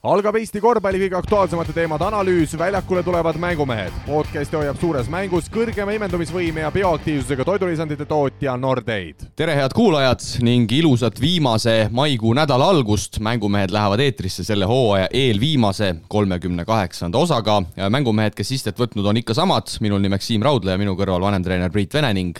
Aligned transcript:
algab 0.00 0.38
Eesti 0.40 0.62
korvpalli 0.64 0.96
kõige 1.02 1.16
aktuaalsemate 1.18 1.74
teemade 1.76 2.06
analüüs, 2.06 2.54
väljakule 2.56 3.02
tulevad 3.04 3.36
mängumehed. 3.36 3.92
podcasti 4.06 4.56
hoiab 4.56 4.78
suures 4.80 5.10
mängus 5.12 5.50
kõrgema 5.52 5.92
imendumisvõime 5.92 6.62
ja 6.64 6.70
bioaktiivsusega 6.72 7.44
toidulisandite 7.44 8.06
tootja 8.08 8.56
Nordeid. 8.56 9.26
tere, 9.36 9.54
head 9.54 9.76
kuulajad 9.76 10.24
ning 10.40 10.72
ilusat 10.72 11.20
viimase 11.20 11.88
maikuu 11.92 12.32
nädala 12.34 12.70
algust. 12.70 13.20
mängumehed 13.20 13.70
lähevad 13.70 14.00
eetrisse 14.00 14.44
selle 14.44 14.64
hooaja 14.64 15.08
eelviimase, 15.12 15.94
kolmekümne 16.08 16.64
kaheksanda 16.64 17.18
osaga. 17.18 17.62
mängumehed, 17.90 18.34
kes 18.34 18.52
istet 18.52 18.78
võtnud, 18.80 19.04
on 19.04 19.16
ikka 19.16 19.34
samad. 19.34 19.68
minul 19.80 20.00
nimeks 20.00 20.26
Siim 20.26 20.42
Raudla 20.42 20.70
ja 20.70 20.78
minu 20.78 20.96
kõrval 20.96 21.20
vanemtreener 21.20 21.70
Priit 21.70 21.94
Vene 21.94 22.14
ning 22.14 22.38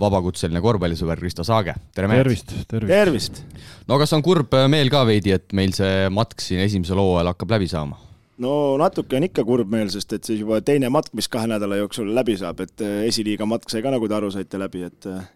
vabakutseline 0.00 0.62
korvpallisõber 0.64 1.20
Kristo 1.22 1.46
Saage. 1.46 1.74
tere, 1.94 2.10
mehed! 2.10 2.24
tervist, 2.24 2.52
tervist! 2.70 2.92
tervist! 2.92 3.40
no 3.88 3.98
kas 4.00 4.12
on 4.16 4.24
kurb 4.26 4.54
meel 4.70 4.92
ka 4.92 5.04
veidi, 5.08 5.34
et 5.36 5.56
meil 5.56 5.74
see 5.76 6.10
matk 6.14 6.42
siin 6.44 6.64
esimesel 6.66 7.00
hooajal 7.02 7.34
hakkab 7.34 7.56
läbi 7.58 7.70
saama? 7.70 7.98
no 8.42 8.52
natuke 8.80 9.18
on 9.18 9.26
ikka 9.26 9.44
kurb 9.46 9.72
meel, 9.72 9.90
sest 9.92 10.14
et 10.16 10.28
siis 10.28 10.42
juba 10.42 10.60
teine 10.64 10.90
matk, 10.94 11.10
mis 11.18 11.28
kahe 11.30 11.48
nädala 11.50 11.80
jooksul 11.80 12.12
läbi 12.16 12.38
saab, 12.40 12.62
et 12.64 12.84
äh, 12.84 13.02
esiliiga 13.08 13.48
matk 13.48 13.70
sai 13.72 13.82
ka, 13.84 13.92
nagu 13.94 14.08
te 14.08 14.16
aru 14.18 14.30
saite, 14.34 14.60
läbi, 14.60 14.84
et 14.86 15.08
äh, 15.10 15.26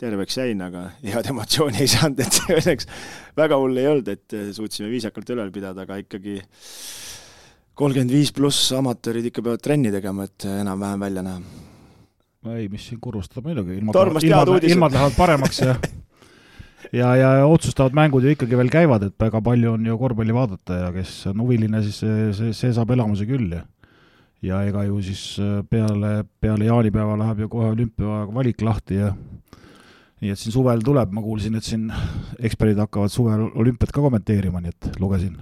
terveks 0.00 0.40
jäin, 0.40 0.62
aga 0.64 0.88
head 1.12 1.30
emotsiooni 1.34 1.84
ei 1.84 1.92
saanud, 1.92 2.24
et 2.24 2.40
see 2.40 2.58
õnneks 2.58 2.88
väga 3.38 3.60
hull 3.60 3.80
ei 3.80 3.90
olnud, 3.92 4.12
et 4.14 4.36
äh, 4.38 4.50
suutsime 4.56 4.90
viisakalt 4.92 5.36
ülal 5.36 5.52
pidada, 5.54 5.84
aga 5.84 6.00
ikkagi 6.04 6.40
kolmkümmend 7.78 8.10
viis 8.10 8.32
pluss 8.34 8.72
amatöörid 8.74 9.28
ikka 9.30 9.44
peavad 9.44 9.62
trenni 9.62 9.92
tegema, 9.94 10.26
et 10.26 10.48
enam-vähem 10.48 11.04
välja 11.08 11.26
näha. 11.26 11.67
Ei, 12.56 12.68
mis 12.72 12.88
siin 12.88 13.00
kurvustada 13.00 13.44
muidugi, 13.46 13.78
ilmad, 13.80 13.96
ilmad, 14.22 14.68
ilmad 14.68 14.94
lähevad 14.96 15.16
paremaks 15.18 15.62
ja 15.64 15.74
ja, 16.92 17.08
ja 17.16 17.30
otsustavad 17.46 17.96
mängud 17.96 18.24
ju 18.24 18.32
ikkagi 18.34 18.58
veel 18.58 18.70
käivad, 18.72 19.08
et 19.08 19.16
väga 19.20 19.42
palju 19.44 19.74
on 19.76 19.86
ju 19.86 19.98
korvpalli 20.00 20.36
vaadata 20.36 20.84
ja 20.84 20.92
kes 20.94 21.14
on 21.32 21.42
huviline, 21.44 21.82
siis 21.86 22.00
see, 22.04 22.30
see, 22.36 22.54
see 22.56 22.76
saab 22.76 22.94
elamuse 22.96 23.26
küll 23.28 23.52
ja 23.56 23.64
ja 24.42 24.60
ega 24.68 24.84
ju 24.86 25.00
siis 25.02 25.22
äh, 25.42 25.62
peale, 25.70 26.22
peale 26.40 26.68
jaanipäeva 26.68 27.16
läheb 27.18 27.44
ju 27.44 27.48
kohe 27.52 27.72
olümpia 27.72 28.20
valik 28.34 28.62
lahti 28.62 29.00
ja 29.00 29.12
nii 30.22 30.34
et 30.34 30.38
siin 30.40 30.54
suvel 30.54 30.82
tuleb, 30.82 31.12
ma 31.14 31.22
kuulsin, 31.22 31.54
et 31.58 31.66
siin 31.66 31.88
eksperdid 32.42 32.78
hakkavad 32.82 33.12
suvel 33.12 33.48
olümpiat 33.54 33.92
ka 33.94 34.02
kommenteerima, 34.02 34.62
nii 34.62 34.74
et 34.74 35.00
lugesin, 35.02 35.36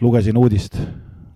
lugesin 0.00 0.36
uudist. 0.36 0.76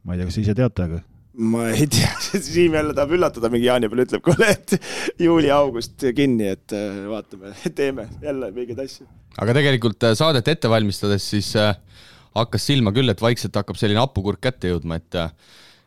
ma 0.05 0.15
ei 0.15 0.21
tea, 0.21 0.29
kas 0.29 0.39
ise 0.39 0.55
teate, 0.55 0.85
aga 0.85 1.01
ma 1.37 1.69
ei 1.71 1.87
tea, 1.91 2.13
Siim 2.41 2.75
jälle 2.75 2.95
tahab 2.97 3.13
üllatada 3.17 3.51
mingi 3.53 3.69
jaanipäeval, 3.69 4.05
ütleb, 4.07 4.23
kuule, 4.25 4.49
et 4.55 4.77
juuli-august 5.21 6.07
kinni, 6.17 6.49
et 6.57 6.75
äh, 6.77 7.05
vaatame, 7.11 7.53
teeme 7.79 8.09
jälle 8.23 8.51
mingeid 8.57 8.81
asju. 8.87 9.07
aga 9.43 9.57
tegelikult 9.59 10.09
äh, 10.09 10.17
saadet 10.17 10.49
ette 10.49 10.71
valmistades 10.73 11.29
siis 11.35 11.53
äh, 11.61 11.75
hakkas 12.37 12.67
silma 12.71 12.93
küll, 12.97 13.13
et 13.13 13.23
vaikselt 13.23 13.57
hakkab 13.57 13.79
selline 13.81 14.01
hapukurk 14.03 14.41
kätte 14.49 14.73
jõudma, 14.73 15.01
et 15.01 15.23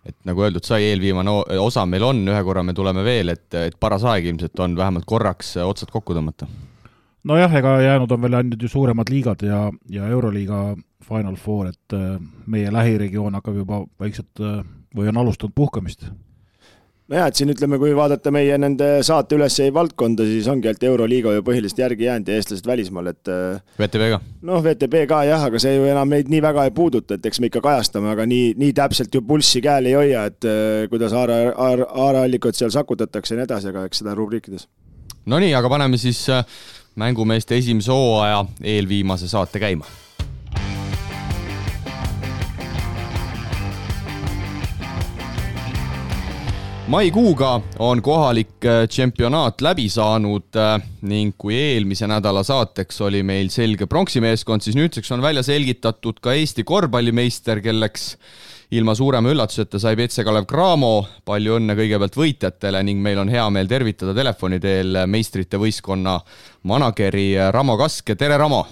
et 0.07 0.15
nagu 0.25 0.41
öeldud 0.41 0.63
sai, 0.63 0.85
eelviimane 0.87 1.29
osa 1.59 1.83
meil 1.85 2.05
on, 2.07 2.21
ühe 2.31 2.39
korra 2.47 2.61
me 2.63 2.73
tuleme 2.73 3.01
veel, 3.03 3.33
et, 3.33 3.49
et 3.59 3.75
paras 3.77 4.05
aeg 4.07 4.29
ilmselt 4.29 4.61
on 4.63 4.77
vähemalt 4.77 5.05
korraks 5.05 5.57
otsad 5.59 5.91
kokku 5.91 6.15
tõmmata. 6.15 6.47
nojah, 7.27 7.57
ega 7.59 7.73
jäänud 7.83 8.11
on 8.15 8.21
veel 8.23 8.37
ainult 8.39 8.63
ju 8.63 8.71
suuremad 8.71 9.11
liigad 9.11 9.43
ja, 9.43 9.65
ja 9.91 10.07
Euroliiga 10.07 10.77
Final 11.09 11.35
Four, 11.41 11.73
et 11.73 11.97
meie 12.47 12.71
lähiregioon 12.73 13.35
hakkab 13.37 13.59
juba 13.59 13.83
vaikselt 13.99 14.45
või 14.95 15.11
on 15.11 15.21
alustanud 15.21 15.55
puhkamist? 15.55 16.09
nojah, 17.09 17.29
et 17.29 17.39
siin 17.39 17.49
ütleme, 17.49 17.79
kui 17.81 17.91
vaadata 17.97 18.31
meie 18.33 18.57
nende 18.61 18.87
saate 19.05 19.37
ülesehi 19.37 19.71
valdkonda, 19.73 20.25
siis 20.29 20.47
ongi 20.51 20.69
ainult 20.69 20.83
Euroliiga 20.85 21.33
ju 21.33 21.45
põhiliselt 21.45 21.81
järgi 21.81 22.05
jäänud 22.05 22.29
ja 22.29 22.37
eestlased 22.37 22.67
välismaal, 22.69 23.09
et 23.09 23.31
äh, 23.33 23.61
VTB 23.79 24.09
ka? 24.13 24.19
noh, 24.45 24.61
VTB 24.65 25.05
ka 25.09 25.23
jah, 25.25 25.45
aga 25.49 25.61
see 25.61 25.75
ju 25.75 25.87
enam 25.89 26.11
meid 26.11 26.29
nii 26.29 26.41
väga 26.45 26.67
ei 26.69 26.73
puuduta, 26.75 27.17
et 27.17 27.25
eks 27.25 27.41
me 27.41 27.49
ikka 27.49 27.63
kajastame, 27.65 28.11
aga 28.13 28.27
nii, 28.29 28.51
nii 28.61 28.75
täpselt 28.77 29.15
ju 29.15 29.23
pulssi 29.25 29.61
käel 29.65 29.89
ei 29.89 29.95
hoia, 29.97 30.27
et 30.29 30.49
äh, 30.49 30.83
kuidas 30.91 31.15
haara, 31.17 31.39
haara, 31.57 31.87
haaraallikaid 31.95 32.59
seal 32.59 32.73
sakutatakse 32.75 33.33
ja 33.33 33.41
nii 33.41 33.49
edasi, 33.49 33.71
aga 33.73 33.87
eks 33.89 34.03
seda 34.03 34.13
rubriikides. 34.17 34.67
Nonii, 35.29 35.55
aga 35.57 35.71
paneme 35.71 35.97
siis 36.01 36.21
äh, 36.33 36.45
mängumeeste 36.99 37.57
esimese 37.57 37.93
hooaja 37.93 38.45
eelviimase 38.75 39.31
saate 39.31 39.61
käima 39.61 39.89
maikuuga 46.89 47.61
on 47.79 48.01
kohalik 48.01 48.65
äh, 48.65 48.87
tšempionaat 48.89 49.61
läbi 49.61 49.85
saanud 49.93 50.57
äh, 50.57 50.81
ning 51.05 51.35
kui 51.37 51.53
eelmise 51.53 52.07
nädala 52.09 52.41
saateks 52.43 53.01
oli 53.05 53.21
meil 53.23 53.51
selge 53.53 53.85
pronksimeeskond, 53.85 54.65
siis 54.65 54.77
nüüdseks 54.77 55.11
on 55.13 55.21
välja 55.21 55.43
selgitatud 55.45 56.17
ka 56.21 56.33
Eesti 56.33 56.65
korvpallimeister, 56.65 57.61
kelleks 57.61 58.15
ilma 58.73 58.95
suurema 58.97 59.29
üllatuseta 59.29 59.81
sai 59.81 59.95
Petse-Kalev 59.99 60.49
Cramo. 60.49 61.05
palju 61.25 61.59
õnne 61.59 61.77
kõigepealt 61.77 62.17
võitjatele 62.17 62.81
ning 62.83 63.01
meil 63.05 63.21
on 63.21 63.29
hea 63.29 63.45
meel 63.53 63.69
tervitada 63.69 64.17
telefoni 64.17 64.59
teel 64.59 65.03
meistrite 65.05 65.61
võistkonna 65.61 66.19
manageri 66.63 67.31
Ramo 67.53 67.77
Kaske, 67.77 68.15
tere 68.15 68.37
Ramo! 68.37 68.65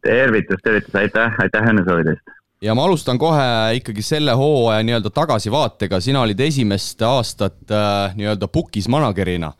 tervitus, 0.00 0.64
tervitus, 0.64 0.94
aitäh, 0.96 1.36
aitäh 1.44 1.72
õnnesoovide 1.74 2.16
eest! 2.16 2.39
Ja 2.62 2.74
ma 2.76 2.84
alustan 2.84 3.18
kohe 3.18 3.76
ikkagi 3.78 4.02
selle 4.04 4.34
hooaja 4.36 4.82
nii-öelda 4.84 5.12
tagasivaatega, 5.16 6.00
sina 6.00 6.24
olid 6.24 6.40
esimest 6.44 7.00
aastat 7.06 7.72
äh, 7.72 8.16
nii-öelda 8.16 8.50
pukis 8.52 8.88
manager'ina. 8.88 9.52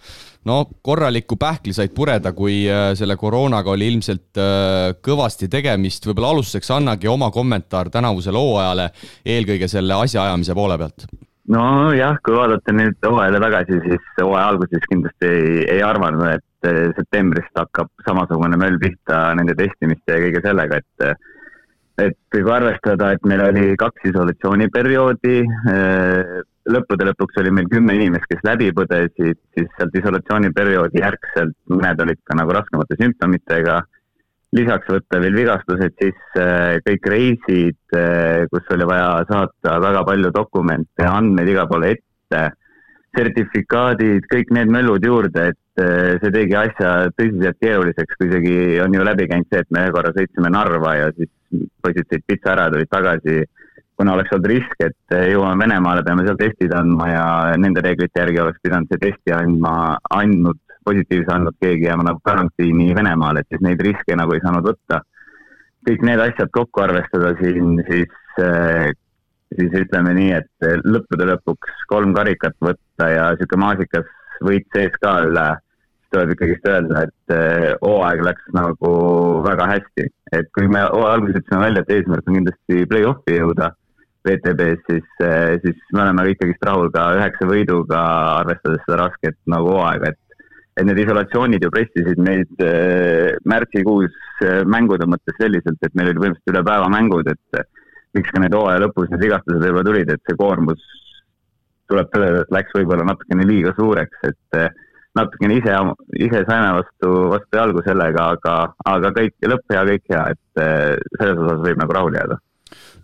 no 0.44 0.64
korralikku 0.82 1.36
pähkli 1.36 1.72
said 1.76 1.94
pureda, 1.96 2.32
kui 2.32 2.62
äh, 2.68 2.92
selle 2.98 3.16
koroonaga 3.16 3.72
oli 3.72 3.88
ilmselt 3.94 4.36
äh, 4.40 4.92
kõvasti 5.08 5.48
tegemist, 5.48 6.06
võib-olla 6.06 6.34
alustuseks 6.36 6.70
annagi 6.76 7.08
oma 7.08 7.30
kommentaar 7.30 7.90
tänavusele 7.90 8.38
hooajale, 8.38 8.90
eelkõige 9.24 9.68
selle 9.68 9.96
asjaajamise 10.04 10.54
poole 10.54 10.78
pealt. 10.78 11.08
Nojah, 11.50 12.20
kui 12.22 12.36
vaadata 12.36 12.72
nüüd 12.76 13.00
hooajale 13.08 13.40
tagasi, 13.42 13.80
siis 13.88 14.12
hooaja 14.20 14.52
alguses 14.52 14.84
kindlasti 14.92 15.26
ei, 15.26 15.64
ei 15.78 15.82
arvanud, 15.82 16.28
et 16.36 16.68
äh, 16.68 16.92
septembrist 17.00 17.56
hakkab 17.56 17.88
samasugune 18.04 18.60
möll 18.60 18.76
pihta 18.82 19.30
nende 19.40 19.56
testimiste 19.56 20.18
ja 20.18 20.24
kõige 20.28 20.44
sellega, 20.44 20.84
et 20.84 21.28
et 21.98 22.16
kui 22.32 22.44
arvestada, 22.46 23.12
et 23.14 23.24
meil 23.28 23.42
oli 23.44 23.76
kaks 23.80 24.08
isolatsiooniperioodi, 24.10 25.36
eh, 25.74 26.34
lõppude 26.70 27.06
lõpuks 27.10 27.40
oli 27.42 27.52
meil 27.54 27.68
kümme 27.70 27.96
inimest, 27.98 28.28
kes 28.30 28.42
läbi 28.46 28.70
põdesid, 28.76 29.38
siis 29.56 29.70
sealt 29.76 29.96
isolatsiooniperioodi 29.96 31.02
järgselt 31.02 31.56
mõned 31.72 32.04
olid 32.04 32.20
ka 32.24 32.38
nagu 32.38 32.54
raskemate 32.58 33.00
sümptomitega. 33.00 33.82
lisaks 34.52 34.88
võtta 34.90 35.20
veel 35.22 35.36
vigastused, 35.38 35.92
siis 36.02 36.16
eh, 36.34 36.80
kõik 36.82 37.04
reisid, 37.06 37.76
eh, 37.94 38.46
kus 38.50 38.66
oli 38.74 38.82
vaja 38.82 39.22
saata 39.28 39.76
väga 39.78 40.02
palju 40.02 40.32
dokumente 40.34 41.04
ja 41.04 41.12
andmeid 41.20 41.48
igale 41.48 41.68
poole 41.70 41.90
ette, 41.94 42.40
sertifikaadid, 43.14 44.26
kõik 44.26 44.50
need 44.50 44.72
möllud 44.74 45.06
juurde, 45.06 45.52
et 45.52 45.58
see 45.80 46.32
tegi 46.34 46.56
asja 46.58 46.90
tõsiselt 47.16 47.58
keeruliseks, 47.62 48.18
kui 48.18 48.28
isegi 48.28 48.80
on 48.84 48.94
ju 48.94 49.04
läbi 49.06 49.28
käinud 49.30 49.48
see, 49.50 49.62
et 49.62 49.70
me 49.74 49.84
ühe 49.84 49.94
korra 49.94 50.12
sõitsime 50.16 50.50
Narva 50.52 50.96
ja 50.98 51.10
siis 51.16 51.30
poisid 51.82 52.08
sõid 52.10 52.24
pitsa 52.28 52.54
ära, 52.54 52.68
tulid 52.72 52.90
tagasi. 52.90 53.44
kuna 54.00 54.14
oleks 54.16 54.32
olnud 54.32 54.46
risk, 54.48 54.76
et 54.80 55.14
jõuame 55.28 55.60
Venemaale, 55.60 56.00
peame 56.04 56.22
seal 56.24 56.38
testid 56.40 56.72
andma 56.72 57.08
ja 57.10 57.24
nende 57.60 57.82
reeglite 57.84 58.22
järgi 58.22 58.40
oleks 58.40 58.62
pidanud 58.64 58.88
see 58.88 59.00
testi 59.02 59.34
andma, 59.36 59.98
andnud, 60.16 60.56
positiivse 60.88 61.34
andnud 61.34 61.58
keegi 61.60 61.84
jääma 61.84 62.06
nagu 62.08 62.22
karantiini 62.24 62.94
Venemaale, 62.96 63.42
et 63.42 63.52
siis 63.52 63.60
neid 63.60 63.82
riske 63.84 64.16
nagu 64.16 64.32
ei 64.32 64.40
saanud 64.40 64.64
võtta. 64.64 65.02
kõik 65.88 66.02
need 66.08 66.20
asjad 66.20 66.48
kokku 66.52 66.80
arvestada 66.80 67.34
siin, 67.42 67.76
siis, 67.90 68.16
siis 69.58 69.76
ütleme 69.84 70.16
nii, 70.16 70.32
et 70.40 70.68
lõppude 70.84 71.28
lõpuks 71.34 71.84
kolm 71.92 72.16
karikat 72.16 72.56
võtta 72.64 73.08
ja 73.12 73.28
sihuke 73.36 73.60
maasikas 73.60 74.08
võit 74.44 74.66
sees 74.72 74.96
ka 75.00 75.18
üle 75.28 75.48
tuleb 76.14 76.32
ikkagist 76.34 76.66
öelda, 76.68 77.04
et 77.06 77.34
eh, 77.34 77.66
hooaeg 77.82 78.22
läks 78.26 78.48
nagu 78.56 78.94
väga 79.46 79.68
hästi. 79.74 80.08
et 80.32 80.48
kui 80.54 80.68
me 80.70 80.82
alguses 80.86 81.40
ütlesime 81.40 81.66
välja, 81.66 81.82
et 81.82 81.92
eesmärk 81.96 82.28
on 82.28 82.36
kindlasti 82.38 82.86
play-off'i 82.90 83.38
jõuda 83.38 83.72
VTB-s, 84.26 84.82
siis, 84.86 85.06
eh, 85.26 85.56
siis 85.64 85.78
me 85.96 86.04
oleme 86.04 86.26
ikkagist 86.30 86.66
rahul 86.66 86.90
ka 86.94 87.06
üheksa 87.18 87.48
võiduga, 87.50 88.02
arvestades 88.42 88.84
seda 88.84 89.00
rasket 89.04 89.38
nagu 89.50 89.76
hooaega, 89.76 90.12
et 90.12 90.26
et 90.78 90.86
need 90.86 91.00
isolatsioonid 91.02 91.64
ju 91.64 91.68
pressisid 91.74 92.20
meid 92.24 92.62
äh, 92.64 93.34
märtsikuus 93.44 94.14
mängude 94.70 95.04
mõttes 95.10 95.36
selliselt, 95.36 95.76
et 95.82 95.96
meil 95.98 96.12
oli 96.12 96.22
põhimõtteliselt 96.22 96.54
üle 96.54 96.62
päeva 96.64 96.86
mängud, 96.94 97.26
et 97.28 97.66
miks 98.16 98.30
ka 98.32 98.40
need 98.40 98.54
hooaja 98.56 98.80
lõpus 98.86 99.10
need 99.10 99.24
vigastused 99.26 99.60
võib-olla 99.60 99.88
tulid, 99.90 100.12
et 100.14 100.22
see 100.24 100.38
koormus 100.38 100.86
tuleb 101.90 102.08
tõdeda, 102.14 102.46
et 102.46 102.54
läks 102.54 102.78
võib-olla 102.78 103.04
natukene 103.10 103.44
liiga 103.50 103.74
suureks, 103.76 104.30
et 104.30 104.60
natukene 105.18 105.58
ise, 105.58 105.78
ise 106.18 106.44
saime 106.46 106.74
vastu, 106.78 107.10
vastu 107.32 107.58
jalgu 107.58 107.82
sellega, 107.86 108.28
aga, 108.36 108.54
aga 108.92 109.10
kõik, 109.16 109.34
lõpp 109.52 109.74
hea, 109.74 109.82
kõik 109.88 110.14
hea, 110.14 110.22
et 110.34 110.62
eh, 110.62 110.94
selles 111.16 111.40
osas 111.40 111.64
võib 111.64 111.80
nagu 111.82 111.96
rahule 111.96 112.20
jääda 112.20 112.38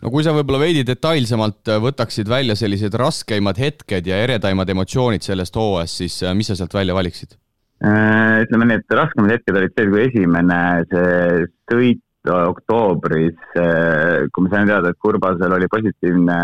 no 0.02 0.12
kui 0.12 0.22
sa 0.22 0.34
võib-olla 0.36 0.62
veidi 0.62 0.84
detailsemalt 0.86 1.72
eh, 1.72 1.80
võtaksid 1.82 2.30
välja 2.30 2.54
sellised 2.58 2.94
raskeimad 3.00 3.58
hetked 3.58 4.06
ja 4.06 4.20
eredaimad 4.22 4.70
emotsioonid 4.70 5.26
sellest 5.26 5.58
hooajast, 5.58 6.04
siis 6.04 6.20
eh, 6.22 6.36
mis 6.38 6.52
sa 6.52 6.58
sealt 6.58 6.76
välja 6.76 6.96
valiksid? 6.96 7.38
ütleme 7.76 8.64
nii, 8.70 8.78
et 8.80 8.94
raskemad 8.96 9.34
hetked 9.34 9.56
olid 9.58 9.72
see, 9.76 9.88
kui 9.92 9.98
esimene 10.06 10.60
see 10.88 11.42
sõit 11.68 12.30
oktoobris, 12.32 13.36
kui 13.52 14.44
ma 14.46 14.52
sain 14.54 14.70
teada, 14.70 14.88
et 14.88 14.98
Kurbasel 15.04 15.52
oli 15.52 15.68
positiivne, 15.68 16.38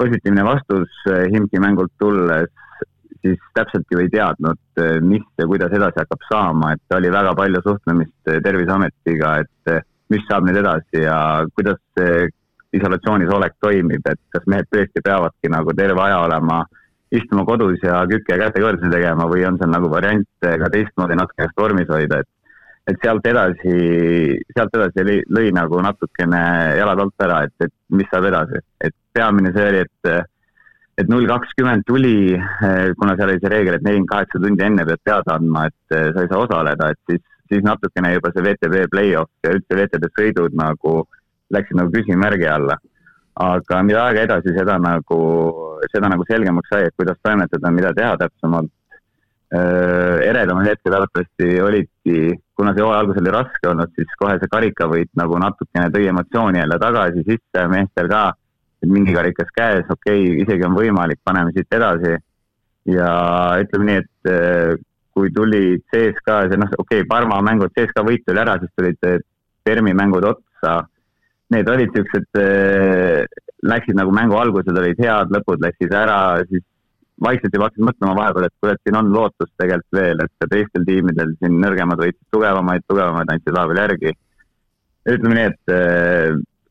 positiivne 0.00 0.46
vastus 0.48 1.04
Himki 1.34 1.60
mängult 1.60 1.92
tulles, 2.00 2.48
siis 3.26 3.50
täpselt 3.56 3.92
ju 3.92 4.00
ei 4.02 4.08
teadnud, 4.12 4.60
mis 5.06 5.26
ja 5.38 5.46
kuidas 5.50 5.74
edasi 5.74 6.02
hakkab 6.02 6.24
saama, 6.30 6.72
et 6.76 6.96
oli 6.96 7.12
väga 7.12 7.34
palju 7.38 7.62
suhtlemist 7.64 8.32
Terviseametiga, 8.44 9.36
et 9.42 9.76
mis 10.12 10.24
saab 10.30 10.46
nüüd 10.46 10.60
edasi 10.62 11.02
ja 11.02 11.18
kuidas 11.54 11.80
see 11.98 12.28
isolatsioonis 12.76 13.32
olek 13.32 13.56
toimib, 13.62 14.06
et 14.06 14.20
kas 14.34 14.46
mehed 14.50 14.68
tõesti 14.72 15.02
peavadki 15.04 15.50
nagu 15.52 15.74
terve 15.76 16.02
aja 16.04 16.20
olema 16.26 16.62
istuma 17.14 17.44
kodus 17.46 17.82
ja 17.84 18.02
kükke 18.10 18.34
ja 18.34 18.46
kätekõverdusi 18.46 18.90
tegema 18.92 19.28
või 19.30 19.44
on 19.48 19.58
seal 19.60 19.70
nagu 19.72 19.90
variant 19.90 20.26
ka 20.42 20.70
teistmoodi 20.72 21.18
natuke 21.18 21.44
ennast 21.44 21.62
vormis 21.62 21.92
hoida, 21.92 22.22
et 22.22 22.32
et 22.86 23.02
sealt 23.02 23.24
edasi, 23.26 23.76
sealt 24.54 24.76
edasi 24.78 25.02
lõi, 25.02 25.16
lõi 25.34 25.48
nagu 25.54 25.80
natukene 25.82 26.42
jalad 26.78 27.00
alt 27.02 27.24
ära, 27.26 27.40
et, 27.48 27.54
et 27.66 27.72
mis 27.98 28.06
saab 28.12 28.28
edasi, 28.28 28.60
et 28.78 28.94
peamine 29.16 29.50
see 29.56 29.64
oli, 29.72 29.80
et 29.82 30.10
et 30.96 31.08
null 31.12 31.28
kakskümmend 31.28 31.84
tuli, 31.86 32.36
kuna 32.96 33.16
seal 33.16 33.32
oli 33.32 33.40
see 33.42 33.52
reegel, 33.52 33.76
et 33.76 33.84
nelikümmend 33.84 34.12
kaheksa 34.12 34.40
tundi 34.40 34.64
enne 34.64 34.86
pead 34.88 35.02
teada 35.04 35.36
andma, 35.36 35.66
et 35.68 35.96
sa 36.16 36.22
ei 36.22 36.30
saa 36.30 36.44
osaleda, 36.46 36.90
et 36.92 37.10
siis, 37.10 37.24
siis 37.52 37.64
natukene 37.66 38.14
juba 38.14 38.32
see 38.32 38.44
VTB 38.46 38.86
play-off 38.92 39.30
ja 39.44 39.52
üldse 39.56 39.76
VTB 39.76 40.08
sõidud 40.16 40.56
nagu 40.56 41.02
läksid 41.52 41.78
nagu 41.78 41.92
küsimärgi 41.92 42.48
alla. 42.50 42.78
aga 43.36 43.82
mida 43.84 44.06
aega 44.06 44.22
edasi, 44.24 44.54
seda 44.56 44.78
nagu, 44.80 45.18
seda 45.92 46.08
nagu 46.08 46.24
selgemaks 46.24 46.70
sai, 46.72 46.86
et 46.88 46.94
kuidas 46.96 47.18
toimetada, 47.22 47.70
mida 47.70 47.92
teha 47.92 48.16
täpsemalt. 48.22 48.72
eredamad 50.26 50.66
hetked 50.66 50.94
arvatavasti 50.96 51.60
olidki, 51.62 52.16
kuna 52.56 52.72
see 52.74 52.82
hooaja 52.82 53.02
algus 53.04 53.20
oli 53.20 53.30
raske 53.30 53.68
olnud, 53.68 53.92
siis 53.94 54.16
kohe 54.18 54.38
see 54.40 54.48
karikavõit 54.50 55.12
nagu 55.20 55.38
natukene 55.38 55.92
tõi 55.92 56.08
emotsiooni 56.08 56.58
jälle 56.58 56.78
tagasi 56.82 57.22
sisse 57.28 57.66
meestel 57.70 58.08
ka, 58.10 58.22
et 58.86 58.94
mingi 58.94 59.14
karikas 59.16 59.52
käes, 59.56 59.84
okei 59.90 60.24
okay,, 60.24 60.42
isegi 60.46 60.66
on 60.66 60.76
võimalik, 60.78 61.20
paneme 61.26 61.54
siit 61.56 61.72
edasi. 61.74 62.16
ja 62.86 63.10
ütleme 63.62 63.86
nii, 63.90 64.02
et 64.02 64.82
kui 65.16 65.32
tulid 65.34 65.82
CSKA, 65.90 66.44
see 66.50 66.60
noh, 66.60 66.70
okei 66.78 67.02
okay,, 67.02 67.08
Parma 67.10 67.40
mängud, 67.42 67.72
CSKA 67.74 68.04
võit 68.06 68.22
tuli 68.26 68.42
ära, 68.42 68.58
siis 68.62 68.70
tulid 68.78 69.24
Permi 69.66 69.96
mängud 69.96 70.22
otsa 70.28 70.84
need 71.54 71.68
olid 71.70 71.92
siuksed, 71.94 72.26
äh, 72.40 73.26
läksid 73.62 73.98
nagu 73.98 74.14
mängu 74.14 74.38
algused 74.38 74.78
olid 74.78 74.98
head, 75.02 75.30
lõpud 75.34 75.62
läksid 75.62 75.94
ära, 75.94 76.42
siis 76.50 76.64
vaikselt 77.22 77.54
juba 77.54 77.68
hakkasid 77.68 77.86
mõtlema 77.86 78.16
vahepeal, 78.18 78.48
et 78.48 78.54
kuule, 78.60 78.74
et 78.74 78.82
siin 78.84 78.98
on 78.98 79.12
lootust 79.14 79.52
tegelikult 79.60 79.98
veel, 80.00 80.22
et 80.24 80.32
ka 80.42 80.50
teistel 80.52 80.84
tiimidel 80.88 81.32
siin 81.40 81.56
nõrgemad 81.62 82.02
võitsid 82.02 82.26
tugevamaid, 82.34 82.84
tugevamaid 82.90 83.32
andsid 83.32 83.56
vahepeal 83.56 83.82
järgi. 83.84 84.12
ütleme 85.06 85.38
nii, 85.38 85.46
et 85.52 85.72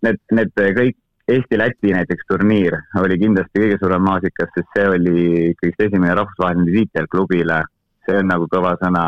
need, 0.06 0.22
need 0.38 0.54
kõik 0.78 0.98
Eesti-Läti 1.26 1.90
näiteks 1.90 2.28
turniir 2.30 2.76
oli 3.02 3.16
kindlasti 3.18 3.62
kõige 3.62 3.78
suurem 3.82 4.04
maasikas, 4.06 4.52
sest 4.54 4.76
see 4.78 4.90
oli 4.92 5.22
kõigest 5.58 5.88
esimene 5.88 6.14
rahvusvaheline 6.20 6.74
tiitel 6.76 7.08
klubile. 7.10 7.64
see 8.06 8.20
on 8.22 8.28
nagu 8.30 8.46
kõva 8.46 8.76
sõna 8.78 9.08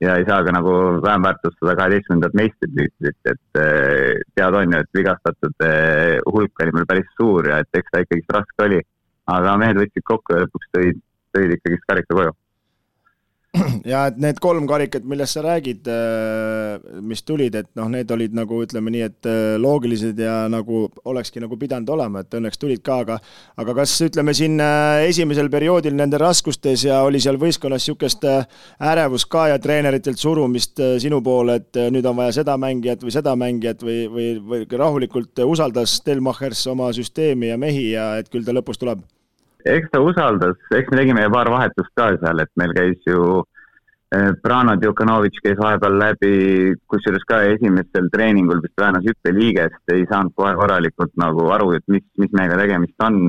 ja 0.00 0.14
ei 0.20 0.24
saa 0.28 0.44
ka 0.46 0.52
nagu 0.54 0.72
vähem 1.02 1.24
väärtustada 1.26 1.74
kaheteistkümnendat 1.80 2.36
meistritiitlit, 2.38 3.18
et 3.32 3.58
eh, 3.58 4.22
teada 4.38 4.62
on 4.62 4.76
ju, 4.76 4.78
et 4.78 4.98
vigastatute 5.00 5.70
hulk 6.30 6.62
oli 6.62 6.76
meil 6.76 6.86
päris 6.86 7.10
suur 7.18 7.50
ja 7.50 7.58
et 7.64 7.80
eks 7.80 7.90
ta 7.90 8.04
ikkagist 8.04 8.34
raske 8.38 8.68
oli. 8.68 8.80
aga 9.26 9.56
mehed 9.58 9.82
võtsid 9.82 10.06
kokku 10.06 10.36
ja 10.36 10.44
lõpuks 10.44 10.70
tõid, 10.70 11.02
tõid 11.34 11.56
ikkagist 11.58 11.88
karika 11.90 12.14
koju 12.14 12.36
ja 13.92 14.02
et 14.10 14.18
need 14.20 14.38
kolm 14.42 14.66
karikat, 14.68 15.04
millest 15.08 15.36
sa 15.36 15.42
räägid, 15.44 15.88
äh, 15.90 17.00
mis 17.04 17.22
tulid, 17.26 17.54
et 17.58 17.68
noh, 17.78 17.88
need 17.92 18.10
olid 18.12 18.34
nagu 18.36 18.60
ütleme 18.64 18.92
nii, 18.92 19.04
et 19.06 19.28
äh, 19.30 19.54
loogilised 19.60 20.20
ja 20.20 20.44
nagu 20.52 20.86
olekski 21.08 21.42
nagu 21.42 21.58
pidanud 21.60 21.90
olema, 21.96 22.22
et 22.22 22.36
õnneks 22.38 22.60
tulid 22.60 22.82
ka, 22.86 23.00
aga 23.04 23.18
aga 23.62 23.76
kas 23.80 23.94
ütleme 24.06 24.34
siin 24.36 24.60
äh, 24.62 25.06
esimesel 25.08 25.50
perioodil 25.52 25.96
nende 25.96 26.20
raskustes 26.20 26.86
ja 26.88 27.02
oli 27.06 27.20
seal 27.22 27.40
võistkonnas 27.40 27.84
niisugust 27.86 28.24
ärevust 28.26 29.28
ka 29.30 29.46
ja 29.52 29.58
treeneritelt 29.62 30.18
surumist 30.18 30.80
sinu 31.02 31.20
poole, 31.24 31.60
et 31.60 31.78
nüüd 31.92 32.06
on 32.08 32.16
vaja 32.18 32.38
seda 32.40 32.56
mängijat 32.60 33.04
või 33.04 33.14
seda 33.14 33.36
mängijat 33.38 33.84
või, 33.86 33.98
või, 34.10 34.30
või 34.40 34.64
rahulikult 34.70 35.44
usaldas 35.46 35.98
Stelmachers 36.00 36.66
oma 36.72 36.90
süsteemi 36.96 37.52
ja 37.52 37.60
mehi 37.60 37.92
ja 37.92 38.14
et 38.20 38.32
küll 38.32 38.46
ta 38.46 38.56
lõpus 38.56 38.80
tuleb? 38.82 39.04
Eks 39.66 39.90
ta 39.92 40.00
usaldas, 40.02 40.56
eks 40.74 40.90
me 40.92 41.00
tegime 41.00 41.26
paar 41.32 41.50
vahetust 41.52 41.92
ka 41.98 42.10
seal, 42.20 42.42
et 42.42 42.50
meil 42.60 42.74
käis 42.76 43.08
ju 43.08 43.22
eh, 44.14 44.30
Brano 44.42 44.76
Djukanovitš 44.80 45.42
käis 45.44 45.58
vahepeal 45.60 45.98
läbi, 46.02 46.32
kusjuures 46.90 47.26
ka 47.28 47.42
esimesel 47.54 48.10
treeningul 48.14 48.62
vist 48.64 48.78
väänas 48.80 49.06
hüppeliigest, 49.08 49.82
ei 49.94 50.06
saanud 50.10 50.34
kohe 50.38 50.54
korralikult 50.58 51.14
nagu 51.20 51.48
aru, 51.56 51.72
et 51.78 51.86
mis, 51.92 52.04
mis 52.22 52.32
meiega 52.38 52.60
tegemist 52.62 53.08
on. 53.08 53.26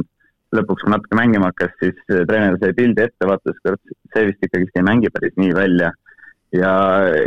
lõpuks, 0.55 0.79
kui 0.85 0.91
natuke 0.93 1.15
mängima 1.19 1.49
hakkas, 1.49 1.73
siis 1.81 1.97
eh, 2.07 2.21
treener 2.27 2.55
sai 2.61 2.71
pildi 2.73 3.03
ette, 3.03 3.27
vaatas, 3.27 3.57
see 4.13 4.29
vist 4.29 4.45
ikkagist 4.47 4.77
ei 4.79 4.85
mängi 4.87 5.09
päris 5.11 5.33
nii 5.35 5.51
välja 5.57 5.91
ja 6.55 6.71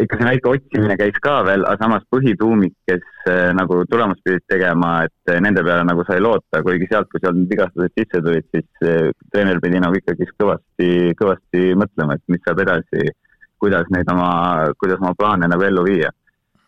ikka 0.01 0.17
see 0.17 0.29
väike 0.29 0.49
otsimine 0.49 0.97
käis 0.97 1.19
ka 1.23 1.41
veel, 1.45 1.65
aga 1.69 1.77
samas 1.83 2.05
põhituumik, 2.13 2.73
kes 2.89 3.03
äh, 3.29 3.51
nagu 3.57 3.83
tulemust 3.91 4.23
pidid 4.25 4.47
tegema, 4.49 4.93
et 5.09 5.33
äh, 5.33 5.41
nende 5.45 5.65
peale 5.67 5.85
nagu 5.89 6.05
sai 6.09 6.23
loota, 6.25 6.63
kuigi 6.65 6.89
sealt, 6.89 7.11
kui 7.13 7.21
sealt 7.21 7.43
vigastused 7.51 7.93
sisse 7.99 8.23
tulid, 8.25 8.47
siis 8.55 8.87
äh, 8.87 9.11
treener 9.33 9.61
pidi 9.61 9.83
nagu 9.83 9.99
ikkagi 9.99 10.29
kõvasti, 10.41 10.89
kõvasti 11.21 11.75
mõtlema, 11.81 12.17
et 12.17 12.33
mis 12.33 12.43
saab 12.47 12.65
edasi, 12.65 13.13
kuidas 13.61 13.93
neid 13.93 14.09
oma, 14.09 14.33
kuidas 14.81 15.03
oma 15.03 15.13
plaane 15.19 15.51
nagu 15.51 15.69
ellu 15.69 15.85
viia. 15.85 16.15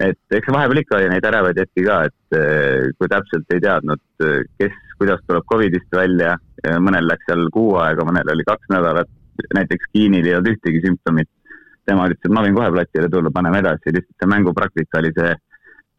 et 0.02 0.34
eks 0.34 0.50
vahepeal 0.50 0.80
ikka 0.80 0.96
oli 0.98 1.08
neid 1.12 1.24
ärevaid 1.24 1.58
hetki 1.62 1.84
ka, 1.86 1.96
et 2.08 2.94
kui 2.98 3.08
täpselt 3.08 3.52
ei 3.54 3.60
teadnud, 3.62 4.00
kes, 4.58 4.74
kuidas 4.98 5.20
tuleb 5.28 5.46
Covidist 5.46 5.94
välja, 5.94 6.32
mõnel 6.82 7.06
läks 7.06 7.28
seal 7.28 7.46
kuu 7.54 7.76
aega, 7.78 8.04
mõnel 8.04 8.32
oli 8.34 8.44
kaks 8.44 8.66
nädalat, 8.74 9.08
näiteks 9.54 9.92
Kiinil 9.94 10.26
ei 10.26 10.34
olnud 10.34 10.50
ühtegi 10.56 10.82
sümptomit 10.82 11.30
tema 11.88 12.06
ütles, 12.10 12.22
et 12.24 12.34
ma 12.34 12.44
võin 12.44 12.56
kohe 12.56 12.70
platsile 12.74 13.08
tulla, 13.10 13.32
paneme 13.34 13.60
edasi, 13.62 13.94
lihtsalt 13.94 14.22
see 14.22 14.30
mängupraktika 14.30 15.00
oli 15.00 15.12
see, 15.16 15.34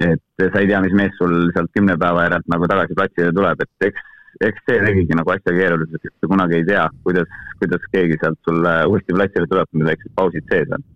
et 0.07 0.45
sa 0.45 0.61
ei 0.61 0.69
tea, 0.69 0.79
mis 0.83 0.95
mees 0.97 1.13
sul 1.19 1.35
sealt 1.55 1.71
kümne 1.75 1.97
päeva 1.99 2.25
järelt 2.27 2.49
nagu 2.51 2.69
tagasi 2.71 2.97
platsile 2.97 3.35
tuleb, 3.35 3.63
et 3.65 3.87
eks, 3.89 4.07
eks 4.49 4.65
see 4.69 4.79
tegigi 4.85 5.19
nagu 5.19 5.35
asja 5.35 5.55
keeruliseks, 5.57 6.09
et 6.09 6.15
sa 6.23 6.31
kunagi 6.31 6.59
ei 6.59 6.65
tea, 6.71 6.87
kuidas, 7.05 7.37
kuidas 7.61 7.85
keegi 7.93 8.19
sealt 8.21 8.39
sulle 8.47 8.73
uuesti 8.89 9.17
platsile 9.17 9.49
tuleb, 9.51 9.71
kui 9.71 9.87
väiksed 9.91 10.15
pausid 10.17 10.49
sees 10.51 10.75
on. 10.77 10.89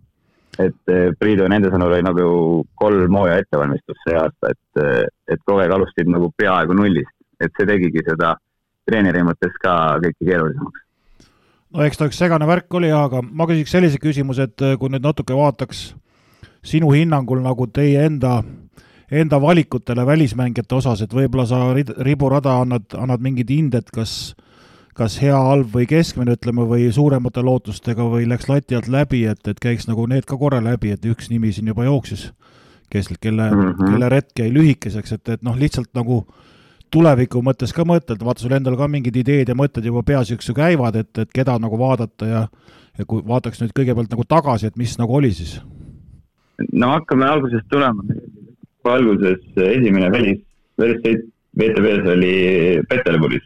et 0.58 0.90
eh, 0.90 1.12
Priidu 1.20 1.46
nende 1.46 1.70
sõnul 1.70 1.92
oli 1.92 2.02
nagu 2.02 2.26
kolm 2.80 3.20
hooaja 3.20 3.44
ettevalmistust 3.44 4.02
see 4.02 4.16
aasta, 4.18 4.50
et, 4.50 4.82
eh, 4.82 5.04
et 5.34 5.44
kogu 5.46 5.62
aeg 5.62 5.76
alustasid 5.76 6.10
nagu 6.10 6.32
peaaegu 6.36 6.74
nullist, 6.74 7.14
et 7.38 7.52
see 7.54 7.68
tegigi 7.68 8.02
seda 8.08 8.34
treeneri 8.88 9.22
mõttes 9.22 9.54
ka 9.62 9.74
kõike 10.02 10.24
keerulisemaks 10.24 10.87
no 11.74 11.84
eks 11.84 12.00
ta 12.00 12.08
üks 12.08 12.18
segane 12.20 12.48
värk 12.48 12.74
oli, 12.78 12.90
aga 12.94 13.22
ma 13.22 13.46
küsiks 13.48 13.74
sellise 13.76 14.00
küsimuse, 14.02 14.48
et 14.48 14.64
äh, 14.64 14.76
kui 14.80 14.92
nüüd 14.92 15.04
natuke 15.04 15.36
vaataks 15.36 15.92
sinu 16.66 16.92
hinnangul 16.94 17.40
nagu 17.44 17.68
teie 17.72 18.04
enda, 18.08 18.40
enda 19.10 19.40
valikutele 19.40 20.04
välismängijate 20.06 20.78
osas, 20.78 21.04
et 21.04 21.14
võib-olla 21.14 21.46
sa 21.48 21.62
riburada 22.04 22.58
annad, 22.62 22.88
annad 22.98 23.24
mingid 23.24 23.50
hinded, 23.52 23.90
kas 23.94 24.34
kas 24.98 25.14
hea, 25.22 25.36
halb 25.38 25.68
või 25.70 25.84
keskmine, 25.86 26.34
ütleme, 26.34 26.64
või 26.66 26.88
suuremate 26.90 27.44
lootustega 27.46 28.02
või 28.02 28.24
läks 28.26 28.48
lati 28.50 28.74
alt 28.74 28.88
läbi, 28.90 29.20
et, 29.30 29.44
et 29.46 29.60
käiks 29.62 29.86
nagu 29.86 30.08
need 30.10 30.26
ka 30.26 30.34
korra 30.40 30.58
läbi, 30.58 30.90
et 30.90 31.06
üks 31.06 31.30
nimi 31.30 31.52
siin 31.54 31.70
juba 31.70 31.84
jooksis, 31.86 32.32
kes, 32.90 33.12
kelle 33.20 33.46
mm, 33.46 33.68
-hmm. 33.76 33.92
kelle 33.92 34.08
retk 34.10 34.42
jäi 34.42 34.48
lühikeseks, 34.50 35.12
et, 35.14 35.30
et 35.36 35.44
noh, 35.46 35.54
lihtsalt 35.54 35.92
nagu 35.94 36.24
äh, 36.24 36.48
tuleviku 36.90 37.42
mõttes 37.44 37.72
ka 37.74 37.84
mõtled, 37.88 38.22
vaata 38.24 38.42
sul 38.44 38.56
endal 38.56 38.76
ka 38.78 38.88
mingid 38.90 39.16
ideed 39.20 39.48
ja 39.50 39.56
mõtted 39.58 39.84
juba 39.84 40.02
peas 40.06 40.32
üks 40.34 40.48
ju 40.48 40.56
käivad, 40.56 40.96
et, 40.96 41.12
et 41.18 41.32
keda 41.34 41.58
nagu 41.62 41.78
vaadata 41.80 42.28
ja 42.28 42.42
ja 42.98 43.06
kui 43.06 43.22
vaataks 43.26 43.60
nüüd 43.62 43.74
kõigepealt 43.76 44.10
nagu 44.10 44.24
tagasi, 44.26 44.68
et 44.68 44.78
mis 44.80 44.96
nagu 44.98 45.14
oli 45.14 45.30
siis? 45.34 45.58
no 46.72 46.90
hakkame 46.96 47.28
algusest 47.28 47.68
tulema. 47.70 48.02
alguses 48.88 49.42
esimene 49.60 50.08
välis, 50.10 50.40
välissõit 50.80 51.26
VTV-s 51.58 52.06
oli 52.14 52.34
Peterburis 52.88 53.44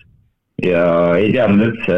ja 0.62 0.84
ei 1.18 1.32
teadnud 1.34 1.66
üldse 1.66 1.96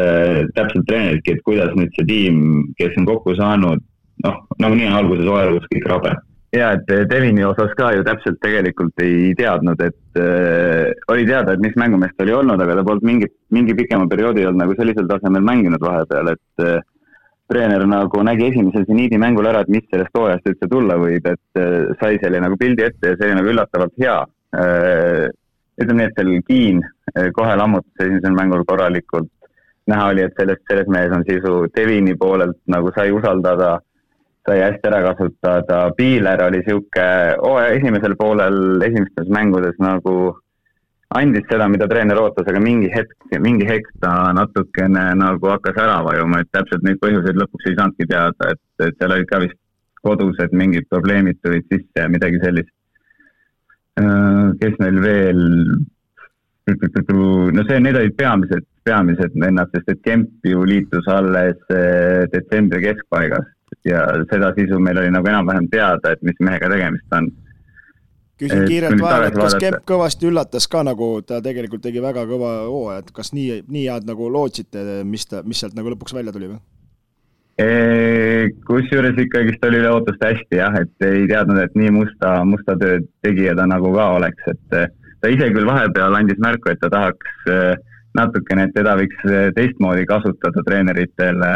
täpselt 0.57 0.87
treeneritki, 0.89 1.35
et 1.35 1.43
kuidas 1.45 1.75
nüüd 1.77 1.93
see 1.95 2.07
tiim, 2.09 2.39
kes 2.79 2.95
on 2.97 3.05
kokku 3.05 3.35
saanud, 3.37 3.83
noh, 4.25 4.39
nagunii 4.59 4.89
on 4.89 4.97
alguses 4.99 5.29
hooajalgus 5.29 5.69
kõik 5.71 5.87
rabe 5.91 6.15
ja 6.55 6.71
et 6.75 6.91
eh, 6.93 7.03
Devini 7.09 7.43
osas 7.45 7.73
ka 7.77 7.91
ju 7.95 8.03
täpselt 8.07 8.39
tegelikult 8.43 9.03
ei 9.03 9.33
teadnud, 9.37 9.81
et 9.83 10.19
äh, 10.21 10.91
oli 11.11 11.27
teada, 11.27 11.53
et 11.53 11.63
mis 11.63 11.75
mängumeest 11.79 12.21
oli 12.23 12.35
olnud, 12.35 12.61
aga 12.61 12.77
ta 12.79 12.85
polnud 12.87 13.07
mingi, 13.07 13.29
mingi 13.55 13.75
pikema 13.77 14.07
perioodi 14.11 14.45
olnud 14.45 14.63
nagu 14.63 14.75
sellisel 14.77 15.09
tasemel 15.09 15.43
mänginud 15.45 15.83
vahepeal, 15.83 16.31
et 16.35 16.65
äh, 16.65 16.83
treener 17.51 17.85
nagu 17.89 18.23
nägi 18.25 18.49
esimesel 18.49 18.85
seniidi 18.87 19.19
mängul 19.21 19.49
ära, 19.51 19.63
et 19.65 19.73
mis 19.73 19.85
sellest 19.91 20.15
hooajast 20.17 20.47
üldse 20.51 20.69
tulla 20.71 20.97
võib, 21.01 21.27
et 21.29 21.61
äh, 21.61 21.95
sai 22.01 22.19
selle 22.23 22.41
nagu 22.43 22.57
pildi 22.61 22.87
ette 22.87 23.13
ja 23.13 23.17
see 23.19 23.29
oli 23.29 23.39
nagu 23.39 23.51
üllatavalt 23.53 23.97
hea 24.01 24.19
äh,. 24.55 25.25
ütleme 25.81 26.05
nii, 26.05 26.07
et 26.07 26.19
seal 26.19 26.31
Kiin 26.47 26.83
äh, 26.85 27.31
kohe 27.35 27.55
lammutas 27.59 28.05
esimesel 28.05 28.37
mängul 28.37 28.63
korralikult. 28.67 29.31
näha 29.91 30.07
oli, 30.09 30.23
et 30.25 30.39
sellest, 30.39 30.63
selles 30.69 30.87
mehes 30.89 31.11
on 31.13 31.25
sisu 31.27 31.67
Devini 31.75 32.15
poolelt 32.17 32.57
nagu 32.71 32.89
sai 32.95 33.11
usaldada 33.13 33.75
sai 34.45 34.61
hästi 34.61 34.87
ära 34.87 35.01
kasutada, 35.07 35.91
Piiler 35.97 36.43
oli 36.45 36.61
niisugune 36.61 37.35
hooaja 37.41 37.77
esimesel 37.79 38.15
poolel 38.19 38.81
esimestes 38.85 39.29
mängudes 39.33 39.77
nagu 39.81 40.35
andis 41.15 41.45
seda, 41.49 41.67
mida 41.71 41.87
treener 41.89 42.19
ootas, 42.21 42.47
aga 42.49 42.61
mingi 42.61 42.89
hetk, 42.93 43.15
mingi 43.41 43.65
hetk 43.69 43.89
ta 44.03 44.33
natukene 44.37 45.07
nagu 45.17 45.51
hakkas 45.53 45.79
ära 45.81 46.01
vajuma, 46.05 46.41
et 46.43 46.51
täpselt 46.53 46.85
neid 46.85 47.01
põhjuseid 47.01 47.39
lõpuks 47.41 47.69
ei 47.69 47.77
saanudki 47.79 48.09
teada, 48.11 48.51
et, 48.51 48.61
et 48.85 48.97
seal 48.99 49.15
olid 49.15 49.29
ka 49.31 49.41
vist 49.45 49.59
kodused 50.05 50.53
mingid 50.53 50.85
probleemid 50.93 51.41
tulid 51.41 51.65
sisse 51.71 52.03
ja 52.03 52.09
midagi 52.11 52.41
sellist. 52.43 52.69
Äh, 53.97 54.53
kes 54.61 54.77
meil 54.81 55.01
veel, 55.01 55.43
no 56.67 57.65
see, 57.65 57.81
need 57.81 57.97
olid 57.97 58.17
peamised, 58.19 58.67
peamised 58.85 59.37
vennad, 59.41 59.71
sest 59.73 59.93
et 59.93 60.05
Kemp 60.05 60.45
ju 60.45 60.65
liitus 60.67 61.07
alles 61.09 61.57
äh, 61.73 62.25
detsembri 62.33 62.83
keskpaigas 62.83 63.54
ja 63.87 64.03
seda 64.31 64.51
sisu 64.57 64.79
meil 64.79 65.01
oli 65.01 65.11
nagu 65.13 65.31
enam-vähem 65.31 65.67
teada, 65.71 66.13
et 66.13 66.21
mis 66.25 66.37
mehega 66.43 66.69
tegemist 66.71 67.17
on. 67.17 67.31
küsin 68.39 68.65
kiirelt 68.67 68.99
vahele, 69.01 69.27
et 69.31 69.39
kas 69.39 69.55
Kemp 69.59 69.83
kõvasti 69.87 70.27
üllatas 70.27 70.67
ka 70.67 70.83
nagu, 70.83 71.09
ta 71.23 71.41
tegelikult 71.43 71.83
tegi 71.85 72.03
väga 72.03 72.25
kõva 72.29 72.53
hooaja, 72.67 73.03
et 73.03 73.11
kas 73.15 73.31
nii, 73.33 73.61
nii 73.67 73.85
head 73.87 74.07
nagu 74.09 74.29
lootsite, 74.31 75.03
mis 75.07 75.27
ta, 75.31 75.43
mis 75.43 75.61
sealt 75.63 75.77
nagu 75.77 75.93
lõpuks 75.93 76.15
välja 76.15 76.35
tuli 76.35 76.51
või? 76.53 76.63
kusjuures 78.67 79.15
ikkagist 79.15 79.63
oli 79.63 79.79
üle 79.79 79.91
ootuste 79.95 80.27
hästi 80.27 80.57
jah, 80.59 80.75
et 80.75 81.05
ei 81.07 81.23
teadnud, 81.29 81.61
et 81.63 81.77
nii 81.79 81.93
musta, 81.95 82.41
musta 82.43 82.75
tööd 82.75 83.07
tegija 83.23 83.53
ta 83.55 83.63
nagu 83.71 83.93
ka 83.95 84.09
oleks, 84.17 84.49
et 84.51 84.75
ta 85.23 85.31
ise 85.31 85.47
küll 85.55 85.67
vahepeal 85.69 86.17
andis 86.19 86.41
märku, 86.43 86.73
et 86.73 86.81
ta 86.83 86.91
tahaks 86.91 87.47
natukene, 88.15 88.67
et 88.67 88.75
teda 88.75 88.97
võiks 88.99 89.23
teistmoodi 89.55 90.03
kasutada 90.09 90.63
treeneritele 90.67 91.53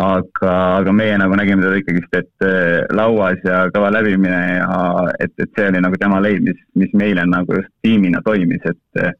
aga, 0.00 0.52
aga 0.80 0.92
meie 0.96 1.16
nagu 1.20 1.36
nägime 1.38 1.64
teda 1.64 1.80
ikkagist, 1.80 2.14
et 2.16 2.46
äh, 2.46 2.84
lauas 2.96 3.40
ja 3.46 3.64
kõva 3.74 3.90
läbimine 3.94 4.40
ja 4.60 5.08
et, 5.20 5.32
et 5.38 5.50
see 5.56 5.68
oli 5.70 5.82
nagu 5.84 5.98
tema 6.00 6.20
leid, 6.24 6.44
mis, 6.46 6.60
mis 6.78 6.94
meile 6.96 7.26
nagu 7.28 7.58
just 7.60 7.72
tiimina 7.84 8.22
toimis, 8.26 8.64
et 8.64 9.18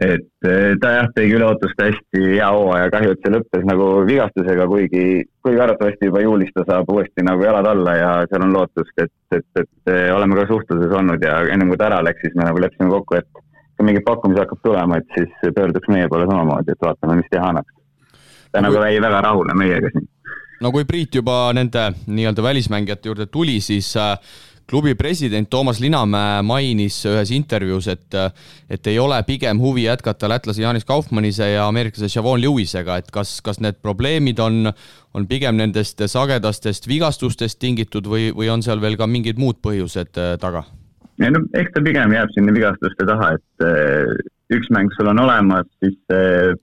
et 0.00 0.46
äh, 0.48 0.76
ta 0.80 0.92
jah, 0.94 1.08
tegi 1.12 1.34
üle 1.36 1.44
ootuste 1.44 1.90
hästi 1.90 2.22
hea 2.22 2.46
hooaja, 2.54 2.88
kahju, 2.94 3.12
et 3.12 3.24
see 3.24 3.32
lõppes 3.34 3.66
nagu 3.68 3.88
vigastusega, 4.08 4.66
kuigi, 4.70 5.02
kuigi 5.44 5.60
arvatavasti 5.60 6.08
juba 6.08 6.22
juulis 6.24 6.54
ta 6.54 6.64
saab 6.68 6.88
uuesti 6.94 7.24
nagu 7.26 7.44
jalad 7.44 7.68
alla 7.68 7.96
ja 7.98 8.12
seal 8.30 8.46
on 8.46 8.54
lootust, 8.54 8.94
et, 9.02 9.12
et, 9.36 9.48
et 9.60 9.92
äh, 9.92 10.06
oleme 10.14 10.38
ka 10.38 10.46
suhtluses 10.48 10.94
olnud 11.02 11.26
ja 11.26 11.42
ennem 11.52 11.72
kui 11.72 11.80
ta 11.80 11.90
ära 11.90 12.00
läks, 12.06 12.24
siis 12.24 12.38
me 12.38 12.48
nagu 12.48 12.62
leppisime 12.62 12.88
kokku, 12.94 13.18
et 13.20 13.28
kui 13.34 13.88
mingeid 13.88 14.06
pakkumisi 14.06 14.40
hakkab 14.44 14.62
tulema, 14.64 15.02
et 15.02 15.18
siis 15.18 15.52
pöörduks 15.58 15.92
meie 15.92 16.08
poole 16.08 16.30
samamoodi, 16.30 16.72
et 16.72 16.88
vaatame, 16.88 17.20
mis 17.20 17.28
teha 17.34 17.52
annaks 17.52 17.76
ta 18.52 18.62
nagu 18.64 18.82
jäi 18.84 19.00
väga 19.02 19.24
rahule 19.28 19.54
meiega 19.54 19.90
siin. 19.94 20.06
no 20.60 20.72
kui 20.72 20.84
Priit 20.84 21.14
juba 21.14 21.52
nende 21.56 21.90
nii-öelda 22.06 22.42
välismängijate 22.42 23.08
juurde 23.08 23.26
tuli, 23.26 23.60
siis 23.60 23.94
äh, 23.96 24.16
klubi 24.70 24.94
president 24.94 25.50
Toomas 25.50 25.80
Linamäe 25.82 26.42
mainis 26.46 27.00
ühes 27.10 27.32
intervjuus, 27.34 27.88
et, 27.90 28.16
et 28.70 28.90
ei 28.90 28.98
ole 29.02 29.18
pigem 29.26 29.58
huvi 29.58 29.88
jätkata 29.88 30.28
lätlase 30.30 30.62
Janis 30.62 30.86
Kaufmannise 30.86 31.50
ja 31.50 31.66
ameeriklase 31.66 32.08
Shavon 32.12 32.40
Lewisega, 32.42 33.00
et 33.02 33.10
kas, 33.10 33.38
kas 33.42 33.58
need 33.64 33.80
probleemid 33.82 34.38
on, 34.38 34.70
on 35.14 35.26
pigem 35.30 35.58
nendest 35.58 36.04
sagedastest 36.06 36.86
vigastustest 36.88 37.58
tingitud 37.58 38.06
või, 38.06 38.30
või 38.36 38.50
on 38.52 38.62
seal 38.62 38.82
veel 38.82 38.98
ka 39.00 39.10
mingid 39.10 39.42
muud 39.42 39.58
põhjused 39.64 40.20
äh, 40.22 40.36
taga? 40.42 40.64
ei 41.20 41.32
no 41.34 41.42
eks 41.58 41.74
ta 41.74 41.82
pigem 41.84 42.14
jääb 42.14 42.30
sinna 42.32 42.54
vigastuste 42.54 43.08
taha, 43.10 43.34
et 43.36 43.66
äh, 43.66 44.14
üks 44.56 44.70
mäng 44.74 44.92
sul 44.96 45.10
on 45.12 45.20
olemas, 45.22 45.68
siis 45.82 45.96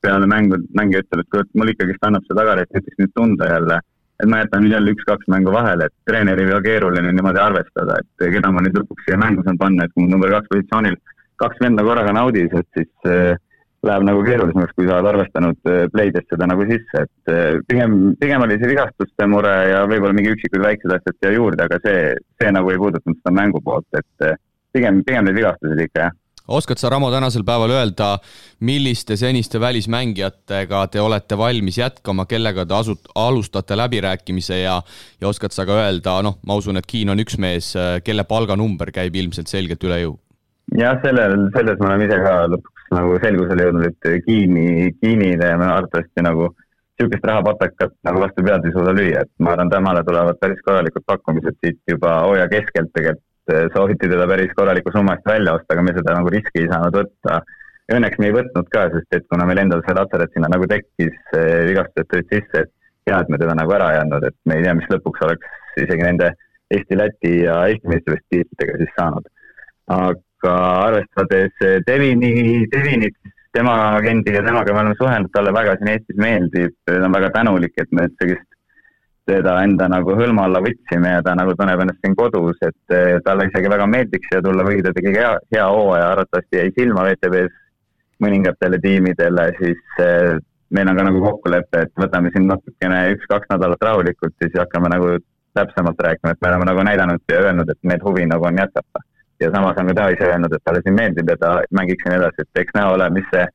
peale 0.03 0.27
mängu 0.29 0.60
mängija 0.77 1.03
ütleb, 1.06 1.24
et 1.24 1.29
kurat, 1.34 1.51
mul 1.56 1.72
ikkagist 1.74 2.03
annab 2.08 2.25
see 2.27 2.38
tagasi, 2.38 2.65
et 2.65 2.75
võiks 2.77 3.00
nüüd 3.01 3.13
tunda 3.15 3.50
jälle, 3.51 3.79
et 4.22 4.29
ma 4.32 4.41
jätan 4.41 4.65
nüüd 4.65 4.75
jälle 4.75 4.94
üks-kaks 4.96 5.29
mängu 5.32 5.53
vahele, 5.53 5.88
et 5.88 6.10
treeneril 6.10 6.53
ole 6.53 6.65
keeruline 6.65 7.13
niimoodi 7.13 7.41
arvestada, 7.41 8.00
et 8.01 8.29
keda 8.38 8.51
ma 8.51 8.63
nüüd 8.65 8.79
lõpuks 8.79 9.08
siia 9.08 9.20
mängu 9.22 9.46
saan 9.46 9.60
panna, 9.62 9.86
et 9.86 9.94
kui 9.94 10.03
mul 10.03 10.15
number 10.15 10.34
kaks 10.36 10.51
positsioonil 10.53 10.98
kaks 11.41 11.62
venda 11.62 11.86
korraga 11.86 12.13
naudis, 12.17 12.53
et 12.58 12.67
siis 12.75 13.10
äh, 13.10 13.38
läheb 13.86 14.06
nagu 14.08 14.24
keerulisemaks, 14.25 14.74
kui 14.75 14.88
sa 14.88 14.98
oled 14.98 15.12
arvestanud 15.12 15.70
äh, 15.70 15.84
play'des 15.94 16.25
seda 16.32 16.50
nagu 16.50 16.65
sisse, 16.70 17.03
et 17.06 17.34
äh, 17.34 17.60
pigem, 17.70 17.98
pigem 18.20 18.46
oli 18.46 18.58
see 18.60 18.72
vigastuste 18.74 19.29
mure 19.29 19.53
ja 19.70 19.84
võib-olla 19.89 20.17
mingi 20.17 20.34
üksikud 20.34 20.65
väiksed 20.65 20.96
asjad 20.98 21.20
siia 21.20 21.36
juurde, 21.38 21.67
aga 21.67 21.79
see, 21.86 22.13
see 22.41 22.53
nagu 22.58 22.74
ei 22.74 22.82
puudutanud 22.82 23.22
seda 23.22 23.36
mängu 23.38 23.62
poolt, 23.63 23.88
et 24.01 24.32
pigem, 24.74 25.03
pigem 25.06 25.29
need 25.29 25.38
vigastused 25.38 25.86
ikka, 25.88 26.08
jah 26.08 26.17
oskad 26.47 26.79
sa, 26.79 26.89
Ramo, 26.89 27.09
tänasel 27.11 27.43
päeval 27.47 27.73
öelda, 27.75 28.17
milliste 28.59 29.17
seniste 29.19 29.59
välismängijatega 29.59 30.85
te 30.91 31.01
olete 31.01 31.37
valmis 31.37 31.77
jätkama, 31.77 32.25
kellega 32.25 32.65
te 32.65 32.77
asut-, 32.77 33.11
alustate 33.15 33.77
läbirääkimise 33.77 34.61
ja, 34.61 34.81
ja 35.21 35.27
oskad 35.27 35.55
sa 35.55 35.65
ka 35.67 35.79
öelda, 35.83 36.19
noh, 36.25 36.39
ma 36.47 36.57
usun, 36.59 36.79
et 36.79 36.87
Kiin 36.87 37.11
on 37.13 37.23
üks 37.23 37.37
mees, 37.41 37.73
kelle 38.03 38.23
palganumber 38.27 38.91
käib 38.95 39.15
ilmselt 39.15 39.51
selgelt 39.51 39.83
üle 39.83 40.01
jõu? 40.05 40.15
jah, 40.75 40.97
sellel, 41.03 41.47
selles 41.55 41.79
me 41.79 41.91
oleme 41.91 42.07
ise 42.09 42.17
ka 42.23 42.39
lõpuks 42.51 42.87
nagu 42.95 43.19
selgusele 43.23 43.67
jõudnud, 43.67 43.91
et 43.91 44.25
Kiini, 44.25 44.95
Kiinile 45.01 45.53
me 45.59 45.69
arvatavasti 45.71 46.25
nagu 46.25 46.49
niisugust 46.97 47.27
rahapatakat 47.29 47.93
nagu 48.07 48.21
vastu 48.23 48.43
pead 48.43 48.65
ei 48.65 48.73
suuda 48.73 48.93
lüüa, 48.97 49.23
et 49.23 49.31
ma 49.43 49.53
arvan, 49.53 49.69
temale 49.69 50.03
tulevad 50.03 50.39
päris 50.41 50.61
korralikud 50.65 51.05
pakkumised 51.05 51.59
siit 51.61 51.79
juba 51.91 52.21
hooaja 52.25 52.47
keskelt 52.51 52.89
tegelikult 52.95 53.26
sooviti 53.75 54.09
teda 54.09 54.27
päris 54.29 54.51
korraliku 54.57 54.91
summa 54.93 55.15
eest 55.17 55.29
välja 55.29 55.53
osta, 55.57 55.73
aga 55.75 55.85
me 55.85 55.93
seda 55.95 56.15
nagu 56.17 56.31
riski 56.33 56.63
ei 56.63 56.71
saanud 56.71 56.97
võtta. 56.99 57.41
Õnneks 57.93 58.19
me 58.19 58.27
ei 58.27 58.35
võtnud 58.35 58.67
ka, 58.73 58.89
sest 58.91 59.15
et 59.15 59.27
kuna 59.31 59.45
meil 59.47 59.61
endal 59.61 59.83
see 59.85 59.95
Lazaret 59.95 60.33
sinna 60.35 60.49
nagu 60.51 60.67
tekkis, 60.67 61.15
vigastused 61.69 62.09
tulid 62.11 62.33
sisse, 62.33 62.65
et 62.65 62.71
hea, 63.07 63.21
et 63.21 63.31
me 63.31 63.39
teda 63.39 63.55
nagu 63.55 63.71
ära 63.77 63.93
ei 63.93 64.01
andnud, 64.01 64.25
et 64.27 64.35
me 64.45 64.57
ei 64.57 64.65
tea, 64.65 64.75
mis 64.75 64.89
lõpuks 64.91 65.23
oleks 65.27 65.79
isegi 65.79 66.03
nende 66.03 66.33
Eesti, 66.75 66.97
Läti 66.99 67.33
ja 67.45 67.61
Eesti 67.71 67.87
meistrivõistlustiitlitega 67.93 68.77
siis 68.81 68.93
saanud. 68.97 69.31
aga 69.95 70.53
arvestades 70.89 71.63
Devini, 71.87 72.67
Devinit, 72.73 73.15
tema 73.55 73.77
agendi 73.95 74.35
ja 74.35 74.43
temaga 74.43 74.73
me 74.73 74.83
oleme 74.83 74.99
suhelnud, 74.99 75.31
talle 75.31 75.53
väga 75.55 75.77
siin 75.77 75.93
Eestis 75.93 76.19
meeldib, 76.19 76.75
ta 76.83 76.99
on 76.99 77.15
väga 77.15 77.31
tänulik, 77.39 77.73
et 77.79 77.95
me 77.95 78.09
sellist 78.19 78.56
teda 79.27 79.57
enda 79.65 79.89
nagu 79.91 80.15
hõlma 80.15 80.48
alla 80.48 80.62
võtsime 80.63 81.12
ja 81.17 81.22
ta 81.25 81.36
nagu 81.36 81.53
tunneb 81.60 81.81
ennast 81.84 82.03
siin 82.03 82.15
kodus, 82.15 82.60
et 82.63 82.96
eh, 82.96 83.17
talle 83.25 83.48
isegi 83.50 83.72
väga 83.72 83.88
meeldiks 83.91 84.29
siia 84.31 84.43
tulla, 84.43 84.65
kuigi 84.67 84.86
ta 84.86 84.93
tegi 84.96 85.13
hea, 85.15 85.31
hea 85.53 85.65
hooaja, 85.67 86.12
arvatavasti 86.13 86.62
jäi 86.62 86.75
silma 86.77 87.07
WTB-s 87.10 87.57
mõningatele 88.24 88.79
tiimidele, 88.84 89.50
siis 89.60 90.00
eh, 90.03 90.38
meil 90.74 90.91
on 90.91 91.00
ka 91.00 91.07
nagu 91.10 91.24
kokkulepe, 91.25 91.84
et 91.86 91.93
võtame 92.00 92.31
siin 92.34 92.48
natukene 92.48 93.03
üks-kaks 93.17 93.51
nädalat 93.51 93.84
rahulikult 93.89 94.36
siis 94.41 94.55
hakkame 94.60 94.91
nagu 94.96 95.17
täpsemalt 95.57 96.01
rääkima, 96.07 96.34
et 96.34 96.41
me 96.41 96.50
oleme 96.51 96.72
nagu 96.72 96.88
näidanud 96.88 97.31
ja 97.31 97.43
öelnud, 97.43 97.69
et 97.69 97.79
meil 97.84 98.03
huvi 98.03 98.25
nagu 98.29 98.48
on 98.48 98.60
jätkata. 98.63 99.05
ja 99.39 99.51
samas 99.53 99.77
on 99.77 99.88
ka 99.88 99.93
ta 99.93 100.10
ise 100.10 100.25
öelnud, 100.25 100.53
et 100.53 100.63
talle 100.65 100.81
siin 100.81 100.96
meeldib 100.98 101.29
ja 101.29 101.38
ta 101.38 101.50
mängiks 101.72 102.03
siin 102.03 102.15
edasi, 102.15 102.41
et 102.41 102.62
eks 102.63 102.75
näha 102.75 102.93
ole, 102.96 103.10
mis 103.13 103.27
see, 103.34 103.46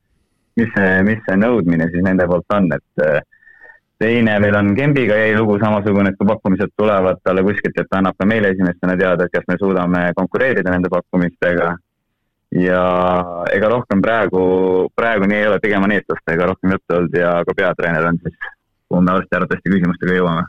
mis 0.61 0.69
see, 0.77 0.91
mis 1.09 1.23
see 1.27 1.37
nõudmine 1.39 1.89
siis 1.91 2.05
nende 2.05 2.27
poolt 2.29 2.55
on, 2.55 2.69
et 2.77 3.03
äh, 3.03 3.19
teine 4.03 4.35
meil 4.43 4.55
on 4.59 4.73
Kembiga 4.75 5.15
jäi 5.15 5.35
lugu 5.37 5.55
samasugune, 5.61 6.11
et 6.11 6.19
kui 6.19 6.27
pakkumised 6.27 6.75
tulevad 6.77 7.21
talle 7.23 7.43
kuskilt, 7.47 7.77
et 7.79 7.89
ta 7.89 8.01
annab 8.01 8.17
ka 8.19 8.27
meile 8.27 8.51
esimestena 8.53 8.97
teada, 8.99 9.27
et 9.27 9.35
kas 9.35 9.47
me 9.47 9.57
suudame 9.61 10.05
konkureerida 10.19 10.75
nende 10.75 10.91
pakkumistega. 10.93 11.75
ja 12.53 12.81
ega 13.49 13.69
rohkem 13.71 14.01
praegu, 14.01 14.41
praegu 14.95 15.25
nii 15.25 15.37
ei 15.39 15.47
ole, 15.49 15.61
pigem 15.61 15.87
on 15.87 15.93
eestlastega 15.95 16.45
rohkem 16.51 16.75
juttu 16.75 16.97
olnud 16.99 17.15
ja 17.17 17.31
ka 17.47 17.55
peatreener 17.57 18.05
on 18.11 18.19
siis, 18.21 18.35
kuhu 18.89 19.01
me 19.01 19.15
arvatavasti 19.15 19.71
küsimustega 19.73 20.19
jõuame 20.19 20.43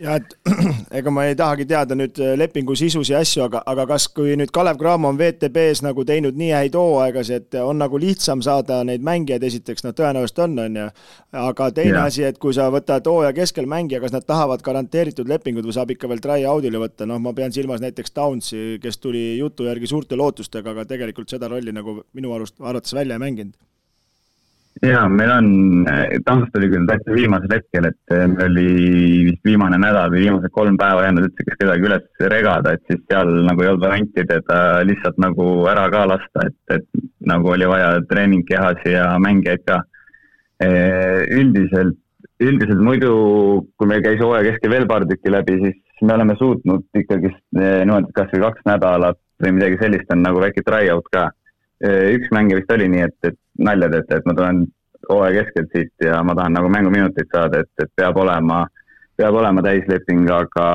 ja 0.00 0.16
et 0.18 0.34
ega 0.98 1.12
ma 1.14 1.24
ei 1.28 1.36
tahagi 1.38 1.66
teada 1.70 1.96
nüüd 1.98 2.18
äh, 2.22 2.34
lepingu 2.38 2.74
sisusi 2.78 3.12
ja 3.12 3.20
asju, 3.22 3.44
aga, 3.46 3.62
aga 3.70 3.86
kas, 3.94 4.06
kui 4.14 4.34
nüüd 4.38 4.50
Kalev 4.54 4.78
Cramo 4.80 5.10
on 5.12 5.18
WTB-s 5.20 5.84
nagu 5.86 6.04
teinud 6.06 6.38
nii 6.38 6.50
häid 6.54 6.78
hooaegasid, 6.78 7.46
et 7.46 7.58
on 7.62 7.78
nagu 7.82 7.98
lihtsam 8.00 8.42
saada 8.44 8.80
neid 8.86 9.04
mängijaid, 9.06 9.44
esiteks 9.46 9.86
noh, 9.86 9.94
tõenäoliselt 9.96 10.40
on, 10.46 10.56
on 10.64 10.80
ju, 10.80 10.86
aga 11.44 11.68
teine 11.76 11.98
ja. 11.98 12.06
asi, 12.10 12.24
et 12.26 12.40
kui 12.42 12.56
sa 12.56 12.70
võtad 12.74 13.06
hooaja 13.10 13.34
keskel 13.36 13.68
mängija, 13.70 14.02
kas 14.02 14.14
nad 14.14 14.26
tahavad 14.26 14.64
garanteeritud 14.66 15.30
lepingut 15.30 15.68
või 15.68 15.76
saab 15.76 15.94
ikka 15.94 16.10
veel 16.10 16.24
try-out'ile 16.24 16.82
võtta, 16.82 17.08
noh, 17.10 17.22
ma 17.22 17.34
pean 17.36 17.54
silmas 17.54 17.84
näiteks 17.84 18.16
Downsi, 18.16 18.64
kes 18.82 18.98
tuli 19.02 19.36
jutu 19.38 19.68
järgi 19.68 19.90
suurte 19.90 20.18
lootustega, 20.18 20.74
aga 20.74 20.88
tegelikult 20.90 21.30
seda 21.30 21.50
rolli 21.50 21.74
nagu 21.74 22.00
minu 22.14 22.34
arust, 22.34 22.58
arvates 22.60 22.94
välja 22.96 23.18
ei 23.18 23.26
mänginud 23.26 23.54
jaa, 24.82 25.04
meil 25.08 25.30
on, 25.30 25.48
Tammast 26.26 26.56
oli 26.58 26.68
küll 26.72 26.86
täitsa 26.88 27.14
viimasel 27.14 27.52
hetkel, 27.54 27.88
et 27.90 28.14
eh, 28.14 28.24
meil 28.30 28.50
oli 28.50 28.68
vist 29.28 29.46
viimane 29.46 29.78
nädal 29.80 30.10
või 30.12 30.24
viimased 30.24 30.54
kolm 30.54 30.78
päeva 30.80 31.04
jäänud 31.06 31.28
üldse 31.28 31.46
kas 31.46 31.58
kedagi 31.60 31.88
üles 31.88 32.24
regada, 32.32 32.74
et 32.74 32.82
siis 32.90 33.02
seal 33.10 33.30
nagu 33.46 33.62
ei 33.62 33.70
olnud 33.70 33.84
varianti 33.86 34.26
teda 34.30 34.58
lihtsalt 34.88 35.20
nagu 35.22 35.48
ära 35.70 35.86
ka 35.94 36.04
lasta, 36.10 36.48
et, 36.48 36.58
et 36.78 37.04
nagu 37.30 37.52
oli 37.54 37.68
vaja 37.70 37.92
treeningkehas 38.10 38.82
ja 38.88 39.12
mängijaid 39.22 39.62
ka. 39.68 39.82
Eh, 40.64 41.22
üldiselt, 41.38 41.98
üldiselt 42.42 42.82
muidu, 42.82 43.14
kui 43.78 43.90
meil 43.90 44.02
käis 44.04 44.20
hooaja 44.22 44.48
keskel 44.50 44.74
veel 44.74 44.88
paar 44.90 45.06
tükki 45.06 45.32
läbi, 45.32 45.60
siis 45.62 46.02
me 46.02 46.16
oleme 46.16 46.36
suutnud 46.40 46.86
ikkagist 46.98 47.42
eh, 47.58 47.84
niimoodi, 47.86 48.10
et 48.10 48.18
kas 48.18 48.34
või 48.34 48.46
kaks 48.48 48.66
nädalat 48.68 49.20
või 49.42 49.56
midagi 49.56 49.80
sellist 49.80 50.12
on 50.14 50.22
nagu 50.24 50.42
väike 50.42 50.62
try-out 50.66 51.06
ka 51.14 51.28
üks 51.82 52.30
mängija 52.34 52.60
vist 52.60 52.72
oli 52.72 52.88
nii, 52.92 53.08
et, 53.08 53.18
et 53.30 53.38
nalja 53.58 53.90
teete, 53.92 54.20
et 54.20 54.28
ma 54.28 54.34
tulen 54.36 54.64
hooaja 55.08 55.42
keskelt 55.42 55.74
siit 55.74 56.06
ja 56.06 56.22
ma 56.24 56.36
tahan 56.36 56.54
nagu 56.56 56.70
mänguminuteid 56.72 57.28
saada, 57.32 57.64
et, 57.64 57.72
et 57.82 57.90
peab 57.96 58.16
olema 58.22 58.64
peab 59.16 59.36
olema 59.38 59.62
täisleping, 59.62 60.26
aga 60.30 60.66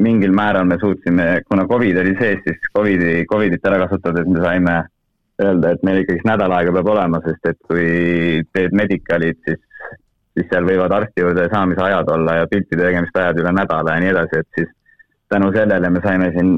mingil 0.00 0.32
määral 0.32 0.64
me 0.68 0.78
suutsime, 0.80 1.42
kuna 1.48 1.66
Covid 1.68 1.98
oli 2.00 2.14
sees, 2.20 2.40
siis 2.46 2.70
Covidi, 2.72 3.24
Covidit 3.28 3.66
ära 3.68 3.82
kasutades 3.84 4.28
me 4.30 4.40
saime 4.44 4.76
öelda, 5.42 5.74
et 5.74 5.84
meil 5.84 6.00
ikkagist 6.00 6.28
nädal 6.28 6.54
aega 6.56 6.72
peab 6.78 6.88
olema, 6.94 7.20
sest 7.26 7.50
et 7.50 7.58
kui 7.68 8.40
teed 8.56 8.76
medical'id, 8.80 9.42
siis, 9.44 9.60
siis 10.36 10.48
seal 10.48 10.68
võivad 10.68 10.94
arsti 10.96 11.24
juurde 11.24 11.44
saamise 11.52 11.84
ajad 11.84 12.14
olla 12.14 12.38
ja 12.40 12.48
piltide 12.48 12.86
tegemist 12.86 13.20
ajad 13.20 13.42
üle 13.42 13.52
nädala 13.58 13.98
ja 13.98 14.04
nii 14.04 14.14
edasi, 14.14 14.40
et 14.40 14.60
siis 14.60 14.72
tänu 15.32 15.52
sellele 15.52 15.92
me 15.92 16.04
saime 16.04 16.30
siin, 16.32 16.56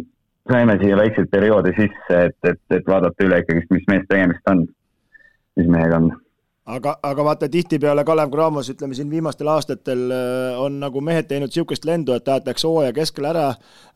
saime 0.50 0.78
siia 0.80 0.96
väikseid 0.96 1.28
perioode 1.30 1.74
sisse, 1.76 2.22
et, 2.30 2.38
et, 2.50 2.60
et 2.70 2.86
vaadata 2.88 3.26
üle 3.26 3.42
ikkagist, 3.42 3.70
mis 3.74 3.86
meest 3.90 4.08
tegemist 4.10 4.50
on, 4.52 4.64
mis 5.60 5.68
mehega 5.68 6.00
on 6.02 6.10
aga, 6.68 6.94
aga 7.02 7.24
vaata 7.24 7.48
tihtipeale 7.50 8.04
Kalev 8.06 8.30
Cramos, 8.32 8.68
ütleme 8.72 8.96
siin 8.96 9.10
viimastel 9.10 9.48
aastatel 9.52 10.04
äh, 10.12 10.58
on 10.60 10.78
nagu 10.82 11.00
mehed 11.04 11.28
teinud 11.30 11.52
niisugust 11.52 11.86
lendu, 11.88 12.14
et 12.16 12.26
tahetakse 12.26 12.68
hooaja 12.68 12.92
keskel 12.96 13.28
ära, 13.30 13.46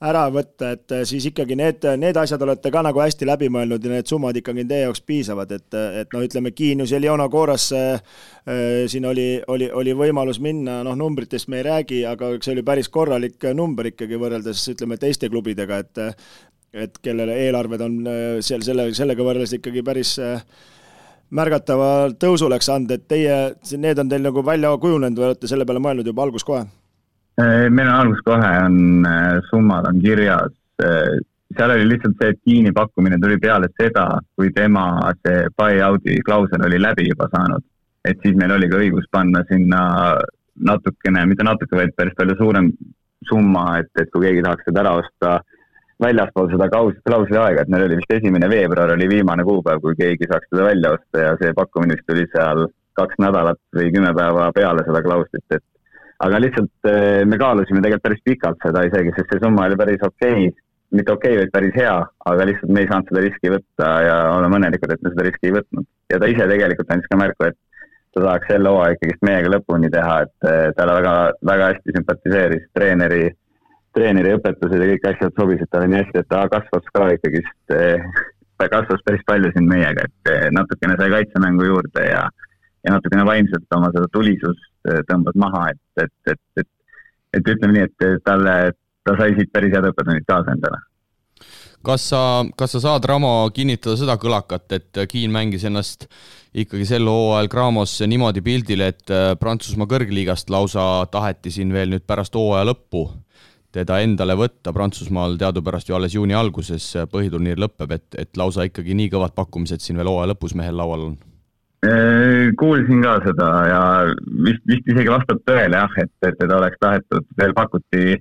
ära 0.05 0.25
võtta, 0.33 0.73
et 0.77 0.95
äh, 0.97 1.05
siis 1.09 1.27
ikkagi 1.29 1.57
need, 1.59 1.85
need 2.01 2.19
asjad 2.21 2.43
olete 2.47 2.73
ka 2.73 2.85
nagu 2.85 3.03
hästi 3.03 3.29
läbi 3.29 3.51
mõelnud 3.53 3.85
ja 3.85 3.95
need 3.97 4.11
summad 4.11 4.39
ikkagi 4.41 4.65
teie 4.69 4.87
jaoks 4.87 5.05
piisavad, 5.09 5.53
et, 5.59 5.69
et 6.03 6.17
noh, 6.17 6.25
ütleme 6.25 6.55
Kiinus 6.57 6.95
ja 6.95 7.01
Leona 7.03 7.29
Koorasse 7.33 7.83
äh, 7.93 8.63
siin 8.91 9.09
oli, 9.09 9.29
oli, 9.53 9.69
oli 9.71 9.97
võimalus 9.99 10.41
minna, 10.43 10.81
noh, 10.87 10.97
numbritest 10.99 11.53
me 11.53 11.61
ei 11.61 11.69
räägi, 11.69 12.03
aga 12.09 12.35
see 12.39 12.57
oli 12.57 12.65
päris 12.67 12.89
korralik 12.93 13.51
number 13.55 13.93
ikkagi 13.93 14.21
võrreldes 14.21 14.65
ütleme 14.73 15.01
teiste 15.01 15.31
klubidega, 15.33 15.83
et 15.85 16.07
et 16.73 16.95
kellele 17.05 17.35
eelarved 17.37 17.83
on 17.85 17.97
seal 18.41 18.63
selle, 18.65 18.87
sellega 18.97 19.21
võrreldes 19.27 19.59
ikkagi 19.59 19.83
päris 19.85 20.15
äh, 20.25 20.41
märgatava 21.33 21.89
tõusu 22.21 22.47
oleks 22.49 22.69
andnud, 22.73 22.93
et 22.97 23.09
teie, 23.09 23.37
need 23.81 23.99
on 23.99 24.09
teil 24.11 24.25
nagu 24.27 24.45
välja 24.47 24.73
kujunenud 24.81 25.19
või 25.19 25.31
olete 25.31 25.51
selle 25.51 25.67
peale 25.69 25.83
mõelnud 25.83 26.09
juba 26.09 26.25
alguses 26.27 26.47
kohe? 26.47 26.65
Meil 27.41 27.89
on 27.89 27.95
alguses 27.95 28.25
kohe, 28.27 28.51
on 28.67 29.07
äh, 29.09 29.39
summad 29.49 29.89
on 29.89 30.01
kirjas. 30.05 30.53
Äh, 30.85 31.17
seal 31.57 31.73
oli 31.75 31.89
lihtsalt 31.89 32.21
see, 32.21 32.33
et 32.35 32.41
Kiini 32.45 32.73
pakkumine 32.77 33.19
tuli 33.21 33.39
peale 33.41 33.71
seda, 33.81 34.07
kui 34.37 34.53
tema 34.57 34.87
see 35.23 35.47
buy-out'i 35.57 36.21
klausel 36.27 36.67
oli 36.69 36.81
läbi 36.81 37.09
juba 37.09 37.29
saanud. 37.33 37.65
et 38.05 38.19
siis 38.25 38.35
meil 38.35 38.51
oli 38.51 38.67
ka 38.67 38.81
õigus 38.83 39.05
panna 39.15 39.45
sinna 39.47 39.81
natukene, 40.67 41.21
mitte 41.31 41.45
natuke, 41.47 41.77
vaid 41.79 41.93
päris 41.95 42.17
palju 42.19 42.35
suurem 42.35 42.73
summa, 43.29 43.79
et, 43.79 43.91
et 44.01 44.11
kui 44.11 44.25
keegi 44.27 44.43
tahaks 44.43 44.67
seda 44.67 44.83
ära 44.83 44.95
osta 44.99 45.37
väljaspool 46.03 46.51
seda 46.53 46.69
klaus-, 46.73 47.01
klausli 47.09 47.39
aega, 47.39 47.65
et 47.65 47.73
meil 47.73 47.87
oli 47.87 47.99
vist 48.01 48.15
esimene 48.19 48.49
veebruar 48.51 48.95
oli 48.97 49.09
viimane 49.11 49.45
kuupäev, 49.47 49.83
kui 49.85 49.99
keegi 49.99 50.29
saaks 50.31 50.51
seda 50.51 50.69
välja 50.69 50.95
osta 50.97 51.27
ja 51.27 51.35
see 51.41 51.55
pakkumine 51.57 51.97
vist 51.97 52.09
tuli 52.09 52.27
seal 52.35 52.67
kaks 52.99 53.21
nädalat 53.23 53.61
või 53.77 53.93
kümme 53.95 54.13
päeva 54.17 54.51
peale 54.57 54.85
seda 54.87 55.01
klauslit, 55.05 55.47
et 55.57 55.65
aga 56.27 56.43
lihtsalt 56.43 56.91
eh, 56.91 57.23
me 57.29 57.39
kaalusime 57.41 57.81
tegelikult 57.83 58.07
päris 58.09 58.23
pikalt 58.27 58.63
seda 58.67 58.85
isegi, 58.89 59.15
sest 59.17 59.33
see 59.33 59.43
summa 59.43 59.67
oli 59.69 59.79
päris 59.81 60.05
okei 60.07 60.47
okay., 60.49 60.53
mitte 60.93 61.15
okei 61.15 61.35
okay,, 61.35 61.43
vaid 61.43 61.53
päris 61.55 61.77
hea, 61.79 61.97
aga 62.31 62.47
lihtsalt 62.49 62.73
me 62.77 62.85
ei 62.85 62.89
saanud 62.91 63.11
seda 63.11 63.25
riski 63.25 63.53
võtta 63.55 63.91
ja 64.07 64.17
oleme 64.37 64.59
õnnelikud, 64.61 64.93
et 64.93 65.05
me 65.05 65.13
seda 65.15 65.29
riski 65.29 65.49
ei 65.49 65.57
võtnud. 65.57 65.87
ja 66.13 66.21
ta 66.21 66.31
ise 66.31 66.49
tegelikult 66.53 66.93
andis 66.93 67.11
ka 67.11 67.21
märku, 67.21 67.49
et 67.49 67.59
ta 68.13 68.25
tahaks 68.27 68.51
selle 68.53 68.75
hooaja 68.75 68.97
ikkagist 68.99 69.25
meiega 69.25 69.55
lõpuni 69.55 69.89
teha, 69.93 70.17
et 70.27 70.51
eh, 70.51 70.67
talle 70.77 70.99
väga, 70.99 71.15
väga 71.49 71.71
hästi 71.73 71.97
sümpatiseeris 71.97 72.67
treeneri 72.77 73.23
treeneri 73.97 74.35
õpetused 74.37 74.81
ja 74.81 74.91
kõik 74.93 75.09
asjad 75.11 75.39
sobisid 75.39 75.71
talle 75.73 75.89
nii 75.91 76.01
hästi, 76.03 76.23
et 76.23 76.29
ta 76.33 76.45
kasvas 76.53 76.93
ka 76.97 77.09
ikkagist, 77.17 77.57
eh, 77.77 78.05
ta 78.61 78.69
kasvas 78.73 79.03
päris 79.07 79.25
palju 79.29 79.53
siin 79.55 79.69
meiega, 79.69 80.07
et 80.09 80.33
eh, 80.33 80.47
natukene 80.55 80.97
sai 81.01 81.11
kaitsemängu 81.13 81.67
juurde 81.69 82.07
ja, 82.09 82.23
ja 82.85 82.95
natukene 82.97 83.27
vaimselt 83.29 83.77
oma 83.77 83.91
seda 83.95 84.09
tulisust 84.15 84.93
eh, 84.93 85.03
tõmbas 85.11 85.37
maha, 85.45 85.67
et, 85.75 86.07
et, 86.07 86.15
et, 86.35 86.63
et, 86.63 86.71
et 87.39 87.53
ütleme 87.55 87.77
nii, 87.77 87.91
et 87.91 88.25
talle, 88.25 88.57
ta 89.05 89.19
sai 89.21 89.37
siit 89.37 89.53
päris 89.53 89.75
head 89.75 89.91
õppetunnid 89.93 90.29
kaasa 90.29 90.57
endale. 90.57 90.81
Kas 91.83 92.05
sa, 92.13 92.19
kas 92.55 92.77
sa 92.77 92.79
saad, 92.79 93.07
Ramo, 93.11 93.51
kinnitada 93.51 93.97
seda 93.99 94.15
kõlakat, 94.23 94.69
et 94.77 95.01
Kiin 95.11 95.33
mängis 95.35 95.65
ennast 95.67 96.07
ikkagi 96.55 96.87
sel 96.87 97.11
hooajal 97.11 97.51
Gramosse 97.51 98.07
niimoodi 98.07 98.45
pildile, 98.47 98.93
et 98.93 99.13
Prantsusmaa 99.41 99.91
kõrgliigast 99.91 100.53
lausa 100.55 100.85
taheti 101.11 101.51
siin 101.51 101.75
veel 101.75 101.91
nüüd 101.91 102.07
pärast 102.07 102.39
hooaja 102.39 102.69
lõppu 102.71 103.03
teda 103.73 103.99
endale 104.05 104.37
võtta, 104.39 104.73
Prantsusmaal 104.75 105.39
teadupärast 105.41 105.89
ju 105.89 105.97
alles 105.97 106.15
juuni 106.17 106.37
alguses 106.37 106.85
põhiturniir 107.13 107.61
lõpeb, 107.61 107.97
et, 107.97 108.09
et 108.21 108.41
lausa 108.41 108.67
ikkagi 108.69 108.97
nii 108.99 109.13
kõvad 109.13 109.37
pakkumised 109.37 109.83
siin 109.83 110.01
veel 110.01 110.11
hooaja 110.13 110.33
lõpus 110.35 110.57
mehel 110.59 110.77
laual 110.79 111.11
on? 111.11 111.21
kuulsin 112.59 113.01
ka 113.03 113.17
seda 113.25 113.47
ja 113.67 113.79
vist, 114.47 114.61
vist 114.71 114.87
isegi 114.87 115.11
vastab 115.11 115.41
tõele 115.49 115.81
jah, 115.81 115.97
et, 115.99 116.13
et 116.23 116.37
teda 116.39 116.61
oleks 116.61 116.79
tahetud, 116.79 117.25
veel 117.41 117.55
pakuti, 117.57 118.21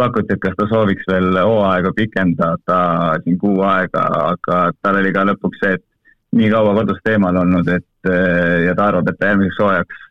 pakuti, 0.00 0.32
et 0.32 0.40
kas 0.40 0.54
ta 0.56 0.68
sooviks 0.70 1.04
veel 1.10 1.36
hooaega 1.36 1.92
pikendada 1.98 2.78
siin 3.24 3.36
kuu 3.42 3.60
aega, 3.68 4.06
aga 4.30 4.60
tal 4.80 5.00
oli 5.02 5.12
ka 5.12 5.26
lõpuks 5.28 5.60
see, 5.60 5.76
et 5.76 5.84
nii 6.38 6.48
kaua 6.54 6.72
kodust 6.78 7.12
eemal 7.12 7.36
olnud, 7.42 7.68
et 7.76 8.10
ja 8.64 8.72
ta 8.72 8.88
arvab, 8.88 9.12
et 9.12 9.20
ta 9.20 9.34
järgmiseks 9.34 9.60
hooajaks 9.60 10.08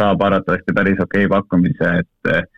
saab 0.00 0.26
arvatavasti 0.26 0.74
päris 0.74 0.98
okei 0.98 1.28
okay 1.28 1.32
pakkumise, 1.36 1.94
et 2.02 2.50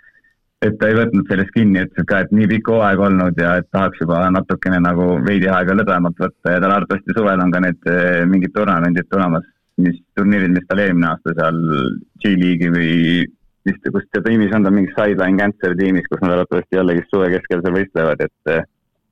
et 0.65 0.77
ta 0.81 0.89
ei 0.89 0.97
võtnud 0.97 1.29
sellest 1.29 1.53
kinni, 1.55 1.83
ütles 1.85 2.07
ka, 2.09 2.21
et 2.25 2.33
nii 2.35 2.49
pikk 2.55 2.71
hooaeg 2.73 3.03
olnud 3.07 3.41
ja 3.41 3.57
et 3.61 3.69
tahaks 3.75 4.01
juba 4.01 4.23
natukene 4.33 4.79
nagu 4.85 5.09
veidi 5.27 5.51
aega 5.51 5.77
lõdvemalt 5.77 6.21
võtta 6.25 6.55
ja 6.55 6.63
tal 6.63 6.77
arvatavasti 6.77 7.17
suvel 7.17 7.43
on 7.45 7.53
ka 7.53 7.63
need 7.65 7.91
eh, 7.91 8.23
mingid 8.31 8.55
turnamendid 8.55 9.11
tulemas, 9.13 9.47
mis 9.85 9.99
turniirid, 10.17 10.55
mis 10.55 10.69
tal 10.71 10.81
eelmine 10.85 11.11
aasta 11.11 11.35
seal 11.37 11.61
G-liigi 12.23 12.71
või 12.77 12.95
vist, 13.69 13.91
kus 13.97 14.09
ta 14.13 14.23
tiimis 14.25 14.55
on, 14.57 14.65
ta 14.65 14.73
mingis 14.73 14.97
sideline 14.97 15.41
cancer 15.41 15.77
tiimis, 15.81 16.09
kus 16.11 16.23
nad 16.25 16.37
arvatavasti 16.39 16.81
jällegi 16.81 17.05
suve 17.11 17.31
keskel 17.35 17.65
seal 17.65 17.79
võistlevad, 17.81 18.25
et 18.25 18.57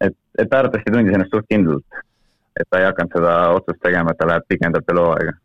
et, 0.03 0.17
et 0.39 0.49
ta 0.49 0.63
arvatavasti 0.63 0.95
tundis 0.95 1.15
ennast 1.15 1.35
suht 1.35 1.49
kindlalt. 1.51 2.03
et 2.61 2.69
ta 2.69 2.81
ei 2.81 2.85
hakanud 2.85 3.15
seda 3.17 3.37
otsust 3.57 3.81
tegema, 3.81 4.13
et 4.13 4.19
ta 4.21 4.29
läheb 4.29 4.45
pikendab 4.49 4.85
veel 4.89 5.01
hooaega 5.01 5.42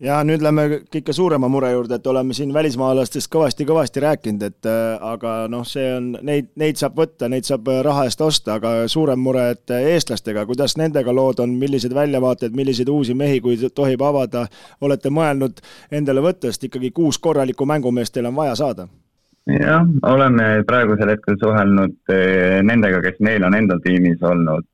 ja 0.00 0.18
nüüd 0.26 0.42
lähme 0.42 0.66
kõige 0.92 1.12
suurema 1.14 1.48
mure 1.50 1.70
juurde, 1.72 1.98
et 1.98 2.06
oleme 2.06 2.34
siin 2.36 2.52
välismaalastest 2.54 3.30
kõvasti-kõvasti 3.32 4.02
rääkinud, 4.04 4.44
et 4.46 4.68
äh, 4.70 4.94
aga 5.12 5.34
noh, 5.50 5.64
see 5.66 5.88
on, 5.96 6.12
neid, 6.22 6.52
neid 6.60 6.78
saab 6.80 6.98
võtta, 6.98 7.28
neid 7.30 7.48
saab 7.48 7.68
äh, 7.72 7.80
raha 7.86 8.06
eest 8.08 8.22
osta, 8.24 8.58
aga 8.58 8.86
suurem 8.90 9.20
mure, 9.22 9.48
et 9.56 9.74
äh, 9.74 9.90
eestlastega, 9.94 10.46
kuidas 10.46 10.76
nendega 10.78 11.14
lood 11.14 11.42
on, 11.42 11.56
millised 11.58 11.94
väljavaated, 11.94 12.54
milliseid 12.56 12.90
uusi 12.92 13.16
mehi, 13.18 13.40
kui 13.44 13.58
tohib 13.74 14.04
avada, 14.06 14.46
olete 14.80 15.10
mõelnud 15.10 15.62
endale 15.90 16.22
võtta, 16.24 16.52
sest 16.52 16.68
ikkagi 16.70 16.92
kuus 16.94 17.18
korralikku 17.18 17.66
mängumeest 17.66 18.14
teil 18.14 18.30
on 18.30 18.38
vaja 18.38 18.56
saada? 18.58 18.88
jah, 19.48 19.86
oleme 20.04 20.62
praegusel 20.68 21.08
hetkel 21.08 21.38
suhelnud 21.40 22.10
nendega, 22.68 22.98
kes 23.00 23.16
neil 23.24 23.46
on 23.48 23.54
endal 23.56 23.78
tiimis 23.80 24.20
olnud, 24.20 24.66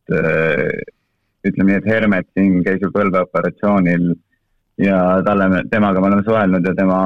ütleme 1.46 1.68
nii, 1.68 1.76
et 1.78 1.86
Hermet 1.86 2.26
siin 2.34 2.56
käis 2.66 2.82
ju 2.82 2.90
põlveoperatsioonil 2.90 4.08
ja 4.78 5.22
talle, 5.26 5.64
temaga 5.70 6.00
me 6.00 6.06
oleme 6.06 6.22
suhelnud 6.26 6.66
ja 6.66 6.74
tema, 6.74 7.00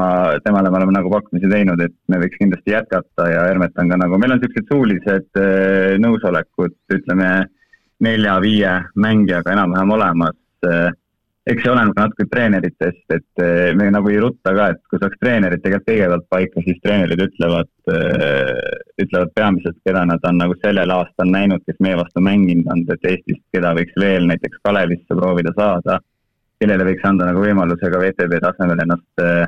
temale 0.45 0.71
me 0.71 0.77
oleme 0.81 0.95
nagu 0.97 1.11
pakkumisi 1.13 1.51
teinud, 1.51 1.81
et 1.85 1.95
me 2.09 2.21
võiks 2.23 2.41
kindlasti 2.41 2.73
jätkata 2.73 3.29
ja 3.29 3.45
Hermet 3.49 3.77
on 3.81 3.93
ka 3.93 3.99
nagu, 4.01 4.21
meil 4.21 4.37
on 4.37 4.41
niisugused 4.41 4.73
suulised 4.73 5.43
eh, 5.43 5.99
nõusolekud, 6.01 6.79
ütleme 6.97 7.29
nelja-viie 8.05 8.73
mängijaga 8.97 9.53
enam-vähem 9.53 9.95
olemas. 9.99 10.39
Eh, 10.65 10.89
eks 11.49 11.65
see 11.65 11.73
oleneb 11.73 11.97
natuke 11.97 12.29
treeneritest, 12.33 13.05
et 13.13 13.45
eh, 13.45 13.77
me 13.77 13.91
nagu 13.93 14.09
ei 14.13 14.21
rutta 14.25 14.55
ka, 14.57 14.73
et 14.73 14.83
kui 14.89 15.01
saaks 15.03 15.21
treenerid 15.21 15.65
tegelikult 15.65 15.93
kõigepealt 15.93 16.29
paika, 16.33 16.65
siis 16.65 16.83
treenerid 16.85 17.25
ütlevad, 17.29 17.73
ütlevad 18.99 19.33
peamiselt, 19.37 19.77
keda 19.85 20.07
nad 20.09 20.25
on 20.29 20.41
nagu 20.41 20.57
sellel 20.65 20.93
aastal 20.93 21.29
näinud, 21.33 21.65
kes 21.69 21.81
meie 21.85 22.01
vastu 22.01 22.25
mänginud 22.25 22.69
on, 22.73 22.87
et 22.97 23.11
Eestist, 23.13 23.45
keda 23.53 23.77
võiks 23.77 23.97
veel 24.01 24.29
näiteks 24.29 24.61
Kalevisse 24.65 25.17
proovida 25.21 25.53
saada 25.57 26.01
kellele 26.63 26.87
võiks 26.91 27.07
anda 27.07 27.29
nagu 27.29 27.43
võimaluse 27.43 27.91
ka 27.93 28.01
VTB 28.03 28.41
tasemel 28.43 28.83
ennast 28.83 29.23
äh, 29.23 29.47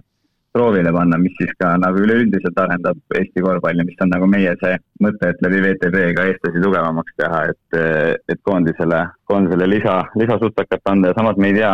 proovile 0.55 0.91
panna, 0.95 1.19
mis 1.19 1.35
siis 1.39 1.53
ka 1.63 1.73
nagu 1.79 2.01
üleüldiselt 2.03 2.59
arendab 2.59 2.99
Eesti 3.19 3.43
korvpalli, 3.45 3.85
mis 3.87 4.01
on 4.03 4.11
nagu 4.11 4.27
meie 4.31 4.55
see 4.63 4.79
mõte, 5.05 5.31
et 5.31 5.43
läbi 5.45 5.63
VTB 5.67 6.09
ka 6.17 6.27
eestlasi 6.31 6.63
tugevamaks 6.65 7.17
teha, 7.21 7.45
et, 7.53 7.79
äh, 7.79 8.15
et 8.31 8.43
koondisele, 8.47 9.05
koondisele 9.31 9.71
lisa, 9.71 10.01
lisasuttakat 10.19 10.93
anda 10.93 11.13
ja 11.13 11.19
samas 11.19 11.39
me 11.39 11.53
ei 11.53 11.59
tea, 11.61 11.73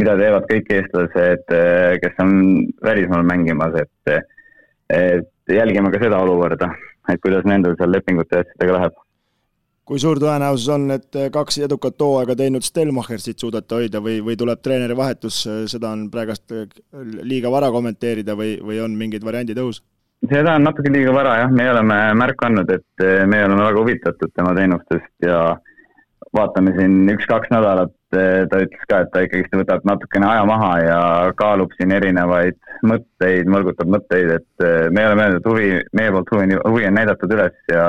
mida 0.00 0.16
teevad 0.20 0.48
kõik 0.50 0.72
eestlased, 0.76 1.56
äh, 1.56 1.98
kes 2.04 2.24
on 2.24 2.34
välismaal 2.84 3.24
mängimas, 3.28 3.76
et, 3.80 4.28
et 4.92 5.52
jälgime 5.52 5.92
ka 5.92 6.00
seda 6.02 6.20
olukorda, 6.24 6.72
et 7.12 7.20
kuidas 7.24 7.48
nendel 7.48 7.76
seal 7.80 7.92
lepingute 7.92 8.44
asjadega 8.44 8.78
läheb 8.78 9.00
kui 9.88 9.98
suur 10.02 10.20
tõenäosus 10.22 10.68
on, 10.74 10.90
et 10.94 11.18
kaks 11.34 11.58
edukat 11.66 12.00
hooaega 12.00 12.36
teinud 12.38 12.64
Stelmacherit 12.66 13.42
suudate 13.42 13.80
hoida 13.80 14.02
või, 14.04 14.20
või 14.24 14.36
tuleb 14.38 14.62
treeneri 14.62 14.96
vahetus, 14.96 15.42
seda 15.70 15.90
on 15.90 16.06
praegast 16.12 16.54
liiga 17.22 17.50
vara 17.50 17.70
kommenteerida 17.74 18.36
või, 18.38 18.54
või 18.62 18.78
on 18.84 18.94
mingid 18.98 19.26
variandid 19.26 19.58
õhus? 19.62 19.82
seda 20.30 20.54
on 20.54 20.62
natuke 20.62 20.90
liiga 20.94 21.10
vara 21.14 21.34
jah, 21.40 21.50
me 21.50 21.64
oleme 21.66 21.98
märku 22.14 22.46
andnud, 22.46 22.70
et 22.70 23.04
me 23.26 23.42
oleme 23.42 23.64
väga 23.64 23.80
huvitatud 23.80 24.30
tema 24.36 24.52
teenustest 24.54 25.26
ja 25.26 25.56
vaatame 26.36 26.72
siin 26.76 27.10
üks-kaks 27.12 27.50
nädalat, 27.52 27.92
ta 28.12 28.60
ütles 28.62 28.84
ka, 28.88 29.02
et 29.02 29.10
ta 29.12 29.22
ikkagist 29.24 29.56
võtab 29.56 29.84
natukene 29.88 30.28
aja 30.28 30.44
maha 30.48 30.72
ja 30.80 30.98
kaalub 31.36 31.72
siin 31.76 31.92
erinevaid 31.96 32.58
mõtteid, 32.86 33.50
mõlgutab 33.50 33.90
mõtteid, 33.96 34.36
et 34.38 34.66
me 34.94 35.06
oleme 35.08 35.26
öelnud, 35.26 35.40
et 35.42 35.50
huvi, 35.50 35.70
meie 35.98 36.14
poolt 36.14 36.32
huvi, 36.36 36.60
huvi 36.62 36.86
on 36.88 36.96
näidatud 37.00 37.34
üles 37.36 37.58
ja 37.72 37.86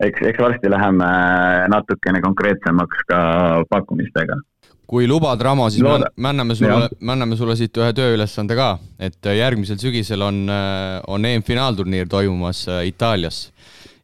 eks, 0.00 0.22
eks 0.32 0.42
varsti 0.42 0.70
läheme 0.70 1.08
natukene 1.72 2.22
konkreetsemaks 2.24 3.08
ka 3.08 3.18
pakkumistega 3.70 4.38
kui 4.88 5.04
lubad, 5.04 5.40
Ramo, 5.44 5.66
siis 5.68 5.84
Looda. 5.84 6.08
me 6.16 6.30
anname 6.30 6.54
sulle, 6.56 6.88
me 7.00 7.12
anname 7.12 7.36
sulle 7.36 7.58
siit 7.60 7.76
ühe 7.76 7.90
tööülesande 7.92 8.56
ka, 8.56 8.70
et 8.96 9.26
järgmisel 9.36 9.76
sügisel 9.82 10.24
on, 10.24 10.46
on 11.12 11.26
EM-finaalturniir 11.28 12.08
toimumas 12.08 12.62
Itaalias 12.88 13.50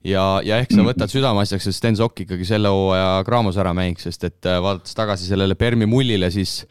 ja, 0.05 0.25
ja 0.45 0.59
ehk 0.61 0.73
sa 0.73 0.81
mm. 0.81 0.89
võtad 0.91 1.13
südameasjaks, 1.13 1.69
et 1.69 1.77
Sten 1.77 1.99
Sokk 1.99 2.25
ikkagi 2.25 2.47
selle 2.49 2.73
hooaja 2.73 3.23
Graamos 3.27 3.59
ära 3.61 3.75
mängiks, 3.77 4.09
sest 4.09 4.29
et 4.29 4.51
äh, 4.51 4.61
vaadates 4.63 4.97
tagasi 4.97 5.29
sellele 5.29 5.57
Permi 5.59 5.89
mullile, 5.91 6.31
siis 6.35 6.63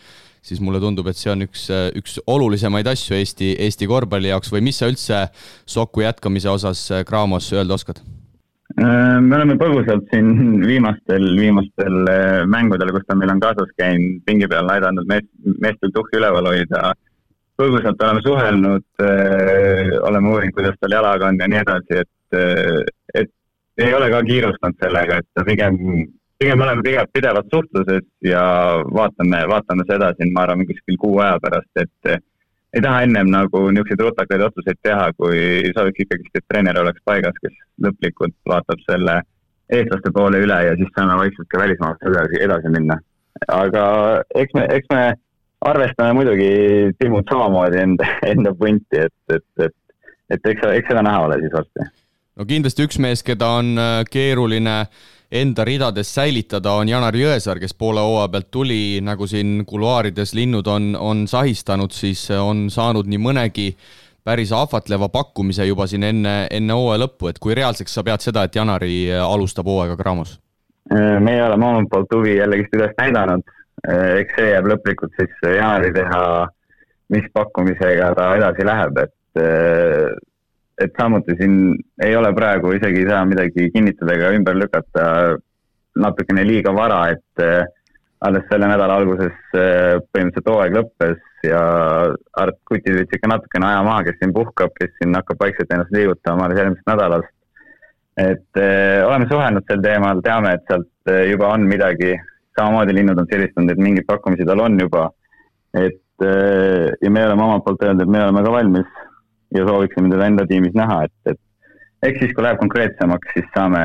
siis 0.43 0.59
mulle 0.59 0.81
tundub, 0.83 1.07
et 1.07 1.15
see 1.15 1.31
on 1.31 1.45
üks, 1.45 1.69
äh, 1.71 1.87
üks 1.97 2.17
olulisemaid 2.27 2.87
asju 2.91 3.15
Eesti, 3.15 3.53
Eesti 3.63 3.87
korvpalli 3.87 4.33
jaoks 4.33 4.51
või 4.53 4.65
mis 4.67 4.81
sa 4.81 4.91
üldse 4.91 5.21
Soku 5.65 6.03
jätkamise 6.03 6.51
osas 6.51 6.85
äh, 6.91 7.05
Graamos 7.07 7.49
öelda 7.55 7.79
oskad? 7.79 8.03
Me 8.79 9.35
oleme 9.37 9.55
põgusalt 9.59 10.07
siin 10.11 10.63
viimastel, 10.65 11.25
viimastel 11.37 11.97
mängudel, 12.49 12.91
kus 12.95 13.05
ta 13.07 13.17
meil 13.17 13.33
on 13.33 13.41
kaasas 13.43 13.69
käinud, 13.77 14.21
pingi 14.25 14.49
peal 14.49 14.69
aidanud 14.73 15.07
meest, 15.09 15.29
meestel 15.61 15.93
tuhhi 15.93 16.19
üleval 16.19 16.49
hoida. 16.49 16.93
põgusalt 17.57 18.01
oleme 18.01 18.21
suhelnud, 18.25 18.85
oleme 20.09 20.29
uurinud, 20.33 20.55
kuidas 20.57 20.79
tal 20.81 20.95
jalaga 20.95 21.29
on 21.29 21.37
ja 21.39 21.47
nii 21.47 21.61
edasi, 21.61 22.01
et 22.01 22.09
et 23.13 23.29
ei 23.77 23.93
ole 23.93 24.09
ka 24.09 24.23
kiirustanud 24.25 24.77
sellega, 24.81 25.19
et 25.21 25.45
pigem, 25.45 25.77
pigem 26.41 26.61
oleme 26.65 26.81
pigem 26.85 27.09
pidevas 27.13 27.45
suhtluses 27.53 28.05
ja 28.25 28.43
vaatame, 28.89 29.43
vaatame 29.49 29.85
seda 29.89 30.13
siin, 30.17 30.33
ma 30.33 30.47
arvan, 30.47 30.65
kuskil 30.69 30.97
kuu 31.01 31.19
aja 31.21 31.37
pärast, 31.45 31.71
et 31.77 32.23
ei 32.73 32.81
taha 32.81 33.03
ennem 33.05 33.29
nagu 33.33 33.67
niisuguseid 33.69 34.01
rutakaid 34.01 34.41
otsuseid 34.47 34.79
teha, 34.81 35.11
kui 35.17 35.71
sooviks 35.75 36.05
ikkagi, 36.05 36.31
et 36.33 36.45
treener 36.49 36.79
oleks 36.81 37.03
paigas, 37.05 37.37
kes 37.43 37.55
lõplikult 37.85 38.35
vaatab 38.49 38.81
selle 38.87 39.19
eestlaste 39.73 40.11
poole 40.13 40.41
üle 40.43 40.59
ja 40.67 40.75
siis 40.79 40.89
saame 40.95 41.17
vaikselt 41.21 41.49
ka 41.49 41.61
välismaalaste 41.61 42.09
edasi, 42.11 42.41
edasi 42.47 42.73
minna. 42.73 42.97
aga 43.47 43.85
eks 44.35 44.53
me, 44.57 44.67
eks 44.77 44.89
me 44.93 45.03
arvestame 45.65 46.17
muidugi 46.17 46.51
Timmut 46.99 47.29
samamoodi 47.31 47.81
enda, 47.85 48.07
enda 48.33 48.53
punti, 48.57 49.05
et, 49.07 49.35
et, 49.35 49.67
et, 49.67 49.75
et 50.35 50.51
eks, 50.53 50.65
eks 50.79 50.91
seda 50.91 51.05
näha 51.05 51.27
ole 51.27 51.39
siis 51.41 51.53
varsti 51.53 51.89
no 52.37 52.47
kindlasti 52.49 52.87
üks 52.87 52.99
mees, 53.01 53.23
keda 53.25 53.49
on 53.61 53.73
äh, 53.77 53.97
keeruline 54.09 54.77
enda 55.33 55.65
ridades 55.65 56.13
säilitada, 56.13 56.75
on 56.77 56.89
Janar 56.89 57.15
Jõesaar, 57.17 57.57
kes 57.61 57.73
poole 57.73 58.01
hooaja 58.05 58.29
pealt 58.35 58.51
tuli, 58.53 59.01
nagu 59.01 59.25
siin 59.29 59.63
kuluaarides 59.65 60.35
linnud 60.37 60.67
on, 60.69 60.93
on 60.99 61.25
sahistanud, 61.27 61.93
siis 61.95 62.27
on 62.37 62.67
saanud 62.73 63.09
nii 63.09 63.21
mõnegi 63.21 63.67
päris 64.23 64.53
ahvatleva 64.53 65.09
pakkumise 65.09 65.65
juba 65.65 65.87
siin 65.89 66.05
enne, 66.07 66.35
enne 66.53 66.77
hooaja 66.77 67.01
lõppu, 67.03 67.31
et 67.31 67.41
kui 67.41 67.57
reaalseks 67.57 67.97
sa 67.97 68.03
pead 68.05 68.23
seda, 68.23 68.45
et 68.45 68.55
Janari 68.55 69.07
alustab 69.17 69.67
hooaega 69.67 69.97
Graamos? 69.99 70.37
Äh, 70.93 71.17
meie 71.23 71.41
oleme 71.47 71.65
omalt 71.65 71.89
poolt 71.89 72.13
huvi 72.13 72.37
jällegist 72.37 72.77
üles 72.77 72.93
näidanud, 72.99 73.55
eks 74.19 74.37
see 74.37 74.51
jääb 74.51 74.69
lõplikult 74.69 75.17
siis 75.17 75.33
Janari 75.57 75.89
teha, 75.97 76.21
mis 77.13 77.25
pakkumisega 77.33 78.13
ta 78.19 78.29
edasi 78.37 78.69
läheb, 78.69 79.01
et 79.01 80.21
et 80.81 80.93
samuti 80.99 81.35
siin 81.37 81.57
ei 82.03 82.15
ole 82.15 82.33
praegu 82.33 82.73
isegi 82.73 83.03
ei 83.03 83.09
saa 83.09 83.25
midagi 83.29 83.69
kinnitada 83.73 84.15
ega 84.15 84.31
ümber 84.37 84.57
lükata 84.57 85.03
natukene 85.99 86.45
liiga 86.47 86.73
vara, 86.73 87.03
et 87.13 87.43
äh, 87.43 87.65
alles 88.25 88.45
selle 88.49 88.69
nädala 88.71 88.97
alguses 88.97 89.35
äh, 89.53 89.99
põhimõtteliselt 90.09 90.49
hooaeg 90.49 90.77
lõppes 90.77 91.21
ja 91.45 91.61
Art 92.39 92.59
Kutid 92.69 92.97
võttis 92.97 93.19
ikka 93.19 93.29
natukene 93.29 93.69
aja 93.69 93.85
maha, 93.85 94.05
kes 94.07 94.17
siin 94.19 94.33
puhkab, 94.33 94.73
kes 94.79 94.93
siin 94.97 95.13
hakkab 95.19 95.41
vaikselt 95.43 95.73
ennast 95.75 95.93
liigutama 95.93 96.47
alles 96.47 96.61
järgmisest 96.61 96.89
nädalast. 96.89 97.33
et 98.17 98.61
äh, 98.61 99.05
oleme 99.05 99.29
suhelnud 99.29 99.69
sel 99.69 99.81
teemal, 99.85 100.21
teame, 100.25 100.53
et 100.57 100.65
sealt 100.69 101.13
juba 101.29 101.49
on 101.53 101.67
midagi, 101.69 102.15
samamoodi 102.57 102.95
linnud 102.95 103.19
on 103.19 103.29
siristanud, 103.29 103.73
et 103.73 103.81
mingeid 103.81 104.07
pakkumisi 104.07 104.45
tal 104.47 104.61
on 104.63 104.79
juba. 104.79 105.09
et 105.73 105.99
ja 106.23 107.09
me 107.09 107.23
oleme 107.25 107.41
omalt 107.43 107.63
poolt 107.65 107.81
öelnud, 107.83 108.05
et 108.05 108.11
me 108.15 108.21
oleme 108.23 108.43
ka 108.45 108.51
valmis 108.53 108.91
ja 109.53 109.67
sooviksime 109.67 110.11
teda 110.13 110.29
enda 110.31 110.47
tiimis 110.49 110.75
näha, 110.77 111.03
et, 111.07 111.33
et 111.33 112.09
eks 112.09 112.23
siis, 112.23 112.33
kui 112.35 112.45
läheb 112.45 112.59
konkreetsemaks, 112.61 113.35
siis 113.35 113.47
saame, 113.55 113.83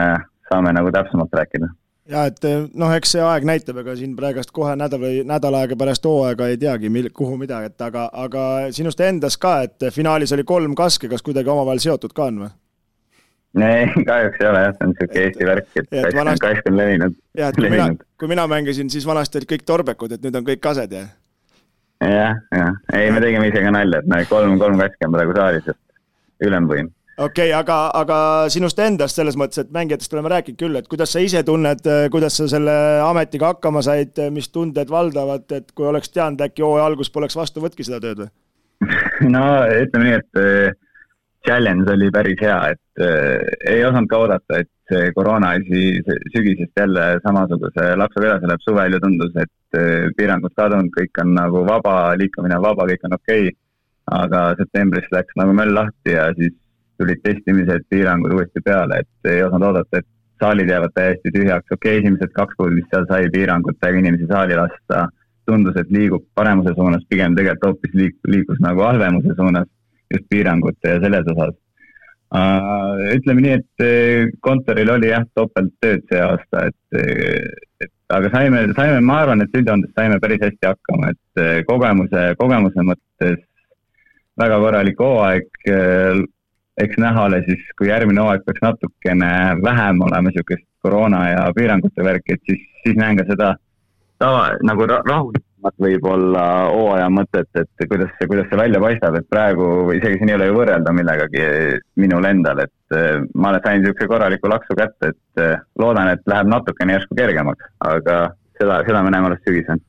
saame 0.52 0.72
nagu 0.76 0.92
täpsemalt 0.94 1.34
rääkida 1.40 1.70
ja 2.08 2.24
et 2.30 2.46
noh, 2.78 2.92
eks 2.96 3.12
see 3.16 3.24
aeg 3.24 3.44
näitab, 3.48 3.82
ega 3.82 3.94
siin 3.98 4.14
praegust 4.16 4.52
kohe 4.56 4.74
nädal 4.80 5.02
või 5.02 5.24
nädal 5.28 5.58
aega 5.60 5.76
pärast 5.78 6.06
hooaega 6.08 6.48
ei 6.48 6.60
teagi, 6.60 6.90
mil-, 6.92 7.10
kuhu 7.14 7.36
midagi, 7.40 7.72
et 7.72 7.84
aga, 7.84 8.08
aga 8.24 8.44
sinust 8.74 9.00
endast 9.04 9.40
ka, 9.42 9.58
et 9.68 9.90
finaalis 9.94 10.32
oli 10.36 10.46
kolm 10.48 10.76
kaske, 10.78 11.10
kas 11.12 11.24
kuidagi 11.26 11.52
omavahel 11.52 11.82
seotud 11.84 12.16
ka 12.16 12.30
on 12.32 12.42
või? 12.46 12.50
ei, 13.58 13.86
kahjuks 14.08 14.42
ei 14.42 14.50
ole 14.50 14.64
jah, 14.64 14.74
see 14.76 14.86
on 14.86 14.94
niisugune 14.94 15.24
Eesti 15.26 15.48
värk, 15.48 15.70
et 15.76 15.88
kask 15.92 16.20
on, 16.22 16.34
kask 16.46 16.70
on 16.70 16.76
levinud. 16.80 17.16
jah, 17.38 17.52
et 17.52 17.60
kui 17.60 17.72
mina, 17.72 17.88
kui 18.20 18.32
mina 18.32 18.48
mängisin, 18.50 18.92
siis 18.92 19.06
vanasti 19.08 19.40
olid 19.40 19.52
kõik 19.52 19.68
torbekud, 19.68 20.16
et 20.16 20.24
nüüd 20.24 20.40
on 20.40 20.48
kõik 20.48 20.64
kased 20.64 20.94
ja 20.94 21.04
jah, 22.04 22.38
jah, 22.54 22.78
ei, 22.94 23.10
me 23.10 23.22
tegime 23.24 23.50
ise 23.50 23.64
ka 23.64 23.74
nalja, 23.74 24.02
et 24.02 24.08
me 24.10 24.22
kolm, 24.30 24.56
kolm 24.60 24.80
kaski 24.80 25.08
on 25.08 25.16
praegu 25.16 25.36
saalis, 25.36 25.68
et 25.72 26.46
ülemvõim. 26.48 26.90
okei 27.18 27.50
okay,, 27.50 27.54
aga, 27.58 27.78
aga 27.98 28.18
sinust 28.54 28.78
endast 28.82 29.18
selles 29.18 29.38
mõttes, 29.40 29.64
et 29.64 29.72
mängijatest 29.74 30.14
oleme 30.14 30.32
rääkinud 30.34 30.60
küll, 30.60 30.78
et 30.78 30.90
kuidas 30.90 31.14
sa 31.14 31.22
ise 31.24 31.42
tunned, 31.46 31.88
kuidas 32.14 32.38
sa 32.38 32.48
selle 32.50 32.74
ametiga 33.04 33.54
hakkama 33.54 33.82
said, 33.82 34.20
mis 34.34 34.50
tunded 34.54 34.90
valdavad, 34.90 35.48
et 35.58 35.72
kui 35.74 35.88
oleks 35.90 36.14
teadnud, 36.14 36.44
äkki 36.46 36.66
hooaja 36.66 36.86
algus 36.90 37.10
poleks 37.10 37.36
vastu, 37.38 37.64
võtki 37.64 37.86
seda 37.86 38.02
tööd 38.04 38.26
või? 38.26 38.34
no 39.34 39.44
ütleme 39.66 40.06
nii, 40.06 40.18
et 40.20 40.42
äh, 40.42 40.76
challenge 41.46 41.90
oli 41.92 42.10
päris 42.14 42.38
hea, 42.42 42.58
et 42.74 43.02
äh, 43.02 43.74
ei 43.74 43.84
osanud 43.86 44.10
ka 44.10 44.22
oodata, 44.22 44.62
et 44.62 44.70
see 44.88 45.12
koroona 45.16 45.52
asi 45.56 45.80
sügisest 46.34 46.80
jälle 46.80 47.04
samasuguse 47.24 47.86
laksuga 48.00 48.30
edasi 48.30 48.50
läheb, 48.50 48.64
suvel 48.64 48.96
ju 48.96 49.00
tundus, 49.04 49.34
et 49.36 49.80
eh, 49.80 50.08
piirangud 50.16 50.54
kadunud, 50.56 50.90
kõik 50.94 51.22
on 51.22 51.34
nagu 51.36 51.64
vaba, 51.68 51.96
liikumine 52.20 52.56
on 52.58 52.64
vaba, 52.64 52.86
kõik 52.90 53.08
on 53.08 53.18
okei. 53.20 53.48
Okay.. 53.48 53.56
aga 54.08 54.38
septembris 54.56 55.04
läks 55.12 55.34
nagu 55.36 55.52
möll 55.52 55.74
lahti 55.76 56.14
ja 56.14 56.30
siis 56.36 56.54
tulid 56.96 57.20
testimised, 57.20 57.84
piirangud 57.92 58.32
uuesti 58.32 58.62
peale, 58.64 59.02
et 59.02 59.28
ei 59.28 59.42
osanud 59.44 59.68
oodata, 59.68 60.00
et 60.00 60.06
saalid 60.40 60.70
jäävad 60.72 60.94
täiesti 60.96 61.32
tühjaks, 61.34 61.68
okei 61.74 61.98
okay,, 61.98 62.00
esimesed 62.00 62.32
kaks 62.38 62.56
kuud 62.56 62.72
vist 62.78 62.88
seal 62.94 63.04
sai 63.10 63.28
piirangutega 63.34 64.00
inimesi 64.00 64.30
saali 64.30 64.56
lasta, 64.56 65.04
tundus, 65.50 65.76
et 65.76 65.92
liigub 65.92 66.24
paremuse 66.34 66.72
suunas, 66.78 67.04
pigem 67.12 67.36
tegelikult 67.36 67.68
hoopis 67.68 68.00
liik-, 68.00 68.32
liikus 68.32 68.64
nagu 68.64 68.86
halvemuse 68.86 69.36
suunas 69.36 69.68
just 70.14 70.24
piirangute 70.32 70.94
ja 70.94 71.00
selles 71.04 71.28
osas 71.34 71.56
ütleme 72.28 73.40
nii, 73.40 73.56
et 73.56 73.84
äh, 73.84 74.30
kontoril 74.44 74.90
oli 74.92 75.08
jah, 75.08 75.24
topelttööd 75.34 76.04
see 76.10 76.20
aasta, 76.20 76.66
et, 76.68 76.98
äh, 77.00 77.46
et 77.80 77.92
aga 78.12 78.30
saime, 78.34 78.66
saime, 78.76 79.00
ma 79.00 79.22
arvan, 79.22 79.42
et 79.42 79.54
üldjoontes 79.56 79.94
saime 79.96 80.18
päris 80.20 80.42
hästi 80.44 80.68
hakkama, 80.68 81.14
et 81.14 81.40
äh, 81.40 81.60
kogemuse, 81.68 82.34
kogemuse 82.40 82.84
mõttes 82.84 83.40
väga 84.38 84.60
korralik 84.62 85.00
hooaeg. 85.00 85.48
eks 86.78 86.98
näha 87.02 87.24
ole 87.26 87.40
siis, 87.42 87.62
kui 87.78 87.88
järgmine 87.88 88.20
hooaeg 88.22 88.44
peaks 88.46 88.62
natukene 88.62 89.30
vähem 89.64 90.00
olema 90.00 90.28
niisugust 90.28 90.62
koroona 90.82 91.24
ja 91.30 91.40
piirangute 91.56 92.04
värki, 92.04 92.36
et 92.36 92.42
siis, 92.46 92.60
siis 92.84 92.96
näen 92.96 93.16
ka 93.18 93.24
seda 93.26 93.56
tava 94.18 94.52
nagu 94.62 94.86
rahulikku 94.86 95.47
võib-olla 95.82 96.44
hooaja 96.72 97.08
mõtet, 97.12 97.48
et 97.58 97.86
kuidas 97.90 98.10
see, 98.16 98.28
kuidas 98.30 98.48
see 98.50 98.60
välja 98.60 98.80
paistab, 98.82 99.18
et 99.18 99.28
praegu 99.30 99.68
isegi 99.96 100.20
siin 100.20 100.32
ei 100.32 100.38
ole 100.38 100.48
ju 100.50 100.56
võrrelda 100.58 100.94
millegagi 100.94 101.44
minul 102.00 102.28
endal, 102.28 102.62
et 102.64 102.96
eh, 102.96 103.20
ma 103.34 103.54
sain 103.58 103.82
niisuguse 103.82 104.10
korraliku 104.10 104.50
laksu 104.52 104.78
kätte, 104.78 105.12
et 105.12 105.42
eh, 105.42 105.56
loodan, 105.78 106.12
et 106.14 106.22
läheb 106.30 106.50
natukene 106.52 106.98
järsku 106.98 107.18
kergemaks, 107.18 107.70
aga 107.90 108.18
seda, 108.60 108.82
seda 108.86 109.02
me 109.02 109.14
näeme 109.14 109.32
alles 109.32 109.44
sügisel 109.46 109.82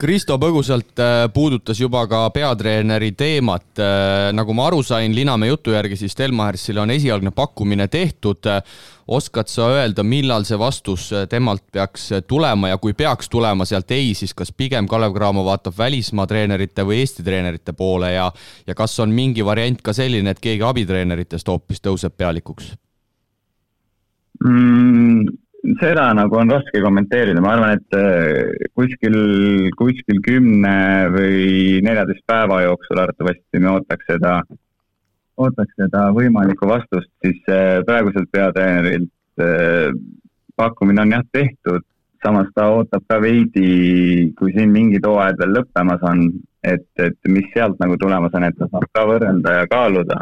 Kristo 0.00 0.38
põgusalt 0.40 0.96
äh, 1.02 1.26
puudutas 1.28 1.76
juba 1.80 2.06
ka 2.08 2.22
peatreeneri 2.32 3.10
teemat. 3.12 3.66
Äh, 3.76 4.30
nagu 4.32 4.54
ma 4.56 4.70
aru 4.70 4.80
sain 4.86 5.12
Linamäe 5.12 5.50
jutu 5.50 5.74
järgi, 5.74 5.98
siis 6.00 6.14
Stelmachersile 6.16 6.80
on 6.80 6.92
esialgne 6.94 7.34
pakkumine 7.36 7.88
tehtud. 7.88 8.48
oskad 9.10 9.48
sa 9.50 9.66
öelda, 9.74 10.04
millal 10.06 10.44
see 10.46 10.58
vastus 10.58 11.08
äh, 11.12 11.26
temalt 11.28 11.64
peaks 11.72 12.08
tulema 12.26 12.68
ja 12.70 12.78
kui 12.78 12.94
peaks 12.94 13.28
tulema 13.28 13.64
sealt 13.66 13.90
ei, 13.90 14.14
siis 14.14 14.32
kas 14.34 14.52
pigem 14.52 14.88
Kalev 14.88 15.12
Cramo 15.12 15.44
vaatab 15.44 15.74
välismaa 15.78 16.26
treenerite 16.26 16.86
või 16.86 17.02
Eesti 17.02 17.26
treenerite 17.26 17.72
poole 17.72 18.12
ja, 18.12 18.30
ja 18.66 18.74
kas 18.74 18.96
on 19.00 19.10
mingi 19.10 19.44
variant 19.44 19.82
ka 19.82 19.92
selline, 19.92 20.30
et 20.30 20.40
keegi 20.40 20.62
abitreeneritest 20.62 21.48
hoopis 21.48 21.82
tõuseb 21.82 22.16
pealikuks 22.16 22.72
mm,? 24.44 25.49
Seda 25.80 26.06
nagu 26.16 26.38
on 26.40 26.50
raske 26.50 26.80
kommenteerida, 26.82 27.42
ma 27.44 27.54
arvan, 27.54 27.78
et 27.78 27.96
äh, 27.96 28.68
kuskil, 28.78 29.16
kuskil 29.78 30.20
kümne 30.24 30.76
või 31.12 31.80
neljateist 31.84 32.24
päeva 32.28 32.62
jooksul 32.64 33.02
arvatavasti 33.02 33.60
me 33.60 33.74
ootaks 33.74 34.08
seda, 34.08 34.38
ootaks 35.40 35.76
seda 35.80 36.08
võimalikku 36.16 36.68
vastust, 36.70 37.12
siis 37.24 37.40
äh, 37.52 37.80
praeguselt 37.86 38.30
peatreenerilt 38.32 39.44
äh, 39.44 39.92
pakkumine 40.56 41.04
on 41.04 41.16
jah 41.16 41.24
tehtud, 41.32 41.84
samas 42.24 42.48
ta 42.56 42.68
ootab 42.74 43.04
ka 43.08 43.20
veidi, 43.22 44.30
kui 44.38 44.52
siin 44.56 44.72
mingid 44.72 45.06
hooajad 45.08 45.40
veel 45.40 45.56
lõppemas 45.60 46.04
on, 46.08 46.26
et, 46.64 46.88
et 47.00 47.16
mis 47.32 47.48
sealt 47.54 47.80
nagu 47.80 47.96
tulemas 48.00 48.34
on, 48.36 48.48
et 48.48 48.56
ta 48.58 48.68
saab 48.68 48.88
ka 48.96 49.06
võrrelda 49.08 49.60
ja 49.60 49.68
kaaluda. 49.70 50.20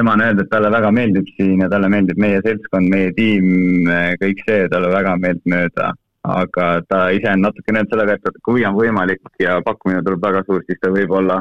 Tema 0.00 0.14
on 0.16 0.22
öelnud, 0.24 0.44
et 0.44 0.50
talle 0.50 0.70
väga 0.72 0.90
meeldib 0.96 1.26
siin 1.36 1.60
ja 1.60 1.68
talle 1.68 1.88
meeldib 1.92 2.20
meie 2.20 2.40
seltskond, 2.44 2.88
meie 2.88 3.12
tiim, 3.16 3.88
kõik 4.22 4.44
see 4.46 4.68
talle 4.72 4.92
väga 4.94 5.16
meeltmööda. 5.26 5.92
aga 6.30 6.64
ta 6.88 6.98
ise 7.16 7.30
on 7.32 7.40
natukene 7.40 7.80
öelnud 7.80 7.92
selle 7.92 8.04
kohta, 8.08 8.30
et 8.30 8.42
kui 8.44 8.64
on 8.68 8.74
võimalik 8.76 9.22
ja 9.40 9.54
pakkumine 9.64 10.02
tuleb 10.04 10.20
väga 10.26 10.42
suur, 10.44 10.60
siis 10.66 10.80
ta 10.80 10.90
võib-olla 10.92 11.38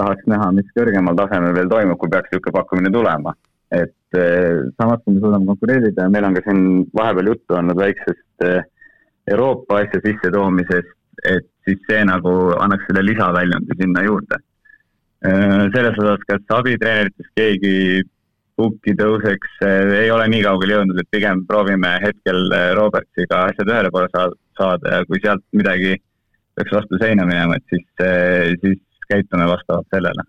tahaks 0.00 0.24
näha, 0.32 0.46
mis 0.56 0.70
kõrgemal 0.78 1.16
tasemel 1.18 1.52
veel 1.56 1.68
toimub, 1.68 1.98
kui 2.00 2.12
peaks 2.12 2.32
niisugune 2.32 2.56
pakkumine 2.56 2.92
tulema. 2.92 3.34
et 3.74 4.16
eh, 4.16 4.64
samas, 4.80 5.00
kui 5.04 5.14
me 5.14 5.20
suudame 5.20 5.46
konkureerida 5.50 6.04
ja 6.04 6.10
meil 6.12 6.24
on 6.28 6.34
ka 6.36 6.42
siin 6.44 6.60
vahepeal 6.94 7.30
juttu 7.32 7.56
olnud 7.58 7.78
väiksest 7.80 8.44
eh, 8.46 8.62
Euroopa 9.32 9.80
asja 9.80 10.00
sissetoomisest, 10.04 10.92
et 11.24 11.48
siis 11.66 11.80
see 11.88 12.04
nagu 12.04 12.34
annaks 12.60 12.84
selle 12.88 13.02
lisaväljundi 13.08 13.78
sinna 13.80 14.04
juurde. 14.04 14.38
Eh, 15.24 15.62
selles 15.72 15.96
osas, 16.02 16.24
kas 16.28 16.56
abitreeneritest 16.58 17.30
keegi 17.38 18.02
pukki 18.60 18.92
tõuseks, 18.98 19.56
ei 19.98 20.10
ole 20.14 20.28
nii 20.30 20.44
kaugele 20.44 20.76
jõudnud, 20.76 21.00
et 21.00 21.08
pigem 21.10 21.40
proovime 21.48 21.96
hetkel 22.04 22.52
Robertsiga 22.78 23.46
asjad 23.48 23.72
ühele 23.72 23.90
poole 23.94 24.10
saada 24.12 24.98
ja 24.98 25.08
kui 25.08 25.18
sealt 25.24 25.42
midagi 25.56 25.96
peaks 26.54 26.76
vastu 26.76 27.00
seina 27.00 27.26
minema, 27.26 27.56
et 27.58 27.72
siis, 27.72 27.88
siis 28.62 29.08
käitume 29.10 29.48
vastavalt 29.50 29.90
sellele 29.90 30.22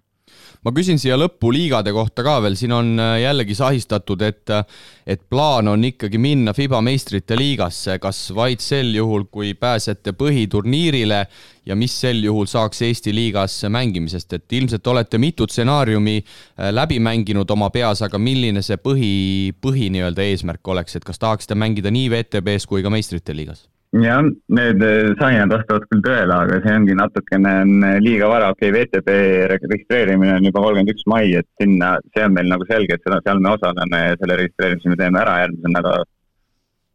ma 0.65 0.73
küsin 0.73 0.97
siia 1.01 1.17
lõppu 1.19 1.51
liigade 1.53 1.93
kohta 1.93 2.23
ka 2.25 2.39
veel, 2.43 2.55
siin 2.57 2.73
on 2.73 2.93
äh, 2.99 3.19
jällegi 3.21 3.55
sahistatud, 3.57 4.21
et 4.25 4.53
et 5.05 5.21
plaan 5.29 5.67
on 5.69 5.83
ikkagi 5.85 6.17
minna 6.17 6.53
Fiba 6.57 6.79
meistrite 6.81 7.37
liigasse, 7.37 7.99
kas 8.01 8.31
vaid 8.33 8.63
sel 8.63 8.89
juhul, 8.95 9.27
kui 9.29 9.53
pääsete 9.53 10.15
põhiturniirile 10.17 11.19
ja 11.69 11.77
mis 11.77 11.93
sel 12.01 12.23
juhul 12.25 12.49
saaks 12.49 12.81
Eesti 12.87 13.13
liigas 13.13 13.59
mängimisest, 13.69 14.33
et 14.33 14.57
ilmselt 14.57 14.87
olete 14.87 15.21
mitu 15.21 15.45
stsenaariumi 15.49 16.17
äh, 16.17 16.73
läbi 16.73 16.99
mänginud 16.99 17.51
oma 17.53 17.69
peas, 17.69 18.01
aga 18.05 18.17
milline 18.17 18.65
see 18.65 18.81
põhi, 18.81 19.13
põhi 19.61 19.91
nii-öelda 19.93 20.25
eesmärk 20.25 20.73
oleks, 20.73 20.97
et 20.97 21.05
kas 21.05 21.21
tahaksite 21.21 21.57
mängida 21.57 21.93
nii 21.93 22.09
VTB-s 22.13 22.65
kui 22.69 22.81
ka 22.85 22.93
meistrite 22.93 23.37
liigas? 23.37 23.67
Jah, 24.03 24.21
need 24.47 24.81
eh, 24.83 25.13
sainad 25.19 25.51
vastavad 25.53 25.85
küll 25.89 26.01
tõele, 26.03 26.35
aga 26.35 26.57
see 26.63 26.73
ongi 26.75 26.95
natukene 26.97 27.53
eh, 27.63 27.97
liiga 28.03 28.27
vara, 28.31 28.49
okei 28.51 28.71
okay,, 28.71 28.83
VTB 28.83 29.15
registreerimine 29.51 30.35
on 30.35 30.47
juba 30.47 30.63
kolmkümmend 30.63 30.91
üks 30.91 31.05
mai, 31.11 31.29
et 31.39 31.47
sinna, 31.61 31.95
see 32.15 32.25
on 32.25 32.35
meil 32.35 32.49
nagu 32.51 32.67
selge, 32.69 32.97
et 32.97 33.05
seda, 33.05 33.21
seal 33.25 33.39
me 33.43 33.53
osaleme 33.53 34.01
ja 34.01 34.17
selle 34.19 34.39
registreerimise 34.41 34.91
me 34.91 34.99
teeme 34.99 35.21
ära 35.21 35.37
järgmisel 35.43 35.75
nädalal. 35.77 36.07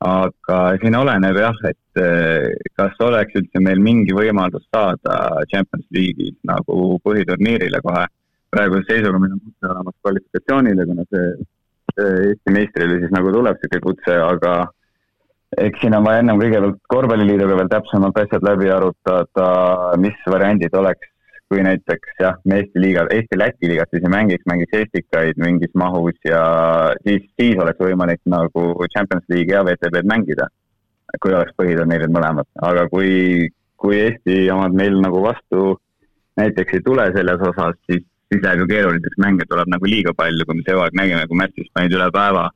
aga 0.01 0.59
siin 0.81 0.97
oleneb 0.97 1.37
jah, 1.37 1.63
et 1.69 2.03
eh, 2.03 2.49
kas 2.77 3.01
oleks 3.05 3.37
üldse 3.41 3.63
meil 3.65 3.81
mingi 3.85 4.17
võimalus 4.17 4.67
saada 4.73 5.45
Champions 5.53 5.87
League'is 5.97 6.37
nagu 6.49 6.99
põhiturniirile 7.05 7.81
kohe. 7.85 8.07
praeguse 8.51 8.83
seisuga 8.89 9.19
meil 9.23 9.37
on 9.37 9.41
kutse 9.45 9.73
olemas 9.73 9.97
kvalifikatsioonile, 10.03 10.87
kuna 10.87 11.05
see, 11.07 11.27
see 11.95 12.13
Eesti 12.29 12.55
meistrile 12.57 12.99
siis 12.99 13.13
nagu 13.15 13.33
tuleb 13.33 13.61
sihuke 13.61 13.81
kutse, 13.85 14.17
aga 14.27 14.55
eks 15.59 15.81
siin 15.83 15.95
on 15.99 16.05
vaja 16.07 16.23
ennem 16.23 16.39
kõigepealt 16.41 16.83
korvpalliliiduga 16.93 17.57
veel 17.59 17.71
täpsemalt 17.73 18.19
asjad 18.23 18.45
läbi 18.47 18.71
arutada, 18.71 19.49
mis 19.99 20.19
variandid 20.31 20.75
oleks, 20.79 21.09
kui 21.51 21.65
näiteks 21.67 22.21
jah, 22.23 22.37
me 22.47 22.61
Eesti 22.61 22.83
liiga, 22.83 23.07
Eesti-Läti 23.11 23.71
liigas 23.73 23.91
siis 23.91 24.05
ei 24.07 24.13
mängiks, 24.15 24.47
mängiks 24.47 24.77
Estikaid 24.79 25.41
mingis 25.43 25.73
mahus 25.75 26.15
ja 26.25 26.43
siis, 27.03 27.27
siis 27.41 27.59
oleks 27.59 27.83
võimalik 27.83 28.23
nagu 28.31 28.67
Champions 28.93 29.27
League'i 29.33 29.57
ja 29.57 29.65
WTB-d 29.67 30.07
mängida, 30.07 30.47
kui 31.19 31.35
oleks 31.35 31.57
põhiturniirid 31.59 32.15
mõlemad, 32.15 32.47
aga 32.63 32.87
kui, 32.93 33.51
kui 33.83 33.99
Eesti 33.99 34.45
omad 34.55 34.79
meil 34.79 35.01
nagu 35.03 35.25
vastu 35.27 35.75
näiteks 36.39 36.79
ei 36.79 36.87
tule 36.87 37.11
selles 37.17 37.43
osas, 37.51 37.75
siis, 37.91 38.07
siis 38.31 38.47
läheb 38.47 38.63
ju 38.63 38.71
keeruliseks, 38.71 39.19
mänge 39.19 39.49
tuleb 39.51 39.75
nagu 39.75 39.91
liiga 39.91 40.15
palju, 40.15 40.47
kui 40.47 40.61
me 40.61 40.67
see 40.69 40.79
aeg 40.79 41.03
nägime, 41.03 41.27
kui 41.27 41.43
märtsis 41.43 41.75
panid 41.75 41.99
üle 41.99 42.07
päeva 42.15 42.47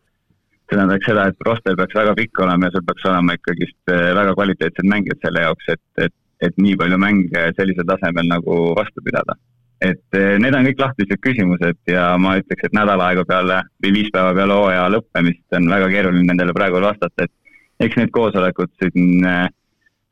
see 0.74 0.80
tähendaks 0.80 1.08
seda, 1.08 1.24
et 1.30 1.46
roster 1.46 1.76
peaks 1.78 1.94
väga 1.94 2.14
pikk 2.18 2.42
olema 2.44 2.68
ja 2.68 2.74
sul 2.74 2.84
peaks 2.88 3.06
olema 3.08 3.34
ikkagist 3.38 3.92
eh, 3.94 4.10
väga 4.18 4.34
kvaliteetsed 4.34 4.90
mängijad 4.90 5.20
selle 5.22 5.42
jaoks, 5.46 5.66
et, 5.74 5.82
et, 6.06 6.14
et 6.48 6.56
nii 6.60 6.76
palju 6.80 6.98
mänge 7.00 7.44
sellisel 7.58 7.86
tasemel 7.88 8.30
nagu 8.30 8.56
vastu 8.78 9.04
pidada. 9.06 9.36
et 9.84 10.16
eh, 10.18 10.36
need 10.40 10.54
on 10.56 10.66
kõik 10.66 10.80
lahtised 10.80 11.20
küsimused 11.20 11.90
ja 11.90 12.04
ma 12.18 12.36
ütleks, 12.40 12.66
et 12.66 12.76
nädal 12.76 13.02
aega 13.04 13.24
peale 13.28 13.60
või 13.84 13.94
viis 13.98 14.12
päeva 14.14 14.34
peale 14.34 14.58
hooaja 14.58 14.86
lõppemist 14.94 15.58
on 15.58 15.68
väga 15.70 15.90
keeruline 15.92 16.28
nendele 16.30 16.54
praegu 16.56 16.80
vastata, 16.82 17.26
et 17.26 17.86
eks 17.86 17.98
need 18.00 18.14
koosolekud 18.14 18.72
siin 18.80 19.26
eh, 19.30 19.48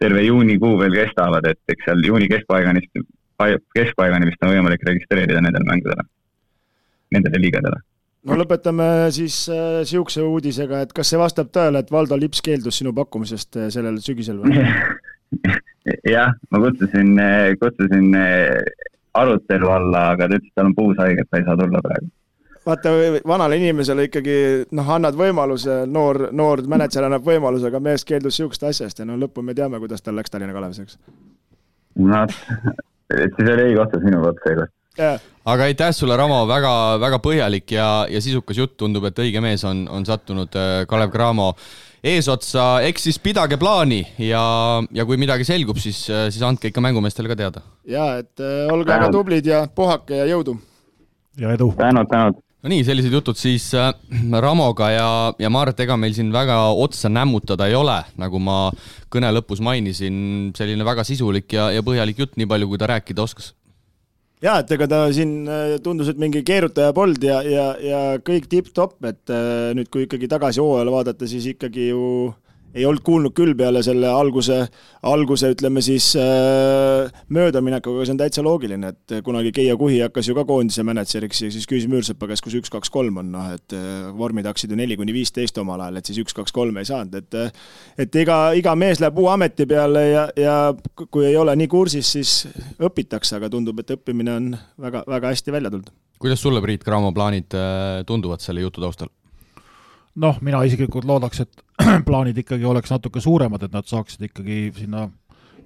terve 0.02 0.26
juunikuu 0.26 0.76
veel 0.82 0.98
kestavad, 0.98 1.46
et 1.46 1.74
eks 1.74 1.88
seal 1.88 2.02
juuni 2.06 2.28
keskpaigani, 2.30 2.82
keskpaigani 3.78 4.28
vist 4.28 4.44
on 4.44 4.52
võimalik 4.54 4.84
registreerida 4.86 5.40
nendele 5.40 5.66
mängudele, 5.70 6.06
nendele 7.14 7.42
liigadele 7.46 7.82
no 8.28 8.38
lõpetame 8.38 8.86
siis 9.14 9.44
niisuguse 9.50 10.22
äh, 10.22 10.28
uudisega, 10.28 10.84
et 10.86 10.94
kas 10.96 11.12
see 11.12 11.20
vastab 11.20 11.50
tõele, 11.54 11.82
et 11.82 11.90
Valdo 11.92 12.18
Lips 12.18 12.42
keeldus 12.44 12.80
sinu 12.80 12.94
pakkumisest 12.96 13.58
äh, 13.58 13.68
sellel 13.74 13.98
sügisel 14.04 14.42
või? 14.42 14.62
jah, 16.14 16.34
ma 16.50 16.62
kutsusin, 16.62 17.14
äh, 17.18 17.52
kutsusin 17.60 18.14
äh, 18.14 18.88
arutelu 19.14 19.68
alla, 19.68 20.10
aga 20.14 20.28
ta 20.28 20.38
ütles, 20.38 20.50
et 20.50 20.58
tal 20.58 20.70
on 20.70 20.76
puushaige, 20.76 21.24
et 21.24 21.30
ta 21.30 21.40
ei 21.40 21.46
saa 21.48 21.56
tulla 21.58 21.82
praegu. 21.84 22.10
vaata, 22.66 22.92
vanale 23.26 23.58
inimesele 23.58 24.06
ikkagi 24.08 24.36
noh, 24.78 24.92
annad 24.96 25.18
võimaluse, 25.18 25.82
noor, 25.90 26.28
noor 26.32 26.62
mänedžer 26.70 27.08
annab 27.08 27.26
võimaluse, 27.26 27.66
aga 27.68 27.80
mees 27.82 28.06
keeldus 28.06 28.38
niisugust 28.38 28.68
asjast 28.68 29.02
ja 29.02 29.08
no 29.08 29.18
lõppu 29.18 29.42
me 29.42 29.54
teame, 29.58 29.80
kuidas 29.82 30.02
tal 30.02 30.16
läks 30.18 30.30
Tallinna 30.30 30.54
Kalevis, 30.54 30.84
eks. 30.84 31.00
noh, 31.98 32.38
et 33.24 33.34
siis 33.34 33.50
oli 33.56 33.66
õige 33.70 33.82
otsus 33.82 34.06
minu 34.06 34.22
poolt 34.22 34.46
seekord 34.46 34.70
aga 34.98 35.70
aitäh 35.70 35.94
sulle, 35.96 36.16
Ramo, 36.16 36.42
väga, 36.48 36.72
väga 37.00 37.18
põhjalik 37.22 37.72
ja, 37.74 37.88
ja 38.10 38.20
sisukas 38.22 38.58
jutt, 38.60 38.76
tundub, 38.80 39.06
et 39.08 39.18
õige 39.24 39.40
mees 39.44 39.64
on, 39.68 39.86
on 39.90 40.06
sattunud 40.08 40.52
äh, 40.58 40.84
Kalev 40.90 41.14
Cramo 41.14 41.52
eesotsa, 42.02 42.82
eks 42.86 43.06
siis 43.08 43.18
pidage 43.22 43.56
plaani 43.60 44.00
ja, 44.26 44.42
ja 44.94 45.06
kui 45.06 45.18
midagi 45.20 45.46
selgub, 45.46 45.78
siis, 45.82 46.04
äh, 46.10 46.26
siis 46.34 46.42
andke 46.46 46.72
ikka 46.72 46.82
mängumeestele 46.82 47.30
ka 47.30 47.38
teada. 47.38 47.62
ja 47.88 48.16
et 48.22 48.42
äh, 48.42 48.66
olge 48.72 48.90
väga 48.90 49.10
tublid 49.14 49.46
ja 49.46 49.66
puhake 49.70 50.22
ja 50.22 50.26
jõudu. 50.34 50.56
ja 51.38 51.54
edu. 51.54 51.70
tänud, 51.78 52.10
tänud. 52.10 52.42
no 52.62 52.72
nii, 52.74 52.82
sellised 52.86 53.14
jutud 53.14 53.38
siis 53.38 53.68
äh, 53.78 53.92
Ramoga 54.44 54.90
ja, 54.90 55.08
ja 55.38 55.50
ma 55.50 55.62
arvan, 55.62 55.76
et 55.76 55.86
ega 55.86 55.96
meil 55.96 56.14
siin 56.18 56.34
väga 56.34 56.58
otsa 56.74 57.10
nämmutada 57.12 57.70
ei 57.70 57.78
ole, 57.78 58.00
nagu 58.18 58.42
ma 58.42 58.58
kõne 59.12 59.30
lõpus 59.38 59.62
mainisin, 59.62 60.50
selline 60.58 60.86
väga 60.86 61.06
sisulik 61.06 61.54
ja, 61.54 61.70
ja 61.70 61.86
põhjalik 61.86 62.18
jutt, 62.18 62.34
nii 62.36 62.50
palju 62.50 62.72
kui 62.72 62.82
ta 62.82 62.90
rääkida 62.96 63.22
oskas 63.22 63.54
jaa, 64.42 64.58
et 64.62 64.72
ega 64.76 64.88
ta 64.90 65.00
siin 65.14 65.34
äh, 65.46 65.76
tundus, 65.82 66.10
et 66.12 66.20
mingi 66.20 66.42
keerutaja 66.46 66.94
polnud 66.96 67.24
ja, 67.26 67.40
ja, 67.46 67.66
ja 67.82 68.02
kõik 68.24 68.48
tipp-topp, 68.50 68.98
et 69.08 69.32
äh, 69.32 69.70
nüüd, 69.78 69.90
kui 69.92 70.06
ikkagi 70.08 70.30
tagasi 70.30 70.62
hooajale 70.62 70.94
vaadata, 70.94 71.28
siis 71.30 71.46
ikkagi 71.54 71.92
ju 71.92 72.06
ei 72.74 72.86
olnud 72.88 73.04
kuulnud 73.04 73.34
küll 73.36 73.54
peale 73.58 73.82
selle 73.84 74.08
alguse, 74.08 74.58
alguse 75.08 75.50
ütleme 75.52 75.82
siis 75.84 76.12
äh, 76.20 77.10
möödaminekuga, 77.32 78.06
see 78.06 78.14
on 78.14 78.20
täitsa 78.22 78.44
loogiline, 78.44 78.92
et 78.94 79.16
kunagi 79.24 79.52
Keia 79.54 79.76
Kuhi 79.80 80.00
hakkas 80.04 80.30
ju 80.30 80.36
ka 80.38 80.46
koondise 80.48 80.84
mänedžeriks 80.86 81.44
ja 81.44 81.52
siis 81.52 81.68
küsis 81.68 81.88
Müürsepa 81.90 82.28
käest, 82.30 82.44
kus 82.44 82.56
üks, 82.58 82.72
kaks, 82.72 82.92
kolm 82.92 83.20
on, 83.22 83.32
noh 83.34 83.52
et 83.56 83.76
äh, 83.76 84.08
vormid 84.16 84.48
hakkasid 84.48 84.72
ju 84.72 84.80
neli 84.80 84.96
kuni 85.00 85.14
viisteist 85.16 85.58
omal 85.62 85.84
ajal, 85.84 86.00
et 86.00 86.10
siis 86.10 86.22
üks, 86.24 86.36
kaks, 86.36 86.54
kolm 86.54 86.80
ei 86.80 86.88
saanud, 86.88 87.18
et 87.20 87.38
äh, 87.38 87.50
et 88.06 88.20
iga, 88.22 88.38
iga 88.58 88.74
mees 88.78 89.02
läheb 89.02 89.18
uue 89.20 89.32
ameti 89.32 89.66
peale 89.68 90.04
ja, 90.08 90.26
ja 90.38 90.56
kui 91.02 91.26
ei 91.28 91.36
ole 91.36 91.54
nii 91.58 91.70
kursis, 91.70 92.14
siis 92.16 92.36
õpitakse, 92.80 93.36
aga 93.38 93.50
tundub, 93.52 93.82
et 93.82 93.96
õppimine 93.96 94.36
on 94.38 94.52
väga, 94.80 95.04
väga 95.08 95.34
hästi 95.34 95.54
välja 95.54 95.72
tulnud. 95.72 95.90
kuidas 96.22 96.40
sulle, 96.42 96.62
Priit 96.64 96.84
Cramo, 96.84 97.12
plaanid 97.12 97.58
äh, 97.58 98.00
tunduvad 98.08 98.44
selle 98.44 98.64
jutu 98.64 98.80
taustal? 98.84 99.12
Noh, 100.20 100.38
mina 100.44 100.62
isiklikult 100.66 101.06
loodaks, 101.08 101.44
et 101.44 101.64
plaanid 102.08 102.38
ikkagi 102.42 102.66
oleks 102.68 102.92
natuke 102.92 103.20
suuremad, 103.22 103.64
et 103.64 103.74
nad 103.74 103.88
saaksid 103.88 104.28
ikkagi 104.28 104.64
sinna 104.76 105.08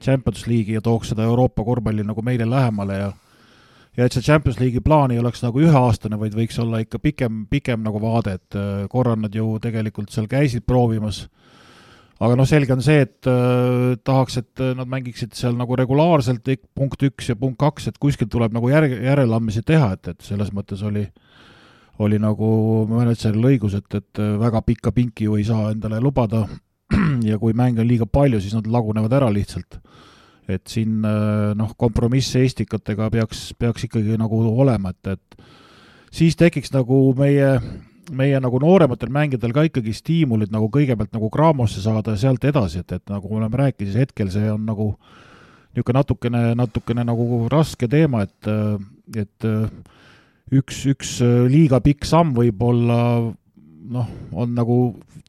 Champions 0.02 0.46
League'i 0.46 0.76
ja 0.76 0.82
tooks 0.84 1.12
seda 1.12 1.24
Euroopa 1.26 1.64
korvpalli 1.64 2.04
nagu 2.06 2.22
meile 2.22 2.48
lähemale 2.50 2.98
ja 3.00 3.12
ja 3.96 4.04
et 4.04 4.12
see 4.12 4.20
Champions 4.22 4.58
League'i 4.60 4.84
plaan 4.84 5.14
ei 5.14 5.18
oleks 5.18 5.40
nagu 5.40 5.60
üheaastane, 5.62 6.18
vaid 6.20 6.34
võiks 6.36 6.58
olla 6.60 6.82
ikka 6.84 7.00
pikem, 7.00 7.46
pikem 7.48 7.80
nagu 7.80 8.00
vaade, 8.02 8.36
et 8.36 8.58
äh, 8.58 8.84
korra 8.92 9.16
nad 9.16 9.34
ju 9.34 9.56
tegelikult 9.62 10.12
seal 10.12 10.28
käisid 10.28 10.66
proovimas, 10.68 11.22
aga 12.20 12.36
noh, 12.36 12.44
selge 12.48 12.76
on 12.76 12.84
see, 12.84 13.06
et 13.06 13.30
äh, 13.32 13.96
tahaks, 14.04 14.36
et 14.42 14.60
äh, 14.60 14.74
nad 14.76 14.90
mängiksid 14.92 15.32
seal 15.38 15.56
nagu 15.56 15.80
regulaarselt, 15.80 16.44
punkt 16.76 17.08
üks 17.08 17.32
ja 17.32 17.38
punkt 17.40 17.56
kaks, 17.62 17.88
et 17.88 17.96
kuskilt 17.96 18.28
tuleb 18.36 18.52
nagu 18.52 18.68
järg, 18.68 18.98
järeleandmisi 19.00 19.64
teha, 19.64 19.94
et, 19.96 20.12
et 20.12 20.28
selles 20.28 20.52
mõttes 20.52 20.84
oli 20.84 21.06
äh, 21.06 21.25
oli 22.04 22.18
nagu 22.20 22.48
mänedžeril 22.90 23.50
õigus, 23.52 23.76
et, 23.78 23.88
et 23.94 24.22
väga 24.40 24.62
pikka 24.66 24.92
pinki 24.92 25.28
ju 25.28 25.38
ei 25.38 25.46
saa 25.48 25.70
endale 25.72 26.00
lubada 26.02 26.44
ja 27.30 27.38
kui 27.40 27.56
mänge 27.56 27.82
on 27.82 27.88
liiga 27.88 28.06
palju, 28.06 28.40
siis 28.42 28.54
nad 28.56 28.68
lagunevad 28.68 29.12
ära 29.16 29.30
lihtsalt. 29.32 29.80
et 30.46 30.62
siin 30.70 31.00
noh, 31.02 31.72
kompromiss 31.74 32.36
Eestikatega 32.38 33.08
peaks, 33.10 33.48
peaks 33.58 33.88
ikkagi 33.88 34.14
nagu 34.20 34.38
olema, 34.52 34.92
et, 34.94 35.16
et 35.16 35.42
siis 36.14 36.36
tekiks 36.38 36.70
nagu 36.74 37.00
meie 37.18 37.56
meie 38.14 38.38
nagu 38.38 38.58
noorematel 38.62 39.10
mängijatel 39.10 39.54
ka 39.54 39.64
ikkagi 39.66 39.94
stiimulid 39.96 40.52
nagu 40.54 40.68
kõigepealt 40.72 41.14
nagu 41.16 41.30
Craamosse 41.32 41.82
saada 41.82 42.14
ja 42.14 42.20
sealt 42.26 42.44
edasi, 42.46 42.84
et, 42.84 42.92
et 43.00 43.10
nagu 43.10 43.30
me 43.30 43.40
oleme 43.40 43.62
rääkinud, 43.62 43.90
siis 43.90 44.06
hetkel 44.06 44.30
see 44.32 44.50
on 44.52 44.66
nagu 44.68 44.92
niisugune 45.76 45.98
natukene, 45.98 46.42
natukene 46.56 47.04
nagu 47.04 47.40
raske 47.52 47.88
teema, 47.90 48.22
et, 48.24 48.50
et 49.24 49.48
üks, 50.54 50.84
üks 50.92 51.18
liiga 51.50 51.80
pikk 51.82 52.06
samm 52.06 52.36
võib-olla 52.36 53.00
noh, 53.86 54.12
on 54.34 54.54
nagu, 54.54 54.76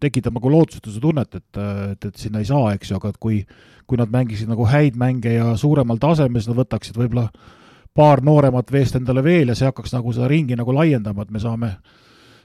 tekitab 0.01 0.35
nagu 0.37 0.51
lootusetuse 0.51 1.01
tunnet, 1.01 1.35
et, 1.37 1.59
et, 1.93 2.05
et 2.09 2.21
sinna 2.21 2.41
ei 2.41 2.49
saa, 2.49 2.73
eks 2.73 2.91
ju, 2.91 2.99
aga 2.99 3.13
et 3.13 3.19
kui 3.21 3.41
kui 3.87 3.97
nad 3.99 4.11
mängisid 4.11 4.49
nagu 4.51 4.67
häid 4.67 4.97
mänge 4.99 5.31
ja 5.37 5.53
suuremal 5.57 5.99
tasemel, 6.01 6.41
siis 6.41 6.51
nad 6.51 6.59
võtaksid 6.59 6.97
võib-olla 6.99 7.29
paar 7.95 8.21
nooremat 8.25 8.71
veest 8.71 8.97
endale 8.99 9.23
veel 9.25 9.49
ja 9.49 9.55
see 9.57 9.69
hakkaks 9.69 9.95
nagu 9.95 10.11
seda 10.13 10.27
ringi 10.29 10.57
nagu 10.59 10.75
laiendama, 10.75 11.23
et 11.23 11.31
me 11.31 11.41
saame 11.41 11.71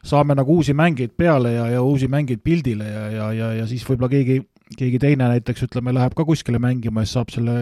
saame 0.06 0.35
nagu 0.38 0.54
uusi 0.58 0.74
mängijaid 0.74 1.12
peale 1.18 1.52
ja, 1.56 1.66
ja 1.76 1.82
uusi 1.82 2.08
mängijaid 2.11 2.42
pildile 2.42 2.88
ja, 2.88 3.04
ja, 3.11 3.28
ja, 3.37 3.50
ja 3.61 3.66
siis 3.70 3.85
võib-olla 3.87 4.11
keegi, 4.14 4.40
keegi 4.78 5.02
teine 5.02 5.28
näiteks 5.35 5.66
ütleme, 5.66 5.94
läheb 5.94 6.14
ka 6.18 6.26
kuskile 6.26 6.62
mängima 6.62 7.02
ja 7.02 7.11
siis 7.11 7.18
saab 7.18 7.35
selle, 7.35 7.58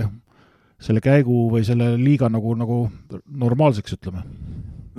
selle 0.81 1.05
käigu 1.05 1.49
või 1.53 1.65
selle 1.69 1.95
liiga 2.01 2.31
nagu, 2.33 2.55
nagu 2.61 2.83
normaalseks, 3.45 3.97
ütleme 3.97 4.25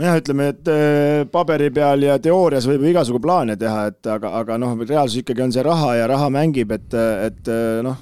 jah, 0.02 0.18
ütleme, 0.22 0.50
et 0.54 0.72
äh, 0.72 1.22
paberi 1.32 1.70
peal 1.74 2.08
ja 2.08 2.18
teoorias 2.22 2.68
võib 2.70 2.86
ju 2.86 2.92
igasugu 2.94 3.22
plaane 3.24 3.58
teha, 3.60 3.86
et 3.92 4.12
aga, 4.12 4.34
aga 4.42 4.58
noh, 4.62 4.76
reaalsus 4.82 5.22
ikkagi 5.22 5.46
on 5.46 5.54
see 5.56 5.66
raha 5.66 5.96
ja 6.00 6.10
raha 6.12 6.32
mängib, 6.34 6.74
et, 6.76 6.90
et 7.28 7.52
äh, 7.52 7.80
noh, 7.86 8.02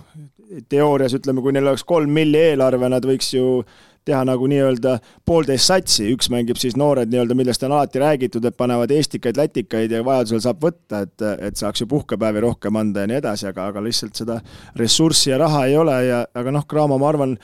teoorias 0.69 1.13
ütleme, 1.17 1.43
kui 1.45 1.53
neil 1.53 1.69
oleks 1.69 1.85
kolm 1.87 2.11
milli 2.13 2.41
eelarve, 2.51 2.89
nad 2.89 3.05
võiks 3.05 3.33
ju 3.35 3.61
teha 4.09 4.23
nagu 4.25 4.47
nii-öelda 4.49 4.95
poolteist 5.27 5.69
satsi, 5.69 6.07
üks 6.15 6.29
mängib 6.33 6.57
siis 6.61 6.77
noored 6.79 7.11
nii-öelda, 7.11 7.35
millest 7.37 7.63
on 7.67 7.75
alati 7.75 8.01
räägitud, 8.01 8.45
et 8.47 8.57
panevad 8.57 8.91
eestikaid, 8.95 9.37
lätikaid 9.37 9.93
ja 9.93 10.01
vajadusel 10.05 10.41
saab 10.45 10.63
võtta, 10.63 11.03
et, 11.05 11.25
et 11.49 11.59
saaks 11.59 11.83
ju 11.83 11.89
puhkepäevi 11.91 12.43
rohkem 12.47 12.79
anda 12.79 13.05
ja 13.05 13.11
nii 13.11 13.19
edasi, 13.19 13.49
aga, 13.51 13.69
aga 13.69 13.83
lihtsalt 13.85 14.17
seda 14.17 14.39
ressurssi 14.79 15.33
ja 15.33 15.39
raha 15.41 15.65
ei 15.69 15.77
ole 15.77 15.97
ja, 16.07 16.23
aga 16.41 16.55
noh, 16.55 16.65
Cramo, 16.69 16.97
ma 17.01 17.11
arvan, 17.11 17.37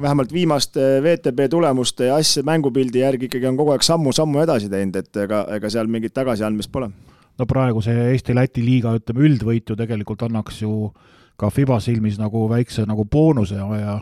vähemalt 0.00 0.32
viimaste 0.32 0.80
VTB 1.02 1.48
tulemuste 1.50 2.06
ja 2.10 2.16
asja, 2.16 2.42
mängupildi 2.42 3.02
järgi 3.02 3.28
ikkagi 3.28 3.46
on 3.46 3.56
kogu 3.56 3.74
aeg 3.74 3.84
sammu-sammu 3.86 4.42
edasi 4.44 4.70
teinud, 4.70 4.96
et 4.96 5.22
ega, 5.24 5.44
ega 5.56 5.70
seal 5.70 5.90
mingit 5.90 6.14
tagasiandmist 6.14 6.72
pole. 6.72 6.90
no 7.38 7.46
praegu 7.46 7.82
see 7.82 8.10
Eesti-Läti 8.12 8.64
liiga, 8.64 8.94
ütleme, 8.98 9.26
üldvõit 9.28 9.70
ju 9.70 9.76
tegelikult 9.78 10.22
annaks 10.26 10.62
ju 10.62 10.92
ka 11.38 11.50
Fiba 11.54 11.80
silmis 11.80 12.18
nagu 12.18 12.48
väikse 12.50 12.86
nagu 12.86 13.04
boonuse 13.04 13.58
ja, 13.58 14.00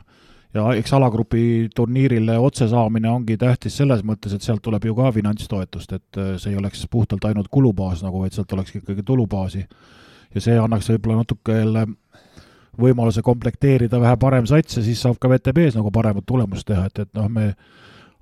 ja 0.55 0.71
eks 0.77 0.93
alagrupi 0.97 1.69
turniirile 1.77 2.39
otse 2.39 2.69
saamine 2.69 3.11
ongi 3.13 3.37
tähtis 3.41 3.77
selles 3.77 4.05
mõttes, 4.05 4.35
et 4.37 4.43
sealt 4.43 4.65
tuleb 4.65 4.85
ju 4.89 4.97
ka 4.97 5.13
finantstoetust, 5.13 5.93
et 5.93 6.23
see 6.41 6.55
ei 6.55 6.57
oleks 6.61 6.87
puhtalt 6.91 7.25
ainult 7.29 7.53
kulubaas 7.53 8.05
nagu, 8.05 8.25
vaid 8.25 8.37
sealt 8.37 8.53
oleks 8.57 8.77
ikkagi 8.81 9.03
tulubaasi. 9.03 9.67
ja 10.35 10.41
see 10.41 10.59
annaks 10.59 10.91
võib-olla 10.91 11.23
natuke 11.23 11.61
jälle 11.61 11.87
võimaluse 12.81 13.23
komplekteerida 13.25 14.01
vähe 14.01 14.17
parem 14.21 14.47
sats 14.49 14.79
ja 14.79 14.85
siis 14.85 15.01
saab 15.03 15.21
ka 15.21 15.31
VTB-s 15.33 15.79
nagu 15.79 15.93
paremat 15.95 16.27
tulemust 16.27 16.67
teha, 16.69 16.87
et, 16.91 17.07
et 17.07 17.13
noh, 17.17 17.31
me 17.33 17.53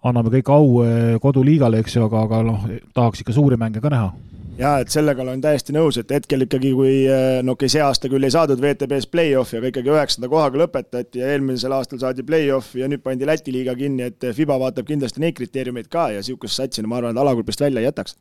anname 0.05 0.33
kõik 0.37 0.53
au 0.53 0.85
äh, 0.85 1.17
koduliigale, 1.23 1.81
eks 1.81 1.97
ju, 1.97 2.05
aga, 2.07 2.27
aga 2.29 2.45
noh, 2.47 2.69
tahaks 2.95 3.25
ikka 3.25 3.37
suuri 3.37 3.61
mänge 3.61 3.83
ka 3.85 3.93
näha. 3.93 4.13
Jaa, 4.55 4.85
et 4.85 4.93
sellega 4.93 5.19
olen 5.25 5.41
täiesti 5.43 5.75
nõus, 5.75 5.97
et 5.99 6.13
hetkel 6.15 6.45
ikkagi, 6.45 6.71
kui 6.79 6.91
eh, 7.11 7.41
no 7.43 7.57
okei 7.57 7.67
okay,, 7.67 7.73
see 7.73 7.81
aasta 7.83 8.07
küll 8.11 8.23
ei 8.23 8.31
saadud 8.31 8.61
WTB-s 8.63 9.09
play-off'i, 9.11 9.59
aga 9.59 9.73
ikkagi 9.73 9.91
üheksanda 9.91 10.31
kohaga 10.31 10.61
lõpetati 10.61 11.19
ja 11.19 11.33
eelmisel 11.35 11.75
aastal 11.75 11.99
saadi 11.99 12.23
play-off 12.23 12.77
ja 12.79 12.87
nüüd 12.91 13.03
pandi 13.03 13.27
Läti 13.27 13.51
liiga 13.51 13.75
kinni, 13.75 14.13
et 14.13 14.29
Fiba 14.37 14.55
vaatab 14.63 14.87
kindlasti 14.87 15.25
neid 15.25 15.35
kriteeriumeid 15.41 15.91
ka 15.91 16.07
ja 16.15 16.23
niisugust 16.23 16.61
satsi, 16.61 16.85
no 16.85 16.93
ma 16.93 17.01
arvan, 17.01 17.17
et 17.17 17.23
alagrupist 17.25 17.67
välja 17.67 17.83
ei 17.83 17.89
jätaks 17.89 18.15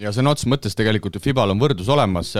ja 0.00 0.12
sõna 0.14 0.32
otseses 0.34 0.50
mõttes 0.50 0.76
tegelikult 0.78 1.16
ju 1.16 1.22
Fibal 1.22 1.52
on 1.52 1.60
võrdlus 1.60 1.88
olemas, 1.92 2.32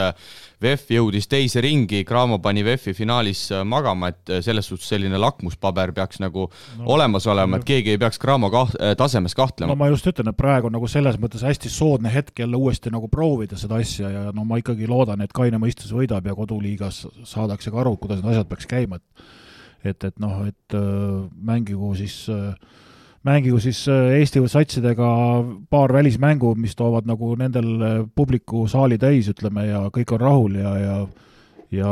VEF 0.60 0.90
jõudis 0.92 1.28
teise 1.30 1.62
ringi, 1.64 2.02
Cramo 2.08 2.36
pani 2.42 2.64
VEF-i 2.64 2.92
finaalis 2.96 3.46
äh, 3.54 3.62
magama, 3.64 4.10
et 4.12 4.32
äh, 4.32 4.42
selles 4.44 4.68
suhtes 4.68 4.90
selline 4.92 5.16
lakmuspaber 5.20 5.94
peaks 5.96 6.20
nagu 6.20 6.46
no, 6.50 6.88
olemas 6.96 7.24
olema, 7.30 7.60
et 7.60 7.66
keegi 7.68 7.94
ei 7.94 8.00
peaks 8.00 8.20
Cramo 8.20 8.50
kaht-, 8.52 8.76
äh, 8.80 8.92
tasemes 8.98 9.36
kahtlema. 9.36 9.72
no 9.72 9.78
ma 9.80 9.90
just 9.92 10.08
ütlen, 10.10 10.32
et 10.32 10.38
praegu 10.40 10.68
on 10.68 10.76
nagu 10.76 10.90
selles 10.90 11.16
mõttes 11.22 11.44
hästi 11.46 11.72
soodne 11.72 12.12
hetk 12.12 12.44
jälle 12.44 12.60
uuesti 12.60 12.92
nagu 12.92 13.08
proovida 13.12 13.58
seda 13.60 13.80
asja 13.80 14.12
ja 14.12 14.26
no 14.36 14.44
ma 14.48 14.60
ikkagi 14.60 14.88
loodan, 14.90 15.24
et 15.24 15.32
kaine 15.36 15.60
mõistus 15.62 15.94
võidab 15.96 16.28
ja 16.28 16.36
koduliigas 16.36 17.06
saadakse 17.28 17.72
ka 17.72 17.80
aru, 17.84 17.96
kuidas 18.00 18.20
need 18.20 18.34
asjad 18.34 18.52
peaks 18.52 18.68
käima, 18.70 19.00
et 19.00 19.28
et, 19.80 20.04
et 20.04 20.18
noh, 20.20 20.42
et 20.44 20.74
mängigu 21.40 21.94
siis 21.96 22.26
äh, 22.28 22.52
mängigu 23.26 23.60
siis 23.60 23.82
äh, 23.88 24.16
Eesti 24.20 24.42
satsidega 24.48 25.08
paar 25.70 25.92
välismängu, 25.92 26.54
mis 26.56 26.76
toovad 26.76 27.08
nagu 27.08 27.34
nendel 27.38 27.70
äh, 27.80 27.96
publiku 28.14 28.66
saali 28.68 28.98
täis, 28.98 29.28
ütleme, 29.32 29.66
ja 29.68 29.86
kõik 29.92 30.14
on 30.16 30.20
rahul 30.24 30.60
ja, 30.60 30.76
ja 30.78 31.00
ja 31.70 31.90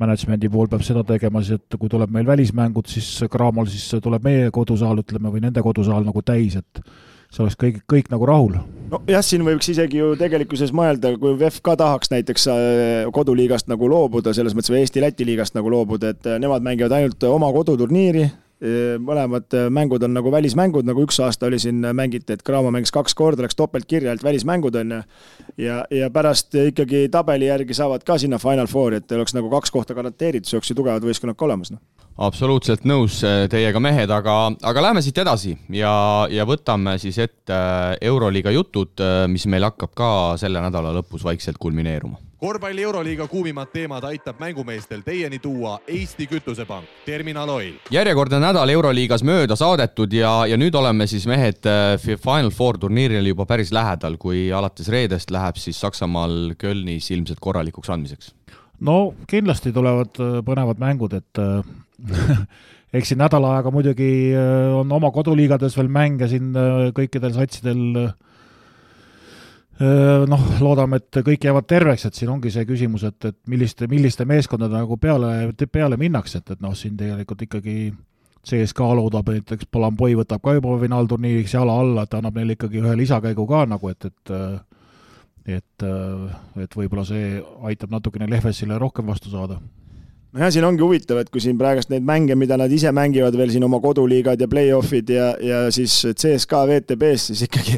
management'i 0.00 0.50
pool 0.50 0.66
peab 0.70 0.82
seda 0.82 1.04
tegema 1.06 1.42
siis, 1.44 1.60
et 1.60 1.78
kui 1.78 1.90
tuleb 1.90 2.10
meil 2.14 2.26
välismängud, 2.26 2.88
siis 2.90 3.08
Cramol 3.30 3.68
siis 3.70 3.86
tuleb 4.02 4.24
meie 4.26 4.48
kodusaal, 4.54 5.04
ütleme, 5.04 5.30
või 5.30 5.44
nende 5.44 5.62
kodusaal 5.62 6.06
nagu 6.06 6.22
täis, 6.26 6.56
et 6.58 6.80
see 7.30 7.44
oleks 7.44 7.58
kõik, 7.60 7.78
kõik 7.90 8.10
nagu 8.10 8.26
rahul. 8.26 8.56
nojah, 8.90 9.22
siin 9.22 9.44
võiks 9.46 9.70
isegi 9.70 10.00
ju 10.00 10.12
tegelikkuses 10.18 10.74
mõelda, 10.74 11.14
kui 11.20 11.36
VEF 11.38 11.60
ka 11.62 11.76
tahaks 11.78 12.10
näiteks 12.10 12.48
äh, 12.50 13.12
koduliigast 13.14 13.70
nagu 13.70 13.88
loobuda, 13.90 14.34
selles 14.34 14.56
mõttes 14.56 14.74
või 14.74 14.82
Eesti-Läti 14.82 15.26
liigast 15.28 15.54
nagu 15.54 15.70
loobuda, 15.70 16.14
et 16.14 16.32
nemad 16.42 16.66
mängivad 16.66 16.98
ainult 16.98 17.30
oma 17.30 17.52
koduturniiri, 17.54 18.26
mõlemad 19.02 19.54
äh, 19.54 19.66
mängud 19.70 20.02
on 20.06 20.14
nagu 20.14 20.30
välismängud, 20.32 20.86
nagu 20.86 21.02
üks 21.04 21.18
aasta 21.22 21.48
oli 21.48 21.58
siin, 21.58 21.82
äh, 21.84 21.92
mängiti, 21.96 22.32
et 22.32 22.42
Cramo 22.46 22.70
mängis 22.70 22.92
kaks 22.94 23.14
korda, 23.14 23.44
läks 23.44 23.58
topeltkirja, 23.58 24.14
et 24.14 24.24
välismängud 24.24 24.76
on 24.80 24.94
ju. 24.96 25.00
ja, 25.58 25.84
ja 25.90 26.10
pärast 26.10 26.54
ikkagi 26.54 27.08
tabeli 27.12 27.50
järgi 27.50 27.74
saavad 27.74 28.04
ka 28.04 28.18
sinna 28.18 28.38
Final 28.38 28.66
Fouri, 28.70 29.02
et 29.02 29.12
oleks 29.12 29.34
nagu 29.34 29.50
kaks 29.50 29.70
kohta 29.74 29.94
garanteeritud, 29.94 30.46
siis 30.46 30.58
oleks 30.58 30.70
ju 30.70 30.78
tugevad 30.78 31.04
võistkonnad 31.04 31.36
ka 31.36 31.44
olemas, 31.48 31.74
noh. 31.74 31.82
absoluutselt 32.16 32.86
nõus 32.88 33.20
äh, 33.26 33.44
teiega, 33.50 33.80
mehed, 33.82 34.10
aga, 34.10 34.36
aga 34.62 34.86
lähme 34.88 35.02
siit 35.02 35.18
edasi 35.18 35.56
ja, 35.68 35.94
ja 36.30 36.46
võtame 36.48 36.96
siis 37.02 37.18
ette 37.18 37.58
Euroliiga 38.00 38.54
jutud, 38.54 39.02
mis 39.28 39.46
meil 39.50 39.66
hakkab 39.66 39.92
ka 39.98 40.12
selle 40.40 40.62
nädala 40.62 40.94
lõpus 40.94 41.26
vaikselt 41.26 41.58
kulmineeruma 41.58 42.22
korvpalli 42.44 42.82
Euroliiga 42.82 43.24
kuumimad 43.28 43.70
teemad 43.72 44.04
aitab 44.04 44.36
mängumeestel 44.40 45.00
teieni 45.00 45.38
tuua 45.40 45.78
Eesti 45.88 46.26
Kütusepank, 46.28 46.84
Terminal 47.06 47.48
Oil. 47.48 47.78
järjekordne 47.90 48.36
nädal 48.42 48.68
Euroliigas 48.68 49.22
mööda 49.24 49.56
saadetud 49.56 50.12
ja, 50.12 50.32
ja 50.44 50.58
nüüd 50.60 50.76
oleme 50.76 51.06
siis 51.08 51.24
mehed 51.30 51.64
äh, 51.64 51.96
Final 52.20 52.50
Four 52.52 52.76
turniiril 52.82 53.30
juba 53.30 53.46
päris 53.48 53.72
lähedal, 53.72 54.18
kui 54.20 54.50
alates 54.52 54.92
reedest 54.92 55.32
läheb 55.32 55.56
siis 55.56 55.80
Saksamaal 55.80 56.52
Kölnis 56.60 57.08
ilmselt 57.16 57.40
korralikuks 57.40 57.88
andmiseks. 57.96 58.34
no 58.84 59.14
kindlasti 59.30 59.72
tulevad 59.72 60.20
äh, 60.20 60.36
põnevad 60.44 60.84
mängud, 60.84 61.16
et 61.16 61.40
äh, 61.40 61.64
eks 63.00 63.14
siin 63.14 63.24
nädal 63.24 63.48
aega 63.54 63.72
muidugi 63.72 64.12
on 64.76 64.92
oma 64.92 65.08
koduliigades 65.16 65.80
veel 65.80 65.88
mänge 65.88 66.28
siin 66.28 66.52
kõikidel 66.92 67.32
satsidel 67.40 68.12
noh, 70.30 70.42
loodame, 70.62 71.00
et 71.00 71.20
kõik 71.26 71.46
jäävad 71.48 71.66
terveks, 71.66 72.06
et 72.06 72.18
siin 72.18 72.30
ongi 72.30 72.52
see 72.54 72.66
küsimus, 72.68 73.06
et, 73.08 73.30
et 73.30 73.38
milliste, 73.50 73.88
milliste 73.90 74.26
meeskondade 74.28 74.76
nagu 74.76 74.98
peale, 75.02 75.52
peale 75.66 75.98
minnakse, 76.00 76.38
et, 76.38 76.54
et 76.54 76.62
noh, 76.62 76.76
siin 76.78 76.96
tegelikult 76.98 77.42
ikkagi 77.48 77.78
CSKA 78.44 78.90
loodab, 78.98 79.32
näiteks 79.32 79.66
Palamboi 79.72 80.14
võtab 80.18 80.44
ka 80.44 80.54
juba 80.58 80.76
finaalturniiriks 80.82 81.56
jala 81.56 81.78
alla, 81.80 82.04
et 82.04 82.14
annab 82.14 82.36
neile 82.38 82.58
ikkagi 82.58 82.82
ühe 82.82 82.94
lisakäigu 83.00 83.46
ka 83.50 83.64
nagu, 83.70 83.90
et, 83.90 84.10
et 84.10 84.34
et, 85.44 85.84
et 86.62 86.76
võib-olla 86.76 87.04
see 87.04 87.38
aitab 87.68 87.92
natukene 87.92 88.28
Lehvesile 88.30 88.78
rohkem 88.80 89.10
vastu 89.10 89.32
saada. 89.32 89.58
Nojah, 90.34 90.50
siin 90.50 90.64
ongi 90.66 90.82
huvitav, 90.82 91.20
et 91.20 91.28
kui 91.30 91.42
siin 91.42 91.58
praegust 91.60 91.92
neid 91.92 92.02
mänge, 92.06 92.34
mida 92.34 92.56
nad 92.58 92.72
ise 92.72 92.90
mängivad 92.96 93.36
veel 93.38 93.52
siin 93.54 93.66
oma 93.66 93.78
koduliigad 93.82 94.40
ja 94.40 94.48
play-off'id 94.50 95.12
ja, 95.14 95.28
ja 95.38 95.60
siis 95.74 96.00
CSKA 96.10 96.64
VTB-s, 96.70 97.28
siis 97.30 97.44
ikkagi 97.46 97.76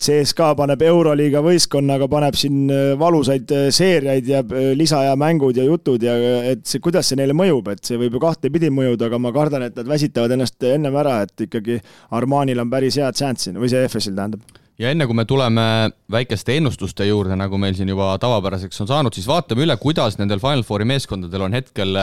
CSKA 0.00 0.54
paneb 0.58 0.82
Euroliiga 0.84 1.42
võistkonnaga, 1.44 2.08
paneb 2.10 2.38
siin 2.38 2.70
äh, 2.72 2.92
valusaid 3.00 3.52
äh, 3.54 3.66
seeriaid 3.74 4.30
ja 4.30 4.40
äh, 4.44 4.70
lisaaja 4.78 5.16
mängud 5.20 5.58
ja 5.60 5.66
jutud 5.66 6.02
ja 6.04 6.14
et 6.52 6.64
see, 6.68 6.82
kuidas 6.82 7.10
see 7.10 7.20
neile 7.20 7.36
mõjub, 7.36 7.68
et 7.74 7.84
see 7.86 8.00
võib 8.00 8.16
ju 8.16 8.22
kahtepidi 8.22 8.72
mõjuda, 8.74 9.10
aga 9.10 9.20
ma 9.20 9.34
kardan, 9.36 9.66
et 9.68 9.76
nad 9.76 9.90
väsitavad 9.90 10.36
ennast 10.36 10.70
ennem 10.70 10.96
ära, 11.02 11.20
et 11.26 11.46
ikkagi 11.46 11.80
Armanil 12.16 12.64
on 12.64 12.72
päris 12.72 12.98
head 13.00 13.20
šanssi 13.20 13.54
või 13.58 13.72
see 13.72 13.84
FS-il 13.88 14.16
tähendab 14.16 14.60
ja 14.80 14.90
enne 14.90 15.04
kui 15.06 15.16
me 15.16 15.26
tuleme 15.28 15.62
väikeste 16.10 16.56
ennustuste 16.56 17.04
juurde, 17.04 17.36
nagu 17.36 17.58
meil 17.60 17.74
siin 17.76 17.90
juba 17.92 18.14
tavapäraseks 18.20 18.80
on 18.80 18.88
saanud, 18.88 19.14
siis 19.16 19.28
vaatame 19.28 19.66
üle, 19.66 19.76
kuidas 19.80 20.16
nendel 20.18 20.40
Final 20.40 20.64
Fouri 20.64 20.86
meeskondadel 20.88 21.44
on 21.44 21.56
hetkel 21.56 22.00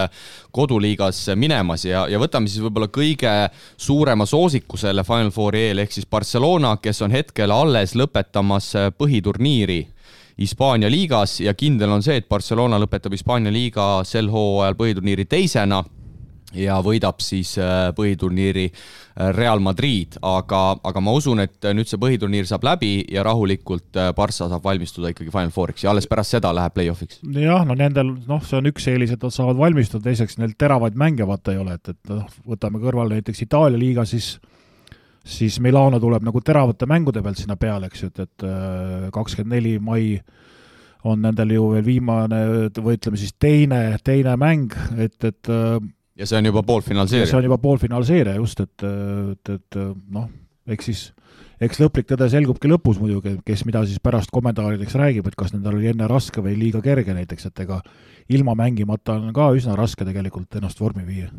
koduliigas 0.53 1.23
minemas. 1.35 1.87
Ja, 1.89 2.05
ja 2.11 2.21
võtame 2.21 2.51
siis 2.51 2.61
võib-olla 2.61 2.91
kõige 2.93 3.33
suurema 3.81 4.27
soosiku 4.29 4.77
selle 4.77 5.05
Final 5.07 5.33
Fouri 5.33 5.67
eel, 5.71 5.83
ehk 5.83 5.97
siis 5.97 6.05
Barcelona, 6.09 6.75
kes 6.81 7.01
on 7.05 7.15
hetkel 7.15 7.53
alles 7.53 7.97
lõpetamas 7.97 8.73
põhiturniiri 8.97 9.81
Hispaania 10.37 10.89
liigas. 10.93 11.39
Ja 11.41 11.55
kindel 11.57 11.97
on 11.97 12.05
see, 12.05 12.19
et 12.21 12.29
Barcelona 12.29 12.77
lõpetab 12.77 13.15
Hispaania 13.17 13.53
liiga 13.53 14.03
sel 14.05 14.29
hooajal 14.29 14.77
põhiturniiri 14.77 15.25
teisena 15.25 15.81
ja 16.55 16.77
võidab 16.83 17.19
siis 17.23 17.55
äh, 17.59 17.89
põhiturniiri 17.95 18.65
äh, 18.69 19.31
Real 19.35 19.59
Madrid, 19.63 20.15
aga, 20.23 20.61
aga 20.87 21.03
ma 21.03 21.13
usun, 21.17 21.41
et 21.43 21.67
nüüd 21.75 21.89
see 21.89 21.99
põhiturniir 21.99 22.47
saab 22.47 22.63
läbi 22.67 22.91
ja 23.11 23.25
rahulikult 23.27 23.97
äh, 23.99 24.13
Barca 24.15 24.47
saab 24.47 24.63
valmistuda 24.63 25.11
ikkagi 25.11 25.33
Final 25.33 25.51
Fouriks 25.55 25.83
ja 25.83 25.91
alles 25.91 26.07
pärast 26.07 26.37
seda 26.37 26.53
läheb 26.55 26.75
play-off'iks. 26.77 27.19
jah, 27.35 27.65
no 27.67 27.75
nendel, 27.75 28.13
noh, 28.29 28.43
see 28.47 28.59
on 28.61 28.71
üks 28.71 28.87
eelis, 28.91 29.11
et 29.15 29.23
nad 29.23 29.35
saavad 29.35 29.59
valmistuda, 29.59 30.05
teiseks 30.07 30.39
neil 30.39 30.55
teravaid 30.57 30.95
mänge 30.95 31.27
vaata 31.27 31.55
ei 31.55 31.61
ole, 31.63 31.75
et, 31.81 31.91
et 31.95 32.13
noh, 32.13 32.29
võtame 32.47 32.81
kõrvale 32.83 33.19
näiteks 33.19 33.43
Itaalia 33.47 33.81
liiga, 33.81 34.07
siis 34.07 34.37
siis 35.27 35.57
Milano 35.59 35.99
tuleb 35.99 36.23
nagu 36.23 36.39
teravate 36.39 36.87
mängude 36.87 37.19
pealt 37.19 37.41
sinna 37.41 37.57
peale, 37.59 37.89
eks 37.89 38.05
ju, 38.05 38.07
et, 38.13 38.21
et 38.23 39.11
kakskümmend 39.11 39.57
neli 39.57 39.73
mai 39.83 40.21
on 41.03 41.19
nendel 41.19 41.51
ju 41.51 41.65
veel 41.73 41.83
viimane 41.83 42.39
või 42.79 42.95
ütleme 42.95 43.19
siis 43.19 43.33
teine, 43.35 43.81
teine 44.07 44.37
mäng, 44.39 44.71
et, 44.95 45.19
et 45.27 45.51
ja 46.17 46.27
see 46.27 46.39
on 46.39 46.49
juba 46.49 46.63
poolfinaalseeria? 46.65 47.29
see 47.29 47.39
on 47.39 47.47
juba 47.47 47.59
poolfinaalseeria 47.61 48.35
just, 48.39 48.61
et, 48.63 48.85
et, 48.87 49.53
et 49.57 49.79
noh, 50.13 50.29
eks 50.73 50.89
siis, 50.89 51.03
eks 51.63 51.81
lõplik 51.81 52.09
tõde 52.09 52.29
selgubki 52.31 52.71
lõpus 52.71 52.99
muidugi, 53.01 53.37
kes 53.47 53.65
mida 53.69 53.83
siis 53.87 54.01
pärast 54.03 54.33
kommentaarideks 54.33 54.97
räägib, 54.99 55.29
et 55.29 55.37
kas 55.39 55.53
nendel 55.55 55.79
oli 55.79 55.91
enne 55.93 56.09
raske 56.09 56.43
või 56.43 56.57
liiga 56.59 56.81
kerge 56.85 57.15
näiteks, 57.17 57.49
et 57.51 57.65
ega 57.65 57.81
ilma 58.33 58.57
mängimata 58.59 59.19
on 59.19 59.31
ka 59.35 59.51
üsna 59.57 59.77
raske 59.79 60.07
tegelikult 60.07 60.59
ennast 60.59 60.81
vormi 60.81 61.05
viia 61.07 61.31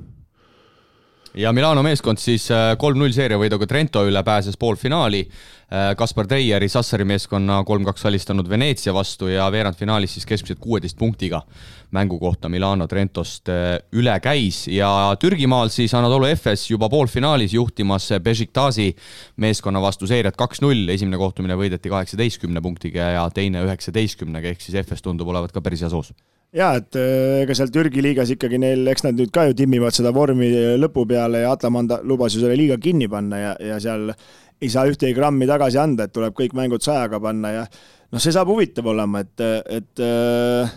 ja 1.38 1.52
Milano 1.54 1.82
meeskond 1.86 2.18
siis 2.18 2.48
äh, 2.50 2.72
kolm-null 2.80 3.12
seeriavõiduga 3.14 3.66
Trento 3.70 4.02
üle 4.08 4.22
pääses 4.26 4.58
poolfinaali. 4.58 5.20
Äh, 5.68 5.92
Kaspar 5.98 6.26
Treieri 6.26 6.68
Sassari 6.72 7.06
meeskonna 7.06 7.60
kolm-kaks 7.68 8.06
alistanud 8.08 8.48
Veneetsia 8.50 8.94
vastu 8.96 9.28
ja 9.30 9.46
veerandfinaalis 9.52 10.16
siis 10.16 10.26
keskmiselt 10.26 10.60
kuueteist 10.62 10.98
punktiga 10.98 11.42
mängu 11.94 12.18
kohta 12.20 12.50
Milano 12.50 12.88
Trentost 12.90 13.48
äh, 13.52 13.76
üle 13.94 14.16
käis. 14.24 14.64
Ja 14.72 14.90
Türgimaal 15.20 15.70
siis 15.74 15.94
Anadolu 15.94 16.26
Efes 16.28 16.66
juba 16.70 16.88
poolfinaalis 16.90 17.54
juhtimas 17.54 18.10
Bešiktasi 18.24 18.90
meeskonna 19.36 19.82
vastu 19.82 20.10
seeriat 20.10 20.36
kaks-null, 20.36 20.88
esimene 20.94 21.20
kohtumine 21.20 21.58
võideti 21.60 21.92
kaheksateistkümne 21.92 22.64
punktiga 22.64 23.12
ja 23.14 23.28
teine 23.34 23.62
üheksateistkümnega, 23.68 24.56
ehk 24.56 24.64
siis 24.64 24.80
Efes 24.82 25.06
tundub 25.06 25.30
olevat 25.30 25.54
ka 25.54 25.62
päris 25.62 25.86
hea 25.86 25.92
soos 25.92 26.10
jaa, 26.56 26.78
et 26.80 26.96
äh, 26.96 27.42
ega 27.42 27.56
seal 27.56 27.70
Türgi 27.74 28.02
liigas 28.04 28.32
ikkagi 28.32 28.60
neil, 28.60 28.86
eks 28.88 29.04
nad 29.04 29.18
nüüd 29.18 29.32
ka 29.34 29.48
ju 29.48 29.56
timmivad 29.58 29.96
seda 29.96 30.12
vormi 30.16 30.48
lõpu 30.80 31.04
peale 31.08 31.44
ja 31.44 31.52
Atamanda 31.52 32.00
lubas 32.06 32.34
ju 32.34 32.42
selle 32.42 32.56
liiga 32.56 32.78
kinni 32.80 33.08
panna 33.10 33.40
ja, 33.42 33.54
ja 33.60 33.78
seal 33.82 34.08
ei 34.58 34.72
saa 34.72 34.88
ühtegi 34.90 35.14
grammi 35.14 35.46
tagasi 35.48 35.78
anda, 35.80 36.08
et 36.08 36.14
tuleb 36.14 36.34
kõik 36.36 36.56
mängud 36.56 36.82
sajaga 36.82 37.20
panna 37.22 37.54
ja 37.54 37.64
noh, 37.68 38.20
see 38.20 38.34
saab 38.34 38.50
huvitav 38.50 38.88
olema, 38.90 39.22
et, 39.22 39.44
et 39.76 40.02
äh, 40.02 40.72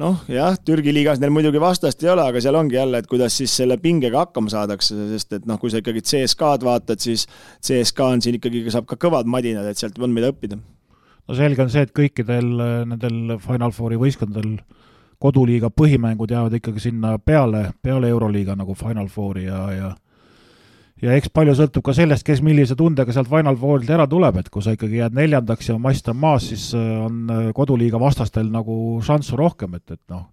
noh, 0.00 0.24
jah, 0.32 0.56
Türgi 0.64 0.94
liigas 0.96 1.20
neil 1.20 1.32
muidugi 1.34 1.60
vastast 1.62 2.02
ei 2.02 2.10
ole, 2.14 2.24
aga 2.32 2.42
seal 2.42 2.56
ongi 2.58 2.78
jälle, 2.80 3.02
et 3.02 3.08
kuidas 3.10 3.36
siis 3.36 3.54
selle 3.60 3.76
pingega 3.82 4.24
hakkama 4.24 4.52
saadakse, 4.52 4.96
sest 5.12 5.38
et 5.38 5.48
noh, 5.48 5.60
kui 5.60 5.70
sa 5.70 5.82
ikkagi 5.82 6.02
CSKA-d 6.08 6.66
vaatad, 6.66 7.04
siis 7.04 7.28
CSKA 7.60 8.14
on 8.16 8.24
siin 8.24 8.40
ikkagi, 8.40 8.64
saab 8.72 8.88
ka 8.90 8.98
kõvad 9.00 9.28
madinad, 9.30 9.68
et 9.68 9.80
sealt 9.80 10.00
on 10.00 10.14
mida 10.16 10.32
õppida. 10.32 10.58
no 11.28 11.36
selge 11.38 11.62
on 11.62 11.70
see, 11.70 11.84
et 11.84 11.92
kõikidel 11.94 12.48
nendel 12.88 13.36
Final 13.44 13.76
Fouri 13.76 14.00
võistkondadel 14.00 14.56
koduliiga 15.22 15.70
põhimängud 15.70 16.32
jäävad 16.34 16.58
ikkagi 16.58 16.82
sinna 16.88 17.16
peale, 17.18 17.70
peale 17.82 18.10
Euroliiga 18.10 18.56
nagu 18.58 18.74
Final 18.74 19.06
Fouri 19.12 19.44
ja, 19.46 19.60
ja 19.72 19.92
ja 21.02 21.16
eks 21.18 21.32
palju 21.34 21.54
sõltub 21.58 21.84
ka 21.86 21.94
sellest, 21.96 22.24
kes 22.26 22.42
millise 22.46 22.76
tundega 22.78 23.14
sealt 23.14 23.30
Final 23.30 23.58
Fourilt 23.58 23.90
ära 23.90 24.06
tuleb, 24.10 24.38
et 24.38 24.50
kui 24.52 24.62
sa 24.62 24.74
ikkagi 24.76 25.00
jääd 25.00 25.16
neljandaks 25.18 25.72
ja 25.72 25.78
mast 25.82 26.08
on 26.12 26.20
maas, 26.22 26.46
siis 26.52 26.68
äh, 26.78 26.92
on 27.06 27.24
äh, 27.30 27.48
koduliiga 27.56 28.00
vastastel 28.02 28.50
nagu 28.52 28.76
šanssu 29.04 29.38
rohkem, 29.38 29.74
et, 29.78 29.96
et 29.96 30.02
noh, 30.12 30.28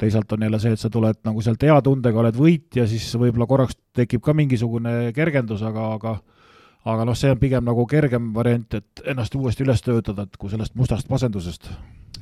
teisalt 0.00 0.32
on 0.36 0.44
jälle 0.44 0.60
see, 0.60 0.74
et 0.76 0.82
sa 0.82 0.90
tuled 0.92 1.20
nagu 1.24 1.44
sealt 1.44 1.64
hea 1.64 1.76
tundega, 1.86 2.20
oled 2.20 2.36
võitja, 2.36 2.86
siis 2.90 3.06
võib-olla 3.16 3.48
korraks 3.48 3.78
tekib 3.96 4.24
ka 4.24 4.36
mingisugune 4.36 5.12
kergendus, 5.16 5.64
aga, 5.64 5.94
aga 5.98 6.16
aga 6.84 7.04
noh, 7.08 7.16
see 7.16 7.32
on 7.32 7.40
pigem 7.40 7.64
nagu 7.64 7.86
kergem 7.88 8.32
variant, 8.34 8.76
et 8.76 9.04
ennast 9.08 9.34
uuesti 9.38 9.64
üles 9.64 9.80
töötada, 9.84 10.26
et 10.26 10.36
kui 10.36 10.52
sellest 10.52 10.74
mustast 10.76 11.08
masendusest. 11.08 11.70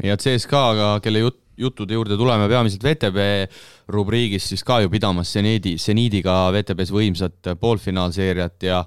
ja 0.02 0.16
CSKA-ga, 0.16 0.94
kelle 1.02 1.24
jutt 1.24 1.40
juttude 1.62 1.96
juurde 1.96 2.18
tuleme 2.18 2.48
peamiselt 2.50 2.84
VTB 2.84 3.26
rubriigis, 3.92 4.50
siis 4.52 4.64
ka 4.66 4.80
ju 4.82 4.90
pidamas 4.92 5.32
seniidi, 5.32 5.76
seniidiga 5.78 6.50
VTB-s 6.54 6.94
võimsat 6.94 7.54
poolfinaalseeriat 7.60 8.68
ja 8.68 8.84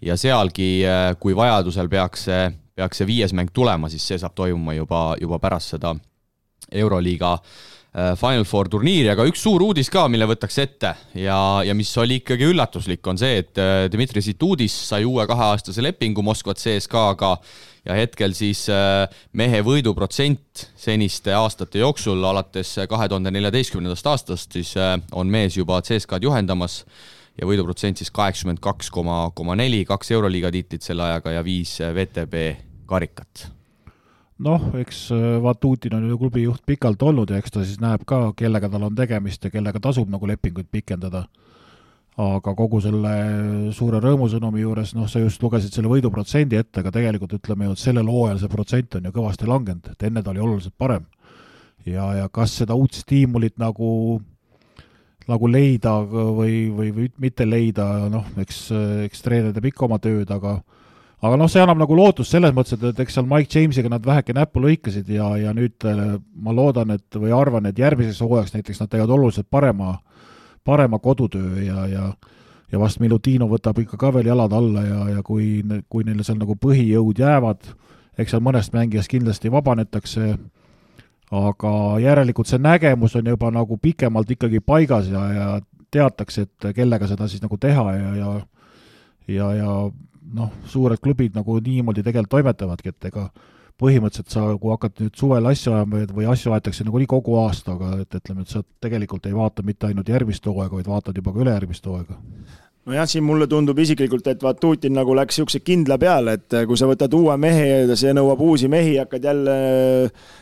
ja 0.00 0.14
sealgi, 0.16 0.80
kui 1.20 1.34
vajadusel 1.36 1.90
peaks 1.92 2.22
see, 2.30 2.46
peaks 2.72 3.02
see 3.02 3.08
viies 3.08 3.34
mäng 3.36 3.50
tulema, 3.52 3.90
siis 3.92 4.06
see 4.08 4.16
saab 4.20 4.32
toimuma 4.32 4.72
juba, 4.72 5.02
juba 5.20 5.36
pärast 5.42 5.74
seda 5.74 5.92
Euroliiga 6.72 7.34
äh, 7.34 7.58
Final 7.90 8.44
Four 8.46 8.68
turniiri, 8.70 9.08
aga 9.10 9.24
üks 9.26 9.40
suur 9.42 9.64
uudis 9.66 9.88
ka, 9.90 10.04
mille 10.06 10.28
võtaks 10.30 10.60
ette 10.62 10.92
ja, 11.18 11.38
ja 11.66 11.74
mis 11.74 11.90
oli 11.98 12.20
ikkagi 12.20 12.46
üllatuslik, 12.46 13.02
on 13.10 13.18
see, 13.18 13.40
et 13.42 13.58
äh, 13.58 13.88
Dmitri 13.90 14.22
Situdis 14.22 14.76
sai 14.92 15.02
uue 15.08 15.26
kaheaastase 15.26 15.82
lepingu 15.82 16.22
Moskva 16.22 16.54
CSKA-ga 16.54 17.32
ja 17.88 17.98
hetkel 17.98 18.36
siis 18.38 18.62
äh, 18.70 19.10
mehe 19.34 19.64
võiduprotsent 19.66 20.68
seniste 20.78 21.34
aastate 21.34 21.82
jooksul, 21.82 22.22
alates 22.30 22.76
kahe 22.90 23.10
tuhande 23.10 23.34
neljateistkümnendast 23.34 24.10
aastast, 24.12 24.54
siis 24.54 24.76
äh, 24.78 24.94
on 25.10 25.26
mees 25.32 25.58
juba 25.58 25.82
CSKA-d 25.82 26.30
juhendamas 26.30 26.84
ja 27.40 27.48
võiduprotsent 27.50 27.98
siis 27.98 28.14
kaheksakümmend 28.14 28.62
kaks 28.62 28.94
koma, 28.94 29.24
koma 29.34 29.58
neli, 29.58 29.82
kaks 29.88 30.14
Euroliiga 30.14 30.54
tiitlit 30.54 30.86
selle 30.86 31.10
ajaga 31.10 31.40
ja 31.40 31.46
viis 31.46 31.80
äh, 31.82 31.90
VTB 31.96 32.52
karikat 32.90 33.50
noh, 34.40 34.70
eks 34.80 35.08
Vatutin 35.42 35.94
on 35.98 36.08
ju 36.08 36.18
klubi 36.18 36.46
juht 36.46 36.64
pikalt 36.66 37.02
olnud 37.02 37.30
ja 37.30 37.40
eks 37.40 37.52
ta 37.54 37.64
siis 37.64 37.80
näeb 37.82 38.06
ka, 38.08 38.30
kellega 38.36 38.70
tal 38.72 38.88
on 38.88 38.96
tegemist 38.96 39.44
ja 39.44 39.52
kellega 39.52 39.80
tasub 39.82 40.10
nagu 40.12 40.28
lepinguid 40.28 40.70
pikendada 40.72 41.26
aga 42.20 42.54
kogu 42.56 42.80
selle 42.82 43.12
suure 43.76 44.00
rõõmusõnumi 44.02 44.64
juures, 44.64 44.92
noh, 44.96 45.06
sa 45.08 45.22
just 45.22 45.42
lugesid 45.42 45.74
selle 45.74 45.90
võiduprotsendi 45.90 46.58
ette, 46.58 46.82
aga 46.82 46.92
tegelikult 46.94 47.36
ütleme 47.38 47.68
ju, 47.68 47.76
et 47.76 47.82
sellel 47.82 48.10
hooajal 48.10 48.40
see 48.42 48.52
protsent 48.52 48.98
on 48.98 49.06
ju 49.08 49.14
kõvasti 49.14 49.48
langenud, 49.48 49.92
et 49.92 50.04
enne 50.08 50.22
ta 50.24 50.34
oli 50.34 50.42
oluliselt 50.42 50.76
parem. 50.78 51.06
ja, 51.86 52.10
ja 52.18 52.28
kas 52.28 52.58
seda 52.60 52.76
uut 52.76 52.92
stiimulit 52.92 53.56
nagu, 53.58 54.20
nagu 55.28 55.48
leida 55.48 55.94
või, 56.02 56.68
või, 56.74 56.90
või 56.96 57.08
mitte 57.18 57.46
leida, 57.48 57.86
noh, 58.12 58.26
eks, 58.42 58.66
eks 59.06 59.24
treener 59.24 59.54
teeb 59.56 59.70
ikka 59.70 59.86
oma 59.86 60.00
tööd, 60.02 60.28
aga 60.30 60.58
aga 61.20 61.36
noh, 61.36 61.48
see 61.52 61.62
annab 61.62 61.78
nagu 61.82 61.96
lootust 61.96 62.32
selles 62.32 62.54
mõttes, 62.56 62.78
et, 62.78 62.84
et 62.92 63.00
eks 63.04 63.18
seal 63.18 63.28
Mike 63.28 63.52
Jamesiga 63.58 63.92
nad 63.92 64.06
väheke 64.06 64.36
näppu 64.36 64.62
lõikasid 64.64 65.08
ja, 65.12 65.32
ja 65.36 65.54
nüüd 65.56 65.84
ma 66.40 66.54
loodan, 66.56 66.96
et 66.96 67.18
või 67.20 67.34
arvan, 67.36 67.66
et 67.68 67.78
järgmiseks 67.78 68.22
hooajaks 68.24 68.54
näiteks 68.56 68.80
nad 68.80 68.92
teevad 68.92 69.12
oluliselt 69.18 69.50
parema 69.50 69.94
äh, 69.96 70.10
parema 70.64 70.98
kodutöö 70.98 71.62
ja, 71.62 71.86
ja 71.86 72.12
ja 72.72 72.78
vast 72.78 73.00
Milutino 73.00 73.48
võtab 73.50 73.80
ikka 73.82 73.96
ka 73.98 74.12
veel 74.14 74.28
jalad 74.30 74.52
alla 74.54 74.82
ja, 74.86 74.98
ja 75.16 75.22
kui, 75.26 75.58
kui 75.90 76.04
neile 76.06 76.22
seal 76.22 76.38
nagu 76.38 76.54
põhijõud 76.54 77.18
jäävad, 77.18 77.64
eks 78.14 78.30
seal 78.30 78.44
mõnest 78.46 78.76
mängijast 78.76 79.10
kindlasti 79.10 79.50
vabanetakse, 79.50 80.36
aga 81.34 81.72
järelikult 81.98 82.46
see 82.46 82.62
nägemus 82.62 83.16
on 83.18 83.26
juba 83.26 83.50
nagu 83.50 83.74
pikemalt 83.82 84.30
ikkagi 84.30 84.62
paigas 84.62 85.10
ja, 85.10 85.24
ja 85.34 85.48
teatakse, 85.90 86.46
et 86.46 86.70
kellega 86.76 87.10
seda 87.10 87.26
siis 87.28 87.42
nagu 87.42 87.58
teha 87.58 87.88
ja, 87.96 88.14
ja 88.20 88.30
ja, 89.26 89.50
ja 89.54 89.74
noh, 90.34 90.52
suured 90.70 91.00
klubid 91.02 91.36
nagu 91.38 91.58
niimoodi 91.64 92.04
tegelikult 92.06 92.34
toimetavadki, 92.36 92.94
et 92.94 93.08
ega 93.10 93.26
põhimõtteliselt 93.80 94.32
sa, 94.34 94.42
kui 94.60 94.72
hakkad 94.74 94.98
nüüd 95.00 95.16
suvel 95.16 95.46
asju 95.50 95.72
ajama 95.72 96.02
või 96.12 96.26
asju 96.28 96.52
aetakse 96.52 96.84
nagunii 96.84 97.08
kogu 97.08 97.38
aasta, 97.40 97.76
aga 97.76 98.02
et 98.02 98.18
ütleme, 98.18 98.44
et 98.44 98.52
sa 98.52 98.62
tegelikult 98.84 99.26
ei 99.26 99.36
vaata 99.36 99.64
mitte 99.64 99.88
ainult 99.88 100.08
järgmist 100.12 100.46
hooaega, 100.46 100.76
vaid 100.76 100.90
vaatad 100.90 101.16
juba 101.16 101.32
ka 101.32 101.44
ülejärgmist 101.46 101.88
hooaega 101.88 102.18
nojah, 102.88 103.06
siin 103.08 103.24
mulle 103.24 103.46
tundub 103.50 103.78
isiklikult, 103.78 104.26
et 104.32 104.42
Vatutin 104.42 104.94
nagu 104.96 105.12
läks 105.16 105.36
niisuguse 105.36 105.60
kindla 105.64 105.98
peale, 106.00 106.38
et 106.38 106.56
kui 106.66 106.78
sa 106.80 106.88
võtad 106.88 107.12
uue 107.16 107.36
mehe 107.40 107.66
ja 107.68 107.96
see 107.98 108.14
nõuab 108.16 108.40
uusi 108.44 108.70
mehi, 108.72 108.94
hakkad 109.02 109.26
jälle, 109.28 109.56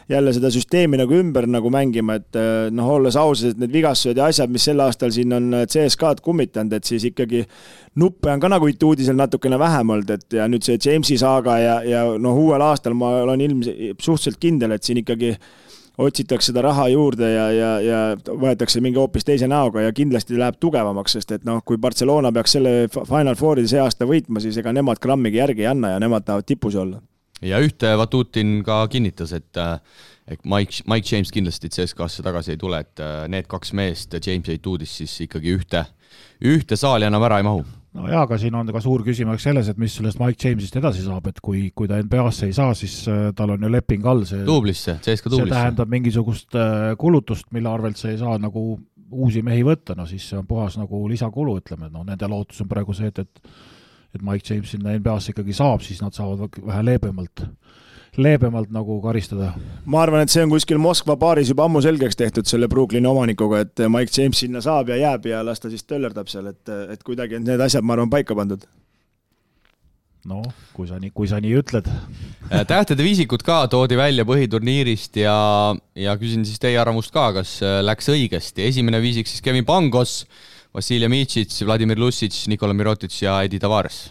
jälle 0.08 0.34
seda 0.36 0.52
süsteemi 0.54 1.00
nagu 1.00 1.18
ümber 1.18 1.48
nagu 1.50 1.72
mängima, 1.74 2.18
et 2.20 2.38
noh, 2.74 2.92
olles 2.94 3.18
ausad, 3.18 3.56
et 3.56 3.62
need 3.64 3.74
vigastused 3.74 4.20
ja 4.20 4.30
asjad, 4.30 4.54
mis 4.54 4.68
sel 4.70 4.80
aastal 4.84 5.12
siin 5.14 5.34
on 5.34 5.50
CSKA-d 5.66 6.22
kummitanud, 6.24 6.78
et 6.78 6.88
siis 6.88 7.08
ikkagi 7.10 7.42
nuppe 7.98 8.30
on 8.30 8.42
ka 8.42 8.52
nagu 8.54 8.70
Ituudisel 8.70 9.18
natukene 9.18 9.58
vähem 9.58 9.96
olnud, 9.96 10.14
et 10.14 10.38
ja 10.38 10.46
nüüd 10.50 10.66
see 10.66 10.78
Jamesi 10.78 11.18
saaga 11.18 11.58
ja, 11.58 11.78
ja 11.82 12.04
noh, 12.22 12.38
uuel 12.38 12.62
aastal 12.70 12.94
ma 12.98 13.16
olen 13.24 13.42
ilmselt 13.48 13.98
suhteliselt 13.98 14.38
kindel, 14.40 14.78
et 14.78 14.86
siin 14.86 15.02
ikkagi 15.02 15.34
otsitakse 15.98 16.52
seda 16.52 16.62
raha 16.62 16.86
juurde 16.92 17.28
ja, 17.32 17.46
ja, 17.52 17.70
ja 17.82 18.00
võetakse 18.16 18.82
mingi 18.84 19.00
hoopis 19.00 19.26
teise 19.26 19.48
näoga 19.50 19.82
ja 19.82 19.94
kindlasti 19.94 20.38
läheb 20.38 20.58
tugevamaks, 20.62 21.16
sest 21.18 21.34
et 21.34 21.46
noh, 21.48 21.60
kui 21.66 21.78
Barcelona 21.80 22.32
peaks 22.34 22.54
selle 22.56 22.74
Final 22.92 23.38
Fouri 23.38 23.66
see 23.68 23.80
aasta 23.82 24.06
võitma, 24.08 24.42
siis 24.42 24.60
ega 24.62 24.72
nemad 24.74 25.00
grammigi 25.02 25.40
järgi 25.40 25.66
ei 25.66 25.72
anna 25.72 25.96
ja 25.96 26.02
nemad 26.02 26.26
tahavad 26.26 26.46
tipus 26.48 26.78
olla. 26.78 27.02
ja 27.42 27.58
ühte 27.62 27.96
Vatutin 27.98 28.62
ka 28.66 28.84
kinnitas, 28.88 29.32
et 29.32 29.64
et 30.28 30.44
Mike, 30.44 30.84
Mike 30.86 31.08
James 31.08 31.32
kindlasti 31.32 31.70
CSKA-sse 31.72 32.22
tagasi 32.22 32.52
ei 32.52 32.60
tule, 32.60 32.82
et 32.84 33.00
need 33.32 33.46
kaks 33.48 33.72
meest, 33.72 34.14
James 34.26 34.48
ja 34.48 34.54
Ituudis 34.54 34.98
siis 35.00 35.14
ikkagi 35.24 35.54
ühte, 35.56 35.84
ühte 36.44 36.76
saali 36.76 37.08
enam 37.08 37.24
ära 37.24 37.40
ei 37.40 37.46
mahu 37.48 37.64
no 37.96 38.08
jaa, 38.10 38.24
aga 38.26 38.38
siin 38.40 38.56
on 38.58 38.68
ka 38.74 38.82
suur 38.84 39.04
küsimus 39.06 39.44
selles, 39.44 39.70
et 39.70 39.80
mis 39.80 39.94
sellest 39.96 40.20
Mike 40.20 40.44
Jamesist 40.44 40.76
edasi 40.80 41.06
saab, 41.06 41.30
et 41.30 41.40
kui, 41.44 41.68
kui 41.76 41.88
ta 41.90 42.00
NBA-sse 42.02 42.50
ei 42.50 42.56
saa, 42.56 42.74
siis 42.78 43.00
äh, 43.10 43.30
tal 43.36 43.54
on 43.54 43.64
ju 43.64 43.72
leping 43.72 44.06
all, 44.08 44.26
see 44.28 44.44
duublisse, 44.46 44.98
CSKA 45.04 45.32
duublisse. 45.32 45.48
see 45.48 45.56
tähendab 45.56 45.96
mingisugust 45.96 46.58
äh, 46.58 46.92
kulutust, 47.00 47.48
mille 47.56 47.72
arvelt 47.72 48.00
sa 48.00 48.12
ei 48.12 48.20
saa 48.20 48.36
nagu 48.42 48.68
uusi 49.08 49.40
mehi 49.42 49.64
võtta, 49.64 49.96
no 49.96 50.04
siis 50.06 50.26
see 50.28 50.36
on 50.38 50.46
puhas 50.46 50.76
nagu 50.76 51.06
lisakulu, 51.08 51.56
ütleme, 51.62 51.88
noh, 51.92 52.04
nende 52.04 52.28
lootus 52.28 52.60
on 52.64 52.68
praegu 52.68 52.96
see, 52.96 53.08
et, 53.12 53.24
et 53.24 53.52
et 54.14 54.22
Mike 54.24 54.46
James 54.48 54.70
sinna 54.72 54.94
NBA-sse 54.96 55.34
ikkagi 55.34 55.54
saab, 55.56 55.82
siis 55.84 56.00
nad 56.00 56.16
saavad 56.16 56.54
vähe 56.64 56.84
leebemalt, 56.86 57.42
leebemalt 58.18 58.72
nagu 58.74 58.98
karistada. 59.02 59.52
ma 59.86 60.02
arvan, 60.02 60.24
et 60.24 60.32
see 60.32 60.42
on 60.44 60.50
kuskil 60.50 60.80
Moskva 60.82 61.16
baaris 61.16 61.52
juba 61.52 61.68
ammu 61.68 61.82
selgeks 61.84 62.18
tehtud 62.18 62.50
selle 62.50 62.68
Brooklyni 62.68 63.08
omanikuga, 63.08 63.62
et 63.66 63.86
Mike 63.88 64.14
James 64.14 64.38
sinna 64.44 64.62
saab 64.64 64.90
ja 64.92 64.98
jääb 64.98 65.30
ja 65.30 65.44
las 65.46 65.62
ta 65.62 65.70
siis 65.70 65.86
töllerdab 65.86 66.28
seal, 66.28 66.50
et, 66.52 66.74
et 66.92 67.02
kuidagi 67.06 67.38
on 67.38 67.46
need 67.46 67.60
asjad, 67.60 67.86
ma 67.86 67.96
arvan, 67.96 68.10
paika 68.12 68.36
pandud 68.38 68.66
noh, 70.28 70.44
kui 70.76 70.88
sa 70.88 70.98
nii, 71.00 71.12
kui 71.14 71.28
sa 71.30 71.40
nii 71.42 71.54
ütled. 71.60 71.88
Äh, 72.48 72.64
tähtede 72.68 73.04
viisikud 73.06 73.42
ka 73.46 73.62
toodi 73.70 73.96
välja 73.98 74.26
põhiturniirist 74.28 75.18
ja, 75.22 75.38
ja 75.96 76.16
küsin 76.20 76.44
siis 76.48 76.60
teie 76.62 76.78
arvamust 76.80 77.14
ka, 77.14 77.30
kas 77.38 77.58
äh, 77.64 77.78
läks 77.86 78.10
õigesti. 78.12 78.66
esimene 78.68 79.00
viisik 79.04 79.30
siis 79.30 79.44
Kevin 79.44 79.66
Pangos, 79.68 80.20
Vassiljev 80.74 81.12
Mitšits, 81.12 81.62
Vladimir 81.64 82.00
Lussitš, 82.00 82.46
Nikola 82.52 82.76
Mirotitš 82.76 83.22
ja 83.24 83.40
Edi 83.46 83.60
Tavares. 83.62 84.08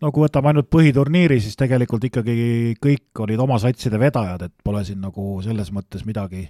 No 0.00 0.12
kui 0.12 0.24
võtame 0.24 0.52
ainult 0.52 0.70
põhiturniiri, 0.72 1.40
siis 1.42 1.58
tegelikult 1.60 2.06
ikkagi 2.08 2.76
kõik 2.82 3.24
olid 3.24 3.42
oma 3.42 3.58
satside 3.62 4.00
vedajad, 4.00 4.46
et 4.46 4.54
pole 4.64 4.82
siin 4.86 5.02
nagu 5.02 5.36
selles 5.44 5.72
mõttes 5.74 6.06
midagi, 6.08 6.46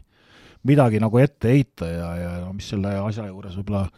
midagi 0.69 1.01
nagu 1.03 1.19
ette 1.23 1.53
heita 1.55 1.89
ja, 1.91 2.13
ja 2.21 2.31
no 2.45 2.55
mis 2.57 2.71
selle 2.71 2.95
asja 3.01 3.27
juures 3.29 3.57
võib-olla 3.59 3.89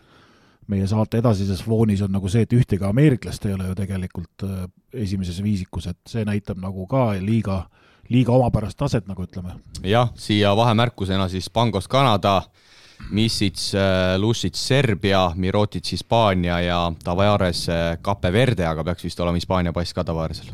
meie 0.71 0.87
saate 0.89 1.21
edasises 1.21 1.63
foonis 1.67 2.03
on 2.05 2.13
nagu 2.15 2.31
see, 2.31 2.47
et 2.47 2.55
ühtegi 2.57 2.87
ameeriklast 2.87 3.47
ei 3.47 3.57
ole 3.57 3.69
ju 3.71 3.77
tegelikult 3.79 4.47
äh, 4.47 4.67
esimeses 5.05 5.43
viisikus, 5.45 5.89
et 5.91 5.99
see 6.09 6.25
näitab 6.29 6.61
nagu 6.63 6.87
ka 6.91 7.11
liiga, 7.21 7.65
liiga 8.13 8.35
omapärast 8.37 8.79
taset, 8.79 9.09
nagu 9.11 9.27
ütleme. 9.27 9.59
jah, 9.85 10.13
siia 10.15 10.55
vahemärkusena 10.57 11.29
siis 11.33 11.51
Pangos 11.51 11.89
Kanada, 11.91 12.43
Missits, 12.43 12.72
äh, 13.11 14.19
Lussits 14.19 14.67
Serbia, 14.67 15.33
Mirotits 15.37 15.93
Hispaania 15.93 16.61
ja 16.61 16.93
Tavares 17.05 17.67
Cape 18.03 18.33
Verde, 18.33 18.67
aga 18.67 18.85
peaks 18.85 19.05
vist 19.05 19.21
olema 19.21 19.41
Hispaania 19.41 19.73
pass 19.73 19.93
ka 19.93 20.05
Tavaresel. 20.05 20.53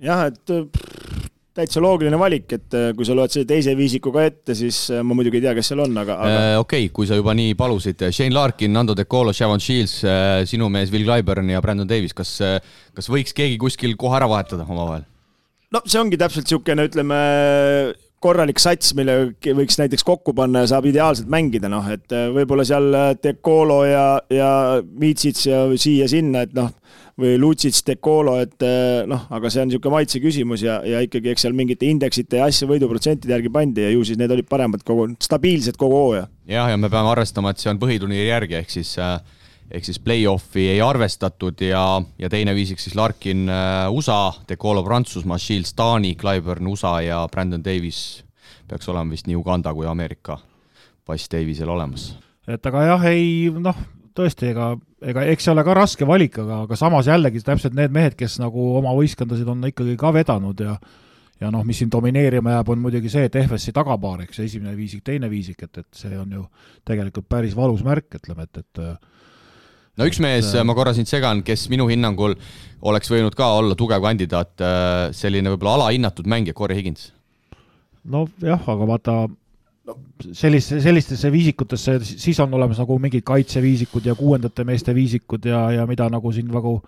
jah, 0.00 0.26
et 0.30 0.54
täitsa 1.56 1.82
loogiline 1.82 2.18
valik, 2.20 2.46
et 2.54 2.76
äh, 2.78 2.90
kui 2.96 3.06
sa 3.06 3.14
loed 3.16 3.32
selle 3.32 3.48
teise 3.48 3.74
viisiku 3.78 4.12
ka 4.14 4.24
ette, 4.28 4.54
siis 4.58 4.78
äh, 4.94 5.02
ma 5.06 5.16
muidugi 5.18 5.40
ei 5.40 5.44
tea, 5.46 5.54
kes 5.58 5.72
seal 5.72 5.82
on, 5.84 5.96
aga, 6.02 6.16
aga... 6.22 6.42
äh,. 6.42 6.58
okei 6.60 6.84
okay,, 6.86 6.92
kui 6.94 7.08
sa 7.10 7.18
juba 7.18 7.34
nii 7.36 7.56
palusid, 7.58 8.04
Shane 8.14 8.34
Larkin, 8.34 8.72
Nando 8.74 8.94
De 8.98 9.06
Colo, 9.10 9.34
Shavon 9.36 9.62
Shields, 9.62 10.00
äh, 10.06 10.42
sinu 10.50 10.70
mees 10.72 10.92
Will 10.94 11.06
Clyburn 11.08 11.50
ja 11.50 11.62
Brandon 11.64 11.88
Davis, 11.90 12.14
kas, 12.16 12.36
kas 12.96 13.10
võiks 13.10 13.34
keegi 13.36 13.58
kuskil 13.60 13.96
koha 14.00 14.20
ära 14.20 14.30
vahetada 14.30 14.66
omavahel? 14.68 15.06
no 15.74 15.82
see 15.86 16.00
ongi 16.02 16.18
täpselt 16.18 16.48
niisugune, 16.48 16.86
ütleme, 16.90 17.18
korralik 18.20 18.60
sats, 18.60 18.92
mille 18.98 19.14
võiks 19.40 19.78
näiteks 19.80 20.04
kokku 20.04 20.34
panna 20.36 20.64
ja 20.64 20.74
saab 20.74 20.90
ideaalselt 20.90 21.30
mängida, 21.32 21.70
noh, 21.72 21.86
et 21.88 22.12
võib-olla 22.34 22.66
seal 22.68 22.92
De 23.22 23.32
Colo 23.40 23.82
ja, 23.88 24.04
ja 24.32 24.50
Mitsits 24.84 25.46
ja 25.48 25.62
siia-sinna, 25.72 26.44
et 26.44 26.52
noh, 26.56 26.68
või 27.20 27.36
Lutsits, 27.40 27.82
Decolo, 27.86 28.36
et 28.40 28.64
eh, 28.64 29.02
noh, 29.08 29.26
aga 29.34 29.50
see 29.52 29.62
on 29.62 29.70
niisugune 29.70 29.98
maitse 29.98 30.20
küsimus 30.22 30.64
ja, 30.64 30.78
ja 30.86 31.02
ikkagi 31.04 31.32
eks 31.32 31.44
seal 31.46 31.56
mingite 31.56 31.88
indeksite 31.88 32.40
ja 32.40 32.48
asja 32.50 32.68
võiduprotsentide 32.70 33.34
järgi 33.34 33.52
pandi 33.52 33.84
ja 33.84 33.90
ju 33.92 34.04
siis 34.06 34.18
need 34.20 34.32
olid 34.34 34.48
paremad 34.50 34.84
kogu, 34.86 35.10
stabiilsed 35.22 35.78
kogu 35.80 35.98
hooaja. 35.98 36.28
jah, 36.50 36.70
ja 36.72 36.80
me 36.80 36.90
peame 36.92 37.12
arvestama, 37.12 37.52
et 37.52 37.62
see 37.62 37.72
on 37.72 37.80
põhiturniiri 37.82 38.30
järgi, 38.30 38.58
ehk 38.62 38.72
siis 38.72 38.94
äh, 39.02 39.18
ehk 39.70 39.86
siis 39.86 40.00
play-off'i 40.02 40.66
ei 40.72 40.80
arvestatud 40.82 41.60
ja, 41.62 41.84
ja 42.18 42.30
teine 42.32 42.54
viisik 42.54 42.82
siis 42.82 42.96
Larkin 42.98 43.48
äh, 43.48 43.86
USA, 43.92 44.32
Decolo 44.48 44.82
Prantsusmaa, 44.86 45.38
Shields 45.38 45.74
Taani, 45.78 46.14
Clyburn 46.18 46.66
USA 46.66 46.98
ja 47.04 47.22
Brandon 47.30 47.64
Davis 47.64 48.24
peaks 48.68 48.88
olema 48.88 49.14
vist 49.14 49.26
nii 49.30 49.38
Uganda 49.38 49.74
kui 49.74 49.86
Ameerika 49.86 50.38
pass 51.06 51.30
Davisel 51.32 51.70
olemas. 51.70 52.14
et 52.46 52.66
aga 52.66 52.86
jah, 52.86 53.04
ei 53.10 53.50
noh, 53.54 53.76
tõesti, 54.16 54.50
ega, 54.50 54.72
ega 55.02 55.26
eks 55.32 55.46
see 55.46 55.52
ole 55.54 55.64
ka 55.66 55.76
raske 55.76 56.06
valik, 56.06 56.40
aga, 56.42 56.64
aga 56.66 56.78
samas 56.78 57.10
jällegi 57.10 57.42
täpselt 57.46 57.76
need 57.78 57.94
mehed, 57.94 58.16
kes 58.18 58.38
nagu 58.42 58.72
oma 58.78 58.94
võistkondasid 58.98 59.48
on 59.50 59.70
ikkagi 59.70 59.96
ka 60.00 60.12
vedanud 60.14 60.66
ja 60.66 60.76
ja 61.40 61.48
noh, 61.48 61.62
mis 61.64 61.78
siin 61.80 61.88
domineerima 61.92 62.58
jääb, 62.58 62.68
on 62.68 62.82
muidugi 62.82 63.08
see, 63.08 63.24
et 63.24 63.36
FSi 63.46 63.72
tagapaar, 63.72 64.26
eks, 64.26 64.42
esimene 64.44 64.74
viisik, 64.76 65.00
teine 65.06 65.30
viisik, 65.32 65.62
et, 65.64 65.78
et 65.80 66.02
see 66.02 66.18
on 66.20 66.34
ju 66.36 66.42
tegelikult 66.84 67.30
päris 67.32 67.54
valus 67.56 67.80
märk, 67.86 68.18
ütleme, 68.18 68.44
et, 68.44 68.60
et 68.60 68.82
no 70.00 70.08
üks 70.08 70.20
mees, 70.24 70.54
ma 70.64 70.76
korra 70.76 70.94
sind 70.96 71.10
segan, 71.10 71.44
kes 71.44 71.68
minu 71.72 71.86
hinnangul 71.90 72.36
oleks 72.88 73.10
võinud 73.12 73.36
ka 73.36 73.50
olla 73.58 73.76
tugev 73.76 74.00
kandidaat, 74.04 74.54
selline 75.16 75.52
võib-olla 75.52 75.76
alahinnatud 75.82 76.28
mängija, 76.30 76.56
Corey 76.56 76.80
Higins. 76.80 77.10
nojah, 78.08 78.64
aga 78.72 78.88
vaata, 78.88 79.16
selliste, 80.32 80.80
sellistesse 80.80 81.30
viisikutesse, 81.32 81.98
siis 82.08 82.40
on 82.40 82.54
olemas 82.56 82.80
nagu 82.80 82.96
mingid 83.02 83.26
kaitseviisikud 83.28 84.08
ja 84.08 84.16
kuuendate 84.16 84.64
meeste 84.64 84.94
viisikud 84.96 85.44
ja, 85.44 85.66
ja 85.76 85.86
mida 85.90 86.08
nagu 86.12 86.32
siin 86.32 86.48
nagu 86.48 86.78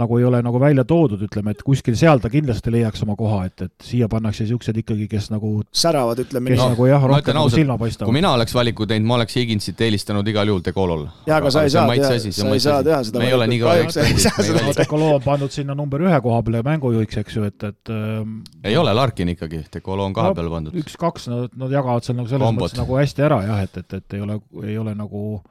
nagu 0.00 0.18
ei 0.18 0.24
ole 0.26 0.40
nagu 0.44 0.60
välja 0.60 0.84
toodud, 0.88 1.22
ütleme, 1.26 1.54
et 1.54 1.62
kuskil 1.66 1.96
seal 1.98 2.20
ta 2.22 2.30
kindlasti 2.32 2.72
leiaks 2.74 3.04
oma 3.06 3.16
koha, 3.18 3.44
et, 3.48 3.66
et 3.68 3.86
siia 3.86 4.08
pannakse 4.10 4.44
niisugused 4.44 4.78
ikkagi, 4.82 5.06
kes 5.10 5.30
nagu 5.32 5.52
säravad, 5.74 6.20
ütleme 6.24 6.50
nii. 6.50 6.56
kes 6.56 6.62
no, 6.62 6.68
nagu 6.74 6.88
jah, 6.88 7.06
rohkem 7.12 7.38
nagu 7.38 7.52
silma 7.52 7.78
paistavad. 7.80 8.10
kui 8.10 8.18
mina 8.18 8.32
oleks 8.36 8.56
valiku 8.56 8.88
teinud, 8.90 9.08
ma 9.08 9.18
oleks 9.18 9.38
Higinsit 9.38 9.80
eelistanud 9.86 10.28
igal 10.30 10.50
juhul 10.50 10.64
Decolole. 10.66 11.08
jaa, 11.28 11.38
aga 11.38 11.54
sa 11.54 11.64
ei 11.66 11.72
saa 11.74 11.86
teha, 11.90 12.18
sa 12.24 12.50
ei 12.50 12.64
saa 12.64 12.82
teha 12.86 13.00
seda. 13.06 13.22
me 13.22 13.30
ei 13.30 13.38
ole 13.38 13.48
nii 13.52 13.62
kõva 13.62 13.76
eksperdid. 13.84 14.74
Decolo 14.80 15.14
on 15.16 15.24
pandud 15.24 15.54
sinna 15.54 15.76
number 15.78 16.02
ühe 16.04 16.20
koha 16.24 16.42
peale 16.46 16.62
mängujuhiks, 16.66 17.22
eks 17.22 17.38
ju, 17.38 17.46
et, 17.48 17.68
et 17.70 17.94
ähm, 17.94 18.40
ei 18.66 18.76
ole 18.80 18.94
Larkin 18.96 19.34
ikkagi, 19.34 19.64
Decolo 19.74 20.08
on 20.08 20.16
kahe 20.16 20.34
peale 20.36 20.52
pandud. 20.52 20.76
üks-kaks, 20.84 21.28
nad, 21.32 21.54
nad 21.58 21.74
jagavad 21.74 22.06
seal 22.06 22.18
nagu 22.18 22.30
selles 22.30 22.46
Kombot. 22.46 22.68
mõttes 22.68 22.80
nagu 22.82 22.98
hästi 22.98 23.26
ära 23.30 23.42
jah, 23.46 23.64
et, 23.66 23.82
et, 23.84 23.98
et 24.00 24.18
ei 24.18 24.24
ole, 24.24 24.40
ei 24.64 24.78
ole 24.80 24.94
nagu 24.98 25.42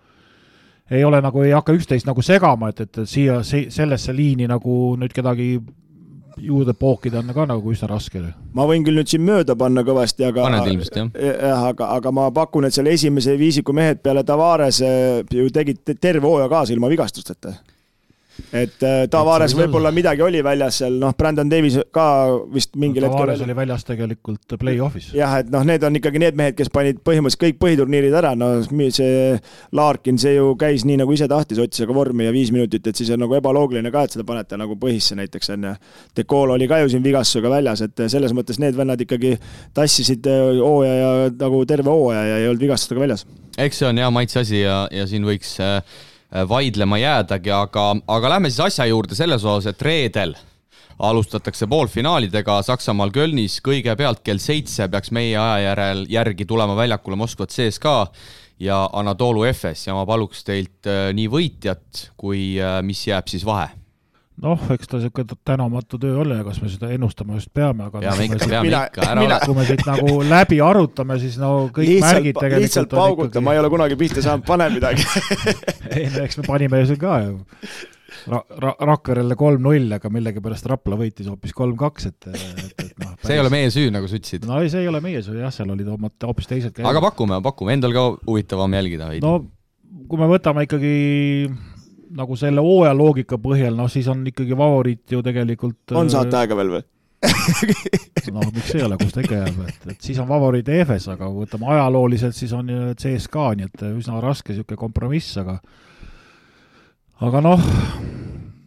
ei 0.93 1.03
ole 1.03 1.21
nagu, 1.23 1.43
ei 1.43 1.53
hakka 1.55 1.75
üksteist 1.77 2.07
nagu 2.09 2.21
segama, 2.25 2.69
et, 2.73 2.83
et, 2.85 3.03
siia, 3.09 3.39
sellesse 3.43 4.13
liini 4.15 4.47
nagu 4.49 4.93
nüüd 4.99 5.15
kedagi 5.15 5.55
juurde 6.43 6.73
pookida 6.73 7.19
on 7.21 7.29
ka 7.33 7.45
nagu 7.45 7.73
üsna 7.73 7.87
raske. 7.91 8.21
ma 8.53 8.65
võin 8.69 8.85
küll 8.85 8.97
nüüd 8.97 9.09
siin 9.09 9.21
mööda 9.25 9.55
panna 9.55 9.83
kõvasti, 9.85 10.25
aga 10.27 10.47
paned 10.47 10.71
ilmselt, 10.71 10.97
jah? 10.97 11.11
jah, 11.13 11.67
aga, 11.69 11.91
aga 11.97 12.13
ma 12.15 12.29
pakun, 12.33 12.65
et 12.65 12.73
selle 12.73 12.93
esimese 12.93 13.37
viisiku 13.37 13.73
mehed 13.73 14.01
peale 14.01 14.23
Tavares 14.25 14.81
ju 14.81 15.49
tegid 15.53 15.83
terve 16.01 16.25
hooaja 16.25 16.49
kaasa 16.49 16.73
ilma 16.73 16.89
vigastusteta 16.89 17.53
et 18.53 18.83
äh, 18.85 19.03
Tavares 19.11 19.55
võib-olla 19.57 19.91
midagi 19.95 20.23
oli 20.25 20.43
väljas 20.45 20.81
seal, 20.81 20.97
noh, 21.01 21.13
Brandon 21.17 21.49
Davis 21.49 21.79
ka 21.95 22.05
vist 22.53 22.75
mingil 22.79 23.05
no, 23.05 23.09
hetkel 23.09 23.23
Tavares 23.23 23.43
oli 23.45 23.55
väljas 23.57 23.87
tegelikult 23.87 24.57
play-off'is. 24.61 25.09
jah, 25.17 25.39
et 25.41 25.49
noh, 25.53 25.65
need 25.67 25.83
on 25.87 25.97
ikkagi 25.99 26.21
need 26.21 26.37
mehed, 26.39 26.57
kes 26.59 26.69
panid 26.73 27.01
põhimõtteliselt 27.01 27.45
kõik 27.45 27.61
põhiturniirid 27.63 28.17
ära, 28.19 28.33
no 28.37 28.51
see 28.93 29.33
Larkin, 29.73 30.19
see 30.21 30.35
ju 30.37 30.53
käis 30.59 30.85
nii, 30.87 30.99
nagu 31.01 31.15
ise 31.15 31.27
tahtis, 31.31 31.61
otsis 31.63 31.87
aga 31.87 31.97
vormi 31.97 32.27
ja 32.27 32.35
viis 32.35 32.53
minutit, 32.53 32.85
et 32.87 32.99
siis 32.99 33.09
on 33.15 33.23
nagu 33.25 33.37
ebaloogiline 33.39 33.93
ka, 33.93 34.05
et 34.05 34.17
seda 34.17 34.27
panete 34.27 34.59
nagu 34.59 34.77
põhisse 34.79 35.17
näiteks, 35.17 35.53
on 35.55 35.69
ju. 35.69 35.73
Decol 36.17 36.53
oli 36.53 36.67
ka 36.69 36.83
ju 36.83 36.91
siin 36.93 37.03
vigastusega 37.05 37.49
väljas, 37.51 37.81
et 37.87 38.05
selles 38.11 38.35
mõttes 38.37 38.59
need 38.61 38.77
vennad 38.77 39.01
ikkagi 39.01 39.35
tassisid 39.73 40.29
äh, 40.29 40.45
hooaja 40.61 40.93
ja 40.99 41.33
nagu 41.39 41.63
terve 41.69 41.89
hooaja 41.93 42.25
ja 42.29 42.41
ei 42.41 42.51
olnud 42.51 42.67
vigastustega 42.67 43.05
väljas. 43.07 43.25
eks 43.57 43.81
see 43.81 43.89
on 43.89 44.01
hea 44.01 44.09
maitse 44.13 44.39
asi 44.41 44.61
ja, 44.61 44.83
ja 44.91 45.09
siin 45.09 45.25
võiks 45.25 45.57
Äh, 45.63 45.81
vaidlema 46.49 46.97
jäädagi, 46.97 47.51
aga, 47.53 47.83
aga 48.07 48.29
lähme 48.35 48.49
siis 48.49 48.63
asja 48.65 48.87
juurde 48.89 49.15
selles 49.15 49.43
osas, 49.45 49.69
et 49.69 49.81
reedel 49.85 50.33
alustatakse 50.99 51.67
poolfinaalidega 51.67 52.61
Saksamaal 52.65 53.11
Kölnis, 53.13 53.59
kõigepealt 53.65 54.23
kell 54.25 54.41
seitse 54.41 54.87
peaks 54.91 55.11
meie 55.15 55.37
aja 55.37 55.59
järel, 55.69 56.05
järgi 56.09 56.45
tulema 56.49 56.75
väljakule 56.77 57.17
Moskva 57.19 57.47
CSKA 57.49 57.97
ja 58.63 58.83
Anatolu 58.93 59.43
Efes 59.49 59.87
ja 59.87 59.95
ma 59.97 60.05
paluks 60.09 60.43
teilt 60.47 60.89
äh, 60.89 61.09
nii 61.15 61.29
võitjat 61.31 62.07
kui 62.17 62.53
äh, 62.61 62.79
mis 62.85 63.07
jääb 63.07 63.29
siis 63.31 63.45
vahe 63.45 63.82
noh, 64.41 64.65
eks 64.73 64.89
ta 64.89 64.97
niisugune 64.97 65.37
tänamatu 65.45 65.99
töö 66.01 66.17
ole 66.23 66.39
ja 66.39 66.45
kas 66.47 66.59
me 66.63 66.69
seda 66.71 66.89
ennustama 66.95 67.37
just 67.37 67.51
peame, 67.53 67.87
aga 67.89 68.01
peame 68.01 68.27
ikka, 68.27 68.39
peame 68.41 68.65
mina, 68.67 68.83
ikka, 68.89 69.05
ära 69.11 69.25
ole. 69.27 69.39
kui 69.45 69.57
me 69.59 69.65
siit 69.67 69.85
nagu 69.87 70.19
läbi 70.25 70.59
arutame, 70.65 71.17
siis 71.21 71.37
no 71.41 71.53
kõik 71.69 71.89
lihtsalt, 71.91 72.17
märgid 72.17 72.39
tegelikult 72.39 72.67
lihtsalt 72.67 72.93
pauguta 72.93 73.29
ikkagi..., 73.29 73.45
ma 73.45 73.55
ei 73.55 73.61
ole 73.61 73.71
kunagi 73.73 73.97
pihta 73.99 74.25
saanud, 74.25 74.45
pane 74.47 74.69
midagi 74.73 75.05
ei 75.97 76.07
no 76.13 76.23
eks 76.25 76.39
me 76.41 76.47
panime 76.47 76.83
ju 76.83 76.91
siin 76.91 77.01
ka 77.03 77.17
ju 77.25 77.35
Ra-, 78.29 78.45
Ra-, 78.61 78.77
Rakverele 78.87 79.35
kolm-null, 79.35 79.89
aga 79.97 80.09
millegipärast 80.13 80.67
Rapla 80.69 80.95
võitis 80.99 81.27
hoopis 81.27 81.51
kolm-kaks, 81.57 82.05
et, 82.11 82.29
et, 82.31 82.85
et 82.85 82.93
noh 83.01 83.13
päris... 83.17 83.25
see 83.27 83.35
ei 83.35 83.41
ole 83.41 83.51
meie 83.53 83.73
süü, 83.73 83.89
nagu 83.93 84.09
sa 84.09 84.17
ütlesid? 84.19 84.47
no 84.49 84.61
ei, 84.63 84.71
see 84.71 84.85
ei 84.85 84.89
ole 84.89 85.01
meie 85.03 85.21
süü 85.25 85.41
jah, 85.41 85.53
seal 85.53 85.73
olid 85.73 85.89
omad 85.93 86.15
hoopis 86.25 86.49
teised 86.49 86.73
käinud. 86.73 86.89
aga 86.89 87.03
pakume, 87.09 87.41
pakume, 87.45 87.75
endal 87.77 87.93
ka 87.95 88.05
huvitavam 88.25 88.79
jälgida 88.79 89.11
veidi. 89.11 89.25
no 89.25 90.07
kui 90.09 90.21
me 90.21 90.29
võtame 90.31 90.65
ikkagi 90.67 90.93
nagu 92.17 92.37
selle 92.39 92.63
hooaja 92.63 92.93
loogika 92.97 93.39
põhjal, 93.41 93.75
noh 93.77 93.89
siis 93.91 94.07
on 94.11 94.25
ikkagi 94.29 94.57
favoriit 94.57 95.15
ju 95.15 95.21
tegelikult 95.25 95.95
on 95.97 96.11
saate 96.13 96.37
aega 96.39 96.57
veel 96.59 96.75
või? 96.77 96.83
noh, 98.35 98.49
miks 98.51 98.73
ei 98.75 98.83
ole, 98.83 98.97
kus 98.99 99.13
ta 99.15 99.23
ikka 99.23 99.37
jääb, 99.37 99.59
et, 99.67 99.85
et 99.93 100.07
siis 100.09 100.17
on 100.19 100.27
favoriit 100.27 100.67
EFS, 100.69 101.07
aga 101.13 101.29
kui 101.29 101.45
võtame 101.45 101.69
ajalooliselt, 101.71 102.35
siis 102.35 102.51
on 102.57 102.71
CSKA, 102.99 103.53
nii 103.59 103.69
et 103.69 103.85
üsna 103.93 104.19
raske 104.23 104.51
niisugune 104.51 104.79
kompromiss, 104.79 105.37
aga 105.39 105.59
aga 107.23 107.43
noh, 107.45 107.63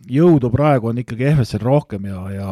jõudu 0.08 0.50
praegu 0.54 0.90
on 0.92 1.02
ikkagi 1.02 1.28
EFS-il 1.32 1.64
rohkem 1.66 2.08
ja, 2.08 2.22
ja 2.32 2.48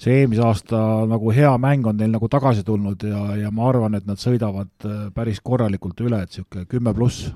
see 0.00 0.22
eelmise 0.22 0.42
aasta 0.46 0.80
nagu 1.10 1.30
hea 1.34 1.52
mäng 1.60 1.86
on 1.86 2.00
neil 2.00 2.14
nagu 2.14 2.28
tagasi 2.32 2.64
tulnud 2.66 3.04
ja, 3.06 3.22
ja 3.44 3.52
ma 3.54 3.68
arvan, 3.68 3.98
et 3.98 4.08
nad 4.08 4.20
sõidavad 4.20 4.88
päris 5.14 5.42
korralikult 5.44 6.00
üle, 6.02 6.22
et 6.22 6.32
niisugune 6.32 6.68
kümme 6.70 6.94
pluss 6.96 7.28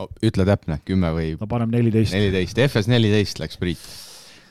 no 0.00 0.08
ütle 0.24 0.46
täpne, 0.48 0.80
kümme 0.88 1.12
või? 1.16 1.34
no 1.40 1.48
paneme 1.50 1.78
neliteist. 1.78 2.16
neliteist, 2.16 2.60
FS 2.70 2.90
neliteist 2.90 3.40
läks 3.42 3.60
Priit. 3.60 3.86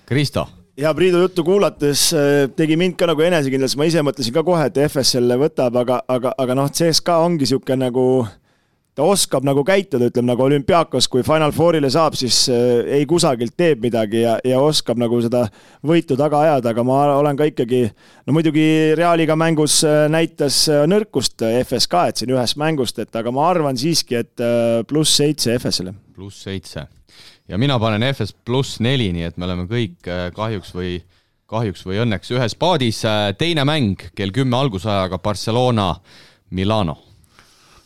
Kristo 0.09 0.47
ja 0.79 0.93
Priidu 0.95 1.23
juttu 1.25 1.43
kuulates 1.43 2.09
äh, 2.13 2.49
tegi 2.55 2.77
mind 2.79 2.97
ka 2.99 3.09
nagu 3.09 3.23
enesekindlaks, 3.25 3.75
ma 3.79 3.87
ise 3.89 4.03
mõtlesin 4.05 4.35
ka 4.35 4.45
kohe, 4.47 4.69
et 4.69 4.77
FS 4.87 5.15
selle 5.17 5.37
võtab, 5.39 5.75
aga, 5.81 6.01
aga, 6.07 6.33
aga 6.39 6.57
noh, 6.57 6.69
CSKA 6.71 7.19
ongi 7.25 7.47
niisugune 7.47 7.89
nagu 7.89 8.05
ta 8.99 9.05
oskab 9.07 9.45
nagu 9.47 9.63
käituda, 9.63 10.09
ütleme 10.11 10.33
nagu 10.33 10.43
olümpiaakos, 10.43 11.07
kui 11.11 11.23
Final 11.23 11.53
Fourile 11.55 11.87
saab, 11.93 12.17
siis 12.19 12.41
äh, 12.51 12.81
ei 12.99 13.05
kusagilt 13.07 13.55
teeb 13.59 13.85
midagi 13.85 14.25
ja, 14.25 14.35
ja 14.43 14.59
oskab 14.59 14.99
nagu 14.99 15.21
seda 15.23 15.45
võitu 15.87 16.17
taga 16.19 16.41
ajada, 16.43 16.73
aga 16.73 16.83
ma 16.87 16.99
olen 17.15 17.39
ka 17.39 17.47
ikkagi, 17.47 17.85
no 18.27 18.35
muidugi 18.35 18.65
Realiga 18.99 19.37
mängus 19.39 19.79
äh, 19.87 20.03
näitas 20.11 20.65
äh, 20.67 20.83
nõrkust 20.91 21.39
FSK, 21.47 22.03
et 22.11 22.23
siin 22.23 22.35
ühest 22.35 22.59
mängust, 22.59 22.99
et 22.99 23.15
aga 23.15 23.31
ma 23.35 23.47
arvan 23.53 23.79
siiski, 23.79 24.19
et 24.19 24.45
pluss 24.89 25.15
seitse 25.21 25.55
FS-ile. 25.55 25.95
pluss 26.15 26.43
seitse 26.43 26.83
ja 27.47 27.59
mina 27.61 27.79
panen 27.79 28.03
FS 28.11 28.35
pluss 28.45 28.81
neli, 28.83 29.13
nii 29.15 29.29
et 29.31 29.39
me 29.39 29.47
oleme 29.47 29.69
kõik 29.71 30.11
kahjuks 30.35 30.75
või 30.75 30.97
kahjuks 31.49 31.87
või 31.87 32.03
õnneks 32.03 32.35
ühes 32.35 32.55
paadis. 32.59 33.05
teine 33.39 33.63
mäng 33.65 34.09
kell 34.15 34.35
kümme 34.35 34.59
algusajaga 34.59 35.17
Barcelona, 35.23 35.93
Milano 36.51 37.05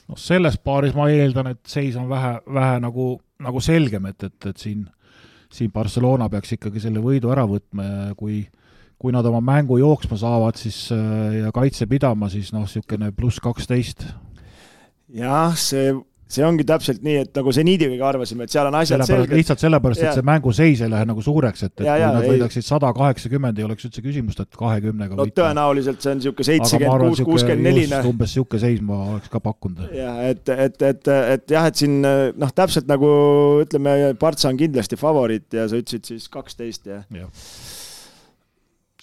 noh, 0.09 0.19
selles 0.19 0.57
paaris 0.59 0.95
ma 0.97 1.09
eeldan, 1.11 1.53
et 1.53 1.61
seis 1.69 1.95
on 1.99 2.09
vähe, 2.11 2.35
vähe 2.53 2.81
nagu, 2.83 3.15
nagu 3.43 3.63
selgem, 3.63 4.09
et, 4.11 4.27
et, 4.29 4.49
et 4.51 4.57
siin, 4.59 4.83
siin 5.53 5.71
Barcelona 5.73 6.29
peaks 6.29 6.57
ikkagi 6.57 6.83
selle 6.83 7.03
võidu 7.03 7.31
ära 7.33 7.47
võtma 7.49 7.87
ja 7.87 8.11
kui 8.19 8.43
kui 9.03 9.11
nad 9.11 9.25
oma 9.27 9.41
mängu 9.43 9.75
jooksma 9.81 10.15
saavad, 10.15 10.55
siis 10.55 10.77
ja 10.93 11.49
kaitse 11.51 11.83
pidama, 11.91 12.29
siis 12.31 12.53
noh, 12.55 12.63
niisugune 12.63 13.09
pluss 13.11 13.41
kaksteist. 13.43 14.05
jah, 15.11 15.51
see 15.59 15.91
see 16.33 16.45
ongi 16.45 16.65
täpselt 16.67 17.03
nii, 17.05 17.15
et 17.23 17.37
nagu 17.37 17.53
seniidiga 17.55 18.07
arvasime, 18.07 18.47
et 18.47 18.53
seal 18.53 18.69
on 18.69 18.77
asjad 18.79 19.03
selged. 19.07 19.35
lihtsalt 19.37 19.63
sellepärast, 19.63 20.03
et 20.03 20.17
see 20.17 20.25
mänguseis 20.27 20.83
ei 20.83 20.91
lähe 20.91 21.07
nagu 21.09 21.23
suureks, 21.25 21.65
et, 21.67 21.73
et 21.77 21.85
ja, 21.85 21.97
kui 21.97 22.03
ja, 22.03 22.11
nad 22.15 22.27
võidaksid 22.27 22.67
sada 22.67 22.89
kaheksakümmend, 22.95 23.59
ei 23.59 23.67
oleks 23.67 23.87
üldse 23.89 24.03
küsimust, 24.05 24.41
et 24.43 24.59
kahekümnega 24.59 25.17
no 25.17 25.27
võita. 25.27 25.37
tõenäoliselt 25.41 26.01
see 26.03 26.13
on 26.13 26.21
niisugune 26.21 26.47
seitsekümmend 26.49 27.05
kuus, 27.07 27.23
kuuskümmend 27.29 27.67
neli. 27.69 27.85
umbes 28.09 28.33
niisugune 28.33 28.63
seis 28.63 28.81
ma 28.85 28.99
oleks 29.15 29.29
ka 29.33 29.43
pakkunud. 29.43 29.85
jah, 29.97 30.23
et, 30.31 30.49
et, 30.49 30.81
et, 30.89 31.13
et 31.35 31.55
jah, 31.57 31.69
et 31.69 31.83
siin 31.83 32.01
noh, 32.01 32.55
täpselt 32.55 32.89
nagu 32.89 33.13
ütleme, 33.63 33.95
Partsa 34.19 34.49
on 34.49 34.59
kindlasti 34.59 34.99
favoriit 34.99 35.53
ja 35.53 35.67
sa 35.69 35.79
ütlesid 35.79 36.09
siis 36.13 36.27
kaksteist 36.33 36.89
ja, 36.89 37.03
ja 37.13 37.29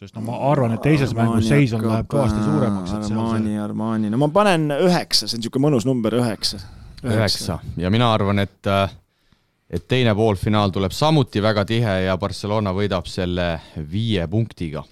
sest 0.00 0.16
no 0.16 0.22
ma 0.24 0.38
arvan, 0.48 0.72
et 0.72 0.80
teises 0.80 1.12
mängus 1.16 1.50
seis 1.50 1.74
on, 1.76 1.84
läheb 1.84 2.06
kõvasti 2.08 2.40
suuremaks. 2.40 2.94
Armani, 3.04 3.58
Armani, 3.60 4.08
no 4.08 4.20
ma 4.22 4.30
panen 4.32 4.70
üheksa, 4.72 5.28
see 5.28 5.36
on 5.36 5.44
niisugune 5.44 5.66
mõnus 5.66 5.84
number, 5.84 6.16
üheksa 6.16 6.62
üheksa. 7.04 7.58
Ja 7.76 7.90
mina 7.90 8.12
arvan, 8.14 8.38
et 8.38 8.66
äh, 8.66 8.90
et 9.70 9.86
teine 9.88 10.14
poolfinaal 10.18 10.72
tuleb 10.74 10.92
samuti 10.92 11.42
väga 11.42 11.64
tihe 11.64 12.00
ja 12.06 12.16
Barcelona 12.18 12.72
võidab 12.74 13.06
selle 13.06 13.60
viie 13.90 14.26
punktiga 14.30 14.82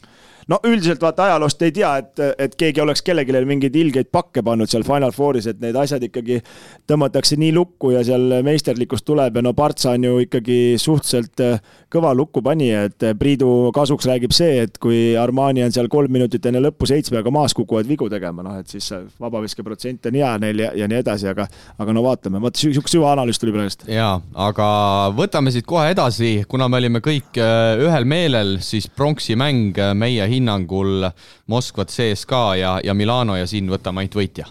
no 0.49 0.59
üldiselt 0.65 1.03
vaata 1.03 1.27
ajaloost 1.29 1.63
ei 1.67 1.73
tea, 1.77 1.91
et, 2.01 2.23
et 2.41 2.55
keegi 2.59 2.81
oleks 2.81 3.03
kellelegi 3.05 3.45
mingeid 3.49 3.77
ilgeid 3.77 4.09
pakke 4.13 4.43
pannud 4.45 4.71
seal 4.71 4.85
Final 4.87 5.13
Fouris, 5.15 5.49
et 5.51 5.61
need 5.61 5.77
asjad 5.77 6.05
ikkagi 6.09 6.41
tõmmatakse 6.89 7.37
nii 7.41 7.53
lukku 7.57 7.93
ja 7.95 8.03
seal 8.07 8.39
meisterlikkust 8.47 9.07
tuleb 9.09 9.37
ja 9.39 9.45
no 9.45 9.53
Partsa 9.59 9.93
on 9.97 10.07
ju 10.09 10.23
ikkagi 10.25 10.59
suhteliselt 10.81 11.45
äh, 11.45 11.61
kõva 11.93 12.15
lukkupanija, 12.17 12.87
et 12.89 13.09
äh, 13.11 13.17
Priidu 13.19 13.71
kasuks 13.77 14.09
räägib 14.09 14.33
see, 14.37 14.65
et 14.65 14.81
kui 14.81 15.13
Armani 15.21 15.67
on 15.67 15.75
seal 15.75 15.91
kolm 15.93 16.13
minutit 16.17 16.49
enne 16.49 16.63
lõppu 16.65 16.89
seitsmega 16.89 17.33
maas, 17.35 17.57
kukuvad 17.57 17.89
vigu 17.89 18.09
tegema, 18.13 18.45
noh 18.47 18.57
et 18.61 18.73
siis 18.73 18.89
vabaviskeprotsent 19.21 20.09
on 20.09 20.19
hea 20.21 20.33
neil 20.41 20.65
ja, 20.65 20.73
ja 20.85 20.89
nii 20.89 21.03
edasi, 21.03 21.29
aga 21.29 21.49
aga 21.79 21.97
no 21.97 22.05
vaatame, 22.07 22.41
vot 22.41 22.57
niisugune 22.57 22.95
süvaanalüüs 22.95 23.41
tuli 23.43 23.53
praegust. 23.53 23.85
jaa, 23.93 24.17
aga 24.49 24.69
võtame 25.17 25.53
siit 25.53 25.69
kohe 25.69 25.91
edasi, 25.93 26.33
kuna 26.49 26.71
me 26.73 26.81
olime 26.81 27.05
kõik 27.05 27.37
äh, 27.37 27.85
ühel 27.85 28.09
meelel, 28.09 28.57
siis 28.65 28.89
pronksi 28.89 29.37
mäng 29.37 29.77
meie 29.99 30.25
hinnangul 30.25 30.38
hinnangul 30.39 31.11
Moskvat 31.47 31.93
CSKA 31.93 32.47
ja, 32.57 32.79
ja 32.85 32.95
Milano 32.95 33.37
ja 33.37 33.47
siin 33.47 33.69
võtame 33.71 34.05
ainult 34.05 34.17
võitja? 34.23 34.49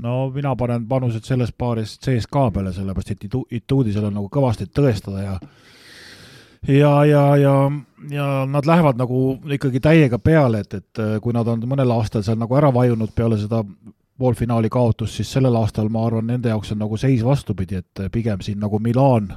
no 0.00 0.30
mina 0.34 0.54
panen 0.56 0.86
panused 0.88 1.26
selles 1.28 1.52
paaris 1.52 1.98
CSKA 2.00 2.50
peale, 2.54 2.72
sellepärast 2.72 3.10
et 3.16 3.26
Ituudisel 3.60 4.06
on 4.08 4.16
nagu 4.16 4.30
kõvasti 4.32 4.70
tõestada 4.72 5.24
ja 5.24 5.34
ja, 6.68 7.04
ja, 7.04 7.36
ja, 7.36 7.54
ja 8.10 8.26
nad 8.48 8.66
lähevad 8.66 8.98
nagu 9.00 9.38
ikkagi 9.52 9.80
täiega 9.80 10.18
peale, 10.18 10.60
et, 10.60 10.74
et 10.74 11.02
kui 11.22 11.32
nad 11.36 11.48
on 11.48 11.64
mõnel 11.68 11.92
aastal 11.96 12.24
seal 12.24 12.38
nagu 12.40 12.56
ära 12.56 12.72
vajunud 12.74 13.12
peale 13.16 13.38
seda 13.40 13.62
poolfinaali 14.20 14.68
kaotust, 14.68 15.16
siis 15.16 15.30
sellel 15.32 15.56
aastal 15.56 15.88
ma 15.88 16.04
arvan, 16.06 16.26
nende 16.28 16.52
jaoks 16.52 16.74
on 16.74 16.82
nagu 16.82 16.96
seis 17.00 17.24
vastupidi, 17.24 17.80
et 17.80 18.02
pigem 18.12 18.42
siin 18.44 18.60
nagu 18.60 18.78
Milan 18.78 19.30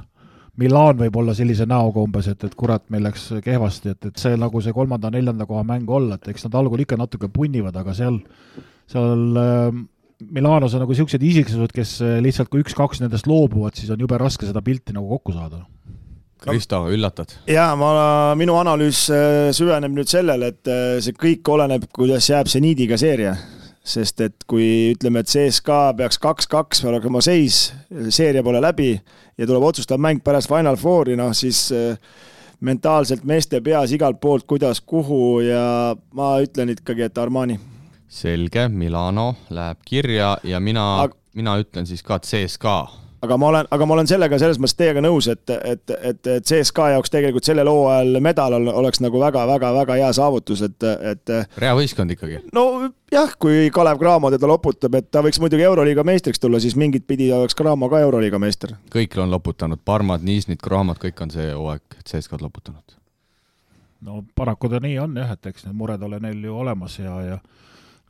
Milan 0.60 0.98
võib 1.00 1.16
olla 1.18 1.34
sellise 1.34 1.66
näoga 1.66 2.02
umbes, 2.04 2.28
et, 2.30 2.44
et 2.46 2.54
kurat, 2.58 2.84
meil 2.94 3.02
läks 3.08 3.26
kehvasti, 3.42 3.94
et, 3.94 4.10
et 4.10 4.20
see 4.22 4.36
nagu 4.38 4.62
see 4.62 4.74
kolmanda-neljanda 4.76 5.48
koha 5.50 5.64
mäng 5.66 5.90
olla, 5.90 6.18
et 6.18 6.30
eks 6.30 6.46
nad 6.46 6.60
algul 6.60 6.84
ikka 6.84 6.98
natuke 7.00 7.30
punnivad, 7.32 7.74
aga 7.80 7.94
seal, 7.96 8.20
seal 8.90 9.40
äh, 9.40 9.80
Milanos 10.30 10.76
on 10.76 10.84
nagu 10.84 10.94
niisugused 10.94 11.22
isiksused, 11.26 11.72
kes 11.74 11.96
lihtsalt, 12.22 12.48
kui 12.52 12.62
üks-kaks 12.62 13.02
nendest 13.02 13.26
loobuvad, 13.28 13.74
siis 13.76 13.90
on 13.90 14.00
jube 14.00 14.18
raske 14.20 14.46
seda 14.46 14.62
pilti 14.64 14.94
nagu 14.94 15.10
kokku 15.16 15.34
saada. 15.34 15.64
Kristo, 16.44 16.84
üllatad? 16.92 17.32
jaa, 17.48 17.72
ma, 17.80 17.90
minu 18.38 18.54
analüüs 18.60 19.06
äh, 19.12 19.50
süveneb 19.56 19.94
nüüd 19.96 20.10
sellele, 20.10 20.52
et 20.52 20.70
äh, 20.70 20.86
see 21.04 21.16
kõik 21.18 21.50
oleneb, 21.50 21.88
kuidas 21.94 22.28
jääb 22.30 22.50
see 22.52 22.62
niidiga 22.64 23.00
seeria 23.00 23.34
sest 23.84 24.22
et 24.24 24.46
kui 24.48 24.94
ütleme, 24.94 25.20
et 25.20 25.28
CSKA 25.28 25.92
peaks 25.98 26.16
kaks-kaks 26.22 26.80
olema 26.88 27.20
seis, 27.24 27.66
seeria 28.08 28.42
pole 28.44 28.62
läbi 28.64 28.94
ja 29.38 29.46
tuleb 29.46 29.62
otsustav 29.62 30.00
mäng 30.00 30.22
pärast 30.24 30.48
Final 30.48 30.76
Fouri, 30.76 31.16
noh 31.16 31.32
siis 31.34 31.66
äh, 31.72 31.98
mentaalselt 32.60 33.24
meeste 33.24 33.60
peas 33.60 33.92
igalt 33.92 34.20
poolt, 34.20 34.46
kuidas, 34.46 34.80
kuhu 34.80 35.40
ja 35.44 35.94
ma 36.14 36.34
ütlen 36.42 36.72
ikkagi, 36.74 37.08
et 37.08 37.18
Armani. 37.18 37.58
selge, 38.08 38.68
Milano 38.68 39.34
läheb 39.50 39.78
kirja 39.84 40.36
ja 40.44 40.60
mina 40.60 41.02
Aga..., 41.02 41.16
mina 41.34 41.56
ütlen 41.58 41.86
siis 41.86 42.02
ka 42.02 42.18
CSKA 42.18 43.03
aga 43.24 43.36
ma 43.40 43.48
olen, 43.50 43.68
aga 43.74 43.86
ma 43.88 43.96
olen 43.96 44.08
sellega 44.08 44.38
selles 44.40 44.58
mõttes 44.60 44.76
teiega 44.78 45.02
nõus, 45.04 45.28
et, 45.32 45.42
et, 45.54 45.92
et, 45.94 46.30
et 46.36 46.46
CSKA 46.46 46.90
jaoks 46.94 47.12
tegelikult 47.12 47.46
sellel 47.46 47.68
hooajal 47.70 48.20
medal 48.24 48.56
oleks 48.72 49.00
nagu 49.04 49.20
väga-väga-väga 49.22 49.98
hea 50.00 50.10
saavutus, 50.16 50.64
et, 50.66 50.88
et. 51.12 51.34
reavõistkond 51.60 52.14
ikkagi. 52.14 52.42
nojah, 52.54 53.36
kui 53.40 53.70
Kalev 53.74 54.00
Cramo 54.02 54.30
teda 54.34 54.50
loputab, 54.50 54.98
et 55.00 55.10
ta 55.10 55.24
võiks 55.24 55.40
muidugi 55.42 55.66
Euroliiga 55.66 56.04
meistriks 56.06 56.42
tulla, 56.42 56.60
siis 56.62 56.76
mingit 56.80 57.06
pidi 57.08 57.30
oleks 57.32 57.56
Cramo 57.58 57.88
ka 57.92 58.02
Euroliiga 58.04 58.40
meister. 58.42 58.76
kõik 58.94 59.18
on 59.22 59.32
loputanud, 59.32 59.82
Parmad, 59.84 60.24
Niisnid, 60.26 60.62
Cramod, 60.64 61.00
kõik 61.02 61.24
on 61.24 61.34
see 61.34 61.50
hooaeg 61.52 61.98
CSKA-d 62.04 62.44
loputanud. 62.44 62.98
no 64.04 64.22
paraku 64.36 64.68
ta 64.68 64.82
nii 64.84 64.98
on 65.02 65.20
jah, 65.20 65.34
et 65.36 65.52
eks 65.52 65.68
need 65.68 65.76
mured 65.78 66.02
ole 66.02 66.20
neil 66.20 66.44
ju 66.44 66.56
olemas 66.64 66.98
ja, 66.98 67.20
ja 67.24 67.38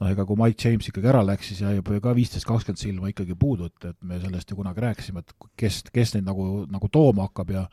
noh, 0.00 0.10
ega 0.10 0.26
kui 0.26 0.38
Mike 0.40 0.68
James 0.68 0.88
ikkagi 0.90 1.10
ära 1.10 1.22
läks, 1.26 1.50
siis 1.50 1.62
jäi 1.64 1.76
juba 1.78 1.98
ka 2.02 2.14
viisteist, 2.16 2.46
kakskümmend 2.48 2.80
silma 2.80 3.10
ikkagi 3.12 3.36
puudu, 3.38 3.70
et, 3.70 3.90
et 3.92 3.98
me 4.06 4.18
sellest 4.22 4.50
ju 4.50 4.58
kunagi 4.58 4.82
rääkisime, 4.84 5.24
et 5.24 5.50
kes, 5.60 5.82
kes 5.94 6.16
neid 6.16 6.26
nagu, 6.28 6.64
nagu 6.70 6.90
tooma 6.92 7.28
hakkab 7.28 7.52
ja 7.54 7.66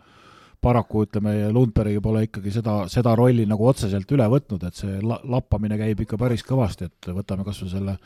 paraku 0.62 1.06
ütleme, 1.08 1.34
Lundberg 1.54 1.98
pole 2.06 2.28
ikkagi 2.28 2.54
seda, 2.54 2.76
seda 2.92 3.16
rolli 3.18 3.48
nagu 3.50 3.66
otseselt 3.66 4.12
üle 4.14 4.28
võtnud, 4.30 4.68
et 4.68 4.78
see 4.78 5.00
la-, 5.02 5.22
lappamine 5.34 5.80
käib 5.80 6.06
ikka 6.06 6.20
päris 6.22 6.46
kõvasti, 6.46 6.92
et 6.92 7.12
võtame 7.16 7.46
kas 7.48 7.64
või 7.64 7.74
selle 7.74 7.98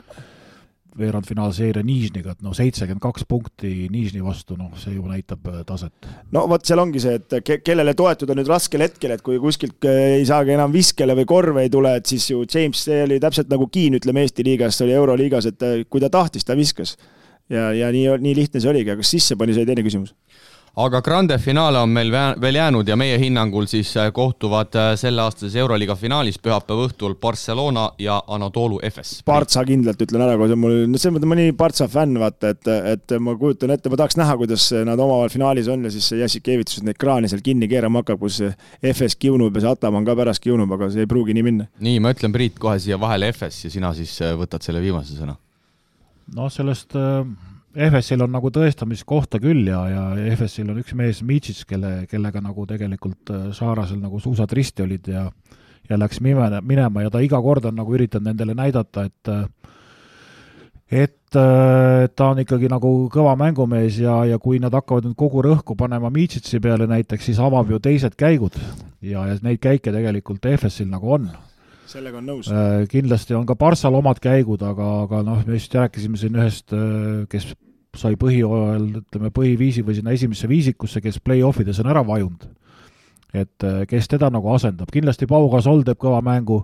veerandfinaalseeria 0.98 1.84
Nižniga, 1.86 2.34
et 2.36 2.44
noh, 2.44 2.54
seitsekümmend 2.56 3.02
kaks 3.02 3.26
punkti 3.28 3.72
Nižni 3.92 4.22
vastu, 4.24 4.56
noh, 4.58 4.72
see 4.80 4.94
juba 4.94 5.12
näitab 5.12 5.48
äh, 5.50 5.60
taset. 5.68 6.08
no 6.34 6.46
vot, 6.50 6.64
seal 6.66 6.82
ongi 6.82 7.02
see, 7.02 7.18
et 7.20 7.36
ke-, 7.46 7.60
kellele 7.64 7.94
toetuda 7.98 8.36
nüüd 8.38 8.50
raskel 8.50 8.84
hetkel, 8.86 9.16
et 9.16 9.24
kui 9.26 9.40
kuskilt 9.42 9.88
äh, 9.88 10.16
ei 10.20 10.24
saagi 10.28 10.56
enam 10.56 10.74
viskele 10.74 11.16
või 11.18 11.28
korve 11.28 11.66
ei 11.66 11.72
tule, 11.72 11.96
et 12.00 12.08
siis 12.08 12.30
ju 12.30 12.44
James, 12.44 12.86
see 12.88 13.02
oli 13.04 13.20
täpselt 13.22 13.52
nagu 13.52 13.68
Keen, 13.72 13.98
ütleme 14.00 14.24
Eesti 14.26 14.46
liigas, 14.46 14.80
oli 14.84 14.96
Euroliigas, 14.96 15.50
et 15.52 15.66
äh, 15.66 15.78
kui 15.90 16.02
ta 16.02 16.12
tahtis, 16.12 16.46
ta 16.46 16.56
viskas. 16.58 16.96
ja, 17.52 17.70
ja 17.76 17.92
nii, 17.94 18.08
nii 18.22 18.34
lihtne 18.34 18.60
see 18.62 18.72
oligi, 18.72 18.90
aga 18.90 19.04
kas 19.04 19.12
sisse 19.14 19.36
pani, 19.38 19.54
see 19.54 19.62
oli 19.62 19.70
teine 19.70 19.86
küsimus 19.86 20.14
aga 20.76 21.00
Grande 21.00 21.38
finaale 21.40 21.80
on 21.80 21.88
meil 21.88 22.10
veel 22.12 22.58
jäänud 22.58 22.88
ja 22.88 22.96
meie 23.00 23.16
hinnangul 23.18 23.64
siis 23.70 23.94
äh, 23.96 24.10
kohtuvad 24.12 24.74
äh, 24.76 24.90
selleaastases 25.00 25.56
Euroliiga 25.56 25.96
finaalis 25.96 26.36
pühapäeva 26.38 26.84
õhtul 26.90 27.14
Barcelona 27.20 27.86
ja 27.98 28.18
Anatolu 28.28 28.82
Efes. 28.84 29.22
Partsa 29.24 29.64
kindlalt 29.64 30.02
ütlen 30.04 30.26
ära, 30.26 30.34
kui 30.36 30.50
see 30.50 30.60
mul, 30.60 30.76
no 30.90 31.00
selles 31.00 31.16
mõttes 31.16 31.32
mõni 31.32 31.46
Partsa 31.56 31.88
fänn, 31.88 32.20
vaata, 32.20 32.52
et, 32.52 32.70
et 32.92 33.16
ma 33.24 33.32
kujutan 33.40 33.72
ette, 33.72 33.88
ma 33.88 34.00
tahaks 34.02 34.18
näha, 34.20 34.36
kuidas 34.42 34.68
nad 34.84 35.00
omavahel 35.00 35.32
finaalis 35.32 35.72
on 35.72 35.88
ja 35.88 35.94
siis 35.96 36.10
see 36.12 36.20
Jassikevitsus 36.20 36.84
neid 36.84 37.00
kraane 37.00 37.32
seal 37.32 37.40
kinni 37.46 37.70
keerama 37.72 38.04
hakkab, 38.04 38.20
kus 38.20 38.42
Efes 38.84 39.16
kiunub 39.16 39.56
ja 39.56 39.64
see 39.64 39.72
Ataman 39.72 40.04
ka 40.04 40.18
pärast 40.18 40.44
kiunub, 40.44 40.76
aga 40.76 40.92
see 40.92 41.06
ei 41.06 41.10
pruugi 41.10 41.36
nii 41.38 41.48
minna. 41.48 41.70
nii, 41.80 42.04
ma 42.04 42.12
ütlen, 42.12 42.36
Priit, 42.36 42.60
kohe 42.60 42.76
siia 42.84 43.00
vahele 43.00 43.32
Efes 43.32 43.64
ja 43.64 43.72
sina 43.72 43.96
siis 43.96 44.12
äh, 44.20 44.36
võtad 44.36 44.60
selle 44.66 44.84
viimase 44.84 45.16
sõna. 45.16 45.40
noh, 46.36 46.52
sellest 46.52 47.00
äh 47.00 47.24
EFS-il 47.76 48.24
on 48.24 48.32
nagu 48.32 48.50
tõestamiskohta 48.52 49.40
küll 49.42 49.68
ja, 49.68 49.82
ja 49.90 50.04
EFS-il 50.30 50.70
on 50.72 50.80
üks 50.80 50.94
mees, 50.96 51.20
Michits, 51.26 51.66
kelle, 51.68 52.06
kellega 52.10 52.40
nagu 52.44 52.64
tegelikult 52.68 53.32
äh, 53.34 53.48
Saarasel 53.56 54.00
nagu 54.00 54.20
suusad 54.22 54.52
risti 54.56 54.86
olid 54.86 55.12
ja 55.12 55.28
ja 55.86 55.94
läks 55.94 56.18
mime, 56.18 56.48
minema 56.66 57.04
ja 57.04 57.12
ta 57.14 57.20
iga 57.22 57.38
kord 57.42 57.68
on 57.68 57.76
nagu 57.78 57.92
üritanud 57.94 58.32
nendele 58.32 58.56
näidata, 58.58 59.06
et 59.06 59.30
äh, 59.30 59.44
et 60.86 61.34
ta 61.36 62.26
on 62.30 62.38
ikkagi 62.38 62.68
nagu 62.70 62.90
kõva 63.12 63.32
mängumees 63.36 63.98
ja, 63.98 64.20
ja 64.30 64.38
kui 64.38 64.60
nad 64.62 64.74
hakkavad 64.74 65.08
nüüd 65.08 65.16
kogu 65.18 65.42
rõhku 65.42 65.74
panema 65.76 66.08
Michitsi 66.14 66.60
peale 66.62 66.86
näiteks, 66.86 67.26
siis 67.26 67.40
avab 67.42 67.72
ju 67.74 67.80
teised 67.82 68.14
käigud 68.16 68.54
ja, 69.02 69.26
ja 69.26 69.34
neid 69.42 69.58
käike 69.60 69.90
tegelikult 69.92 70.46
EFS-il 70.46 70.88
nagu 70.88 71.10
on 71.18 71.26
sellega 71.90 72.20
on 72.22 72.30
nõus. 72.30 72.50
kindlasti 72.90 73.34
on 73.34 73.46
ka 73.46 73.56
Barssal 73.58 73.98
omad 73.98 74.22
käigud, 74.22 74.62
aga, 74.62 74.88
aga 75.04 75.22
noh, 75.26 75.42
me 75.46 75.58
just 75.58 75.74
rääkisime 75.74 76.18
siin 76.20 76.38
ühest, 76.38 76.74
kes 77.30 77.50
sai 77.96 78.16
põhijooajal, 78.20 78.86
ütleme, 79.02 79.30
põhiviisi 79.34 79.84
või 79.86 79.96
sinna 79.98 80.14
esimesse 80.16 80.48
viisikusse, 80.50 81.02
kes 81.04 81.20
play-offides 81.24 81.80
on 81.82 81.92
ära 81.92 82.04
vajunud. 82.06 82.48
et 83.36 83.64
kes 83.88 84.06
teda 84.08 84.30
nagu 84.32 84.48
asendab, 84.48 84.88
kindlasti 84.88 85.26
Pau 85.28 85.48
Gasol 85.52 85.82
teeb 85.84 85.98
kõva 86.00 86.22
mängu, 86.24 86.62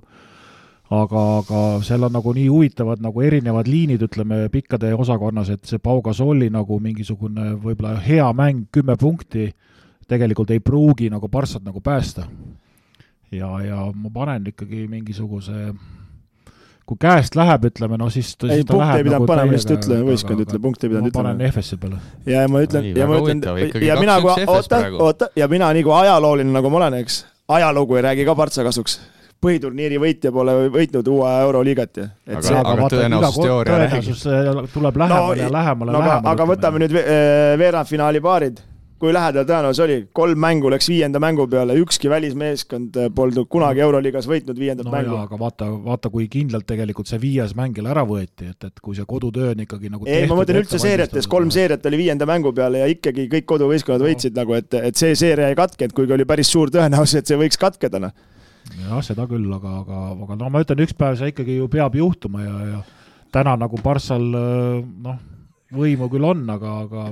aga, 0.88 1.22
aga 1.42 1.60
seal 1.84 2.06
on 2.06 2.14
nagu 2.14 2.32
nii 2.32 2.46
huvitavad 2.48 3.02
nagu 3.02 3.20
erinevad 3.20 3.68
liinid, 3.68 4.02
ütleme, 4.06 4.46
pikkade 4.52 4.94
osakonnas, 4.94 5.50
et 5.52 5.68
see 5.68 5.82
Pau 5.82 6.00
Gasoli 6.04 6.48
nagu 6.52 6.78
mingisugune 6.80 7.56
võib-olla 7.60 7.98
hea 8.00 8.28
mäng, 8.36 8.66
kümme 8.72 8.96
punkti, 8.96 9.50
tegelikult 10.08 10.52
ei 10.54 10.60
pruugi 10.60 11.10
nagu 11.12 11.28
Barssat 11.28 11.64
nagu 11.64 11.80
päästa. 11.80 12.26
ja, 13.32 13.48
ja 13.64 13.84
ma 13.94 14.10
panen 14.12 14.46
ikkagi 14.52 14.86
mingisuguse 14.88 15.72
kui 16.86 16.98
käest 17.00 17.36
läheb, 17.38 17.64
ütleme, 17.70 17.98
no 18.00 18.08
siis 18.12 18.34
ta, 18.36 18.50
ei, 18.50 18.64
punkte 18.66 18.98
ei 18.98 19.06
pidanud 19.06 19.20
nagu 19.20 19.30
panema, 19.30 19.54
lihtsalt 19.54 19.78
ütle, 19.78 20.00
võistkond 20.08 20.44
ütle, 20.44 20.60
punkte 20.62 20.88
ei 20.88 20.92
pidanud 20.92 21.12
ütlema. 21.12 21.32
ma 21.32 21.38
panen 21.38 21.52
FS-i 21.52 21.78
peale. 21.82 22.00
ja 22.26 22.44
ma 22.50 22.62
ütlen, 22.66 22.90
ja 22.98 23.08
ma 23.08 23.20
ütlen, 23.22 23.42
ja 23.86 23.98
mina 24.00 24.18
kui, 24.24 24.46
oota, 24.50 24.82
oota, 24.98 25.30
ja 25.38 25.48
mina 25.52 25.70
nagu 25.78 25.96
ajalooline, 26.02 26.54
nagu 26.54 26.72
ma 26.72 26.82
olen, 26.82 27.00
eks, 27.02 27.24
ajalugu 27.58 28.00
ei 28.00 28.06
räägi 28.08 28.26
ka 28.28 28.36
partsa 28.38 28.66
kasuks 28.66 28.98
põhiturniiri 29.42 29.98
võitja 29.98 30.30
pole 30.34 30.54
võitnud 30.70 31.08
uue 31.10 31.30
euroliigat 31.42 31.98
ju. 31.98 32.04
aga, 32.30 32.42
see, 32.46 32.58
aga, 32.58 32.74
aga 32.76 33.78
räägib. 33.82 34.68
tuleb 34.74 35.00
lähemale 35.02 35.36
no, 35.36 35.40
ja 35.40 35.48
lähemale 35.50 35.94
no,, 35.94 36.02
lähemale. 36.04 36.34
aga 36.34 36.46
võtame 36.52 36.82
nüüd 36.84 36.94
eh, 37.00 37.56
veerandfinaali 37.58 38.22
paarid 38.22 38.62
kui 39.02 39.10
lähedal 39.10 39.46
tõenäosus 39.48 39.82
oli, 39.82 39.96
kolm 40.14 40.38
mängu 40.38 40.70
läks 40.70 40.86
viienda 40.86 41.18
mängu 41.22 41.48
peale, 41.50 41.74
ükski 41.82 42.10
välismeeskond 42.10 42.94
polnud 43.16 43.48
kunagi 43.50 43.82
Euroliigas 43.82 44.28
võitnud 44.30 44.58
viiendat 44.58 44.86
no 44.86 44.92
mängu. 44.94 45.16
aga 45.18 45.38
vaata, 45.40 45.66
vaata, 45.82 46.10
kui 46.12 46.28
kindlalt 46.30 46.68
tegelikult 46.68 47.10
see 47.10 47.18
viies 47.22 47.56
mäng 47.58 47.74
jälle 47.78 47.90
ära 47.90 48.04
võeti, 48.06 48.52
et, 48.52 48.68
et 48.68 48.78
kui 48.84 48.94
see 48.94 49.06
kodutöö 49.08 49.56
on 49.56 49.64
ikkagi 49.64 49.90
nagu 49.90 50.06
ei, 50.06 50.28
ma 50.30 50.38
mõtlen 50.38 50.60
üldse 50.62 50.78
seeriates, 50.82 51.26
kolm 51.30 51.50
seeriat 51.54 51.88
oli 51.90 51.98
viienda 52.04 52.28
mängu 52.30 52.52
peale 52.54 52.84
ja 52.84 52.90
ikkagi 52.92 53.26
kõik 53.32 53.48
koduvõistkonnad 53.50 54.04
võitsid 54.06 54.36
no. 54.36 54.44
nagu, 54.44 54.54
et, 54.60 54.78
et 54.92 55.02
see 55.02 55.18
seeria 55.18 55.50
ei 55.50 55.58
katkenud, 55.58 55.96
kuigi 55.98 56.14
oli 56.14 56.28
päris 56.28 56.54
suur 56.54 56.70
tõenäosus, 56.70 57.18
et 57.18 57.32
see 57.32 57.40
võiks 57.42 57.58
katkeda, 57.58 58.04
noh. 58.06 58.14
jah, 58.84 59.02
seda 59.02 59.26
küll, 59.26 59.50
aga, 59.58 59.80
aga, 59.82 60.04
aga 60.28 60.38
no 60.44 60.52
ma 60.54 60.62
ütlen, 60.62 60.84
üks 60.86 60.94
päev 60.94 61.18
see 61.18 61.34
ikkagi 61.34 61.58
ju 61.58 61.66
peab 61.72 61.98
juhtuma 61.98 62.46
ja, 62.46 62.54
ja 62.70 62.86
täna 63.34 63.58
nagu 63.66 63.82
Barssal 63.82 64.30
noh, 64.30 65.20
võimu 65.74 66.06
küll 66.14 66.30
on, 66.30 66.46
aga, 66.54 66.78
aga 66.86 67.10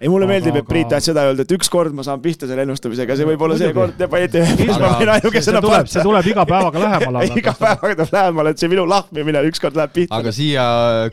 ei, 0.00 0.08
mulle 0.08 0.26
aga, 0.26 0.32
meeldib, 0.32 0.58
et 0.60 0.66
Priit 0.68 0.90
tahtis 0.92 1.10
seda 1.10 1.26
öelda, 1.28 1.46
et 1.46 1.54
ükskord 1.56 1.94
ma 1.96 2.04
saan 2.06 2.20
pihta 2.24 2.48
selle 2.48 2.66
ennustamisega, 2.66 3.16
see 3.18 3.28
võib 3.28 3.46
olla 3.46 3.58
see 3.60 3.70
kord 3.76 4.00
ja 4.00 4.08
ainuke 5.16 5.44
seda 5.44 5.62
tuleb, 5.64 5.92
see 5.92 6.04
tuleb 6.04 6.32
iga 6.32 6.44
päevaga 6.48 6.82
lähemale 6.82 7.30
iga 7.42 7.54
päevaga 7.56 7.94
tuleb 8.02 8.18
lähemale, 8.18 8.52
et 8.52 8.64
see 8.64 8.72
minu 8.72 8.88
lahmimine 8.90 9.44
ükskord 9.52 9.78
läheb 9.78 9.94
pihta. 9.96 10.20
aga 10.20 10.34
siia 10.36 10.66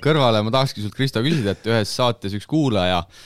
kõrvale 0.04 0.44
ma 0.44 0.58
tahakski 0.58 0.84
sult, 0.84 0.98
Kristo, 0.98 1.24
küsida, 1.26 1.56
et 1.56 1.72
ühes 1.72 1.96
saates 1.96 2.36
üks 2.40 2.50
kuulaja 2.50 3.04
äh, 3.04 3.24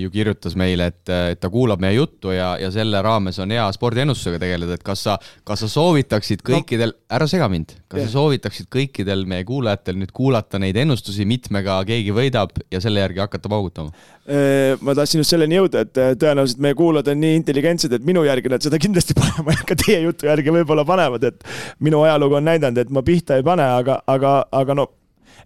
ju 0.00 0.10
kirjutas 0.12 0.56
meile, 0.58 0.90
et, 0.92 1.12
et 1.32 1.40
ta 1.40 1.50
kuulab 1.52 1.82
meie 1.82 1.96
juttu 1.96 2.32
ja, 2.34 2.54
ja 2.60 2.70
selle 2.74 3.00
raames 3.04 3.38
on 3.42 3.52
hea 3.54 3.64
spordiennustusega 3.76 4.40
tegeleda, 4.42 4.76
et 4.78 4.84
kas 4.86 5.04
sa, 5.06 5.16
kas 5.46 5.64
sa 5.64 5.70
soovitaksid 5.70 6.44
kõikidel 6.46 6.94
no., 6.94 7.02
ära 7.16 7.28
sega 7.30 7.48
mind, 7.52 7.76
kas 7.86 8.00
yeah. 8.02 8.10
sa 8.10 8.18
soovitaksid 8.18 8.70
kõikidel 8.72 9.26
meie 9.28 9.44
kuulajatel 9.46 9.98
nüüd 10.00 10.12
kuulata 10.16 10.60
neid 10.62 10.78
ennustusi, 10.80 11.26
mitmega 11.28 11.78
keegi 11.88 12.14
võidab 12.16 12.56
ja 12.72 12.80
selle 12.82 13.04
järgi 13.04 13.22
hakata 13.24 13.52
paugutama? 13.52 13.94
Eh, 14.26 14.74
ma 14.82 14.96
tahtsin 14.98 15.22
just 15.22 15.34
selleni 15.34 15.58
jõuda, 15.60 15.84
et 15.86 15.94
tõenäoliselt 15.94 16.62
meie 16.62 16.76
kuulajad 16.78 17.12
on 17.12 17.20
nii 17.22 17.40
intelligentsed, 17.42 17.92
et 17.94 18.06
minu 18.06 18.24
järgi 18.26 18.50
nad 18.52 18.64
seda 18.64 18.80
kindlasti 18.82 19.16
panema 19.20 19.54
ei 19.54 19.62
hakka, 19.62 19.78
teie 19.86 20.02
jutu 20.04 20.30
järgi 20.30 20.54
võib-olla 20.60 20.86
panevad, 20.88 21.28
et 21.30 21.46
minu 21.84 22.02
ajalugu 22.06 22.40
on 22.40 22.48
näidanud, 22.50 22.82
et 22.82 22.94
ma 22.94 23.04
pihta 23.06 23.38
ei 23.38 23.46
pane, 23.46 23.66
aga, 23.80 24.00
aga, 24.10 24.38
aga 24.50 24.78
no 24.78 24.90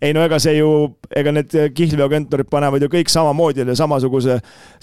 ei 0.01 0.15
no 0.17 0.23
ega 0.25 0.39
see 0.41 0.57
ju, 0.57 0.69
ega 1.17 1.33
need 1.35 1.55
kihlveokontorid 1.77 2.49
panevad 2.51 2.85
ju 2.85 2.89
kõik 2.93 3.11
samamoodi 3.13 3.65
ja 3.69 3.77
samasuguse 3.77 4.39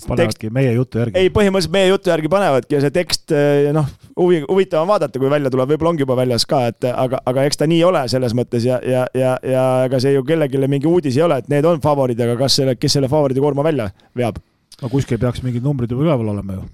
panevadki 0.06 0.52
meie 0.54 0.76
jutu 0.76 1.02
järgi? 1.02 1.18
ei, 1.18 1.32
põhimõtteliselt 1.34 1.74
meie 1.74 1.90
jutu 1.90 2.12
järgi 2.12 2.32
panevadki 2.32 2.78
ja 2.78 2.82
see 2.84 2.94
tekst 2.94 3.34
eh, 3.36 3.70
noh, 3.76 3.88
huvi, 4.20 4.44
huvitav 4.46 4.86
on 4.86 4.92
vaadata, 4.92 5.20
kui 5.22 5.32
välja 5.32 5.52
tuleb, 5.54 5.74
võib-olla 5.74 5.96
ongi 5.96 6.06
juba 6.06 6.18
väljas 6.20 6.46
ka, 6.50 6.64
et 6.72 6.90
aga, 6.92 7.22
aga 7.32 7.46
eks 7.50 7.62
ta 7.62 7.70
nii 7.70 7.82
ole 7.88 8.04
selles 8.12 8.36
mõttes 8.38 8.68
ja, 8.68 8.78
ja, 8.86 9.06
ja, 9.18 9.38
ja 9.42 9.64
ega 9.88 10.02
see 10.04 10.14
ju 10.14 10.26
kellelegi 10.28 10.62
mingi 10.70 10.90
uudis 10.90 11.18
ei 11.18 11.26
ole, 11.26 11.40
et 11.42 11.50
need 11.54 11.66
on 11.66 11.82
favoriid, 11.84 12.22
aga 12.28 12.38
kas 12.44 12.60
selle, 12.62 12.78
kes 12.78 13.00
selle 13.00 13.10
favoriidi 13.12 13.44
koorma 13.44 13.66
välja 13.66 13.90
veab? 14.18 14.38
no 14.82 14.92
kuskil 14.94 15.18
peaks 15.22 15.42
mingid 15.42 15.66
numbrid 15.66 15.90
juba 15.90 16.06
üleval 16.06 16.36
olema 16.36 16.60
ju 16.60 16.68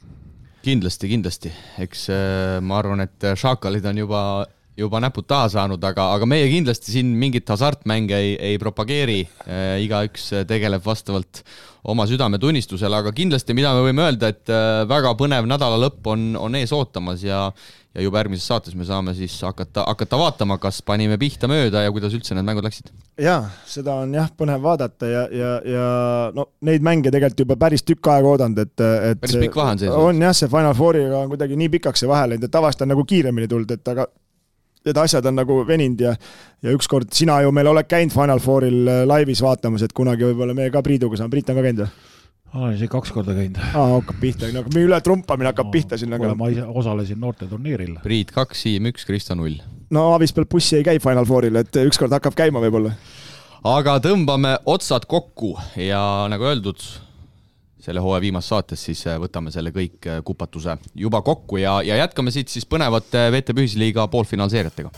kindlasti, 0.64 1.08
kindlasti, 1.12 1.50
eks 1.84 2.10
äh, 2.12 2.60
ma 2.64 2.78
arvan, 2.80 3.04
et 3.04 3.32
šaakalid 3.39 3.88
on 3.88 4.04
juba 4.04 4.22
juba 4.78 5.02
näpud 5.04 5.28
taha 5.30 5.50
saanud, 5.54 5.84
aga, 5.86 6.10
aga 6.16 6.28
meie 6.30 6.48
kindlasti 6.52 6.96
siin 6.96 7.12
mingit 7.20 7.50
hasartmänge 7.50 8.18
ei, 8.18 8.34
ei 8.54 8.58
propageeri 8.62 9.22
äh,, 9.24 9.78
igaüks 9.86 10.32
tegeleb 10.50 10.84
vastavalt 10.86 11.44
oma 11.90 12.08
südametunnistusele, 12.10 13.04
aga 13.04 13.14
kindlasti, 13.16 13.56
mida 13.58 13.74
me 13.76 13.86
võime 13.90 14.08
öelda, 14.08 14.32
et 14.34 14.50
äh, 14.50 14.82
väga 14.90 15.14
põnev 15.20 15.48
nädala 15.50 15.80
lõpp 15.84 16.12
on, 16.14 16.34
on 16.40 16.60
ees 16.60 16.74
ootamas 16.76 17.26
ja 17.26 17.50
ja 17.94 18.02
juba 18.02 18.24
järgmises 18.24 18.48
saates 18.50 18.74
me 18.74 18.86
saame 18.88 19.14
siis 19.14 19.36
hakata, 19.46 19.84
hakata 19.86 20.18
vaatama, 20.18 20.58
kas 20.62 20.80
panime 20.86 21.18
pihta 21.22 21.46
mööda 21.50 21.84
ja 21.84 21.92
kuidas 21.94 22.16
üldse 22.18 22.34
need 22.34 22.48
mängud 22.48 22.66
läksid. 22.66 22.90
jaa, 23.22 23.44
seda 23.70 24.00
on 24.02 24.16
jah, 24.18 24.32
põnev 24.38 24.64
vaadata 24.64 25.10
ja, 25.10 25.28
ja, 25.30 25.52
ja 25.70 25.86
no 26.34 26.48
neid 26.66 26.86
mänge 26.86 27.14
tegelikult 27.14 27.46
juba 27.46 27.60
päris 27.68 27.86
tükk 27.86 28.10
aega 28.16 28.34
oodanud, 28.34 28.64
et, 28.66 28.74
et 28.82 29.22
päris 29.22 29.38
pikk 29.46 29.60
vahe 29.62 29.76
on 29.76 29.84
sees. 29.84 29.94
on 29.94 30.26
jah, 30.26 30.34
see 30.38 30.50
Final 30.50 30.74
Fouriga 30.78 31.22
on 31.22 31.30
kuidagi 31.36 31.60
nii 31.60 31.70
pikaks 31.78 32.04
see 32.04 32.10
vahe 32.10 32.32
läinud, 32.34 32.50
et 32.50 32.56
tavaliselt 32.58 32.88
on 32.88 32.94
nagu 32.96 33.06
kiiremini 33.14 33.52
tulnud, 33.52 33.78
et 33.78 33.94
aga 33.94 34.08
need 34.88 35.00
asjad 35.00 35.26
on 35.30 35.38
nagu 35.40 35.60
veninud 35.68 36.02
ja 36.04 36.16
ja 36.64 36.74
ükskord 36.76 37.12
sina 37.16 37.42
ju 37.44 37.52
meil 37.56 37.68
oled 37.72 37.88
käinud 37.90 38.14
Final 38.14 38.42
Fouril 38.44 38.88
äh, 38.88 39.04
laivis 39.10 39.42
vaatamas, 39.44 39.84
et 39.84 39.94
kunagi 39.96 40.28
võib-olla 40.30 40.56
me 40.58 40.70
ka 40.72 40.84
Priiduga 40.86 41.20
saame, 41.20 41.34
Priit 41.34 41.52
on 41.52 41.60
ka 41.60 41.66
käinud 41.68 41.86
või? 41.86 42.12
olen 42.54 42.76
isegi 42.76 42.92
kaks 42.94 43.12
korda 43.14 43.34
käinud. 43.34 43.60
aa, 43.74 43.86
hakkab 43.98 44.20
pihta, 44.22 44.50
no 44.54 44.64
üle 44.80 45.00
trumpamine 45.02 45.50
hakkab 45.52 45.70
no, 45.70 45.74
pihta 45.74 45.98
sinna 45.98 46.20
ka. 46.22 46.34
ma 46.38 46.50
ise 46.54 46.66
osalesin 46.66 47.20
noorteturniiril. 47.22 47.98
Priit 48.04 48.34
kaks, 48.36 48.66
Siim 48.66 48.92
üks, 48.92 49.08
Kristo 49.10 49.38
null. 49.38 49.58
no 49.94 50.12
Avis 50.14 50.34
peal 50.36 50.48
bussi 50.50 50.78
ei 50.80 50.86
käi 50.86 51.00
Final 51.04 51.26
Fouril, 51.30 51.58
et 51.64 51.82
ükskord 51.84 52.14
hakkab 52.14 52.38
käima 52.38 52.62
võib-olla. 52.64 52.94
aga 53.74 53.98
tõmbame 54.04 54.58
otsad 54.70 55.08
kokku 55.10 55.56
ja 55.80 56.04
nagu 56.30 56.52
öeldud, 56.52 56.86
selle 57.84 58.04
hooaja 58.04 58.24
viimases 58.24 58.54
saates 58.54 58.84
siis 58.88 59.06
äh, 59.12 59.20
võtame 59.20 59.52
selle 59.52 59.74
kõik 59.76 60.08
äh, 60.08 60.22
kupatuse 60.26 60.78
juba 60.96 61.24
kokku 61.26 61.60
ja, 61.60 61.82
ja 61.84 62.00
jätkame 62.00 62.32
siit 62.32 62.52
siis 62.52 62.68
põnevate 62.70 63.28
VTB 63.34 63.66
Ühisliiga 63.66 64.08
poolfinaalseeriatega 64.12 64.94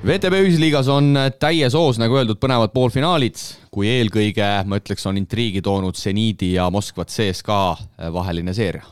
VTB 0.00 0.38
ühisliigas 0.46 0.86
on 0.88 1.12
täies 1.36 1.74
hoos, 1.76 1.98
nagu 2.00 2.14
öeldud, 2.16 2.38
põnevad 2.40 2.72
poolfinaalid, 2.72 3.36
kui 3.68 3.84
eelkõige, 3.90 4.46
ma 4.64 4.78
ütleks, 4.80 5.04
on 5.10 5.18
intriigi 5.20 5.60
toonud 5.60 5.98
seniidi 6.00 6.54
ja 6.54 6.70
Moskva 6.72 7.04
CSKA 7.04 8.08
vaheline 8.14 8.54
seeria. 8.56 8.86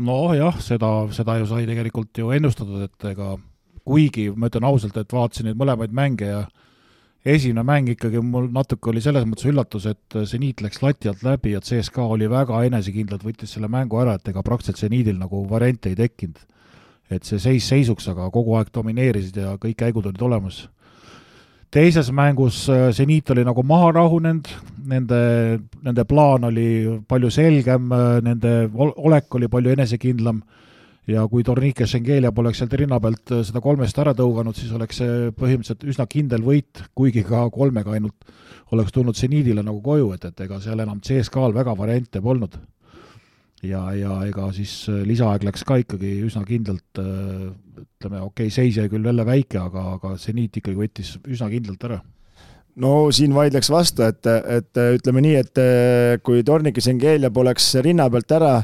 nojah, 0.00 0.56
seda, 0.64 0.88
seda 1.12 1.36
ju 1.42 1.50
sai 1.50 1.66
tegelikult 1.68 2.18
ju 2.18 2.32
ennustatud, 2.34 2.86
et 2.88 3.10
ega 3.12 3.34
kuigi 3.84 4.30
ma 4.34 4.48
ütlen 4.50 4.66
ausalt, 4.68 4.96
et 4.96 5.12
vaatasin 5.12 5.50
neid 5.50 5.58
mõlemaid 5.60 5.92
mänge 5.94 6.28
ja 6.28 6.44
esimene 7.24 7.64
mäng 7.64 7.88
ikkagi 7.94 8.20
mul 8.24 8.50
natuke 8.52 8.90
oli 8.92 9.00
selles 9.04 9.24
mõttes 9.28 9.48
üllatus, 9.48 9.86
et 9.88 10.16
seniit 10.28 10.60
läks 10.64 10.82
lati 10.84 11.08
alt 11.08 11.24
läbi 11.24 11.54
ja 11.54 11.62
CSKA 11.64 12.04
oli 12.16 12.28
väga 12.30 12.60
enesekindlalt, 12.68 13.24
võttis 13.24 13.56
selle 13.56 13.70
mängu 13.72 14.00
ära, 14.02 14.18
et 14.18 14.28
ega 14.28 14.44
praktiliselt 14.44 14.82
seniidil 14.84 15.16
nagu 15.20 15.44
variante 15.50 15.92
ei 15.92 15.98
tekkinud. 16.00 16.38
et 17.10 17.22
see 17.24 17.38
seis 17.38 17.66
seisuks, 17.68 18.06
aga 18.08 18.30
kogu 18.32 18.54
aeg 18.56 18.70
domineerisid 18.74 19.36
ja 19.36 19.50
kõik 19.60 19.76
käigud 19.76 20.06
olid 20.06 20.22
olemas. 20.22 20.68
teises 21.70 22.10
mängus 22.10 22.68
seniit 22.92 23.30
oli 23.30 23.44
nagu 23.44 23.62
maha 23.62 23.92
rahunenud, 23.92 24.48
nende, 24.86 25.60
nende 25.82 26.04
plaan 26.04 26.44
oli 26.44 27.00
palju 27.08 27.30
selgem, 27.30 27.88
nende 28.22 28.70
olek 28.74 29.34
oli 29.34 29.48
palju 29.48 29.70
enesekindlam 29.70 30.42
ja 31.10 31.24
kui 31.28 31.44
Tornike 31.44 31.86
Schengelia 31.88 32.32
poleks 32.34 32.60
sealt 32.62 32.74
rinna 32.80 32.98
pealt 33.02 33.32
äh, 33.34 33.42
seda 33.46 33.60
kolmest 33.64 33.98
ära 34.00 34.14
tõuganud, 34.16 34.56
siis 34.56 34.72
oleks 34.76 35.00
see 35.02 35.32
põhimõtteliselt 35.36 35.88
üsna 35.90 36.06
kindel 36.10 36.44
võit, 36.46 36.84
kuigi 36.96 37.24
ka 37.26 37.44
kolmega 37.54 37.96
ainult 37.96 38.32
oleks 38.74 38.94
tulnud 38.94 39.18
seniidile 39.18 39.62
nagu 39.64 39.82
koju, 39.84 40.14
et, 40.16 40.24
et 40.30 40.46
ega 40.46 40.60
seal 40.64 40.80
enam 40.80 41.02
CSKA-l 41.04 41.56
väga 41.56 41.76
variante 41.78 42.22
polnud. 42.24 42.56
ja, 43.64 43.82
ja 43.96 44.16
ega 44.28 44.48
siis 44.52 44.88
äh, 44.88 45.04
lisaaeg 45.04 45.44
läks 45.44 45.64
ka 45.64 45.78
ikkagi 45.82 46.16
üsna 46.24 46.44
kindlalt, 46.48 47.00
äh, 47.00 47.52
ütleme, 47.84 48.24
okei 48.24 48.48
okay,, 48.48 48.50
seis 48.50 48.80
jäi 48.80 48.88
küll 48.88 49.04
jälle 49.04 49.26
väike, 49.26 49.60
aga, 49.60 49.94
aga 49.98 50.16
seniit 50.20 50.56
ikkagi 50.56 50.78
võttis 50.78 51.16
üsna 51.28 51.52
kindlalt 51.52 51.84
ära 51.84 52.00
no 52.80 53.12
siin 53.14 53.30
vaidleks 53.36 53.68
vastu, 53.70 54.02
et, 54.02 54.26
et 54.26 54.80
ütleme 54.96 55.20
nii, 55.22 55.34
et 55.38 55.60
kui 56.26 56.42
Tornike 56.42 56.82
Schengelia 56.82 57.30
poleks 57.30 57.68
rinna 57.84 58.08
pealt 58.10 58.34
ära 58.34 58.54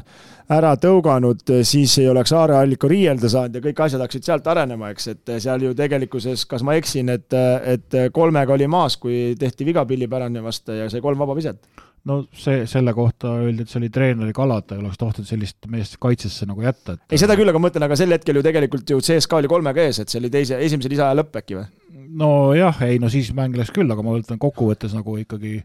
ära 0.51 0.73
tõuganud, 0.79 1.43
siis 1.67 1.93
ei 2.01 2.09
oleks 2.11 2.33
Aare 2.35 2.57
Alliko 2.59 2.89
riielda 2.91 3.29
saanud 3.31 3.57
ja 3.57 3.63
kõik 3.63 3.83
asjad 3.85 4.03
hakkasid 4.03 4.27
sealt 4.27 4.49
arenema, 4.51 4.91
eks, 4.91 5.07
et 5.13 5.35
seal 5.43 5.67
ju 5.67 5.75
tegelikkuses, 5.77 6.43
kas 6.49 6.65
ma 6.67 6.75
eksin, 6.79 7.11
et, 7.13 7.37
et 7.75 8.01
kolmega 8.13 8.55
oli 8.57 8.67
maas, 8.71 8.97
kui 9.01 9.31
tehti 9.39 9.67
viga 9.67 9.85
Pilli 9.87 10.09
Pärani 10.11 10.43
vastu 10.43 10.75
ja 10.75 10.89
sai 10.91 11.03
kolm 11.03 11.21
vaba 11.21 11.37
viset? 11.37 11.63
no 12.09 12.23
see, 12.33 12.63
selle 12.69 12.93
kohta 12.97 13.35
öeldi, 13.43 13.61
et 13.61 13.69
see 13.69 13.77
oli 13.81 13.91
treeneri 13.93 14.33
kala, 14.33 14.57
et 14.61 14.67
ta 14.71 14.77
ei 14.77 14.81
oleks 14.81 14.97
tohtinud 14.97 15.29
sellist 15.29 15.67
meest 15.69 15.99
kaitsesse 16.01 16.47
nagu 16.49 16.63
jätta, 16.65 16.95
et 16.97 17.13
ei, 17.13 17.21
seda 17.21 17.37
küll, 17.37 17.51
aga 17.51 17.61
ma 17.61 17.67
mõtlen, 17.67 17.85
aga 17.85 17.97
sel 17.99 18.15
hetkel 18.15 18.39
ju 18.39 18.43
tegelikult 18.45 18.89
ju 18.95 18.97
CSKA 19.05 19.41
oli 19.41 19.51
kolmega 19.51 19.85
ees, 19.85 20.01
et 20.01 20.09
see 20.09 20.21
oli 20.21 20.31
teise, 20.33 20.57
esimese 20.65 20.89
lisaaja 20.89 21.19
lõpp 21.21 21.37
äkki 21.43 21.59
või? 21.59 21.67
nojah, 22.21 22.81
ei 22.87 22.97
no 22.99 23.09
siis 23.11 23.29
mäng 23.37 23.55
läks 23.55 23.71
küll, 23.75 23.91
aga 23.93 24.03
ma 24.03 24.17
ütlen 24.17 24.41
kokkuvõttes 24.41 24.95
nagu 24.97 25.15
ikkagi 25.21 25.59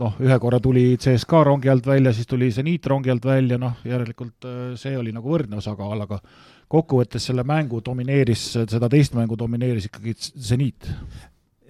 noh, 0.00 0.18
ühe 0.22 0.38
korra 0.42 0.60
tuli 0.62 0.96
CSKA 0.98 1.44
rongi 1.50 1.70
alt 1.70 1.86
välja, 1.86 2.12
siis 2.14 2.26
tuli 2.26 2.50
Zeniit 2.54 2.86
rongi 2.90 3.12
alt 3.12 3.24
välja, 3.26 3.58
noh, 3.60 3.78
järelikult 3.86 4.48
äh, 4.48 4.60
see 4.80 4.96
oli 4.98 5.14
nagu 5.14 5.30
võrdne 5.30 5.60
osakaal, 5.60 6.02
aga 6.06 6.20
kokkuvõttes 6.72 7.28
selle 7.28 7.44
mängu 7.46 7.80
domineeris, 7.84 8.48
seda 8.66 8.90
teist 8.90 9.14
mängu 9.14 9.38
domineeris 9.38 9.88
ikkagi 9.90 10.16
Zeniit 10.18 10.90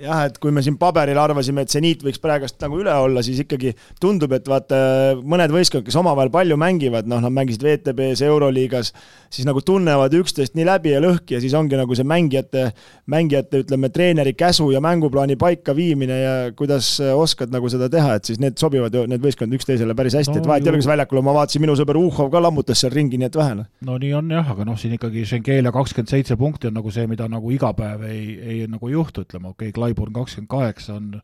jah, 0.03 0.27
et 0.29 0.37
kui 0.41 0.53
me 0.53 0.63
siin 0.65 0.77
paberil 0.81 1.19
arvasime, 1.21 1.65
et 1.65 1.73
seniit 1.73 2.03
võiks 2.05 2.21
praegust 2.23 2.59
nagu 2.63 2.79
üle 2.81 2.93
olla, 2.93 3.23
siis 3.25 3.41
ikkagi 3.43 3.73
tundub, 4.03 4.33
et 4.37 4.49
vaata, 4.51 4.79
mõned 5.23 5.53
võistkonnad, 5.55 5.87
kes 5.87 5.97
omavahel 6.01 6.31
palju 6.35 6.59
mängivad, 6.61 7.09
noh, 7.09 7.23
nad 7.25 7.33
mängisid 7.35 7.65
WTB-s, 7.65 8.25
Euroliigas, 8.27 8.93
siis 9.33 9.47
nagu 9.49 9.63
tunnevad 9.65 10.15
üksteist 10.19 10.57
nii 10.57 10.67
läbi 10.69 10.93
ja 10.93 11.01
lõhki 11.03 11.37
ja 11.37 11.41
siis 11.43 11.55
ongi 11.57 11.79
nagu 11.79 11.97
see 11.97 12.07
mängijate, 12.09 12.69
mängijate 13.13 13.63
ütleme, 13.65 13.91
treeneri 13.95 14.35
käsu 14.37 14.69
ja 14.75 14.83
mänguplaani 14.85 15.39
paikaviimine 15.41 16.21
ja 16.21 16.35
kuidas 16.57 16.97
oskad 17.15 17.55
nagu 17.55 17.71
seda 17.73 17.89
teha, 17.93 18.19
et 18.19 18.29
siis 18.29 18.41
need 18.43 18.61
sobivad 18.61 18.95
ju, 18.95 19.07
need 19.11 19.25
võistkonnad 19.25 19.57
üksteisele 19.59 19.97
päris 19.97 20.19
hästi 20.19 20.37
no,, 20.37 20.43
et 20.45 20.51
vahet 20.51 20.67
ei 20.67 20.73
ole, 20.73 20.83
kas 20.83 20.91
väljakul, 20.93 21.23
ma 21.25 21.37
vaatasin, 21.41 21.65
minu 21.65 21.77
sõber 21.79 22.01
Uhhov 22.01 22.31
ka 22.33 22.43
lammutas 22.43 22.85
seal 22.85 22.93
ringi, 22.95 23.19
nii 23.21 23.31
et 23.31 23.41
vähe 23.41 23.57
noh. 23.63 23.71
no 23.87 23.97
nii 24.03 24.13
on 24.19 24.31
jah, 24.37 24.53
aga 24.53 24.69
noh, 24.69 24.79
siin 24.81 24.97
ikkagi 24.99 25.25
Schengelia 25.27 25.73
kakskümmend 25.75 26.13
seitse 26.13 26.37
punkti 26.41 26.71
on 26.71 26.77
nagu 26.77 26.93
see, 26.93 27.09
mida 27.11 27.29
nagu 27.31 27.51
iga 27.55 27.73
päev 27.77 28.05
ei, 28.11 28.23
ei 28.37 28.59
nagu 28.71 28.91
juhtu, 28.93 29.25
ütleme, 29.27 29.51
okay,, 29.55 29.73
Klaiburn 29.87 30.17
kakskümmend 30.17 30.51
kaheksa 30.51 30.99
on 30.99 31.15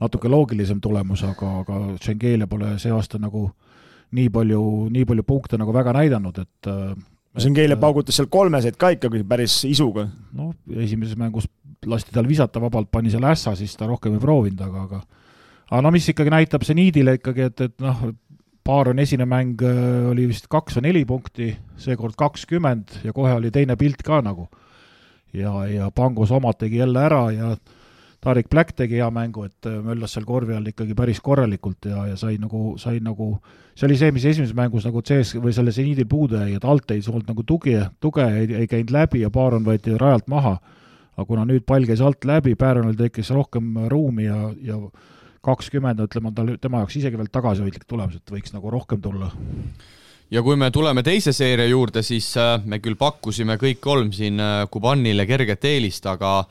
natuke 0.00 0.30
loogilisem 0.30 0.80
tulemus, 0.80 1.24
aga, 1.26 1.52
aga 1.62 1.78
Schengelia 2.00 2.48
pole 2.48 2.74
see 2.80 2.92
aasta 2.94 3.20
nagu 3.20 3.48
nii 4.16 4.30
palju, 4.32 4.62
nii 4.94 5.04
palju 5.04 5.24
punkte 5.28 5.58
nagu 5.60 5.74
väga 5.74 5.92
näidanud, 5.98 6.38
et 6.40 6.72
Schengelia 7.38 7.76
paugutas 7.76 8.16
seal 8.16 8.30
kolmeseid 8.32 8.78
ka 8.80 8.94
ikkagi 8.96 9.22
päris 9.28 9.60
isuga. 9.68 10.08
noh, 10.32 10.54
esimeses 10.80 11.18
mängus 11.18 11.48
lasti 11.86 12.14
tal 12.14 12.26
visata 12.26 12.60
vabalt, 12.62 12.90
pani 12.90 13.10
selle 13.10 13.30
ässa, 13.30 13.54
siis 13.56 13.76
ta 13.76 13.86
rohkem 13.86 14.16
ei 14.16 14.22
proovinud, 14.22 14.62
aga, 14.64 14.86
aga 14.88 15.02
aga 15.68 15.82
no 15.84 15.92
mis 15.94 16.08
ikkagi 16.08 16.32
näitab 16.32 16.64
seniidile 16.66 17.18
ikkagi, 17.18 17.48
et, 17.50 17.60
et 17.68 17.84
noh, 17.84 18.08
paar 18.68 18.90
on 18.92 19.00
esine 19.00 19.24
mäng, 19.28 19.60
oli 20.10 20.26
vist 20.28 20.48
kaks 20.52 20.78
või 20.78 20.88
neli 20.88 21.04
punkti, 21.08 21.52
seekord 21.80 22.16
kakskümmend 22.18 23.00
ja 23.04 23.14
kohe 23.16 23.32
oli 23.36 23.52
teine 23.54 23.76
pilt 23.80 24.02
ka 24.04 24.20
nagu. 24.24 24.48
ja, 25.32 25.52
ja 25.68 25.90
Pangos 25.94 26.32
omad 26.32 26.58
tegi 26.58 26.80
jälle 26.80 27.00
ära 27.04 27.30
ja 27.32 27.56
Tarik 28.20 28.48
Black 28.50 28.74
tegi 28.74 28.98
hea 28.98 29.08
mängu, 29.14 29.44
et 29.46 29.66
äh, 29.70 29.78
möllas 29.84 30.16
seal 30.16 30.26
korvi 30.26 30.56
all 30.56 30.66
ikkagi 30.66 30.96
päris 30.98 31.20
korralikult 31.22 31.86
ja, 31.86 32.02
ja 32.10 32.16
sai 32.18 32.34
nagu, 32.42 32.72
sai 32.80 32.98
nagu, 33.04 33.28
see 33.78 33.86
oli 33.86 33.98
see, 34.00 34.10
mis 34.14 34.24
esimeses 34.26 34.56
mängus 34.58 34.88
nagu 34.88 35.02
CS 35.06 35.36
või 35.38 35.54
selle 35.54 35.74
seniidil 35.74 36.08
puudu 36.10 36.40
jäi, 36.40 36.56
et 36.58 36.66
alt 36.66 36.90
ei 36.90 37.04
olnud 37.06 37.30
nagu 37.30 37.44
tugi, 37.46 37.76
tuge 38.02 38.26
ei, 38.26 38.48
ei 38.64 38.70
käinud 38.70 38.90
läbi 38.94 39.22
ja 39.22 39.30
Baaron 39.30 39.66
võeti 39.66 39.94
rajalt 39.94 40.26
maha. 40.26 40.58
aga 41.18 41.26
kuna 41.26 41.44
nüüd 41.46 41.64
pall 41.66 41.86
käis 41.86 42.02
alt 42.02 42.26
läbi, 42.26 42.56
Baaronil 42.58 42.98
tekkis 42.98 43.30
rohkem 43.34 43.86
ruumi 43.90 44.26
ja, 44.26 44.50
ja 44.62 44.80
kakskümmend, 45.42 46.02
ütleme, 46.02 46.30
on 46.30 46.34
tal, 46.34 46.50
tema 46.60 46.82
jaoks 46.82 46.98
isegi 46.98 47.18
veel 47.18 47.30
tagasihoidlik 47.30 47.86
tulemus, 47.86 48.18
et 48.18 48.34
võiks 48.34 48.54
nagu 48.54 48.70
rohkem 48.70 49.00
tulla 49.02 49.30
ja 50.30 50.42
kui 50.42 50.58
me 50.60 50.70
tuleme 50.74 51.02
teise 51.06 51.32
seeria 51.32 51.66
juurde, 51.70 52.02
siis 52.02 52.32
äh, 52.36 52.58
me 52.64 52.80
küll 52.82 52.98
pakkusime 52.98 53.56
kõik 53.60 53.80
kolm 53.80 54.10
siin 54.12 54.40
äh, 54.42 54.66
Kubanile 54.70 55.26
kerget 55.26 55.64
eelist, 55.70 56.06
aga 56.06 56.42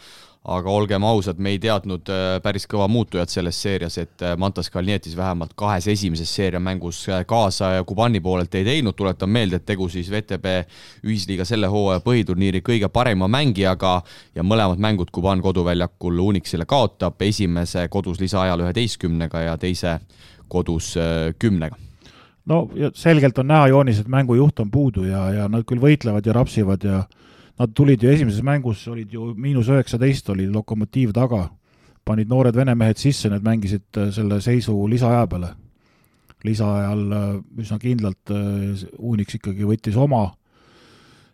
aga 0.47 0.71
olgem 0.71 1.03
ausad, 1.03 1.39
me 1.43 1.51
ei 1.55 1.59
teadnud 1.59 2.07
äh, 2.11 2.37
päris 2.43 2.63
kõva 2.71 2.87
muutujat 2.91 3.31
selles 3.31 3.57
seerias, 3.59 3.97
et 3.99 4.23
äh, 4.23 4.35
Mantas 4.39 4.69
Kalnietis 4.71 5.15
vähemalt 5.17 5.51
kahes 5.59 5.89
esimeses 5.91 6.31
seeria 6.31 6.61
mängus 6.63 7.01
äh, 7.11 7.25
kaasa 7.27 7.73
ja 7.75 7.83
Kubani 7.87 8.21
poolelt 8.23 8.55
ei 8.55 8.63
teinud, 8.63 8.95
tuletan 8.95 9.29
meelde, 9.29 9.59
et 9.59 9.65
tegu 9.67 9.89
siis 9.91 10.07
VTB 10.11 10.53
ühisliiga 11.03 11.45
selle 11.47 11.67
hooaja 11.71 11.99
põhiturniiri 12.05 12.63
kõige 12.63 12.87
parema 12.93 13.27
mängijaga 13.31 13.97
ja 14.35 14.45
mõlemad 14.47 14.79
mängud 14.79 15.11
Kuban 15.11 15.43
koduväljakul 15.43 16.23
Unixile 16.29 16.65
kaotab, 16.65 17.19
esimese 17.27 17.87
kodus 17.91 18.23
lisaajal 18.23 18.63
üheteistkümnega 18.63 19.43
ja 19.49 19.57
teise 19.59 19.99
kodus 20.47 20.93
kümnega. 21.39 21.75
No 22.47 22.61
selgelt 22.95 23.39
on 23.43 23.49
näha 23.51 23.67
joonis, 23.73 23.99
et 23.99 24.07
mängujuht 24.07 24.61
on 24.63 24.71
puudu 24.71 25.03
ja, 25.03 25.25
ja 25.35 25.47
nad 25.51 25.67
küll 25.67 25.83
võitlevad 25.83 26.23
ja 26.23 26.35
rapsivad 26.37 26.85
ja 26.87 27.01
Nad 27.57 27.73
tulid 27.73 28.03
ju 28.03 28.09
esimeses 28.13 28.43
mängus, 28.45 28.83
olid 28.87 29.13
ju 29.13 29.31
miinus 29.33 29.69
üheksateist 29.73 30.29
oli 30.29 30.45
Lokomotiiv 30.53 31.13
taga, 31.15 31.47
panid 32.05 32.29
noored 32.29 32.55
vene 32.55 32.75
mehed 32.77 32.99
sisse, 33.01 33.31
need 33.33 33.45
mängisid 33.45 33.97
äh, 33.97 34.11
selle 34.13 34.41
seisu 34.41 34.75
lisaaja 34.89 35.25
peale. 35.27 35.55
lisaajal 36.45 36.99
äh, 37.17 37.23
üsna 37.57 37.79
kindlalt 37.81 38.29
äh, 38.29 38.83
Unix 38.99 39.39
ikkagi 39.39 39.65
võttis 39.65 39.97
oma. 39.97 40.29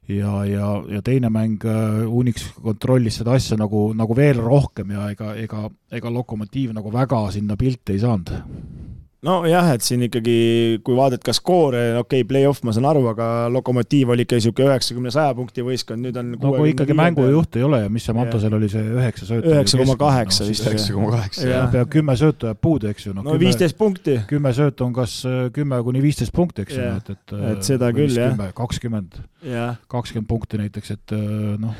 Ja, 0.07 0.43
ja, 0.43 0.69
ja 0.91 0.99
teine 0.99 1.29
mäng 1.31 1.63
Unix 2.11 2.49
kontrollis 2.59 3.21
seda 3.21 3.37
asja 3.37 3.55
nagu, 3.55 3.93
nagu 3.95 4.15
veel 4.15 4.41
rohkem 4.43 4.91
ja 4.91 5.05
ega, 5.11 5.29
ega, 5.39 5.69
ega 5.91 6.11
Lokomotiiv 6.11 6.73
nagu 6.75 6.91
väga 6.91 7.21
sinna 7.31 7.55
pilti 7.55 7.95
ei 7.95 8.01
saanud 8.03 8.33
nojah, 9.23 9.69
et 9.75 9.85
siin 9.85 10.03
ikkagi, 10.07 10.35
kui 10.85 10.95
vaadata 10.97 11.29
ka 11.29 11.35
skoore, 11.35 11.83
okei 11.99 12.21
okay,, 12.21 12.27
play-off 12.27 12.63
ma 12.67 12.73
saan 12.75 12.87
aru, 12.89 13.05
aga 13.13 13.29
Lokomotiiv 13.53 14.13
oli 14.13 14.25
ikka 14.27 14.39
niisugune 14.39 14.69
üheksakümne, 14.71 15.13
saja 15.13 15.33
punkti 15.37 15.65
võistkond, 15.65 16.03
nüüd 16.03 16.19
on 16.19 16.33
no 16.35 16.53
kui 16.57 16.73
ikkagi 16.73 16.97
mängujuht 16.97 17.59
ei 17.59 17.65
ole 17.67 17.83
ja 17.85 17.91
mis 17.93 18.07
see 18.07 18.17
Mantosel 18.17 18.57
oli, 18.57 18.69
see 18.71 18.83
üheksa 18.83 19.29
söötu? 19.29 19.53
üheksa 19.53 19.81
koma 19.81 19.97
kaheksa 20.03 20.47
vist. 20.49 20.67
üheksa 20.67 20.97
koma 20.97 21.11
kaheksa, 21.15 21.47
jah. 21.49 21.67
pea 21.73 21.87
kümme 21.97 22.17
söötu 22.19 22.51
jääb 22.51 22.61
puudu, 22.63 22.91
eks 22.91 23.07
ju. 23.07 23.15
no 23.17 23.37
viisteist 23.39 23.79
punkti. 23.79 24.19
kümme 24.29 24.53
söötu 24.55 24.87
on 24.87 24.95
kas 24.95 25.19
äh, 25.29 25.43
kümme 25.55 25.81
kuni 25.87 26.03
viisteist 26.03 26.35
punkti, 26.35 26.67
eks 26.67 26.79
ju, 26.79 26.93
et, 27.01 27.13
et 27.15 27.35
et 27.53 27.67
seda 27.73 27.91
küll, 27.95 28.15
jah. 28.17 28.39
kakskümmend, 28.57 29.21
kakskümmend 29.91 30.29
punkti 30.29 30.61
näiteks, 30.61 30.97
et 30.97 31.15
äh, 31.15 31.53
noh 31.61 31.77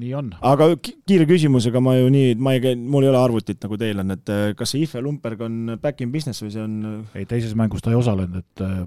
nii 0.00 0.12
on. 0.18 0.30
aga 0.44 0.68
kiire 0.82 1.26
küsimus, 1.28 1.66
ega 1.70 1.80
ma 1.82 1.96
ju 1.96 2.08
nii, 2.12 2.34
ma 2.42 2.54
ei 2.56 2.62
käi, 2.62 2.76
mul 2.76 3.06
ei 3.06 3.10
ole 3.10 3.20
arvutit 3.20 3.62
nagu 3.64 3.78
teil 3.80 4.02
on, 4.02 4.14
et 4.14 4.32
äh, 4.32 4.44
kas 4.58 4.74
see 4.74 4.84
Ife 4.84 5.00
Lumberg 5.02 5.42
on 5.46 5.76
back 5.82 6.02
in 6.04 6.12
business 6.14 6.42
või 6.44 6.52
see 6.54 6.62
on? 6.62 6.76
Äh, 6.90 7.20
ei, 7.22 7.28
teises 7.30 7.56
mängus 7.58 7.84
ta 7.84 7.92
ei 7.92 7.98
osalenud, 7.98 8.42
et 8.42 8.64
äh, 8.64 8.78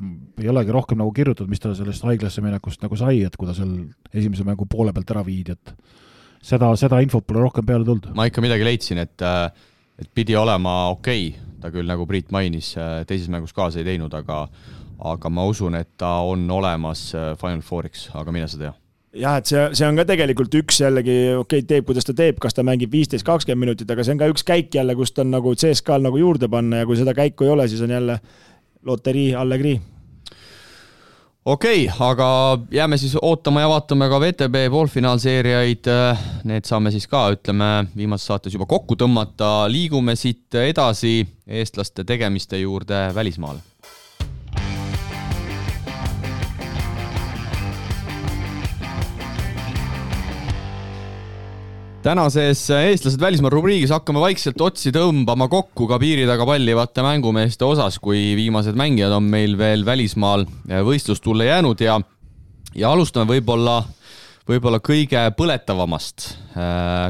ei 0.43 0.51
olegi 0.51 0.76
rohkem 0.76 1.01
nagu 1.01 1.14
kirjutatud, 1.16 1.49
mis 1.51 1.64
ta 1.64 1.74
sellest 1.78 2.05
haiglasse 2.07 2.43
minekust 2.45 2.84
nagu 2.86 2.99
sai, 2.99 3.24
et 3.28 3.38
kui 3.39 3.49
ta 3.49 3.55
seal 3.57 3.76
esimese 4.14 4.45
mängu 4.47 4.68
poole 4.70 4.93
pealt 4.95 5.14
ära 5.16 5.26
viidi, 5.28 5.57
et 5.57 5.74
seda, 6.51 6.72
seda 6.80 7.01
infot 7.05 7.26
pole 7.28 7.43
rohkem 7.45 7.68
peale 7.68 7.88
tulnud. 7.88 8.12
ma 8.18 8.30
ikka 8.30 8.43
midagi 8.45 8.68
leidsin, 8.68 9.01
et, 9.05 9.18
äh, 9.26 9.47
et 9.99 10.12
pidi 10.16 10.38
olema 10.39 10.82
okei 10.95 11.30
okay., 11.32 11.47
ta 11.60 11.74
küll 11.74 11.89
nagu 11.89 12.05
Priit 12.07 12.30
mainis, 12.32 12.72
teises 13.07 13.28
mängus 13.28 13.51
kaasa 13.51 13.82
ei 13.82 13.88
teinud, 13.89 14.14
aga 14.16 14.45
aga 15.10 15.32
ma 15.32 15.43
usun, 15.47 15.76
et 15.76 15.89
ta 15.99 16.22
on 16.28 16.45
olemas 16.51 17.10
Final 17.39 17.64
Fouriks, 17.64 18.05
aga 18.16 18.32
mine 18.36 18.47
sa 18.47 18.60
tea 18.60 18.72
jah, 19.14 19.38
et 19.39 19.49
see, 19.49 19.68
see 19.78 19.88
on 19.88 19.99
ka 19.99 20.05
tegelikult 20.10 20.60
üks 20.62 20.82
jällegi, 20.84 21.18
okei 21.38 21.62
okay,, 21.62 21.68
teeb, 21.70 21.86
kuidas 21.88 22.07
ta 22.07 22.16
teeb, 22.18 22.39
kas 22.41 22.57
ta 22.57 22.66
mängib 22.66 22.91
viisteist, 22.93 23.26
kakskümmend 23.28 23.66
minutit, 23.68 23.91
aga 23.91 24.05
see 24.05 24.16
on 24.16 24.22
ka 24.22 24.30
üks 24.32 24.45
käik 24.47 24.76
jälle, 24.76 24.95
kust 24.97 25.20
on 25.22 25.32
nagu 25.34 25.53
CSKA-l 25.55 26.05
nagu 26.05 26.20
juurde 26.22 26.49
panna 26.51 26.84
ja 26.84 26.89
kui 26.89 26.99
seda 26.99 27.16
käiku 27.18 27.47
ei 27.47 27.55
ole, 27.55 27.70
siis 27.72 27.82
on 27.86 27.95
jälle 27.95 28.20
loterii, 28.86 29.32
allegrii 29.36 29.80
okei 31.45 31.88
okay,, 31.88 32.07
aga 32.10 32.28
jääme 32.72 32.97
siis 32.97 33.16
ootama 33.22 33.62
ja 33.62 33.70
vaatame 33.70 34.10
ka 34.10 34.20
VTB 34.22 34.68
poolfinaalseeriaid. 34.72 35.89
Need 36.49 36.68
saame 36.70 36.91
siis 36.93 37.07
ka, 37.10 37.30
ütleme, 37.34 37.88
viimases 37.97 38.30
saates 38.30 38.53
juba 38.53 38.70
kokku 38.70 38.99
tõmmata. 38.99 39.66
liigume 39.72 40.16
siit 40.16 40.55
edasi 40.62 41.24
eestlaste 41.47 42.03
tegemiste 42.03 42.60
juurde 42.62 43.10
välismaal 43.16 43.57
tänases 52.04 52.62
eestlased 52.72 53.20
välismaal 53.20 53.52
rubriigis 53.52 53.91
hakkame 53.91 54.22
vaikselt 54.24 54.62
otsi 54.64 54.91
tõmbama 54.95 55.50
kokku 55.52 55.88
ka 55.89 55.97
piiri 56.00 56.24
taga 56.30 56.45
pallivate 56.47 57.04
mängumeeste 57.04 57.66
osas, 57.68 57.97
kui 58.00 58.38
viimased 58.39 58.78
mängijad 58.80 59.14
on 59.18 59.28
meil 59.28 59.58
veel 59.60 59.84
välismaal 59.88 60.45
võistlustulle 60.88 61.50
jäänud 61.50 61.82
ja, 61.84 61.97
ja 62.76 62.91
alustame 62.93 63.28
võib-olla, 63.34 63.82
võib-olla 64.47 64.80
kõige 64.84 65.26
põletavamast. 65.38 66.30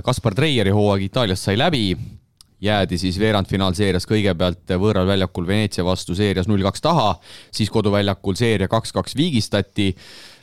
Kaspar 0.06 0.38
Treieri 0.38 0.74
hooaeg 0.74 1.06
Itaalias 1.10 1.46
sai 1.46 1.60
läbi, 1.60 1.94
jäädi 2.62 2.98
siis 3.00 3.20
veerandfinaalseerias 3.22 4.10
kõigepealt 4.10 4.74
võõral 4.82 5.08
väljakul 5.08 5.48
Veneetsia 5.48 5.86
vastu 5.86 6.18
seerias 6.18 6.50
null 6.50 6.66
kaks 6.66 6.82
taha, 6.84 7.14
siis 7.54 7.70
koduväljakul 7.70 8.42
seeria 8.42 8.68
kaks-kaks 8.72 9.16
viigistati 9.16 9.94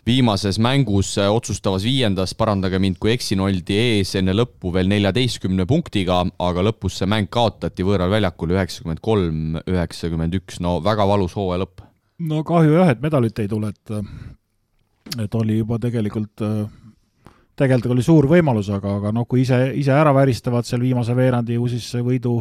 viimases 0.06 0.60
mängus 0.62 1.16
äh, 1.18 1.30
otsustavas 1.32 1.84
viiendas, 1.86 2.34
parandage 2.38 2.78
mind, 2.82 3.00
kui 3.02 3.12
eksin, 3.14 3.42
oldi 3.42 3.78
ees 3.80 4.14
enne 4.18 4.34
lõppu 4.36 4.72
veel 4.74 4.88
neljateistkümne 4.92 5.66
punktiga, 5.68 6.22
aga 6.38 6.64
lõpus 6.68 7.00
see 7.00 7.10
mäng 7.10 7.30
kaotati 7.32 7.86
võõral 7.86 8.12
väljakul 8.14 8.54
üheksakümmend 8.56 9.02
kolm, 9.04 9.60
üheksakümmend 9.66 10.40
üks, 10.40 10.60
no 10.64 10.78
väga 10.84 11.08
valus 11.08 11.36
hooaja 11.38 11.64
lõpp 11.64 11.84
no 12.26 12.42
kahju 12.46 12.78
jah, 12.78 12.94
et 12.94 13.02
medalit 13.04 13.38
ei 13.42 13.48
tule, 13.50 13.74
et 13.74 15.22
et 15.22 15.34
oli 15.38 15.60
juba 15.60 15.78
tegelikult 15.78 16.42
tegelikult 17.56 17.94
oli 17.94 18.04
suur 18.04 18.28
võimalus, 18.30 18.68
aga, 18.74 18.98
aga 19.00 19.12
noh, 19.14 19.26
kui 19.28 19.42
ise, 19.44 19.58
ise 19.78 19.94
ära 19.94 20.12
väristavad 20.16 20.66
seal 20.68 20.82
viimase 20.84 21.16
veerandi, 21.16 21.56
ju 21.56 21.68
siis 21.72 21.88
see 21.94 22.04
võidu 22.04 22.38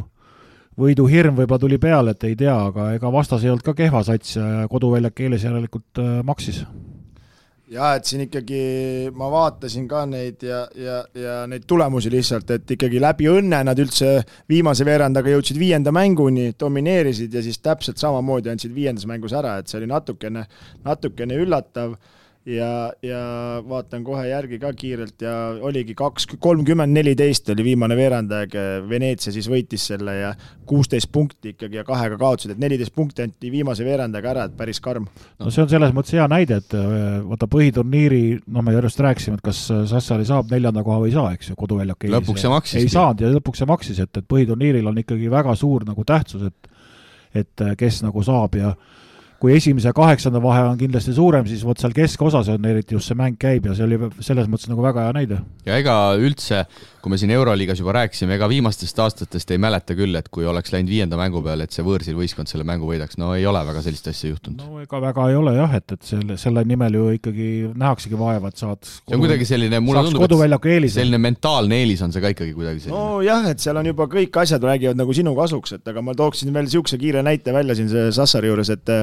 võiduhirm 0.80 1.38
võib-olla 1.38 1.62
tuli 1.62 1.80
peale, 1.80 2.16
et 2.16 2.26
ei 2.28 2.36
tea, 2.40 2.56
aga 2.70 2.90
ega 2.98 3.12
vastas 3.14 3.46
ei 3.46 3.52
olnud 3.52 3.64
ka 3.64 3.76
kehva 3.78 4.04
sats 4.04 4.36
ja 4.36 4.66
koduväljak 4.72 5.22
eelis 5.24 5.46
järelikult 5.48 6.02
äh, 6.04 6.18
maksis. 6.28 6.66
Jaa, 7.76 7.92
et 7.98 8.08
siin 8.08 8.26
ikkagi 8.26 8.60
ma 9.18 9.30
vaatasin 9.32 9.88
ka 9.90 10.04
neid 10.10 10.44
ja, 10.46 10.64
ja, 10.80 11.00
ja 11.18 11.38
neid 11.50 11.66
tulemusi 11.68 12.12
lihtsalt, 12.14 12.52
et 12.56 12.76
ikkagi 12.78 13.02
läbi 13.04 13.30
õnne 13.32 13.62
nad 13.68 13.80
üldse 13.82 14.18
viimase 14.52 14.88
veerandaga 14.88 15.34
jõudsid 15.34 15.60
viienda 15.60 15.94
mänguni, 15.96 16.52
domineerisid 16.60 17.36
ja 17.36 17.44
siis 17.46 17.60
täpselt 17.64 18.02
samamoodi 18.02 18.54
andsid 18.54 18.76
viiendas 18.76 19.08
mängus 19.10 19.36
ära, 19.36 19.58
et 19.60 19.72
see 19.72 19.82
oli 19.82 19.90
natukene, 19.92 20.46
natukene 20.86 21.40
üllatav 21.44 21.98
ja, 22.46 22.94
ja 23.02 23.20
vaatan 23.70 24.04
kohe 24.06 24.28
järgi 24.28 24.60
ka 24.62 24.72
kiirelt 24.78 25.22
ja 25.26 25.34
oligi 25.66 25.96
kaks, 25.98 26.28
kolmkümmend 26.40 26.94
neliteist 26.94 27.50
oli 27.54 27.64
viimane 27.66 27.98
veerandaeg, 27.98 28.54
Veneetsia 28.90 29.34
siis 29.34 29.48
võitis 29.50 29.88
selle 29.90 30.16
ja 30.20 30.34
kuusteist 30.70 31.10
punkti 31.12 31.56
ikkagi 31.56 31.80
ja 31.82 31.86
kahega 31.88 32.18
kaotasid, 32.22 32.56
et 32.56 32.62
neliteist 32.62 32.94
punkti 32.96 33.26
anti 33.26 33.52
viimase 33.54 33.86
veerandajaga 33.86 34.32
ära, 34.34 34.46
et 34.50 34.58
päris 34.58 34.82
karm. 34.84 35.08
no 35.40 35.54
see 35.54 35.66
on 35.66 35.72
selles 35.72 35.96
mõttes 35.96 36.16
hea 36.18 36.28
näide, 36.32 36.60
et 36.62 36.78
äh, 36.78 36.90
vaata 37.26 37.50
põhiturniiri, 37.52 38.24
noh, 38.46 38.66
me 38.66 38.76
just 38.78 39.02
rääkisime, 39.02 39.40
et 39.40 39.46
kas 39.46 39.66
Sassari 39.90 40.28
saab 40.28 40.54
neljanda 40.54 40.84
koha 40.86 41.02
või 41.04 41.14
ei 41.14 41.18
saa, 41.18 41.34
eks 41.38 41.52
ju, 41.52 41.58
koduväljak 41.60 42.06
ei 42.06 42.14
lõpuks 42.14 42.46
see 42.46 42.54
maksis. 42.54 42.82
ei 42.82 42.94
saanud 42.94 43.26
ja 43.26 43.34
lõpuks 43.34 43.64
see 43.64 43.70
maksis, 43.70 44.04
et, 44.06 44.22
et 44.22 44.30
põhiturniiril 44.30 44.92
on 44.92 45.02
ikkagi 45.02 45.32
väga 45.34 45.58
suur 45.60 45.88
nagu 45.88 46.06
tähtsus, 46.06 46.50
et 46.52 46.72
et 47.36 47.62
kes 47.76 47.98
nagu 48.00 48.22
saab 48.24 48.54
ja 48.56 48.70
kui 49.42 49.56
esimese 49.56 49.90
ja 49.90 49.96
kaheksanda 49.96 50.40
vahe 50.44 50.64
on 50.70 50.78
kindlasti 50.80 51.14
suurem, 51.16 51.46
siis 51.50 51.64
vot 51.68 51.80
seal 51.82 51.94
keskosas 51.96 52.50
on 52.54 52.66
eriti 52.70 52.96
just 52.96 53.12
see 53.12 53.18
mäng 53.20 53.38
käib 53.40 53.68
ja 53.68 53.76
see 53.76 53.86
oli 53.86 54.00
selles 54.24 54.48
mõttes 54.52 54.70
nagu 54.72 54.84
väga 54.86 55.08
hea 55.08 55.16
näide. 55.18 55.40
ja 55.68 55.80
ega 55.82 55.96
üldse, 56.20 56.64
kui 57.04 57.12
me 57.12 57.20
siin 57.22 57.34
Euroliigas 57.36 57.82
juba 57.82 57.94
rääkisime, 58.00 58.38
ega 58.40 58.48
viimastest 58.50 59.00
aastatest 59.04 59.52
ei 59.52 59.60
mäleta 59.62 59.98
küll, 59.98 60.16
et 60.18 60.30
kui 60.34 60.48
oleks 60.48 60.72
läinud 60.74 60.90
viienda 60.90 61.20
mängu 61.20 61.44
peale, 61.46 61.68
et 61.68 61.76
see 61.76 61.86
võõrsil 61.86 62.16
võistkond 62.18 62.50
selle 62.50 62.66
mängu 62.68 62.88
võidaks, 62.90 63.20
no 63.22 63.34
ei 63.36 63.46
ole 63.46 63.62
väga 63.68 63.84
sellist 63.86 64.08
asja 64.12 64.32
juhtunud. 64.32 64.64
no 64.64 64.82
ega 64.86 65.02
väga 65.04 65.28
ei 65.30 65.40
ole 65.42 65.56
jah, 65.58 65.76
et, 65.82 65.98
et 65.98 66.10
selle, 66.14 66.40
selle 66.42 66.64
nimel 66.66 67.00
ju 67.00 67.10
ikkagi 67.20 67.50
nähaksegi 67.76 68.20
vaeva, 68.20 68.54
et 68.54 68.64
saad 68.64 68.82
see 68.88 69.18
on 69.18 69.26
kuidagi 69.26 69.50
selline, 69.52 69.84
mulle 69.84 70.06
tundub, 70.08 70.26
et 70.26 70.90
selline 70.96 71.22
mentaalne 71.22 71.82
eelis 71.84 72.06
on 72.08 72.16
see 72.16 72.24
ka 72.24 72.32
ikkagi 72.34 72.56
kuidagi 72.56 72.88
selline. 72.88 73.04
nojah, 73.20 73.52
et 73.52 73.64
seal 73.64 73.84
on 73.84 73.92
juba 73.92 74.08
kõik 74.16 74.42
asjad 74.46 74.64
räägivad 74.64 75.04
nagu 75.04 75.14
sinu 75.18 75.36
kasuks, 75.38 75.76
et 75.80 75.94
aga 75.94 76.02
ma 76.06 76.16
tooksin 76.18 76.54
veel 76.56 76.70
niisuguse 76.70 76.98
kiire 77.02 77.22
näite 77.26 77.54
välja 77.54 77.76
siin 77.76 77.92
see 77.92 78.10
Sassari 78.16 78.48
juures, 78.50 78.72
et 78.72 78.96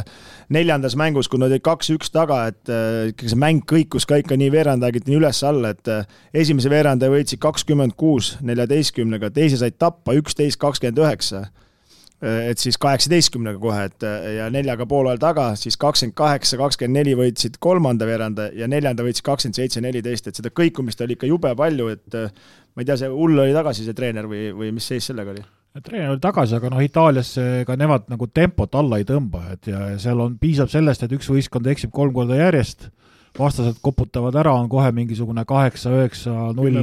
neljandas 0.52 0.96
mängus, 0.98 1.28
kui 1.30 1.40
nad 1.40 1.52
olid 1.52 1.64
kaks-üks 1.64 2.12
taga, 2.14 2.44
et 2.52 2.70
äh, 2.72 3.10
ikkagi 3.12 3.32
see 3.32 3.40
mäng 3.40 3.64
kõikus 3.68 4.06
ka 4.08 4.18
ikka 4.20 4.38
nii 4.38 4.52
veerandajagiti 4.54 5.12
nii 5.12 5.20
üles-alla, 5.20 5.72
et 5.76 5.90
äh, 5.92 6.20
esimese 6.44 6.72
veerandaja 6.72 7.12
võitsid 7.14 7.42
kakskümmend 7.42 7.96
kuus 8.00 8.36
neljateistkümnega, 8.44 9.32
teise 9.34 9.60
said 9.60 9.78
tappa 9.80 10.16
üksteist 10.18 10.60
kakskümmend 10.62 11.00
üheksa 11.04 11.44
äh, 11.46 12.50
et 12.52 12.62
siis 12.62 12.78
kaheksateistkümnega 12.82 13.62
kohe, 13.62 13.86
et 13.90 14.06
ja 14.36 14.50
neljaga 14.52 14.86
pool 14.90 15.10
ajal 15.10 15.22
taga, 15.22 15.48
siis 15.60 15.78
kakskümmend 15.80 16.18
kaheksa, 16.18 16.60
kakskümmend 16.60 17.00
neli 17.00 17.16
võitsid 17.18 17.58
kolmanda 17.62 18.08
veeranda 18.08 18.50
ja 18.56 18.68
neljanda 18.70 19.06
võitsid 19.06 19.26
kakskümmend 19.30 19.62
seitse, 19.62 19.84
neliteist, 19.84 20.28
et 20.28 20.42
seda 20.42 20.52
kõikumist 20.54 21.02
oli 21.04 21.18
ikka 21.18 21.30
jube 21.30 21.54
palju, 21.58 21.90
et 21.96 22.20
ma 22.20 22.84
ei 22.84 22.88
tea, 22.88 23.00
see 23.00 23.10
hull 23.12 23.42
oli 23.46 23.56
tagasi, 23.56 23.88
see 23.88 23.96
treener 23.96 24.30
või, 24.30 24.48
või 24.56 24.72
mis 24.76 24.92
seis 24.92 25.10
sellega 25.10 25.34
oli? 25.34 25.44
Treener 25.80 26.12
oli 26.12 26.20
tagasi, 26.20 26.56
aga 26.58 26.68
noh, 26.72 26.82
Itaalias 26.84 27.30
ka 27.66 27.76
nemad 27.80 28.10
nagu 28.12 28.26
tempot 28.28 28.74
alla 28.76 28.98
ei 29.00 29.06
tõmba, 29.08 29.46
et 29.54 29.70
ja 29.72 29.86
seal 30.02 30.20
on, 30.20 30.34
piisab 30.40 30.68
sellest, 30.72 31.06
et 31.06 31.14
üks 31.16 31.30
võistkond 31.32 31.70
eksib 31.72 31.94
kolm 31.94 32.12
korda 32.16 32.36
järjest, 32.36 32.90
vastased 33.38 33.78
koputavad 33.80 34.36
ära, 34.36 34.52
on 34.52 34.68
kohe 34.68 34.90
mingisugune 34.92 35.44
kaheksa, 35.48 35.92
üheksa, 35.96 36.34
null, 36.56 36.80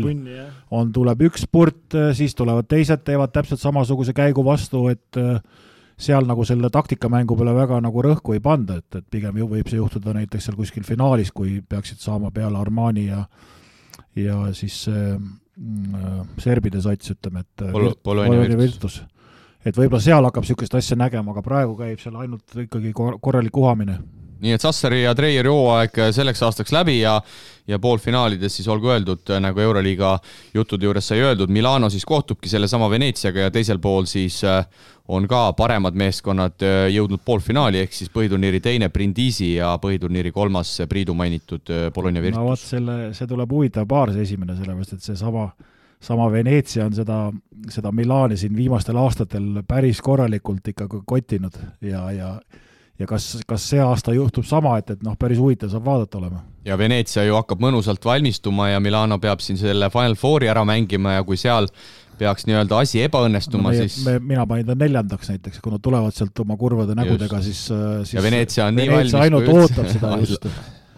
on, 0.74 0.92
tuleb 0.94 1.26
üks 1.30 1.46
spurt, 1.46 1.98
siis 2.18 2.34
tulevad 2.38 2.70
teised, 2.70 3.04
teevad 3.06 3.34
täpselt 3.36 3.62
samasuguse 3.62 4.16
käigu 4.18 4.44
vastu, 4.46 4.88
et 4.90 5.20
äh, 5.22 5.38
seal 6.00 6.26
nagu 6.26 6.46
selle 6.48 6.72
taktikamängu 6.74 7.38
peale 7.38 7.54
väga 7.58 7.82
nagu 7.84 8.04
rõhku 8.04 8.34
ei 8.34 8.42
panda, 8.44 8.80
et, 8.80 9.02
et 9.02 9.06
pigem 9.12 9.38
ju 9.38 9.50
võib 9.52 9.70
see 9.70 9.82
juhtuda 9.82 10.16
näiteks 10.16 10.50
seal 10.50 10.58
kuskil 10.58 10.88
finaalis, 10.88 11.34
kui 11.36 11.60
peaksid 11.62 12.02
saama 12.02 12.32
peale 12.32 12.58
Armani 12.60 13.10
ja 13.10 13.26
ja 14.18 14.40
siis 14.58 14.88
äh, 14.90 15.20
serbide 16.40 16.82
sats, 16.84 17.12
ütleme, 17.16 17.44
et 17.44 17.66
äh, 17.66 17.74
Pol 17.74 17.92
Polonia 18.04 18.58
Virtus. 18.58 19.02
et 19.66 19.76
võib-olla 19.76 20.02
seal 20.04 20.28
hakkab 20.30 20.46
niisugust 20.46 20.78
asja 20.80 20.98
nägema, 21.00 21.34
aga 21.34 21.44
praegu 21.44 21.76
käib 21.80 22.00
seal 22.00 22.16
ainult 22.22 22.56
ikkagi 22.64 22.94
kor 22.96 23.20
korralik 23.20 23.58
uhamine. 23.58 23.98
nii 24.40 24.56
et 24.56 24.64
Sassari 24.64 25.02
ja 25.04 25.12
Treieri 25.16 25.52
hooaeg 25.52 26.00
selleks 26.16 26.44
aastaks 26.48 26.72
läbi 26.72 27.02
ja 27.02 27.18
ja 27.68 27.80
poolfinaalides 27.80 28.56
siis 28.56 28.68
olgu 28.72 28.90
öeldud, 28.90 29.28
nagu 29.44 29.60
Euroliiga 29.60 30.16
juttude 30.54 30.88
juures 30.88 31.12
sai 31.12 31.20
öeldud, 31.22 31.52
Milano 31.52 31.90
siis 31.90 32.06
kohtubki 32.06 32.50
sellesama 32.50 32.90
Veneetsiaga 32.90 33.50
ja 33.50 33.52
teisel 33.52 33.80
pool 33.84 34.08
siis 34.10 34.40
äh, 34.48 34.64
on 35.10 35.26
ka 35.28 35.54
paremad 35.58 35.98
meeskonnad 35.98 36.62
äh, 36.66 36.84
jõudnud 36.94 37.24
poolfinaali, 37.26 37.82
ehk 37.86 37.96
siis 37.98 38.12
põhiturniiri 38.14 38.62
teine 38.62 38.92
Brindisi 38.94 39.56
ja 39.56 39.74
põhiturniiri 39.82 40.32
kolmas 40.36 40.76
Priidu 40.90 41.16
mainitud 41.18 41.74
äh, 41.74 41.90
Bologna 41.96 42.22
Virtus. 42.22 42.38
no 42.38 42.52
vot, 42.52 42.62
selle, 42.62 43.00
see 43.18 43.28
tuleb 43.30 43.58
huvitav 43.58 43.90
paar, 43.90 44.14
see 44.14 44.28
esimene, 44.28 44.58
sellepärast 44.60 44.98
et 45.00 45.12
seesama 45.12 45.50
sama 46.00 46.30
Veneetsia 46.32 46.86
on 46.86 46.96
seda, 46.96 47.20
seda 47.74 47.92
Milani 47.92 48.38
siin 48.40 48.56
viimastel 48.56 48.98
aastatel 49.02 49.64
päris 49.68 50.00
korralikult 50.02 50.70
ikka 50.72 50.88
kottinud 51.06 51.58
ja, 51.82 52.06
ja 52.16 52.34
ja 53.00 53.08
kas, 53.08 53.38
kas 53.48 53.64
see 53.72 53.80
aasta 53.80 54.14
juhtub 54.14 54.46
sama, 54.48 54.76
et, 54.80 54.92
et 54.92 55.04
noh, 55.06 55.16
päris 55.20 55.40
huvitav 55.40 55.72
saab 55.72 55.86
vaadata 55.88 56.20
olema. 56.20 56.44
ja 56.68 56.78
Veneetsia 56.78 57.24
ju 57.24 57.38
hakkab 57.38 57.62
mõnusalt 57.64 58.06
valmistuma 58.06 58.70
ja 58.74 58.80
Milano 58.84 59.18
peab 59.20 59.42
siin 59.44 59.58
selle 59.58 59.90
Final 59.90 60.18
Fouri 60.20 60.52
ära 60.52 60.66
mängima 60.68 61.18
ja 61.18 61.24
kui 61.24 61.40
seal 61.40 61.70
peaks 62.20 62.48
nii-öelda 62.50 62.82
asi 62.84 63.04
ebaõnnestuma 63.06 63.72
no,, 63.72 63.78
siis 63.78 64.02
me, 64.08 64.18
mina 64.34 64.46
panin 64.50 64.68
ta 64.68 64.76
neljandaks 64.80 65.32
näiteks, 65.34 65.62
kui 65.64 65.74
nad 65.74 65.84
tulevad 65.84 66.16
sealt 66.16 66.44
oma 66.46 66.58
kurvade 66.60 66.98
nägudega, 66.98 67.42
siis, 67.46 67.66
siis 67.70 68.18
ja 68.18 68.26
Veneetsia 68.26 68.68
on 68.68 68.76
Veneetsia 68.76 68.84
nii 68.84 68.92
valmis 68.98 69.18
ainult 69.24 69.56
ootab 69.56 69.90
seda 69.92 70.18
just 70.24 70.50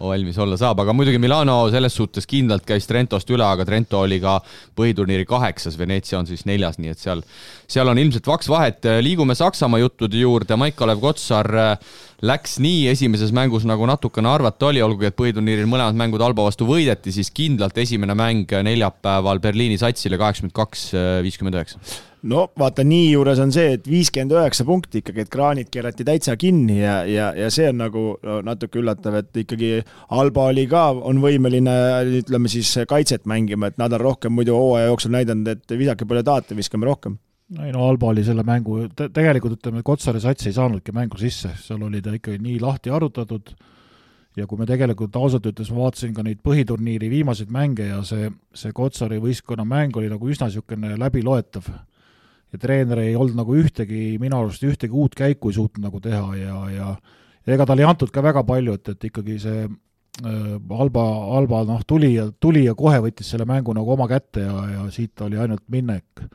valmis 0.02 0.38
olla 0.42 0.56
saab, 0.60 0.82
aga 0.82 0.94
muidugi 0.96 1.20
Milano 1.22 1.56
selles 1.72 1.94
suhtes 1.96 2.26
kindlalt 2.28 2.66
käis 2.68 2.88
Trentost 2.88 3.30
üle, 3.32 3.44
aga 3.46 3.66
Trento 3.68 4.02
oli 4.02 4.18
ka 4.22 4.38
põhiturniiri 4.78 5.26
kaheksas, 5.28 5.78
Veneetsia 5.78 6.20
on 6.20 6.28
siis 6.28 6.44
neljas, 6.48 6.78
nii 6.82 6.92
et 6.92 7.02
seal, 7.02 7.22
seal 7.70 7.88
on 7.92 8.00
ilmselt 8.02 8.26
vaks 8.26 8.50
vahet. 8.52 8.88
liigume 9.04 9.36
Saksamaa 9.38 9.82
juttude 9.82 10.20
juurde, 10.20 10.58
Maik-Kalev 10.60 11.02
Kotsar 11.02 11.50
äh, 11.54 11.90
läks 12.22 12.58
nii 12.62 12.86
esimeses 12.92 13.34
mängus, 13.34 13.66
nagu 13.68 13.86
natukene 13.88 14.30
arvata 14.30 14.70
oli, 14.70 14.82
olgugi 14.84 15.10
et 15.10 15.18
põhiturniiril 15.18 15.70
mõlemad 15.70 15.98
mängud 15.98 16.22
Alba 16.22 16.46
vastu 16.46 16.68
võideti, 16.68 17.14
siis 17.14 17.32
kindlalt 17.34 17.78
esimene 17.82 18.16
mäng 18.18 18.56
neljapäeval 18.68 19.42
Berliini 19.42 19.80
satsile 19.80 20.20
kaheksakümmend 20.20 20.56
kaks, 20.56 20.88
viiskümmend 21.26 21.58
üheksa 21.60 22.11
no 22.30 22.44
vaata, 22.58 22.84
nii 22.86 23.08
juures 23.12 23.40
on 23.42 23.52
see, 23.54 23.74
et 23.76 23.88
viiskümmend 23.88 24.34
üheksa 24.36 24.66
punkti 24.66 25.02
ikkagi, 25.02 25.24
et 25.24 25.32
kraanid 25.32 25.70
keerati 25.72 26.06
täitsa 26.06 26.36
kinni 26.38 26.78
ja, 26.78 27.00
ja, 27.08 27.30
ja 27.38 27.50
see 27.54 27.68
on 27.72 27.80
nagu 27.82 28.04
no, 28.22 28.38
natuke 28.46 28.80
üllatav, 28.82 29.18
et 29.22 29.42
ikkagi 29.42 29.72
Alba 30.14 30.46
oli 30.52 30.68
ka, 30.70 30.88
on 30.94 31.22
võimeline 31.22 31.74
ütleme 32.22 32.52
siis 32.52 32.70
kaitset 32.88 33.26
mängima, 33.30 33.72
et 33.72 33.82
nad 33.82 33.92
on 33.96 34.04
rohkem 34.06 34.34
muidu 34.36 34.56
hooaja 34.56 34.92
jooksul 34.92 35.14
näidanud, 35.16 35.50
et 35.56 35.76
visake 35.78 36.08
palju 36.08 36.24
tahate, 36.28 36.58
viskame 36.58 36.88
rohkem. 36.88 37.18
Ei 37.60 37.72
no 37.74 37.84
Alba 37.88 38.12
oli 38.12 38.22
selle 38.24 38.46
mängu 38.46 38.86
te, 38.96 39.10
tegelikult 39.12 39.58
ütleme, 39.58 39.82
Kotsari 39.84 40.22
sats 40.22 40.46
ei 40.48 40.56
saanudki 40.56 40.94
mängu 40.96 41.18
sisse, 41.20 41.52
seal 41.60 41.82
oli 41.84 42.00
ta 42.04 42.14
ikkagi 42.16 42.40
nii 42.40 42.62
lahti 42.62 42.92
arutatud 42.94 43.52
ja 44.38 44.46
kui 44.48 44.56
me 44.56 44.64
tegelikult 44.68 45.16
ausalt 45.20 45.44
ütles, 45.50 45.68
ma 45.74 45.82
vaatasin 45.84 46.14
ka 46.16 46.24
neid 46.24 46.40
põhiturniiri 46.46 47.10
viimaseid 47.12 47.52
mänge 47.52 47.90
ja 47.90 47.98
see, 48.08 48.30
see 48.56 48.72
Kotsari 48.72 49.18
võistkonna 49.20 49.66
mäng 49.68 49.98
oli 50.00 50.08
nagu 50.08 50.30
üsna 50.32 50.48
niisugune 50.48 50.94
läbiloetav 51.02 51.68
ja 52.52 52.60
treener 52.60 53.00
ei 53.02 53.14
olnud 53.16 53.38
nagu 53.38 53.56
ühtegi, 53.56 54.18
minu 54.20 54.42
arust 54.42 54.64
ühtegi 54.66 54.92
uut 54.92 55.16
käiku 55.16 55.50
ei 55.50 55.56
suutnud 55.56 55.86
nagu 55.86 56.00
teha 56.04 56.36
ja, 56.36 56.58
ja 56.72 56.90
ega 57.54 57.66
talle 57.66 57.84
ei 57.84 57.88
antud 57.88 58.12
ka 58.12 58.24
väga 58.24 58.44
palju, 58.46 58.76
et, 58.78 58.92
et 58.92 59.08
ikkagi 59.08 59.38
see 59.42 59.64
äh, 59.64 60.78
Alba, 60.84 61.06
Alba 61.38 61.62
noh, 61.68 61.82
tuli 61.88 62.14
ja, 62.14 62.28
tuli 62.40 62.66
ja 62.66 62.76
kohe 62.78 63.00
võttis 63.06 63.32
selle 63.32 63.48
mängu 63.48 63.74
nagu 63.76 63.96
oma 63.96 64.08
kätte 64.10 64.44
ja, 64.44 64.56
ja 64.76 64.86
siit 64.94 65.20
oli 65.24 65.40
ainult 65.40 65.64
minek. 65.72 66.26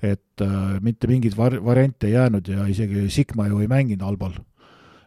et 0.00 0.40
äh, 0.40 0.78
mitte 0.80 1.10
mingeid 1.10 1.34
var-, 1.36 1.58
variante 1.64 2.06
ei 2.08 2.14
jäänud 2.14 2.46
ja 2.48 2.64
isegi 2.70 3.10
Sigma 3.10 3.48
ju 3.48 3.60
ei 3.60 3.68
mänginud 3.68 4.06
Albal. 4.06 4.38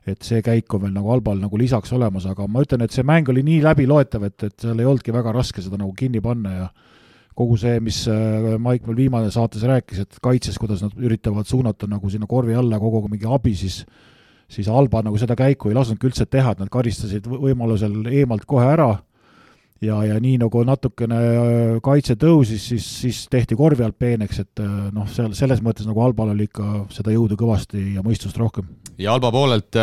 et 0.06 0.22
see 0.22 0.42
käik 0.44 0.74
on 0.74 0.82
veel 0.82 0.94
nagu 0.94 1.12
Albal 1.12 1.40
nagu 1.40 1.58
lisaks 1.58 1.94
olemas, 1.94 2.26
aga 2.28 2.48
ma 2.48 2.62
ütlen, 2.62 2.84
et 2.84 2.92
see 2.92 3.04
mäng 3.08 3.30
oli 3.30 3.44
nii 3.44 3.62
läbiloetav, 3.64 4.24
et, 4.28 4.44
et 4.44 4.60
seal 4.60 4.80
ei 4.80 4.86
olnudki 4.86 5.14
väga 5.16 5.32
raske 5.32 5.62
seda 5.64 5.80
nagu 5.80 5.94
kinni 5.96 6.20
panna 6.22 6.52
ja 6.52 6.68
kogu 7.38 7.58
see, 7.60 7.80
mis 7.84 8.04
äh, 8.12 8.56
Maik 8.62 8.88
veel 8.88 9.06
viimane 9.06 9.32
saates 9.34 9.64
rääkis, 9.68 10.04
et 10.06 10.20
kaitses, 10.24 10.60
kuidas 10.62 10.84
nad 10.86 10.98
üritavad 10.98 11.50
suunata 11.50 11.90
nagu 11.90 12.10
sinna 12.10 12.30
korvi 12.30 12.56
alla 12.58 12.80
kogu 12.82 13.02
aeg 13.02 13.14
mingi 13.16 13.30
abi, 13.30 13.56
siis 13.58 13.84
siis 14.54 14.68
Alba 14.70 15.02
nagu 15.02 15.18
seda 15.18 15.36
käiku 15.40 15.72
ei 15.72 15.78
lasknudki 15.78 16.12
üldse 16.12 16.28
teha, 16.30 16.54
et 16.54 16.62
nad 16.62 16.70
karistasid 16.70 17.26
võimalusel 17.26 18.04
eemalt 18.12 18.46
kohe 18.46 18.68
ära 18.70 18.92
ja, 19.86 20.00
ja 20.08 20.20
nii 20.24 20.38
nagu 20.42 20.64
natukene 20.68 21.20
äh, 21.20 21.76
kaitse 21.84 22.16
tõusis, 22.20 22.68
siis, 22.72 22.88
siis 23.04 23.24
tehti 23.32 23.58
korvi 23.60 23.86
alt 23.86 23.98
peeneks, 24.00 24.44
et 24.44 24.64
äh, 24.64 24.72
noh, 24.96 25.08
seal 25.12 25.34
selles 25.38 25.64
mõttes 25.66 25.88
nagu 25.90 26.04
Albal 26.04 26.34
oli 26.34 26.48
ikka 26.50 26.86
seda 26.94 27.14
jõudu 27.16 27.38
kõvasti 27.40 27.94
ja 27.98 28.06
mõistust 28.06 28.40
rohkem. 28.40 28.70
ja 28.98 29.14
Alba 29.14 29.32
poolelt 29.34 29.80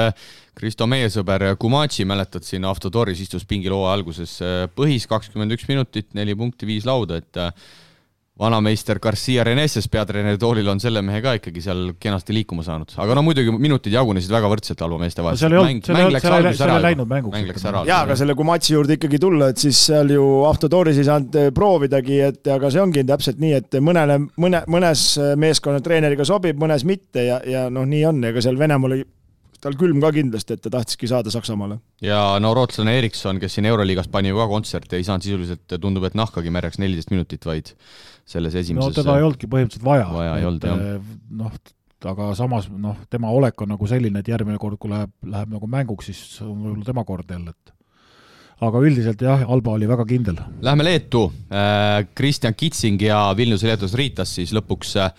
Kristo, 0.61 0.87
meie 0.91 1.09
sõber 1.13 1.53
Kumatši, 1.61 2.05
mäletad 2.09 2.45
siin 2.45 2.67
Avtodoris 2.69 3.21
istus 3.23 3.47
pingil 3.49 3.75
hooaja 3.77 3.95
alguses 3.99 4.35
põhis 4.77 5.07
kakskümmend 5.09 5.57
üks 5.57 5.69
minutit, 5.71 6.11
neli 6.19 6.37
punkti, 6.37 6.69
viis 6.69 6.89
lauda, 6.89 7.21
et 7.21 7.45
vanameister 8.41 8.99
Garcia 9.03 9.45
Reneses 9.45 9.89
peatreeneri 9.93 10.39
toolil 10.41 10.69
on 10.73 10.81
selle 10.81 11.03
mehe 11.05 11.21
ka 11.25 11.35
ikkagi 11.39 11.63
seal 11.65 11.93
kenasti 12.01 12.35
liikuma 12.37 12.65
saanud, 12.67 12.95
aga 13.03 13.17
no 13.19 13.25
muidugi 13.27 13.53
minutid 13.53 13.95
jagunesid 13.95 14.33
väga 14.33 14.51
võrdselt 14.53 14.85
Alba 14.87 15.01
meeste 15.03 15.25
vahel. 15.25 15.41
seal 15.41 15.57
ei 15.57 15.61
olnud, 15.61 15.85
seal 15.85 16.01
ei 16.01 16.09
olnud, 16.09 16.57
seal 16.57 16.75
ei 16.75 16.87
läinud 16.89 17.11
mänguks. 17.11 17.37
mäng 17.37 17.53
läks 17.53 17.69
ära. 17.69 17.85
jaa, 17.89 18.01
aga 18.09 18.17
selle 18.17 18.37
Kumatsi 18.39 18.75
juurde 18.75 18.97
ikkagi 18.97 19.21
tulla, 19.21 19.51
et 19.53 19.61
siis 19.61 19.85
seal 19.91 20.15
ju 20.17 20.27
Autodooris 20.49 21.01
ei 21.03 21.09
saanud 21.09 21.41
eh, 21.41 21.53
proovidagi, 21.55 22.21
et 22.31 22.53
aga 22.57 22.73
see 22.73 22.83
ongi 22.83 23.05
täpselt 23.09 23.41
nii, 23.43 23.55
et 23.61 23.81
mõnele, 23.85 24.19
mõne, 24.41 24.65
mõnes 24.73 25.07
meeskonna 25.41 25.85
treeneriga 25.85 26.25
sobib, 26.29 26.61
mõnes 26.61 26.87
mitte 26.89 27.27
ja, 27.29 27.41
ja 27.45 27.69
noh, 27.73 27.89
nii 27.89 28.05
on, 28.09 28.25
ega 28.33 28.45
seal 28.45 28.59
Venemaal 28.61 28.97
oli 28.97 29.05
tal 29.61 29.77
külm 29.81 30.01
ka 30.03 30.13
kindlasti, 30.17 30.57
et 30.57 30.63
ta 30.65 30.73
tahtiski 30.73 31.09
saada 31.11 31.33
Saksamaale. 31.33 31.81
ja 32.05 32.21
no 32.43 32.53
rootslane 32.57 32.97
Erikson, 32.99 33.41
kes 33.43 33.59
siin 33.59 33.69
Euroliigas 33.71 34.09
pani 34.13 34.33
ju 34.33 34.39
ka 34.41 34.47
kontserti, 34.51 34.97
ei 34.99 35.07
saanud 35.07 35.27
sisuliselt, 35.27 35.67
tundub, 35.81 36.07
et 36.09 36.17
nahkagi 36.19 36.53
märjaks 36.55 36.81
neliteist 36.83 37.13
minutit, 37.15 37.45
vaid 37.47 37.75
selles 38.29 38.57
esimeses 38.57 38.95
no 38.95 39.03
teda 39.03 39.19
ei 39.19 39.27
olnudki 39.27 39.51
põhimõtteliselt 39.51 39.87
vaja. 39.87 40.07
vaja 40.15 40.39
ei 40.39 40.49
olnud, 40.49 40.69
jah. 40.71 40.87
Eh, 40.95 41.19
noh, 41.43 41.59
aga 42.11 42.31
samas 42.39 42.71
noh, 42.73 43.03
tema 43.13 43.33
olek 43.37 43.61
on 43.61 43.75
nagu 43.75 43.91
selline, 43.91 44.23
et 44.23 44.31
järgmine 44.33 44.61
kord, 44.63 44.81
kui 44.81 44.93
läheb, 44.93 45.13
läheb 45.35 45.53
nagu 45.57 45.69
mänguks, 45.71 46.09
siis 46.09 46.41
on 46.47 46.57
võib-olla 46.57 46.87
tema 46.87 47.05
kord 47.09 47.37
jälle, 47.37 47.53
et 47.53 47.77
aga 48.65 48.81
üldiselt 48.85 49.23
jah, 49.25 49.45
Alba 49.49 49.75
oli 49.77 49.89
väga 49.89 50.05
kindel. 50.09 50.41
Läheme 50.65 50.85
Leetu, 50.85 51.27
äh, 51.53 52.03
Kristjan 52.17 52.57
Kitsing 52.57 53.01
ja 53.03 53.23
Vilniuse 53.37 53.69
Leetus 53.69 53.97
Ritas 53.97 54.35
siis 54.37 54.53
lõpuks 54.57 54.97
äh, 55.01 55.13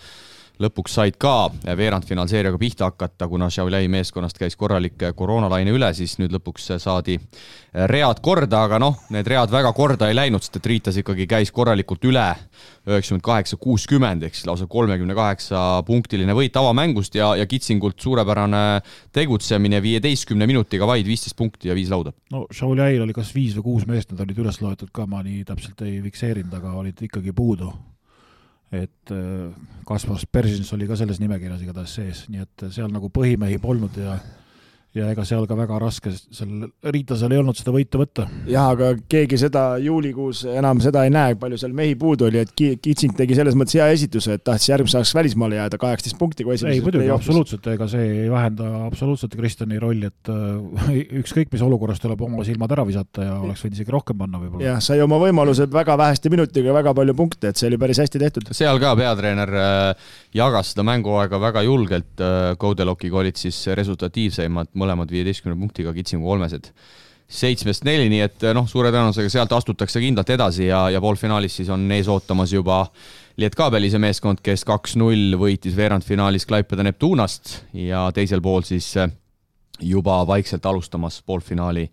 lõpuks 0.60 0.96
said 0.98 1.16
ka 1.20 1.50
veerandfinaalseeriaga 1.64 2.58
pihta 2.60 2.88
hakata, 2.90 3.28
kuna 3.28 3.48
Šiauliai 3.52 3.88
meeskonnast 3.92 4.38
käis 4.38 4.56
korralik 4.58 5.00
koroonalaine 5.16 5.72
üle, 5.74 5.88
siis 5.96 6.18
nüüd 6.20 6.34
lõpuks 6.36 6.72
saadi 6.82 7.18
read 7.88 8.20
korda, 8.24 8.64
aga 8.66 8.78
noh, 8.82 8.98
need 9.14 9.28
read 9.28 9.52
väga 9.52 9.72
korda 9.76 10.10
ei 10.10 10.16
läinud, 10.16 10.44
sest 10.44 10.60
et 10.60 10.68
Riitas 10.72 10.98
ikkagi 11.00 11.26
käis 11.30 11.52
korralikult 11.54 12.04
üle 12.08 12.26
üheksakümmend 12.88 13.24
kaheksa, 13.24 13.58
kuuskümmend 13.62 14.26
ehk 14.26 14.36
siis 14.36 14.48
lausa 14.48 14.66
kolmekümne 14.70 15.14
kaheksa 15.16 15.82
punktiline 15.86 16.34
võit 16.36 16.56
avamängust 16.58 17.14
ja, 17.18 17.32
ja 17.38 17.46
Kitsingult 17.46 18.00
suurepärane 18.02 18.82
tegutsemine 19.14 19.82
viieteistkümne 19.82 20.48
minutiga 20.50 20.88
vaid 20.90 21.06
viisteist 21.06 21.38
punkti 21.38 21.70
ja 21.70 21.78
viis 21.78 21.92
lauda. 21.92 22.12
no 22.34 22.46
Šiauliail 22.50 23.06
oli 23.06 23.16
kas 23.16 23.32
viis 23.34 23.56
või 23.58 23.70
kuus 23.70 23.86
meest, 23.88 24.12
nad 24.12 24.26
olid 24.26 24.42
üles 24.44 24.60
loetud 24.62 24.92
ka, 24.92 25.06
ma 25.06 25.22
nii 25.24 25.46
täpselt 25.48 25.86
ei 25.86 26.00
fikseerinud, 26.10 26.58
aga 26.58 26.76
olid 26.82 27.06
ikkagi 27.08 27.34
puudu 27.36 27.70
et 28.72 29.12
äh, 29.12 29.52
Kaspar 29.88 30.22
Persins 30.32 30.72
oli 30.72 30.88
ka 30.88 30.96
selles 30.96 31.20
nimekirjas 31.20 31.64
igatahes 31.64 31.96
sees, 31.98 32.22
nii 32.32 32.44
et 32.46 32.64
seal 32.72 32.92
nagu 32.92 33.10
põhimehi 33.12 33.60
polnud 33.62 33.98
ja 34.00 34.16
ja 34.96 35.08
ega 35.12 35.24
seal 35.24 35.46
ka 35.48 35.56
väga 35.56 35.78
raske, 35.80 36.10
seal 36.12 36.66
Riitasel 36.92 37.32
ei 37.32 37.40
olnud 37.40 37.56
seda 37.56 37.72
võitu 37.72 38.00
võtta. 38.02 38.26
jah, 38.50 38.68
aga 38.74 38.92
keegi 39.10 39.38
seda 39.40 39.62
juulikuus 39.80 40.44
enam 40.52 40.82
seda 40.84 41.06
ei 41.06 41.12
näe, 41.14 41.36
palju 41.40 41.58
seal 41.60 41.72
mehi 41.76 41.94
puudu 41.98 42.28
oli, 42.28 42.42
et 42.44 42.52
Kitsing 42.52 43.16
tegi 43.16 43.36
selles 43.38 43.56
mõttes 43.58 43.78
hea 43.78 43.86
esituse, 43.94 44.36
et 44.36 44.44
tahtis 44.44 44.68
järgmise 44.68 44.98
aastaks 45.00 45.16
välismaale 45.16 45.56
jääda, 45.56 45.80
kaheksateist 45.80 46.18
punkti 46.20 46.44
kui 46.44 46.56
esimeses 46.58 46.80
ei 46.80 46.84
muidugi, 46.84 47.08
absoluutselt, 47.14 47.68
ega 47.72 47.88
see 47.88 48.04
ei 48.24 48.28
vähenda 48.32 48.68
absoluutselt 48.84 49.36
Kristjani 49.38 49.80
rolli, 49.82 50.10
et 50.12 50.32
äh, 50.32 51.00
ükskõik 51.22 51.54
mis 51.54 51.64
olukorras 51.64 52.02
tuleb 52.02 52.20
oma 52.28 52.44
silmad 52.44 52.76
ära 52.76 52.84
visata 52.88 53.24
ja 53.30 53.38
oleks 53.40 53.64
võinud 53.64 53.80
isegi 53.80 53.96
rohkem 53.96 54.20
panna 54.20 54.42
võib-olla. 54.42 54.66
jah, 54.74 54.82
sai 54.84 55.00
oma 55.04 55.16
võimalused 55.22 55.72
väga 55.72 55.96
väheste 56.00 56.32
minutiga 56.32 56.76
väga 56.76 56.92
palju 57.00 57.16
punkte, 57.16 57.48
et 57.48 57.60
see 57.60 57.70
oli 57.70 57.80
päris 57.80 58.02
hästi 58.04 58.20
tehtud. 58.20 58.52
seal 58.52 58.82
ka 58.82 58.92
peatreener 59.00 59.56
äh, 59.56 60.12
jagas 60.36 60.74
seda 60.74 60.84
mänguaega 60.84 61.40
väga 61.40 61.64
julgelt, 61.64 62.12
Koudelokiga 62.60 63.16
äh, 63.16 63.20
olid 63.22 63.40
siis 63.40 63.64
resultatiivseimad 63.72 64.72
mõlemad 64.82 65.10
viieteistkümne 65.12 65.58
punktiga, 65.58 65.94
Kitsingu 65.96 66.28
kolmesed 66.28 66.72
seitsmest 67.32 67.86
neli, 67.88 68.10
nii 68.12 68.20
et 68.26 68.44
noh, 68.52 68.66
suure 68.68 68.90
tõenäosusega 68.92 69.32
sealt 69.32 69.54
astutakse 69.56 70.02
kindlalt 70.02 70.30
edasi 70.34 70.66
ja, 70.66 70.84
ja 70.92 71.00
poolfinaalis 71.00 71.56
siis 71.60 71.70
on 71.72 71.86
ees 71.94 72.10
ootamas 72.12 72.52
juba 72.52 72.84
Lietkabelise 73.40 73.96
meeskond, 73.96 74.42
kes 74.44 74.66
kaks-null 74.68 75.38
võitis 75.40 75.72
veerandfinaalis 75.72 76.44
Klaipeda 76.44 76.84
Neptunast 76.84 77.62
ja 77.72 78.04
teisel 78.12 78.42
pool 78.44 78.66
siis 78.68 78.90
juba 79.80 80.18
vaikselt 80.28 80.66
alustamas 80.68 81.22
poolfinaali 81.24 81.86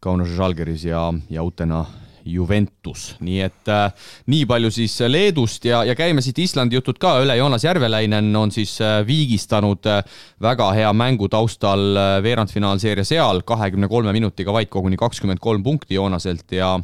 Kaunas 0.00 0.32
Žalgiris 0.32 0.86
ja, 0.88 1.02
ja 1.28 1.44
Utena 1.44 1.84
Juventus, 2.24 3.14
nii 3.24 3.40
et 3.44 3.70
äh, 3.72 4.08
nii 4.26 4.46
palju 4.48 4.70
siis 4.74 4.96
Leedust 5.08 5.64
ja, 5.68 5.82
ja 5.86 5.94
käime 5.98 6.22
siit 6.24 6.38
Islandi 6.42 6.78
jutud 6.78 6.98
ka 7.00 7.16
üle, 7.22 7.36
Joonas 7.38 7.64
Järveläinen 7.64 8.30
on 8.36 8.52
siis 8.54 8.76
äh, 8.84 9.00
viigistanud 9.06 9.86
äh, 9.88 10.02
väga 10.42 10.70
hea 10.76 10.92
mängu 10.96 11.28
taustal 11.32 11.84
äh, 11.96 12.16
veerandfinaalseeria 12.24 13.06
seal, 13.06 13.42
kahekümne 13.46 13.88
kolme 13.88 14.12
minutiga 14.16 14.54
vaid 14.54 14.70
koguni 14.72 14.98
kakskümmend 15.00 15.42
kolm 15.42 15.64
punkti 15.66 15.98
Joonaselt 15.98 16.52
ja 16.52 16.76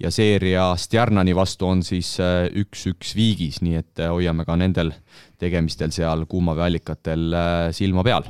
ja 0.00 0.10
seeria 0.12 0.74
Stjarnani 0.76 1.32
vastu 1.36 1.70
on 1.70 1.82
siis 1.82 2.16
äh, 2.20 2.46
üks-üks 2.52 3.14
viigis, 3.16 3.62
nii 3.64 3.78
et 3.80 4.02
äh, 4.04 4.12
hoiame 4.12 4.44
ka 4.44 4.56
nendel 4.60 4.92
tegemistel 5.40 5.92
seal 5.92 6.26
kuumaveeallikatel 6.28 7.32
silma 7.76 8.04
peal. 8.04 8.28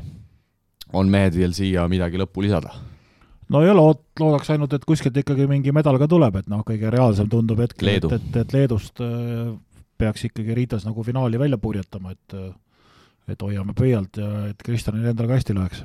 on 0.92 1.08
mehed 1.10 1.34
veel 1.34 1.54
siia 1.54 1.88
midagi 1.90 2.18
lõppu 2.18 2.46
lisada? 2.46 2.74
No 3.52 3.62
ja 3.62 3.74
lood, 3.76 4.02
loodaks 4.20 4.50
ainult, 4.54 4.74
et 4.76 4.84
kuskilt 4.88 5.16
ikkagi 5.22 5.46
mingi 5.50 5.74
medal 5.74 5.98
ka 6.00 6.08
tuleb, 6.10 6.40
et 6.40 6.50
noh, 6.50 6.64
kõige 6.66 6.90
reaalsem 6.92 7.30
tundub 7.30 7.62
hetkel, 7.62 7.94
et, 7.94 8.08
et, 8.18 8.40
et 8.42 8.54
Leedust 8.56 9.02
äh, 9.04 9.54
peaks 9.98 10.26
ikkagi 10.28 10.56
Riitas 10.56 10.86
nagu 10.88 11.04
finaali 11.06 11.38
välja 11.40 11.58
purjetama, 11.58 12.16
et 12.16 12.38
äh, 12.38 12.52
et 13.26 13.40
hoiame 13.42 13.72
pöialt 13.74 14.20
ja 14.22 14.28
et 14.52 14.60
Kristjanil 14.62 15.08
endal 15.10 15.26
ka 15.26 15.34
hästi 15.34 15.54
läheks. 15.56 15.80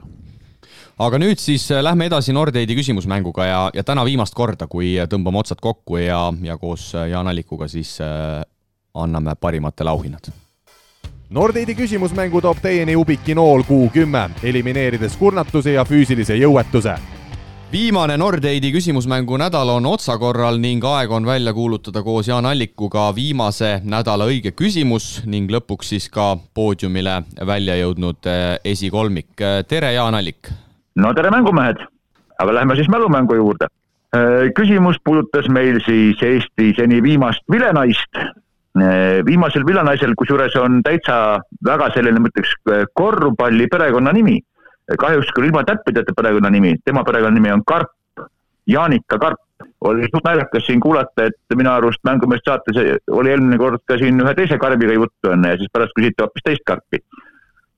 aga 1.02 1.18
nüüd 1.22 1.42
siis 1.42 1.66
äh, 1.72 1.82
lähme 1.82 2.06
edasi 2.10 2.34
Nordeidi 2.34 2.78
küsimusmänguga 2.78 3.46
ja, 3.46 3.64
ja 3.74 3.84
täna 3.84 4.06
viimast 4.06 4.38
korda, 4.38 4.68
kui 4.68 4.94
tõmbame 5.10 5.42
otsad 5.42 5.62
kokku 5.62 5.98
ja, 5.98 6.28
ja 6.42 6.58
koos 6.58 6.92
Jaan 6.94 7.28
Allikuga 7.28 7.68
siis 7.68 7.98
anname 8.94 9.36
parimatele 9.40 9.90
auhinnad. 9.90 10.30
Nordeidi 11.32 11.74
küsimusmängu 11.76 12.42
toob 12.44 12.60
teieni 12.62 12.96
Ubiki 13.00 13.34
nool 13.36 13.64
kuu 13.64 13.88
kümme, 13.90 14.28
elimineerides 14.44 15.16
kurnatuse 15.18 15.78
ja 15.78 15.86
füüsilise 15.88 16.36
jõuetuse 16.36 16.98
viimane 17.72 18.18
Nordeidi 18.18 18.72
küsimusmängu 18.74 19.38
nädal 19.40 19.70
on 19.72 19.86
otsakorral 19.88 20.58
ning 20.60 20.84
aeg 20.84 21.12
on 21.16 21.26
välja 21.26 21.54
kuulutada 21.56 22.02
koos 22.04 22.28
Jaan 22.28 22.46
Allikuga 22.46 23.06
viimase 23.16 23.78
nädala 23.88 24.28
õige 24.28 24.52
küsimus 24.52 25.22
ning 25.26 25.48
lõpuks 25.52 25.94
siis 25.94 26.10
ka 26.12 26.34
poodiumile 26.54 27.22
välja 27.48 27.78
jõudnud 27.80 28.28
eh, 28.28 28.58
esikolmik. 28.74 29.32
tere, 29.68 29.94
Jaan 29.94 30.20
Allik! 30.20 30.52
no 30.96 31.14
tere, 31.14 31.32
mängumehed! 31.32 31.80
aga 32.40 32.54
lähme 32.60 32.76
siis 32.76 32.90
mälumängu 32.92 33.40
juurde. 33.40 33.72
Eh, 34.16 34.52
küsimus 34.58 35.00
puudutas 35.04 35.48
meil 35.48 35.80
siis 35.86 36.20
Eesti 36.24 36.74
seni 36.76 37.00
viimast 37.04 37.46
vilenaist. 37.52 38.20
Eh, 38.20 39.24
viimasel 39.26 39.64
vilenaisel, 39.66 40.16
kusjuures 40.20 40.56
on 40.60 40.82
täitsa 40.84 41.40
väga 41.64 41.92
selline, 41.96 42.20
ma 42.20 42.32
ütleks, 42.34 42.58
korvpalli 43.00 43.68
perekonnanimi 43.72 44.42
kahjuks 45.00 45.32
küll 45.36 45.50
ilma 45.50 45.64
täppideta 45.68 46.14
perekonnanimi, 46.18 46.76
tema 46.86 47.04
perekonnanimi 47.04 47.52
on 47.52 47.64
Karp, 47.68 47.92
Jaanika 48.68 49.20
Karp. 49.20 49.40
oli 49.82 50.08
suht 50.10 50.26
naljakas 50.26 50.66
siin 50.66 50.80
kuulata, 50.82 51.28
et 51.30 51.56
minu 51.58 51.70
arust 51.70 52.02
Mängumeest 52.04 52.46
saates 52.46 52.78
oli 53.12 53.30
eelmine 53.30 53.58
kord 53.62 53.84
ka 53.86 53.98
siin 53.98 54.18
ühe 54.22 54.34
teise 54.38 54.58
karbiga 54.58 54.94
juttu 54.94 55.34
enne 55.34 55.52
ja 55.54 55.58
siis 55.58 55.70
pärast 55.74 55.94
küsiti 55.98 56.22
hoopis 56.22 56.46
teist 56.46 56.64
karpi. 56.66 57.02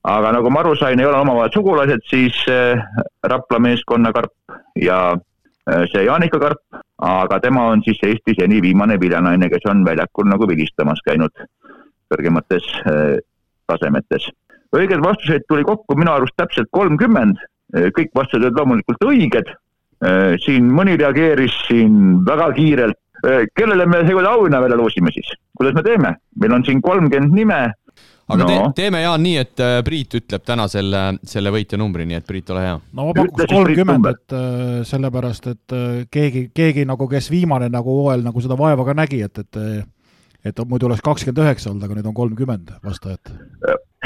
aga 0.04 0.32
nagu 0.32 0.50
ma 0.50 0.60
aru 0.60 0.74
sain, 0.76 1.00
ei 1.00 1.06
ole 1.06 1.16
omavahel 1.16 1.52
sugulased, 1.52 2.04
siis 2.08 2.40
äh, 2.48 2.80
Rapla 3.24 3.58
meeskonna 3.58 4.12
karp 4.12 4.32
ja 4.76 4.98
äh, 5.12 5.84
see 5.92 6.04
Jaanika 6.04 6.40
Karp, 6.40 6.60
aga 6.98 7.40
tema 7.40 7.66
on 7.72 7.82
siis 7.84 8.00
Eesti 8.02 8.36
seni 8.40 8.62
viimane 8.62 9.00
viljanaine, 9.00 9.48
kes 9.48 9.68
on 9.68 9.84
väljakul 9.84 10.28
nagu 10.28 10.48
vilistamas 10.48 11.00
käinud 11.04 11.46
kõrgemates 12.12 12.68
äh, 12.84 13.18
tasemetes 13.66 14.28
õigeid 14.78 15.04
vastuseid 15.04 15.46
tuli 15.48 15.64
kokku 15.66 15.96
minu 15.98 16.12
arust 16.14 16.36
täpselt 16.40 16.70
kolmkümmend, 16.74 17.38
kõik 17.96 18.12
vastused 18.14 18.42
olid 18.42 18.58
loomulikult 18.58 19.06
õiged. 19.06 19.54
siin 20.42 20.66
mõni 20.74 20.98
reageeris 21.00 21.54
siin 21.68 22.24
väga 22.26 22.50
kiirelt. 22.52 22.98
kellele 23.56 23.86
me 23.86 24.02
seekord 24.04 24.26
auhinna 24.26 24.60
välja 24.60 24.76
loosime 24.76 25.12
siis, 25.14 25.30
kuidas 25.56 25.74
me 25.74 25.82
teeme? 25.82 26.16
meil 26.40 26.52
on 26.52 26.64
siin 26.64 26.82
kolmkümmend 26.82 27.32
nime. 27.32 27.72
aga 28.28 28.42
no. 28.42 28.48
te, 28.48 28.82
teeme 28.82 29.00
Jaan 29.00 29.22
nii, 29.22 29.36
et 29.36 29.60
äh, 29.60 29.78
Priit 29.84 30.14
ütleb 30.18 30.44
täna 30.44 30.66
selle, 30.68 31.02
selle 31.22 31.52
võitja 31.54 31.78
numbri, 31.78 32.06
nii 32.08 32.18
et 32.20 32.26
Priit, 32.26 32.50
ole 32.50 32.66
hea. 32.66 32.76
no 32.92 33.08
ma 33.08 33.16
pakuks 33.16 33.48
kolmkümmend, 33.54 34.10
et 34.10 34.36
äh, 34.36 34.76
sellepärast, 34.90 35.50
et 35.54 35.76
äh, 35.78 36.04
keegi, 36.10 36.48
keegi 36.54 36.84
nagu, 36.88 37.08
kes 37.08 37.30
viimane 37.32 37.70
nagu 37.72 38.00
hooajal 38.02 38.26
nagu 38.26 38.44
seda 38.44 38.58
vaeva 38.60 38.84
ka 38.84 38.96
nägi, 38.96 39.22
et, 39.24 39.44
et 39.44 39.64
et 40.44 40.58
muidu 40.68 40.90
oleks 40.90 41.00
kakskümmend 41.00 41.40
üheksa 41.46 41.70
olnud, 41.70 41.86
aga 41.86 41.96
nüüd 41.96 42.08
on 42.10 42.16
kolmkümmend 42.16 42.74
vastajat 42.84 43.32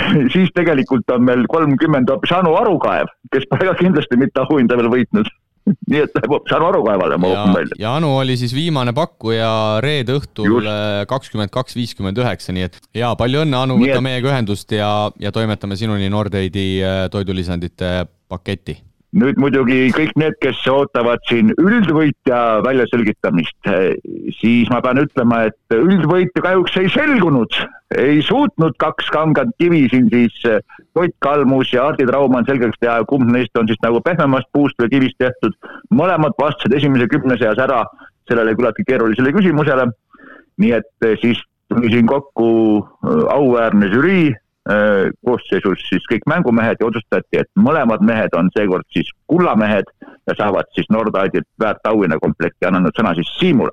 siis 0.34 0.54
tegelikult 0.56 1.10
on 1.14 1.26
meil 1.26 1.44
kolmkümmend 1.50 2.10
hoopis 2.12 2.32
Anu 2.36 2.54
Arukaev, 2.58 3.10
kes 3.32 3.46
ka 3.50 3.76
kindlasti 3.78 4.18
mitte 4.20 4.44
auhinda 4.44 4.78
veel 4.80 4.90
võitnud. 4.94 5.30
Nii 5.92 6.00
et 6.00 6.14
saan 6.48 6.64
aru 6.64 6.80
kaevale, 6.86 7.18
ma 7.20 7.28
pakun 7.28 7.56
välja. 7.58 7.76
ja 7.76 7.90
Anu 7.98 8.14
oli 8.16 8.38
siis 8.40 8.54
viimane 8.56 8.94
pakkuja 8.96 9.50
reede 9.84 10.16
õhtul 10.16 10.64
äh, 10.64 11.02
kakskümmend 11.10 11.52
kaks, 11.52 11.76
viiskümmend 11.76 12.16
üheksa, 12.22 12.54
nii 12.56 12.64
et 12.70 12.78
ja 12.96 13.12
palju 13.20 13.44
õnne, 13.44 13.60
Anu, 13.66 13.76
võta 13.82 14.00
meiega 14.04 14.32
ühendust 14.32 14.72
ja, 14.72 15.10
ja 15.20 15.32
toimetame 15.34 15.76
sinuni 15.76 16.08
Nordeidi 16.12 16.70
äh, 16.80 17.02
toidulisandite 17.12 18.06
paketti 18.32 18.78
nüüd 19.16 19.38
muidugi 19.40 19.88
kõik 19.96 20.12
need, 20.20 20.36
kes 20.42 20.60
ootavad 20.68 21.22
siin 21.28 21.54
üldvõitja 21.56 22.60
väljaselgitamist, 22.64 23.70
siis 24.36 24.68
ma 24.72 24.82
pean 24.84 25.00
ütlema, 25.00 25.46
et 25.48 25.76
üldvõitja 25.76 26.44
kahjuks 26.44 26.76
ei 26.82 26.90
selgunud. 26.92 27.60
ei 27.96 28.20
suutnud 28.20 28.74
kaks 28.76 29.06
kangat 29.08 29.48
kivi 29.58 29.86
siin 29.88 30.10
siis 30.12 30.34
Koit 30.92 31.14
Kalmus 31.24 31.72
ja 31.72 31.86
Hardi 31.86 32.04
Traumann 32.04 32.44
selgeks 32.44 32.76
teha, 32.80 33.00
kumb 33.08 33.30
neist 33.32 33.56
on 33.56 33.66
siis 33.66 33.80
nagu 33.82 34.02
pehmemast 34.04 34.50
puust 34.52 34.76
või 34.82 34.90
kivist 34.92 35.16
tehtud. 35.18 35.56
mõlemad 35.90 36.36
vastasid 36.38 36.76
esimese 36.76 37.08
kümne 37.08 37.38
seas 37.38 37.58
ära 37.58 37.86
sellele 38.28 38.54
küllaltki 38.54 38.84
keerulisele 38.84 39.32
küsimusele. 39.32 39.88
nii 40.58 40.72
et 40.72 41.08
siis 41.22 41.40
tuli 41.68 41.88
siin 41.92 42.06
kokku 42.06 42.84
auväärne 43.30 43.88
žürii 43.88 44.34
koosseisus 44.68 45.82
siis 45.88 46.04
kõik 46.10 46.26
mängumehed 46.28 46.80
ja 46.80 46.88
otsustati, 46.88 47.40
et 47.40 47.48
mõlemad 47.56 48.02
mehed 48.04 48.34
on 48.36 48.50
seekord 48.52 48.84
siis 48.92 49.08
kullamehed 49.30 49.88
ja 50.28 50.36
saavad 50.36 50.68
siis 50.76 50.88
Nordidilt 50.92 51.48
väärt 51.60 51.88
auhinnakomplekti, 51.88 52.68
annan 52.68 52.84
nüüd 52.84 52.98
sõna 52.98 53.14
siis 53.16 53.30
Siimule. 53.40 53.72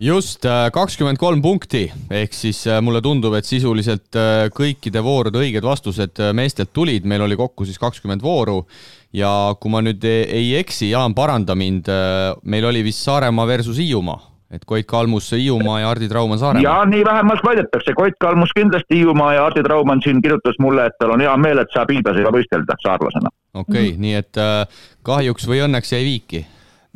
Just, 0.00 0.46
äh, 0.48 0.70
kakskümmend 0.72 1.20
kolm 1.20 1.42
punkti, 1.44 1.82
ehk 2.08 2.32
siis 2.32 2.62
äh, 2.68 2.78
mulle 2.80 3.02
tundub, 3.04 3.34
et 3.36 3.44
sisuliselt 3.44 4.16
kõikide 4.56 5.02
voorude 5.04 5.42
õiged 5.42 5.64
vastused 5.64 6.22
meestelt 6.36 6.72
tulid, 6.72 7.04
meil 7.04 7.26
oli 7.26 7.36
kokku 7.36 7.68
siis 7.68 7.80
kakskümmend 7.80 8.24
vooru. 8.24 8.62
Ja 9.12 9.52
kui 9.60 9.72
ma 9.72 9.82
nüüd 9.84 10.04
ei 10.06 10.54
eksi, 10.56 10.92
Jaan, 10.92 11.16
paranda 11.18 11.56
mind, 11.58 11.88
meil 12.46 12.68
oli 12.68 12.84
vist 12.86 13.02
Saaremaa 13.04 13.48
versus 13.48 13.80
Hiiumaa 13.82 14.29
et 14.50 14.64
Koit 14.66 14.86
Kalmus 14.86 15.32
Hiiumaa 15.32 15.80
ja 15.80 15.86
Hardi 15.86 16.08
Traumann 16.08 16.38
Saaremaa. 16.38 16.62
ja 16.62 16.84
nii 16.84 17.04
vähemalt 17.04 17.44
väidetakse, 17.46 17.94
Koit 17.94 18.14
Kalmus 18.20 18.52
kindlasti 18.54 18.94
Hiiumaa 18.94 19.34
ja 19.34 19.42
Hardi 19.42 19.62
Traumann 19.62 20.02
siin 20.04 20.22
kirjutas 20.22 20.58
mulle, 20.58 20.86
et 20.86 20.98
tal 20.98 21.14
on 21.14 21.20
hea 21.20 21.36
meel, 21.36 21.58
et 21.58 21.74
saab 21.74 21.92
hiidlasega 21.94 22.32
võistelda 22.34 22.78
saarlasena. 22.82 23.30
okei 23.54 23.74
okay, 23.74 23.92
mm., 23.92 24.00
nii 24.06 24.14
et 24.22 24.40
äh, 24.42 24.80
kahjuks 25.06 25.46
või 25.48 25.62
õnneks 25.66 25.94
jäi 25.94 26.02
viiki 26.04 26.46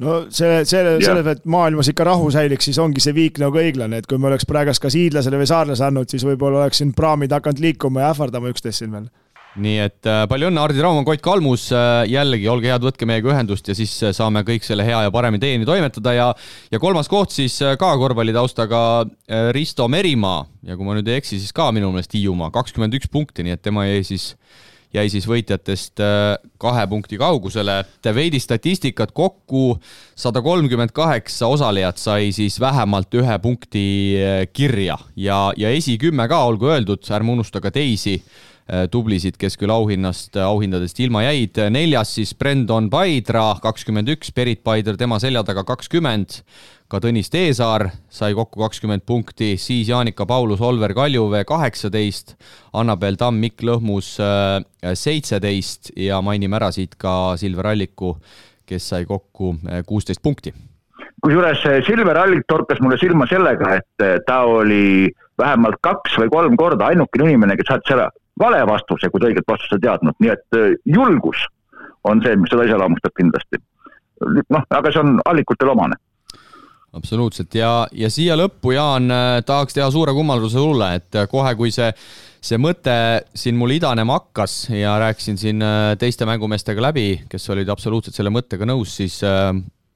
no 0.02 0.16
selle, 0.28 0.64
selle, 0.64 0.96
selles, 1.04 1.26
et 1.36 1.44
maailmas 1.44 1.88
ikka 1.92 2.08
rahu 2.10 2.30
säiliks, 2.34 2.66
siis 2.70 2.78
ongi 2.82 3.02
see 3.02 3.14
viik 3.14 3.38
nagu 3.42 3.60
õiglane, 3.60 4.02
et 4.02 4.10
kui 4.10 4.18
me 4.18 4.32
oleks 4.32 4.46
praegu 4.50 4.74
kas 4.80 4.98
hiidlasele 4.98 5.38
või 5.38 5.50
saarlasele 5.50 5.92
andnud, 5.92 6.10
siis 6.10 6.26
võib-olla 6.26 6.64
oleks 6.64 6.82
siin 6.82 6.94
praamid 6.96 7.34
hakanud 7.34 7.62
liikuma 7.62 8.02
ja 8.02 8.10
ähvardama 8.14 8.50
üksteist 8.50 8.82
siin 8.82 8.94
veel 8.94 9.06
nii 9.60 9.76
et 9.84 10.08
äh, 10.08 10.24
palju 10.30 10.48
õnne, 10.50 10.62
Hardi 10.62 10.82
Raumann, 10.82 11.06
Koit 11.06 11.22
Kalmus, 11.24 11.68
äh, 11.74 12.02
jällegi 12.10 12.48
olge 12.50 12.70
head, 12.70 12.84
võtke 12.84 13.06
meiega 13.08 13.30
ühendust 13.30 13.68
ja 13.70 13.76
siis 13.78 13.92
äh, 14.02 14.14
saame 14.16 14.42
kõik 14.46 14.66
selle 14.66 14.86
hea 14.86 15.04
ja 15.06 15.14
paremini 15.14 15.42
teieni 15.42 15.68
toimetada 15.68 16.14
ja 16.16 16.28
ja 16.72 16.80
kolmas 16.82 17.10
koht 17.10 17.34
siis 17.34 17.56
ka 17.78 17.90
korvpallitaustaga 18.00 18.80
Risto 19.54 19.86
Merimaa. 19.88 20.44
Ja 20.66 20.78
kui 20.78 20.86
ma 20.86 20.96
nüüd 20.96 21.08
ei 21.10 21.20
eksi, 21.20 21.38
siis 21.38 21.54
ka 21.54 21.70
minu 21.74 21.92
meelest 21.92 22.14
Hiiumaa, 22.16 22.50
kakskümmend 22.54 22.96
üks 22.98 23.10
punkti, 23.12 23.44
nii 23.46 23.54
et 23.54 23.62
tema 23.62 23.86
jäi 23.86 24.02
siis 24.06 24.32
jäi 24.94 25.08
siis 25.10 25.24
võitjatest 25.26 25.98
kahe 26.62 26.84
punkti 26.86 27.18
kaugusele. 27.18 27.80
veidi 28.14 28.38
statistikat 28.38 29.10
kokku, 29.10 29.76
sada 30.14 30.42
kolmkümmend 30.42 30.94
kaheksa 30.94 31.50
osalejat 31.50 31.98
sai 31.98 32.32
siis 32.32 32.60
vähemalt 32.60 33.14
ühe 33.14 33.38
punkti 33.42 33.84
kirja. 34.52 34.98
Ja, 35.16 35.52
ja 35.56 35.70
esikümme 35.70 36.28
ka, 36.28 36.44
olgu 36.46 36.70
öeldud, 36.70 37.02
ärme 37.10 37.34
unusta 37.34 37.60
ka 37.60 37.74
teisi 37.74 38.20
tublisid, 38.64 39.36
kes 39.36 39.58
küll 39.60 39.72
auhinnast, 39.72 40.36
äh, 40.36 40.44
auhindadest 40.44 41.00
ilma 41.04 41.22
jäid. 41.26 41.58
neljas 41.70 42.14
siis 42.16 42.34
Brendon 42.34 42.88
Paidra, 42.90 43.58
kakskümmend 43.60 44.08
üks, 44.08 44.32
Berit 44.32 44.62
Paider 44.64 44.96
tema 44.96 45.18
selja 45.20 45.44
taga 45.44 45.64
kakskümmend. 45.64 46.42
ka 46.88 47.00
Tõnis 47.00 47.28
Teesaar 47.28 47.90
sai 48.08 48.34
kokku 48.34 48.60
kakskümmend 48.60 49.02
punkti, 49.04 49.56
siis 49.56 49.88
Jaanika 49.88 50.26
Paulus, 50.26 50.60
Olver 50.60 50.94
Kaljuvee 50.94 51.44
kaheksateist, 51.44 52.36
Annabel 52.72 53.16
Tamm, 53.16 53.36
Mikk 53.40 53.62
Lõhmus 53.62 54.18
äh, 54.20 54.62
seitseteist. 54.94 55.92
Ja 55.96 56.22
mainime 56.22 56.56
ära 56.56 56.70
siit 56.72 56.94
ka 56.96 57.36
Silver 57.36 57.66
Alliku, 57.66 58.16
kes 58.64 58.88
sai 58.88 59.04
kokku 59.04 59.58
kuusteist 59.86 60.22
punkti. 60.22 60.54
Kusjuures 61.20 61.60
Silver 61.86 62.16
Allik 62.16 62.44
torkas 62.48 62.80
mulle 62.80 62.96
silma 63.00 63.26
sellega, 63.26 63.76
et 63.76 64.26
ta 64.26 64.44
oli 64.44 65.10
vähemalt 65.38 65.80
kaks 65.82 66.16
või 66.20 66.28
kolm 66.30 66.56
korda 66.56 66.92
ainukene 66.92 67.32
inimene, 67.32 67.56
kes 67.56 67.68
saatis 67.68 67.96
ära 67.96 68.10
vale 68.40 68.62
vastuse, 68.66 69.10
kui 69.10 69.22
ta 69.22 69.30
õiget 69.30 69.46
vastust 69.48 69.76
ei 69.76 69.84
teadnud, 69.84 70.16
nii 70.22 70.32
et 70.32 70.58
äh, 70.58 70.72
julgus 70.96 71.44
on 72.08 72.22
see, 72.24 72.34
mis 72.40 72.52
seda 72.52 72.66
iseloomustab 72.68 73.14
kindlasti. 73.16 73.62
noh, 74.24 74.66
aga 74.70 74.92
see 74.92 75.02
on 75.02 75.16
allikutele 75.26 75.72
omane. 75.74 75.98
Absoluutselt. 76.94 77.54
Ja, 77.58 77.88
ja 77.90 78.06
siia 78.12 78.36
lõppu, 78.38 78.70
Jaan, 78.76 79.10
äh, 79.10 79.40
tahaks 79.46 79.74
teha 79.74 79.88
suure 79.90 80.14
kummarduse 80.14 80.60
sulle, 80.62 80.92
et 81.00 81.18
äh, 81.18 81.26
kohe, 81.30 81.54
kui 81.58 81.72
see, 81.74 81.88
see 82.44 82.60
mõte 82.60 82.94
siin 83.34 83.58
mul 83.58 83.74
idanema 83.74 84.20
hakkas 84.20 84.68
ja 84.74 84.94
rääkisin 85.02 85.40
siin 85.40 85.64
teiste 85.98 86.28
mängumeestega 86.28 86.84
läbi, 86.84 87.08
kes 87.30 87.50
olid 87.54 87.70
absoluutselt 87.72 88.14
selle 88.14 88.30
mõttega 88.34 88.68
nõus, 88.68 88.94
siis 89.00 89.18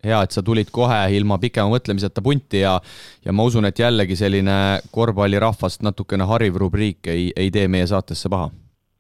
hea, 0.05 0.21
et 0.23 0.35
sa 0.35 0.43
tulid 0.47 0.71
kohe 0.75 0.99
ilma 1.17 1.39
pikema 1.43 1.73
mõtlemiseta 1.73 2.23
punti 2.23 2.63
ja 2.63 2.77
ja 3.25 3.35
ma 3.35 3.47
usun, 3.49 3.67
et 3.69 3.79
jällegi 3.79 4.17
selline 4.17 4.79
korvpallirahvast 4.95 5.83
natukene 5.83 6.29
hariv 6.29 6.57
rubriik 6.63 7.11
ei, 7.11 7.29
ei 7.37 7.51
tee 7.51 7.67
meie 7.69 7.87
saatesse 7.87 8.29
paha. 8.29 8.51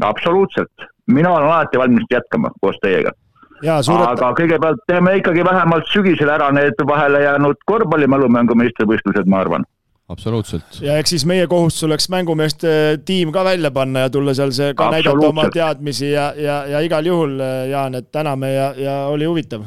absoluutselt, 0.02 0.90
mina 1.06 1.32
olen 1.32 1.46
alati 1.46 1.78
valmis 1.78 2.06
jätkama 2.10 2.50
koos 2.60 2.76
teiega. 2.82 3.14
Suuret... 3.58 4.12
aga 4.12 4.30
kõigepealt 4.38 4.84
teeme 4.86 5.16
ikkagi 5.18 5.42
vähemalt 5.44 5.88
sügisel 5.90 6.30
ära 6.30 6.52
need 6.54 6.78
vahele 6.86 7.24
jäänud 7.24 7.58
korvpallimälumängu 7.66 8.54
meistrivõistlused, 8.54 9.26
ma 9.26 9.40
arvan 9.42 9.66
absoluutselt. 10.08 10.78
ja 10.82 10.98
eks 10.98 11.14
siis 11.14 11.24
meie 11.26 11.46
kohustus 11.46 11.86
oleks 11.86 12.06
mängumeeste 12.10 12.70
tiim 13.04 13.32
ka 13.34 13.44
välja 13.44 13.70
panna 13.70 14.06
ja 14.06 14.10
tulla 14.10 14.34
seal 14.34 14.54
see 14.54 14.74
ka 14.74 14.90
näidata 14.94 15.26
oma 15.30 15.48
teadmisi 15.54 16.10
ja, 16.10 16.32
ja, 16.36 16.60
ja 16.66 16.82
igal 16.86 17.06
juhul, 17.06 17.38
Jaan, 17.70 17.98
et 17.98 18.12
täname 18.14 18.52
ja, 18.54 18.70
ja 18.78 19.00
oli 19.10 19.26
huvitav 19.26 19.66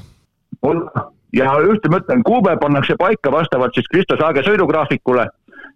ja 1.37 1.53
ühte 1.63 1.91
ma 1.91 2.01
ütlen, 2.01 2.23
kuupäev 2.27 2.59
pannakse 2.61 2.97
paika 2.99 3.31
vastavalt 3.31 3.75
siis 3.77 3.87
Kristo 3.91 4.17
Saage 4.19 4.43
sõidugraafikule, 4.47 5.27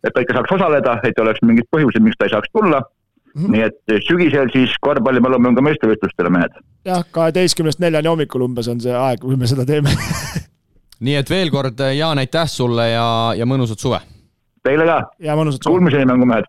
et 0.04 0.14
ta 0.14 0.24
ikka 0.24 0.40
saaks 0.40 0.56
osaleda, 0.58 1.00
et 1.04 1.14
ei 1.16 1.24
oleks 1.24 1.44
mingit 1.46 1.70
põhjuseid, 1.72 2.04
miks 2.06 2.20
ta 2.20 2.28
ei 2.28 2.36
saaks 2.36 2.52
tulla 2.54 2.82
mm. 2.82 3.44
-hmm. 3.44 3.52
nii 3.52 3.62
et 3.70 4.08
sügisel 4.08 4.52
siis 4.54 4.74
korvpallimälumängu 4.82 5.62
meistrivõistlustele, 5.62 6.30
mehed. 6.30 6.60
jah, 6.86 7.06
kaheteistkümnest 7.12 7.80
neljani 7.80 8.12
hommikul 8.12 8.48
umbes 8.50 8.68
on 8.68 8.82
see 8.82 8.96
aeg, 8.96 9.22
kui 9.22 9.36
me 9.36 9.48
seda 9.48 9.66
teeme 9.66 9.96
nii 11.06 11.16
et 11.22 11.30
veel 11.30 11.52
kord, 11.52 11.80
Jaan, 11.98 12.20
aitäh 12.20 12.50
sulle 12.50 12.90
ja, 12.90 13.08
ja 13.38 13.46
mõnusat 13.46 13.80
suve! 13.80 14.00
Teile 14.64 14.86
ka! 14.86 15.00
ja 15.20 15.36
mõnusat 15.36 15.64
suve! 15.64 15.76
Kuulmiseni, 15.76 16.06
mängumehed! 16.10 16.48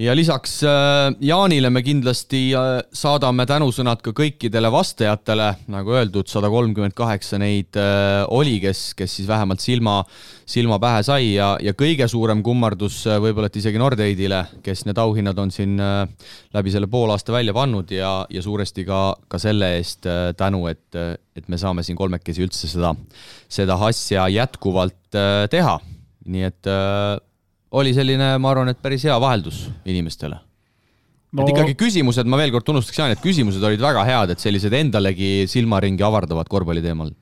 Ja 0.00 0.14
lisaks 0.16 0.56
äh, 0.66 1.14
Jaanile 1.22 1.70
me 1.70 1.82
kindlasti 1.84 2.40
äh, 2.56 2.80
saadame 2.94 3.46
tänusõnad 3.46 4.02
ka 4.02 4.14
kõikidele 4.16 4.70
vastajatele, 4.72 5.50
nagu 5.70 5.94
öeldud, 5.94 6.28
sada 6.30 6.50
kolmkümmend 6.50 6.96
kaheksa 6.98 7.38
neid 7.38 7.78
äh, 7.78 8.24
oli, 8.34 8.56
kes, 8.62 8.92
kes 8.98 9.18
siis 9.20 9.28
vähemalt 9.30 9.62
silma, 9.62 10.00
silma 10.50 10.80
pähe 10.82 11.04
sai 11.06 11.34
ja, 11.36 11.54
ja 11.62 11.74
kõige 11.78 12.08
suurem 12.10 12.42
kummardus 12.44 13.04
võib-olla 13.06 13.50
et 13.52 13.60
isegi 13.60 13.80
Nordeidile, 13.80 14.40
kes 14.64 14.84
need 14.88 14.98
auhinnad 15.00 15.38
on 15.38 15.52
siin 15.54 15.78
läbi 15.78 16.74
selle 16.74 16.88
poolaasta 16.90 17.34
välja 17.34 17.54
pannud 17.56 17.94
ja, 17.94 18.14
ja 18.30 18.42
suuresti 18.42 18.86
ka, 18.88 19.02
ka 19.28 19.40
selle 19.42 19.76
eest 19.78 20.08
tänu, 20.38 20.66
et, 20.72 20.88
et 21.36 21.48
me 21.48 21.60
saame 21.60 21.84
siin 21.86 21.98
kolmekesi 21.98 22.44
üldse 22.44 22.70
seda, 22.70 22.94
seda 23.48 23.78
asja 23.86 24.26
jätkuvalt 24.32 25.20
teha. 25.50 25.78
nii 26.24 26.46
et 26.48 26.68
oli 27.74 27.94
selline, 27.96 28.34
ma 28.38 28.50
arvan, 28.52 28.70
et 28.72 28.80
päris 28.82 29.04
hea 29.06 29.14
vaheldus 29.20 29.64
inimestele 29.84 30.38
no.. 31.34 31.42
et 31.42 31.52
ikkagi 31.52 31.76
küsimused, 31.78 32.28
ma 32.30 32.40
veel 32.40 32.54
kord 32.54 32.66
tunnustaks 32.68 33.00
Jaani, 33.00 33.18
et 33.18 33.24
küsimused 33.24 33.62
olid 33.66 33.82
väga 33.82 34.06
head, 34.08 34.34
et 34.34 34.42
sellised 34.42 34.74
endalegi 34.78 35.48
silmaringi 35.50 36.06
avardavad 36.06 36.50
korvpalli 36.50 36.84
teemal. 36.84 37.12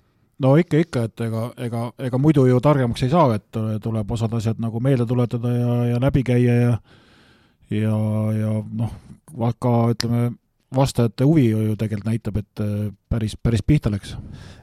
no 0.43 0.57
ikka, 0.61 0.83
ikka, 0.87 1.07
et 1.09 1.25
ega, 1.29 1.47
ega, 1.69 1.85
ega 2.09 2.21
muidu 2.21 2.47
ju 2.51 2.61
targemaks 2.65 3.07
ei 3.07 3.13
saa, 3.13 3.39
et 3.39 3.63
tuleb 3.85 4.17
osad 4.19 4.35
asjad 4.39 4.61
nagu 4.63 4.83
meelde 4.85 5.09
tuletada 5.09 5.55
ja, 5.57 5.79
ja 5.95 6.03
läbi 6.03 6.27
käia 6.27 6.59
ja 6.61 6.75
ja, 7.73 7.97
ja 8.37 8.53
noh, 8.77 8.93
ka 9.61 9.75
ütleme, 9.95 10.33
vastajate 10.77 11.25
huvi 11.25 11.49
ju 11.51 11.77
tegelikult 11.77 12.09
näitab, 12.09 12.37
et 12.43 12.61
äh, 12.61 12.91
päris, 13.11 13.37
päris 13.37 13.63
pihta 13.67 13.91
läks. 13.91 14.17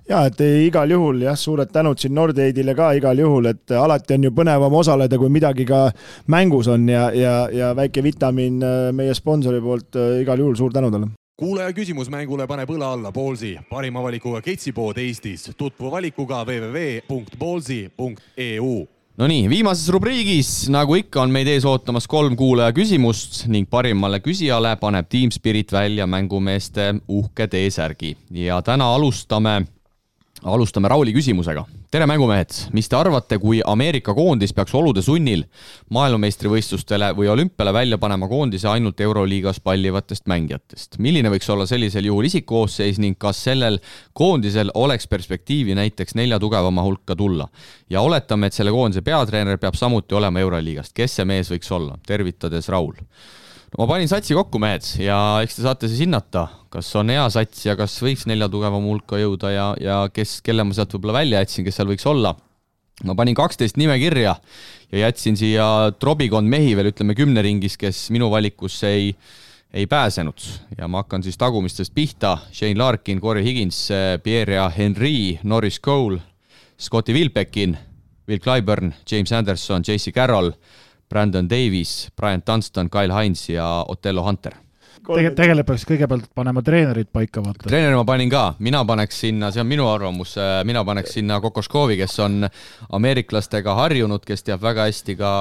jaa, 0.09 0.25
et 0.25 0.39
igal 0.41 0.89
juhul 0.91 1.21
jah, 1.21 1.37
suured 1.37 1.71
tänud 1.73 1.97
siin 1.99 2.15
Nordeidile 2.15 2.75
ka 2.75 2.91
igal 2.97 3.19
juhul, 3.19 3.45
et 3.53 3.71
alati 3.71 4.13
on 4.17 4.23
ju 4.23 4.31
põnevam 4.35 4.73
osaleda, 4.81 5.17
kui 5.17 5.29
midagi 5.29 5.65
ka 5.69 5.91
mängus 6.27 6.67
on 6.67 6.89
ja, 6.89 7.11
ja, 7.13 7.49
ja 7.53 7.75
väike 7.75 8.03
vitamiin 8.03 8.63
äh, 8.63 8.91
meie 8.95 9.13
sponsori 9.13 9.61
poolt 9.61 9.95
äh, 9.95 10.21
igal 10.23 10.39
juhul 10.39 10.55
suur 10.59 10.73
tänu 10.73 10.91
talle 10.91 11.07
kuulaja 11.39 11.71
küsimus 11.71 12.09
mängule 12.11 12.47
paneb 12.51 12.69
õla 12.75 12.93
alla 12.97 13.11
Ballsi, 13.15 13.53
parima 13.69 14.01
valikuga 14.03 14.41
ketsipood 14.43 14.97
Eestis. 14.99 15.51
tutvu 15.57 15.91
valikuga 15.91 16.43
www.ballsi.eu 16.43 17.39
Nonii, 19.19 19.49
viimases 19.51 19.89
rubriigis, 19.91 20.49
nagu 20.71 20.95
ikka, 20.95 21.25
on 21.25 21.33
meid 21.35 21.49
ees 21.51 21.65
ootamas 21.67 22.05
kolm 22.07 22.37
kuulaja 22.39 22.71
küsimust 22.71 23.41
ning 23.51 23.67
parimale 23.67 24.21
küsijale 24.23 24.71
paneb 24.79 25.09
Team 25.11 25.33
Spirit 25.35 25.73
välja 25.75 26.05
mängumeeste 26.07 26.85
uhke 27.11 27.49
T-särgi 27.51 28.13
ja 28.31 28.61
täna 28.63 28.87
alustame 28.95 29.57
alustame 30.47 30.87
Rauli 30.87 31.11
küsimusega. 31.11 31.65
Tere, 31.89 32.05
mängumehed, 32.05 32.53
mis 32.77 32.85
te 32.85 32.93
arvate, 32.99 33.39
kui 33.41 33.63
Ameerika 33.65 34.13
koondis 34.13 34.51
peaks 34.53 34.75
olude 34.77 35.01
sunnil 35.01 35.41
maailmameistrivõistlustele 35.95 37.07
või 37.17 37.31
olümpiale 37.33 37.73
välja 37.73 37.97
panema 37.97 38.27
koondise 38.29 38.69
ainult 38.69 39.01
Euroliigas 39.01 39.57
pallivatest 39.65 40.29
mängijatest? 40.29 40.99
milline 41.01 41.31
võiks 41.33 41.49
olla 41.49 41.65
sellisel 41.65 42.05
juhul 42.05 42.29
isikkoosseis 42.29 43.01
ning 43.01 43.17
kas 43.17 43.41
sellel 43.47 43.79
koondisel 44.13 44.69
oleks 44.77 45.09
perspektiivi 45.09 45.73
näiteks 45.81 46.13
nelja 46.19 46.37
tugevama 46.39 46.85
hulka 46.85 47.17
tulla? 47.17 47.49
ja 47.89 48.05
oletame, 48.05 48.51
et 48.51 48.59
selle 48.59 48.75
koondise 48.75 49.01
peatreener 49.01 49.57
peab 49.57 49.73
samuti 49.73 50.13
olema 50.13 50.45
Euroliigast, 50.45 50.93
kes 50.93 51.17
see 51.17 51.25
mees 51.25 51.49
võiks 51.49 51.73
olla? 51.73 51.97
tervitades, 52.05 52.69
Raul 52.69 52.93
no 53.01 53.81
ma 53.81 53.89
panin 53.95 54.13
satsi 54.13 54.37
kokku, 54.37 54.61
mehed, 54.61 54.85
ja 55.01 55.17
eks 55.41 55.57
te 55.57 55.65
saate 55.65 55.89
siis 55.89 56.05
hinnata, 56.05 56.51
kas 56.73 56.89
on 56.99 57.09
hea 57.13 57.25
sats 57.33 57.65
ja 57.65 57.75
kas 57.79 57.97
võiks 58.03 58.27
nelja 58.29 58.49
tugevama 58.51 58.91
hulka 58.91 59.19
jõuda 59.19 59.51
ja, 59.53 59.65
ja 59.81 59.97
kes, 60.13 60.39
kelle 60.45 60.65
ma 60.65 60.75
sealt 60.77 60.93
võib-olla 60.93 61.19
välja 61.21 61.41
jätsin, 61.41 61.65
kes 61.65 61.79
seal 61.79 61.89
võiks 61.89 62.05
olla. 62.09 62.35
ma 63.07 63.15
panin 63.15 63.35
kaksteist 63.35 63.77
nime 63.79 63.95
kirja 63.99 64.35
ja 64.91 65.05
jätsin 65.05 65.37
siia 65.39 65.65
trobikond 65.99 66.49
mehi 66.49 66.75
veel, 66.75 66.91
ütleme 66.91 67.15
kümne 67.15 67.41
ringis, 67.41 67.77
kes 67.77 68.09
minu 68.11 68.29
valikusse 68.31 68.87
ei, 68.87 69.13
ei 69.73 69.87
pääsenud. 69.87 70.41
Ja 70.77 70.87
ma 70.87 71.03
hakkan 71.03 71.23
siis 71.23 71.37
tagumistest 71.37 71.93
pihta, 71.95 72.37
Shane 72.51 72.77
Larkin, 72.77 73.21
Corey 73.21 73.45
Higins, 73.45 73.87
Pierre 74.23 74.59
ja 74.59 74.69
Henry, 74.69 75.39
Norris 75.43 75.79
Cole, 75.79 76.19
Scotti 76.79 77.13
Wilbekin, 77.13 77.77
Will 78.27 78.39
Clyburn, 78.43 78.93
James 79.09 79.31
Anderson, 79.31 79.81
JC 79.87 80.13
Carroll 80.13 80.51
Brandon 81.09 81.47
Davis, 81.49 82.11
Brian 82.15 82.43
Dunston, 82.45 82.89
Kyle 82.89 83.13
Hines 83.13 83.49
ja 83.49 83.85
Otello 83.87 84.23
Hunter 84.23 84.68
Tege-, 85.09 85.31
tegelikult 85.33 85.69
peaks 85.71 85.85
kõigepealt 85.89 86.27
panema 86.37 86.61
treenerid 86.65 87.09
paika, 87.13 87.41
vaata. 87.41 87.65
treeneri 87.65 87.97
ma 87.97 88.05
panin 88.05 88.29
ka, 88.29 88.43
mina 88.61 88.83
paneks 88.85 89.23
sinna, 89.25 89.49
see 89.53 89.63
on 89.63 89.69
minu 89.69 89.87
arvamus, 89.89 90.35
mina 90.69 90.83
paneks 90.85 91.15
sinna 91.17 91.39
Kokoškovi, 91.41 91.97
kes 91.99 92.19
on 92.25 92.45
ameeriklastega 92.97 93.73
harjunud, 93.79 94.23
kes 94.27 94.45
teab 94.45 94.61
väga 94.65 94.85
hästi 94.89 95.17
ka, 95.19 95.33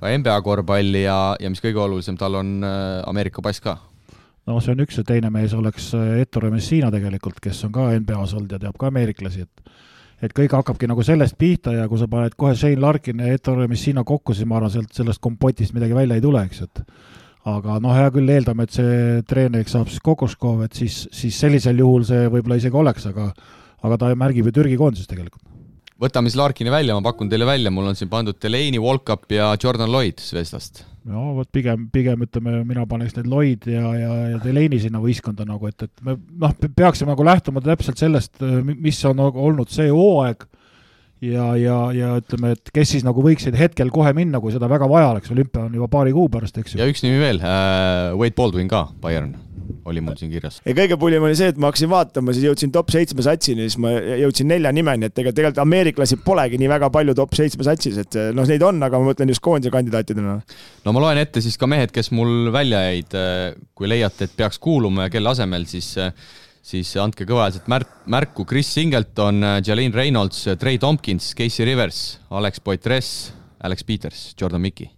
ka 0.00 0.12
NBA 0.12 0.36
korvpalli 0.44 1.06
ja, 1.06 1.18
ja 1.40 1.52
mis 1.52 1.64
kõige 1.64 1.80
olulisem, 1.86 2.18
tal 2.20 2.36
on 2.40 2.58
äh, 2.66 3.00
Ameerika 3.08 3.42
pass 3.44 3.64
ka. 3.64 3.78
no 4.46 4.60
see 4.60 4.74
on 4.74 4.84
üks 4.84 5.00
ja 5.00 5.06
teine 5.08 5.32
mees 5.32 5.56
oleks 5.56 5.88
äh, 5.96 6.20
Ettore 6.20 6.52
Messina 6.52 6.92
tegelikult, 6.92 7.40
kes 7.40 7.64
on 7.64 7.72
ka 7.72 7.88
NBA-s 7.96 8.36
olnud 8.36 8.52
ja 8.52 8.60
teab 8.66 8.76
ka 8.80 8.92
ameeriklasi, 8.92 9.48
et 9.48 9.74
et 10.24 10.32
kõik 10.32 10.52
hakkabki 10.56 10.88
nagu 10.88 11.02
sellest 11.04 11.36
pihta 11.36 11.72
ja 11.74 11.88
kui 11.88 11.98
sa 12.00 12.06
paned 12.08 12.36
kohe 12.38 12.54
Shane 12.56 12.80
Larkini 12.80 13.26
ja 13.26 13.34
Ettore 13.38 13.66
Messina 13.68 14.04
kokku, 14.04 14.36
siis 14.36 14.48
ma 14.48 14.60
arvan, 14.60 14.72
sealt 14.72 14.92
sellest 14.96 15.20
kompotist 15.24 15.74
midagi 15.76 15.96
välja 15.96 16.16
ei 16.16 16.24
tule, 16.24 16.44
eks, 16.48 16.62
et 16.64 16.84
aga 17.44 17.78
noh, 17.82 17.92
hea 17.92 18.12
küll, 18.14 18.30
eeldame, 18.32 18.64
et 18.64 18.76
see 18.76 19.24
treeneriks 19.28 19.74
saab 19.76 19.90
siis 19.92 20.02
Kokoškov, 20.04 20.64
et 20.64 20.78
siis, 20.78 21.04
siis 21.12 21.36
sellisel 21.36 21.82
juhul 21.82 22.06
see 22.08 22.28
võib-olla 22.32 22.56
isegi 22.60 22.80
oleks, 22.80 23.08
aga 23.10 23.30
aga 23.84 24.00
ta 24.00 24.14
märgib 24.16 24.48
ju 24.48 24.54
Türgi 24.56 24.78
koondises 24.80 25.10
tegelikult. 25.10 25.42
võtame 26.00 26.30
siis 26.30 26.40
Larkini 26.40 26.72
välja, 26.72 26.96
ma 26.96 27.04
pakun 27.04 27.28
teile 27.30 27.46
välja, 27.48 27.70
mul 27.72 27.90
on 27.90 27.98
siin 27.98 28.10
pandud 28.12 28.38
Delaney, 28.40 28.80
Walkup 28.82 29.30
ja 29.32 29.52
Jordan 29.60 29.92
Lloyd 29.92 30.24
Zvezdast. 30.24 30.84
no 31.04 31.34
vot, 31.36 31.50
pigem, 31.52 31.86
pigem 31.92 32.24
ütleme, 32.24 32.62
mina 32.64 32.86
paneks 32.88 33.16
need 33.18 33.28
Lloyd 33.28 33.68
ja, 33.68 33.92
ja, 34.00 34.16
ja 34.32 34.40
Delaney 34.42 34.80
sinna 34.80 35.02
võistkonda 35.04 35.46
nagu, 35.48 35.68
et, 35.68 35.84
et 35.84 36.04
me 36.04 36.16
noh, 36.16 36.56
peaksime 36.64 37.12
nagu 37.12 37.28
lähtuma 37.28 37.62
täpselt 37.64 38.00
sellest, 38.00 38.40
mis 38.72 39.04
on 39.04 39.20
nagu 39.20 39.44
olnud 39.50 39.72
see 39.72 39.92
hooaeg 39.92 40.48
ja, 41.32 41.46
ja, 41.60 41.78
ja 41.96 42.10
ütleme, 42.20 42.54
et 42.56 42.74
kes 42.74 42.94
siis 42.96 43.06
nagu 43.06 43.24
võiksid 43.24 43.56
hetkel 43.58 43.92
kohe 43.94 44.12
minna, 44.16 44.40
kui 44.42 44.54
seda 44.54 44.68
väga 44.70 44.88
vaja 44.90 45.14
oleks, 45.14 45.32
olümpia 45.34 45.66
on 45.68 45.80
juba 45.80 45.90
paari 45.92 46.14
kuu 46.16 46.28
pärast, 46.32 46.58
eks 46.60 46.74
ju. 46.74 46.82
ja 46.82 46.90
üks 46.90 47.04
nimi 47.06 47.22
veel 47.22 47.40
äh,, 47.42 48.12
Wade 48.18 48.36
Baldwin 48.38 48.70
ka, 48.70 48.86
Bayern 49.02 49.34
oli 49.88 50.02
mul 50.04 50.16
siin 50.18 50.30
kirjas. 50.32 50.58
ja 50.64 50.74
kõige 50.76 50.96
pullim 51.00 51.24
oli 51.24 51.36
see, 51.38 51.50
et 51.52 51.58
ma 51.60 51.70
hakkasin 51.70 51.90
vaatama, 51.92 52.34
siis 52.36 52.46
jõudsin 52.48 52.72
top 52.74 52.92
seitsme 52.92 53.24
satsini, 53.24 53.68
siis 53.68 53.78
ma 53.80 53.92
jõudsin 53.94 54.48
nelja 54.50 54.72
nimeni, 54.74 55.08
et 55.08 55.14
tegelikult, 55.14 55.38
tegelikult 55.38 55.62
ameeriklasi 55.64 56.20
polegi 56.24 56.60
nii 56.60 56.70
väga 56.74 56.90
palju 56.94 57.16
top 57.16 57.36
seitsme 57.38 57.66
satsis, 57.66 57.98
et 58.04 58.18
noh, 58.36 58.48
neid 58.48 58.64
on, 58.66 58.82
aga 58.84 59.00
ma 59.00 59.10
mõtlen 59.10 59.32
just 59.32 59.44
koondise 59.44 59.72
kandidaatidena. 59.74 60.38
no 60.84 60.96
ma 60.96 61.04
loen 61.06 61.20
ette 61.22 61.42
siis 61.44 61.56
ka 61.60 61.68
mehed, 61.70 61.94
kes 61.94 62.12
mul 62.16 62.52
välja 62.54 62.84
jäid, 62.90 63.18
kui 63.74 63.90
leiate, 63.90 64.28
et 64.28 64.36
peaks 64.36 64.60
kuuluma 64.62 65.08
ja 65.08 65.14
kelle 65.14 65.32
asemel, 65.32 65.68
siis 65.70 65.94
siis 66.64 66.94
andke 67.00 67.26
kõvahäälselt 67.28 67.68
märk, 67.68 67.90
märku 68.08 68.46
Chris 68.48 68.72
Singleton, 68.72 69.44
Jalene 69.60 69.94
Reynolds, 69.94 70.46
Trey 70.58 70.80
Tompkins, 70.80 71.34
Casey 71.36 71.68
Rivers, 71.68 72.20
Alex 72.32 72.60
Poitres, 72.64 73.08
Alex 73.64 73.84
Peters, 73.84 74.28
Jordan 74.40 74.64
Mickey 74.64 74.88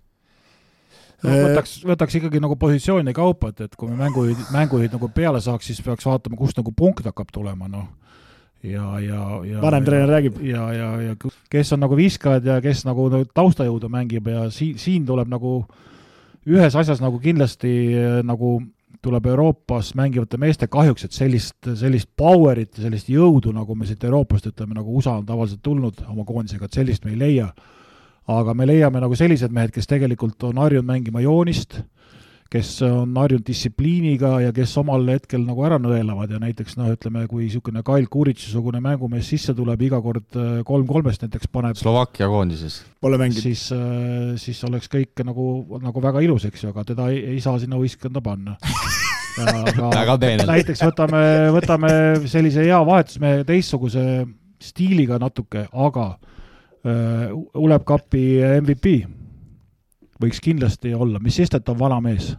no, 1.24 1.36
võtaks, 1.48 1.76
võtaks 1.86 2.18
ikkagi 2.18 2.40
nagu 2.42 2.56
positsiooni 2.60 3.14
kaupa, 3.16 3.52
et, 3.52 3.66
et 3.66 3.78
kui 3.78 3.90
me 3.90 3.98
mängujuhid, 4.00 4.48
mängujuhid 4.54 4.96
nagu 4.96 5.08
peale 5.14 5.40
saaks, 5.44 5.70
siis 5.70 5.80
peaks 5.84 6.06
vaatama, 6.08 6.38
kust 6.38 6.58
nagu 6.60 6.72
punkt 6.76 7.06
hakkab 7.08 7.32
tulema, 7.34 7.70
noh. 7.72 7.88
ja, 8.66 8.86
ja, 9.02 9.22
ja 9.46 9.64
vanem 9.64 9.86
treener 9.86 10.12
räägib. 10.16 10.40
ja, 10.44 10.68
ja, 10.74 10.92
ja 11.08 11.34
kes 11.52 11.74
on 11.76 11.82
nagu 11.84 11.98
viskajad 11.98 12.46
ja 12.46 12.60
kes 12.64 12.84
nagu 12.88 13.08
taustajõudu 13.34 13.90
mängib 13.92 14.30
ja 14.32 14.48
siin, 14.54 14.78
siin 14.82 15.06
tuleb 15.08 15.30
nagu 15.32 15.58
ühes 16.46 16.78
asjas 16.78 17.02
nagu 17.02 17.18
kindlasti 17.22 17.72
nagu 18.26 18.58
tuleb 19.06 19.26
Euroopas 19.30 19.92
mängivate 19.98 20.38
meeste 20.40 20.66
kahjuks, 20.70 21.06
et 21.06 21.14
sellist, 21.14 21.56
sellist 21.78 22.10
power'it 22.18 22.74
ja 22.78 22.86
sellist 22.86 23.10
jõudu, 23.12 23.54
nagu 23.54 23.76
me 23.78 23.86
siit 23.86 24.02
Euroopast 24.04 24.50
ütleme, 24.50 24.74
nagu 24.78 24.98
USA 24.98 25.16
on 25.20 25.26
tavaliselt 25.28 25.62
tulnud 25.62 26.02
oma 26.10 26.26
koondisega, 26.26 26.66
et 26.66 26.78
sellist 26.80 27.06
me 27.06 27.14
ei 27.14 27.20
leia. 27.22 27.50
aga 28.26 28.54
me 28.58 28.66
leiame 28.66 28.98
nagu 28.98 29.14
sellised 29.14 29.52
mehed, 29.54 29.70
kes 29.70 29.86
tegelikult 29.86 30.42
on 30.48 30.58
harjunud 30.58 30.88
mängima 30.88 31.20
joonist, 31.22 31.76
kes 32.52 32.70
on 32.86 33.14
harjunud 33.18 33.44
distsipliiniga 33.46 34.32
ja 34.44 34.52
kes 34.54 34.76
omal 34.80 35.06
hetkel 35.10 35.42
nagu 35.46 35.64
ära 35.66 35.78
nõelavad 35.82 36.30
ja 36.30 36.40
näiteks 36.42 36.76
noh, 36.78 36.92
ütleme, 36.94 37.24
kui 37.30 37.46
niisugune 37.46 37.82
Kail 37.86 38.06
Kuritši-sugune 38.12 38.80
mängumees 38.84 39.30
sisse 39.32 39.54
tuleb, 39.56 39.82
iga 39.88 40.00
kord 40.04 40.38
äh, 40.38 40.60
kolm 40.66 40.86
kolmest 40.90 41.24
näiteks 41.26 41.50
paneb 41.52 41.78
Slovakkia 41.80 42.28
koondises. 42.30 42.80
Pole 43.02 43.18
mänginud. 43.20 43.42
siis, 43.42 43.66
äh, 43.74 44.36
siis 44.40 44.62
oleks 44.68 44.90
kõik 44.92 45.24
nagu, 45.26 45.48
nagu 45.82 46.04
väga 46.04 46.22
ilus, 46.26 46.46
eks 46.48 46.64
ju, 46.64 46.70
aga 46.74 46.86
teda 46.92 47.10
ei, 47.14 47.24
ei 47.34 47.42
saa 47.42 47.58
sinna 47.62 47.80
võistkonda 47.80 48.22
panna 48.24 48.56
väga 49.98 50.16
peenelt. 50.22 50.48
näiteks 50.48 50.86
võtame, 50.86 51.26
võtame 51.56 51.92
sellise 52.30 52.64
hea 52.64 52.78
vahetusmehe 52.86 53.44
teistsuguse 53.48 54.06
stiiliga 54.62 55.18
natuke, 55.20 55.66
aga 55.72 56.08
uh, 56.14 57.60
Uleb 57.60 57.84
Cupi 57.84 58.26
MVP 58.62 59.00
võiks 60.22 60.40
kindlasti 60.42 60.94
olla, 60.94 61.20
mis 61.22 61.36
sest, 61.36 61.54
et 61.54 61.64
ta 61.64 61.74
on 61.74 61.80
vana 61.80 62.00
mees 62.00 62.34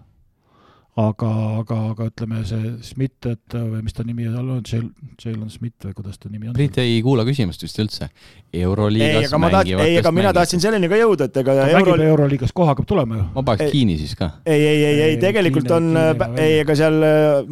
aga, 0.98 1.30
aga, 1.62 1.78
aga 1.92 2.08
ütleme, 2.10 2.42
see 2.48 2.72
Schmidt, 2.86 3.28
et 3.30 3.54
või 3.54 3.84
mis 3.86 3.94
ta 3.94 4.06
nimi 4.06 4.26
on, 4.32 4.64
Jalen 4.66 5.52
Schmidt 5.54 5.86
või 5.86 5.94
kuidas 5.98 6.18
ta 6.18 6.32
nimi 6.32 6.50
on? 6.50 6.56
Priit 6.58 6.80
ei 6.82 6.98
kuula 7.06 7.26
küsimust 7.28 7.62
vist 7.62 7.78
üldse. 7.84 8.10
euroliigas 8.58 9.34
mängivatest 9.38 9.84
ei, 9.84 9.98
aga 10.00 10.12
mina 10.16 10.32
tahtsin 10.34 10.62
selleni 10.64 10.88
ka 10.90 10.98
jõuda, 10.98 11.28
et 11.30 11.38
ega 11.42 11.54
ta 11.58 11.68
Euro... 11.68 11.94
mängib 11.94 12.06
euroliigas, 12.08 12.54
kohe 12.56 12.72
hakkab 12.72 12.88
tulema 12.90 13.20
ju. 13.20 13.26
ma 13.36 13.44
paneks 13.46 13.72
Kiini 13.76 13.98
siis 14.00 14.16
ka. 14.18 14.30
ei, 14.46 14.64
ei, 14.66 14.84
ei, 14.88 15.02
ei 15.10 15.20
tegelikult 15.22 15.70
on, 15.76 15.92
ei, 16.40 16.62
ega 16.64 16.78
seal, 16.80 16.98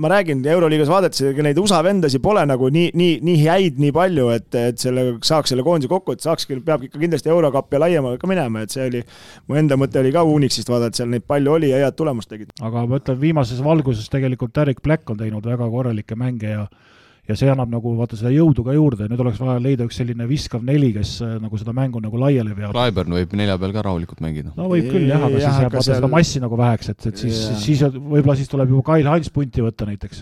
ma 0.01 0.11
räägin, 0.15 0.41
euroliigas 0.55 0.89
vaadates, 0.89 1.21
ega 1.29 1.45
neid 1.45 1.59
USA 1.61 1.83
vendasi 1.85 2.21
pole 2.23 2.45
nagu 2.49 2.71
nii, 2.73 2.89
nii, 2.97 3.19
nii 3.27 3.37
häid 3.43 3.81
nii 3.83 3.93
palju, 3.95 4.29
et, 4.39 4.49
et 4.61 4.81
selle, 4.81 5.05
saaks 5.25 5.53
selle 5.53 5.65
koondise 5.67 5.91
kokku, 5.91 6.15
et 6.15 6.25
saakski, 6.25 6.57
peab 6.65 6.87
ikka 6.87 7.01
kindlasti 7.01 7.29
Eurokappi 7.33 7.77
ja 7.77 7.83
laiemalt 7.85 8.21
ka 8.21 8.31
minema, 8.31 8.65
et 8.65 8.73
see 8.73 8.87
oli, 8.87 9.03
mu 9.49 9.59
enda 9.59 9.77
mõte 9.77 10.01
oli 10.01 10.15
ka 10.15 10.25
Unixist 10.25 10.71
vaadata, 10.71 11.03
seal 11.03 11.11
neid 11.13 11.27
palju 11.27 11.59
oli 11.59 11.69
ja 11.73 11.83
head 11.83 11.99
tulemust 11.99 12.31
tegid. 12.31 12.55
aga 12.63 12.87
ma 12.89 13.01
ütlen, 13.03 13.19
viimases 13.35 13.63
valguses 13.63 14.09
tegelikult 14.11 14.55
Derek 14.55 14.81
Black 14.83 15.09
on 15.09 15.17
teinud 15.19 15.45
väga 15.45 15.67
korralikke 15.69 16.15
mänge 16.15 16.49
ja 16.55 16.67
ja 17.25 17.33
see 17.33 17.49
annab 17.49 17.71
nagu 17.73 17.95
vaata 17.97 18.13
seda 18.13 18.29
jõudu 18.29 18.61
ka 18.61 18.73
juurde, 18.75 19.07
nüüd 19.09 19.21
oleks 19.23 19.39
vaja 19.41 19.57
leida 19.57 19.87
üks 19.87 19.97
selline 19.97 20.27
viskav 20.29 20.61
neli, 20.61 20.91
kes 20.93 21.15
äh, 21.25 21.31
nagu 21.41 21.57
seda 21.57 21.73
mängu 21.73 21.97
nagu 21.97 22.19
laiali 22.21 22.53
veab. 22.53 22.75
Clyburn 22.75 23.15
võib 23.17 23.33
nelja 23.33 23.55
peal 23.57 23.73
ka 23.73 23.81
rahulikult 23.81 24.21
mängida. 24.21 24.53
no 24.53 24.67
võib 24.69 24.91
küll 24.91 25.07
jah, 25.09 25.25
aga 25.25 25.39
siis 25.39 25.57
jääb 25.63 25.73
vaata 25.73 25.87
seal... 25.87 25.97
seda 26.03 26.11
massi 26.13 26.43
nagu 26.43 26.59
väheks, 26.59 26.91
et, 26.93 27.09
et 27.09 27.23
siis, 27.25 27.41
siis 27.63 27.81
võib-olla 27.95 28.37
siis 28.37 28.51
tuleb 28.51 28.75
juba 28.75 28.85
Kyle 28.91 29.09
Hines 29.09 29.33
punti 29.33 29.65
võtta 29.65 29.89
näiteks 29.89 30.21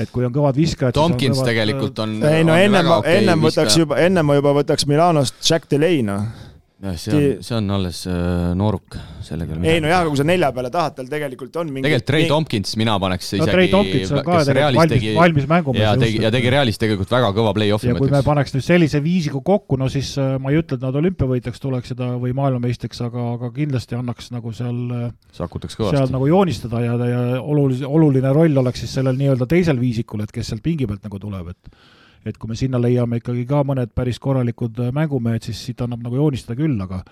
et 0.00 0.08
kui 0.12 0.24
on 0.24 0.32
kõvad 0.32 0.56
viskajad. 0.56 0.96
Tompkins 0.96 1.36
kõvad... 1.36 1.52
tegelikult 1.52 2.00
on. 2.06 2.16
ei 2.24 2.48
no 2.48 2.56
ennem, 2.56 2.90
ennem 3.12 3.44
võtaks 3.44 3.76
juba, 3.76 4.00
ennem 4.00 4.32
ma 4.32 4.40
juba 4.40 4.56
võtaks 4.62 4.88
Milanost 4.88 5.36
Jack 5.44 5.68
Delay 5.68 6.00
noh 6.04 6.45
jah, 6.82 6.96
see 7.00 7.14
on, 7.16 7.42
see 7.44 7.56
on 7.56 7.70
alles 7.72 8.02
äh, 8.10 8.50
nooruk, 8.58 8.96
sellega 9.24 9.56
ei 9.64 9.80
no 9.80 9.88
jah, 9.88 10.02
aga 10.02 10.10
kui 10.12 10.18
sa 10.20 10.26
nelja 10.28 10.50
peale 10.52 10.70
tahad, 10.72 10.96
tal 10.98 11.08
tegelikult 11.08 11.56
on 11.62 11.70
mingi 11.72 11.86
tegelikult 11.86 12.08
Trey 12.10 12.26
Tompkins 12.28 12.76
mina 12.76 12.96
paneks 13.00 13.30
isegi 13.30 13.40
no, 13.40 13.48
Trey 13.48 13.70
Tompkins 13.72 14.12
on 14.12 14.20
ka 14.26 14.42
tegelikult 14.44 14.76
valmis 14.76 14.92
tegi..., 14.92 15.14
valmis 15.16 15.48
mängumees. 15.52 15.84
ja 15.86 15.94
tegi, 16.02 16.20
ja 16.26 16.32
tegi 16.34 16.52
Realis 16.52 16.80
tegelikult 16.82 17.14
väga 17.16 17.32
kõva 17.38 17.54
play-off'i. 17.56 17.90
ja 17.90 17.96
kui 17.96 18.12
me 18.12 18.20
paneks 18.26 18.52
nüüd 18.56 18.66
sellise 18.66 19.00
viisiga 19.04 19.40
kokku, 19.40 19.80
no 19.80 19.88
siis 19.92 20.12
äh, 20.20 20.36
ma 20.42 20.52
ei 20.52 20.60
ütle, 20.60 20.76
et 20.76 20.84
nad 20.84 21.00
olümpiavõitjaks 21.00 21.64
tuleks 21.64 21.94
seda 21.94 22.12
või 22.20 22.36
maailmameistriks, 22.36 23.00
aga, 23.08 23.26
aga 23.38 23.52
kindlasti 23.56 23.96
annaks 23.96 24.32
nagu 24.36 24.52
seal 24.56 24.80
äh, 25.00 25.10
sakutaks 25.36 25.80
kõvasti. 25.80 26.02
seal 26.02 26.12
nagu 26.12 26.28
joonistada 26.28 26.84
ja, 26.84 27.00
ja 27.08 27.26
oluline, 27.40 27.88
oluline 27.88 28.36
roll 28.36 28.64
oleks 28.64 28.84
siis 28.84 28.98
sellel 29.00 29.16
nii-öelda 29.16 29.48
teisel 29.48 29.80
viisikul, 29.80 30.28
et 30.28 30.34
kes 30.34 30.52
sealt 30.52 30.64
pingi 30.66 30.84
pealt 30.84 31.08
nagu 31.08 31.24
tuleb, 31.24 31.54
et 31.56 31.94
et 32.30 32.38
kui 32.38 32.50
me 32.50 32.58
sinna 32.58 32.80
leiame 32.82 33.20
ikkagi 33.20 33.46
ka 33.48 33.62
mõned 33.66 33.94
päris 33.96 34.20
korralikud 34.22 34.80
äh, 34.82 34.92
mängumehed, 34.94 35.46
siis 35.46 35.62
siit 35.68 35.82
annab 35.84 36.04
nagu 36.04 36.18
joonistada 36.18 36.58
küll, 36.58 36.76
aga 36.82 37.02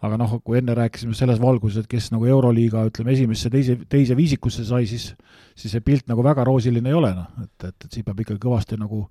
aga 0.00 0.16
noh, 0.16 0.38
kui 0.40 0.56
enne 0.56 0.72
rääkisime 0.72 1.12
selles 1.12 1.40
valguses, 1.42 1.82
et 1.82 1.90
kes 1.90 2.06
nagu 2.14 2.24
Euroliiga 2.24 2.86
ütleme, 2.88 3.12
esimesse, 3.12 3.50
teise, 3.52 3.76
teise 3.90 4.16
viisikusse 4.16 4.64
sai, 4.64 4.86
siis 4.88 5.10
siis 5.60 5.74
see 5.74 5.84
pilt 5.84 6.06
nagu 6.08 6.24
väga 6.24 6.44
roosiline 6.48 6.88
ei 6.88 6.96
ole, 6.96 7.10
noh, 7.18 7.28
et, 7.42 7.66
et, 7.68 7.84
et 7.84 7.98
siin 7.98 8.06
peab 8.06 8.22
ikkagi 8.24 8.40
kõvasti 8.40 8.78
nagu 8.80 9.02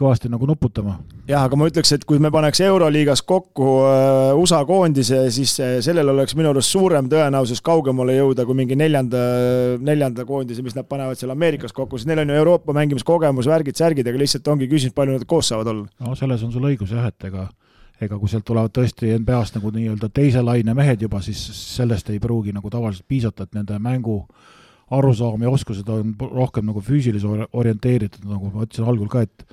kõvasti 0.00 0.30
nagu 0.32 0.48
nuputama. 0.48 0.96
jah, 1.28 1.44
aga 1.44 1.58
ma 1.58 1.68
ütleks, 1.70 1.92
et 1.94 2.04
kui 2.08 2.18
me 2.22 2.32
paneks 2.32 2.62
Euroliigas 2.64 3.22
kokku 3.28 3.68
äh, 3.86 4.40
USA 4.40 4.62
koondise, 4.68 5.22
siis 5.34 5.54
sellel 5.84 6.14
oleks 6.14 6.34
minu 6.38 6.50
arust 6.54 6.72
suurem 6.72 7.10
tõenäosus 7.12 7.62
kaugemale 7.64 8.16
jõuda 8.16 8.46
kui 8.48 8.58
mingi 8.62 8.78
neljanda, 8.80 9.22
neljanda 9.84 10.26
koondise, 10.28 10.64
mis 10.66 10.76
nad 10.78 10.88
panevad 10.88 11.20
seal 11.20 11.34
Ameerikas 11.36 11.76
kokku, 11.76 12.00
sest 12.00 12.10
neil 12.10 12.24
on 12.24 12.32
ju 12.32 12.42
Euroopa 12.42 12.76
mängimiskogemus, 12.76 13.50
värgid, 13.50 13.78
särgid, 13.78 14.08
aga 14.08 14.22
lihtsalt 14.22 14.48
ongi 14.52 14.70
küsimus, 14.70 14.96
palju 14.96 15.18
nad 15.18 15.26
koos 15.28 15.52
saavad 15.52 15.74
olla. 15.74 15.88
no 16.00 16.16
selles 16.18 16.44
on 16.46 16.54
sul 16.54 16.70
õigus 16.72 16.94
jah, 16.96 17.10
et 17.12 17.30
ega 17.30 17.48
ega 18.00 18.16
kui 18.16 18.30
sealt 18.32 18.46
tulevad 18.48 18.72
tõesti 18.72 19.12
NBA-st 19.20 19.58
nagu 19.58 19.72
nii-öelda 19.74 20.08
teise 20.14 20.42
laine 20.44 20.74
mehed 20.76 21.02
juba, 21.04 21.20
siis 21.24 21.40
sellest 21.76 22.08
ei 22.12 22.20
pruugi 22.22 22.54
nagu 22.56 22.72
tavaliselt 22.72 23.04
piisata, 23.08 23.44
et 23.44 23.58
nende 23.58 23.76
mängu 23.82 24.22
arusaam 24.90 25.42
ja 25.44 25.50
oskused 25.52 25.88
on 25.92 26.14
rohkem 26.20 26.66
nagu 26.66 26.82
füüsilise 26.84 27.28
orienteeritud, 27.52 28.24
nagu 28.26 28.50
ma 28.54 28.64
ütlesin 28.66 28.88
algul 28.88 29.10
ka, 29.12 29.26
et 29.28 29.44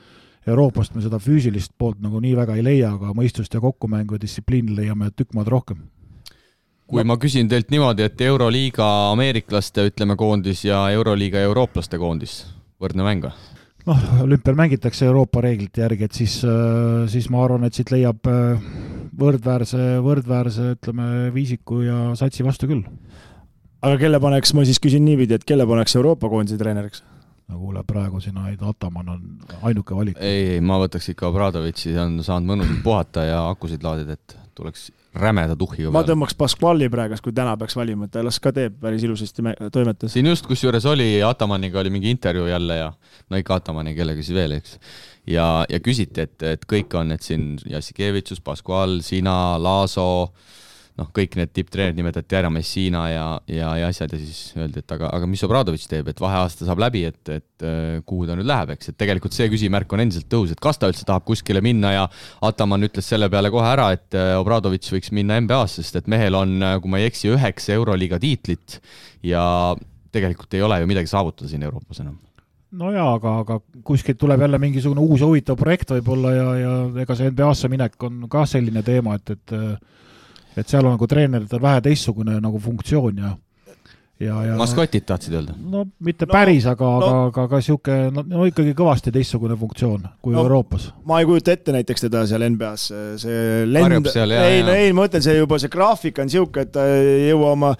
Euroopast 0.47 0.95
me 0.95 1.03
seda 1.03 1.19
füüsilist 1.19 1.73
poolt 1.77 1.99
nagu 2.03 2.21
nii 2.23 2.35
väga 2.37 2.55
ei 2.57 2.63
leia, 2.65 2.93
aga 2.95 3.13
mõistust 3.17 3.53
ja 3.53 3.61
kokkumängu 3.63 4.17
ja 4.17 4.23
distsipliini 4.23 4.75
leiame 4.77 5.11
tükk 5.15 5.35
maad 5.37 5.51
rohkem. 5.51 5.85
kui 6.87 7.03
ma 7.03 7.17
küsin 7.19 7.49
teilt 7.51 7.71
niimoodi, 7.71 8.05
et 8.07 8.21
Euroliiga 8.21 8.85
ameeriklaste, 9.11 9.89
ütleme, 9.89 10.15
koondis 10.15 10.63
ja 10.63 10.85
Euroliiga 10.95 11.43
eurooplaste 11.49 11.99
koondis, 11.99 12.45
võrdne 12.79 13.03
mäng 13.03 13.27
või? 13.27 13.33
noh, 13.87 14.05
olümpial 14.23 14.55
mängitakse 14.55 15.05
Euroopa 15.05 15.41
reeglite 15.43 15.83
järgi, 15.83 16.07
et 16.07 16.15
siis, 16.15 16.39
siis 17.11 17.29
ma 17.31 17.43
arvan, 17.43 17.67
et 17.67 17.75
siit 17.75 17.91
leiab 17.91 18.27
võrdväärse, 19.17 19.97
võrdväärse 20.03 20.73
ütleme, 20.77 21.09
viisiku 21.35 21.81
ja 21.83 21.99
satsi 22.15 22.43
vastu 22.47 22.67
küll 22.71 22.83
aga 23.81 23.97
kelle 24.01 24.19
paneks, 24.21 24.53
ma 24.57 24.65
siis 24.67 24.79
küsin 24.81 25.05
niipidi, 25.05 25.37
et 25.37 25.45
kelle 25.47 25.67
paneks 25.69 25.95
Euroopa 25.99 26.29
koondise 26.31 26.57
treeneriks? 26.59 27.03
No 27.47 27.59
kuule, 27.59 27.83
praegu 27.87 28.19
siin 28.23 28.37
Ataman 28.69 29.09
on 29.09 29.21
ainuke 29.61 29.95
valik. 29.95 30.17
ei, 30.19 30.57
ei, 30.57 30.61
ma 30.61 30.79
võtaks 30.81 31.11
ikka 31.13 31.29
Obradovitši, 31.31 31.93
see 31.93 32.03
on 32.03 32.19
saanud 32.23 32.51
mõnusalt 32.51 32.83
puhata 32.83 33.23
ja 33.27 33.41
akusid 33.49 33.83
laadida, 33.85 34.17
et 34.17 34.37
tuleks 34.57 34.89
rämeda 35.17 35.55
tuhhiga 35.57 35.91
ma 35.93 36.03
tõmbaks 36.07 36.35
Pasquali 36.37 36.89
praegu, 36.91 37.19
kui 37.23 37.35
täna 37.35 37.55
peaks 37.59 37.77
valima, 37.77 38.07
et 38.07 38.15
ta 38.15 38.23
las 38.25 38.39
ka 38.43 38.51
teeb 38.55 38.77
päris 38.81 39.05
ilusasti 39.07 39.45
toimetas. 39.73 40.13
siin 40.13 40.29
just 40.29 40.47
kusjuures 40.49 40.85
oli, 40.89 41.09
Atamaniga 41.23 41.79
oli 41.79 41.93
mingi 41.93 42.11
intervjuu 42.11 42.47
jälle 42.51 42.81
ja 42.81 42.91
no 43.29 43.39
ikka 43.39 43.61
Atamani, 43.61 43.95
kellega 43.95 44.23
siis 44.23 44.35
veel, 44.35 44.57
eks. 44.59 44.77
ja, 45.27 45.65
ja 45.69 45.79
küsiti, 45.79 46.27
et, 46.27 46.43
et 46.43 46.69
kõik 46.69 46.99
on, 46.99 47.15
et 47.15 47.23
siin 47.23 47.55
Jassikevitšus, 47.69 48.43
Pasqual, 48.43 48.99
sina, 49.05 49.37
Laaso 49.61 50.07
äh,, 50.27 50.55
noh, 50.97 51.09
kõik 51.13 51.35
need 51.37 51.51
tipptreenerid 51.53 51.97
nimetati 51.97 52.37
ära, 52.39 52.49
Messina 52.53 53.03
ja, 53.11 53.25
ja, 53.51 53.69
ja 53.79 53.89
asjad 53.91 54.13
ja 54.13 54.19
siis 54.19 54.39
öeldi, 54.57 54.81
et 54.81 54.93
aga, 54.95 55.11
aga 55.13 55.29
mis 55.29 55.43
Obradovitš 55.45 55.87
teeb, 55.91 56.09
et 56.11 56.21
vaheaasta 56.21 56.65
saab 56.67 56.81
läbi, 56.81 57.03
et, 57.09 57.21
et 57.33 57.65
äh, 57.65 57.99
kuhu 58.07 58.27
ta 58.29 58.37
nüüd 58.37 58.47
läheb, 58.49 58.73
eks, 58.75 58.91
et 58.91 58.97
tegelikult 58.99 59.35
see 59.37 59.49
küsimärk 59.53 59.93
on 59.93 60.03
endiselt 60.03 60.29
tõus, 60.31 60.53
et 60.53 60.61
kas 60.63 60.81
ta 60.81 60.89
üldse 60.89 61.05
tahab 61.07 61.25
kuskile 61.27 61.61
minna 61.65 61.93
ja 61.93 62.05
Ataman 62.47 62.87
ütles 62.89 63.09
selle 63.09 63.29
peale 63.33 63.51
kohe 63.53 63.67
ära, 63.69 63.91
et 63.95 64.17
äh, 64.17 64.33
Obradovitš 64.41 64.95
võiks 64.95 65.13
minna 65.15 65.37
NBA-sse, 65.43 65.85
sest 65.85 66.01
et 66.01 66.09
mehel 66.11 66.37
on, 66.37 66.57
äh, 66.65 66.77
kui 66.81 66.93
ma 66.93 67.01
ei 67.01 67.11
eksi, 67.11 67.29
üheksa 67.35 67.75
Euroliiga 67.77 68.19
tiitlit 68.23 68.79
ja 69.25 69.43
tegelikult 70.13 70.57
ei 70.57 70.63
ole 70.65 70.79
ju 70.81 70.89
midagi 70.89 71.11
saavutada 71.11 71.51
siin 71.51 71.67
Euroopas 71.67 72.01
enam. 72.01 72.17
No 72.77 72.89
jaa, 72.91 73.13
aga, 73.15 73.37
aga 73.45 73.59
kuskilt 73.87 74.17
tuleb 74.19 74.41
jälle 74.43 74.57
mingisugune 74.59 74.99
uus 74.99 75.21
huvitav 75.23 75.55
projekt 75.59 75.93
võib-olla 75.93 76.33
ja, 76.33 76.47
ja 76.59 76.73
ega 77.05 77.15
see 77.15 77.29
NBA-sse 77.31 77.69
minek 77.71 78.01
on 78.03 78.25
ka 78.31 78.43
selline 78.49 78.83
teema, 78.83 79.15
et, 79.15 79.37
et 79.37 79.55
et 80.57 80.69
seal 80.69 80.85
on 80.85 80.95
nagu 80.97 81.07
treeneritel 81.07 81.61
vähe 81.61 81.81
teistsugune 81.85 82.39
nagu 82.41 82.59
funktsioon 82.59 83.17
ja 83.23 83.35
ja, 84.19 84.37
ja 84.45 84.55
maskotid 84.57 85.05
tahtsid 85.05 85.35
öelda? 85.37 85.53
no 85.71 85.83
mitte 86.03 86.25
no, 86.25 86.33
päris, 86.33 86.65
aga 86.69 86.87
no,, 86.87 87.07
aga, 87.07 87.27
aga 87.27 87.45
ka 87.51 87.61
niisugune 87.61 88.11
no, 88.15 88.23
no 88.31 88.47
ikkagi 88.49 88.73
kõvasti 88.77 89.13
teistsugune 89.13 89.57
funktsioon 89.59 90.07
kui 90.25 90.33
no, 90.33 90.43
Euroopas. 90.45 90.89
ma 91.07 91.19
ei 91.21 91.27
kujuta 91.29 91.53
ette 91.53 91.75
näiteks 91.75 92.07
teda 92.07 92.23
seal 92.29 92.45
NBA-s, 92.49 92.87
see 93.21 93.67
lend, 93.69 94.09
ei, 94.15 94.63
no 94.65 94.73
ei, 94.73 94.93
ma 94.95 95.03
mõtlen, 95.03 95.23
see 95.25 95.37
juba 95.37 95.59
see 95.61 95.71
graafik 95.73 96.21
on 96.23 96.29
niisugune, 96.29 96.65
et 96.65 96.73
ta 96.73 96.87
ei 96.89 97.27
jõua 97.29 97.53
oma 97.53 97.71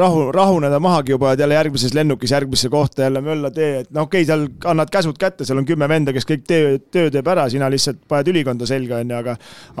rahu, 0.00 0.28
rahuneda 0.36 0.80
mahagi 0.82 1.16
juba, 1.16 1.34
et 1.34 1.42
jälle 1.42 1.58
järgmises 1.58 1.96
lennukis 1.98 2.34
järgmisse 2.36 2.70
kohta 2.72 3.08
jälle 3.08 3.24
mölla 3.24 3.50
tee, 3.54 3.82
et 3.82 3.90
no 3.90 4.06
okei 4.06 4.22
okay,, 4.22 4.30
seal 4.30 4.46
annad 4.70 4.92
käsud 4.92 5.18
kätte, 5.18 5.48
seal 5.48 5.58
on 5.58 5.68
kümme 5.68 5.88
venda, 5.90 6.14
kes 6.14 6.28
kõik 6.28 6.46
töö, 6.46 6.78
töö 6.94 7.10
teeb 7.10 7.34
ära, 7.34 7.48
sina 7.50 7.70
lihtsalt 7.72 8.04
paned 8.08 8.30
ülikonda 8.30 8.68
selga, 8.70 9.02
on 9.02 9.14
ju, 9.14 9.18
aga 9.18 9.36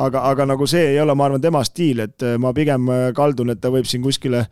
aga, 0.08 0.26
aga 0.32 0.50
nagu 0.54 0.66
see 0.70 0.92
ei 0.94 1.00
ole, 1.02 1.14
ma 1.14 1.28
arvan, 1.28 1.42
tema 1.42 1.62
stiil, 1.66 2.02
et 2.08 2.26
ma 2.42 2.54
pigem 2.56 2.90
kaldun, 3.16 3.54
et 3.54 3.62
ta 3.62 3.70
võib 3.72 3.88
siin 3.88 4.02
kuskile 4.02 4.46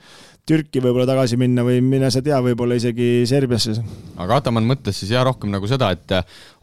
Türki 0.49 0.81
võib-olla 0.81 1.05
tagasi 1.09 1.37
minna 1.41 1.65
või 1.67 1.83
mine 1.85 2.09
sa 2.13 2.23
tea, 2.25 2.39
võib-olla 2.45 2.79
isegi 2.79 3.27
Serbiasse. 3.29 3.77
aga 4.17 4.41
Ataman 4.41 4.65
mõtles 4.69 4.97
siis 4.97 5.13
jah, 5.13 5.27
rohkem 5.29 5.53
nagu 5.53 5.69
seda, 5.69 5.91
et 5.93 6.19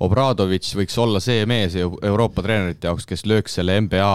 Obradovitš 0.05 0.75
võiks 0.79 0.97
olla 1.01 1.21
see 1.23 1.45
mees 1.49 1.77
Euroopa 1.77 2.45
treenerite 2.45 2.89
jaoks, 2.89 3.05
kes 3.09 3.27
lööks 3.29 3.59
selle 3.59 3.77
NBA 3.85 4.13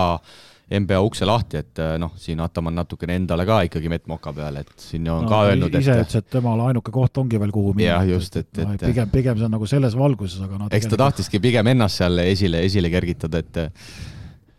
NBA 0.70 1.00
ukse 1.02 1.26
lahti, 1.26 1.58
et 1.58 1.80
noh, 1.98 2.12
siin 2.20 2.38
Ataman 2.44 2.76
natukene 2.78 3.16
endale 3.18 3.42
ka 3.46 3.56
ikkagi 3.66 3.90
mett 3.90 4.06
moka 4.10 4.30
peale, 4.34 4.62
et 4.62 4.84
siin 4.84 5.08
on 5.10 5.24
no, 5.26 5.30
ka 5.30 5.40
öelnud, 5.48 5.72
et 5.72 5.82
ise 5.82 5.96
ütles, 5.98 6.20
et 6.20 6.28
temal 6.30 6.62
ainuke 6.68 6.94
koht 6.94 7.18
ongi 7.18 7.40
veel, 7.42 7.50
kuhu 7.54 7.72
minna. 7.74 7.96
jah, 7.96 8.06
just, 8.12 8.38
et, 8.38 8.50
et, 8.54 8.76
et 8.76 8.84
pigem, 8.84 9.10
pigem 9.10 9.40
see 9.40 9.48
on 9.48 9.54
nagu 9.56 9.66
selles 9.70 9.96
valguses, 9.98 10.38
aga 10.46 10.60
no 10.60 10.70
eks 10.78 10.86
ta 10.92 11.00
tahtiski 11.00 11.42
pigem 11.42 11.72
ennast 11.74 11.98
seal 11.98 12.22
esile, 12.22 12.62
esile 12.68 12.92
kergitada, 12.92 13.42
et 13.42 13.60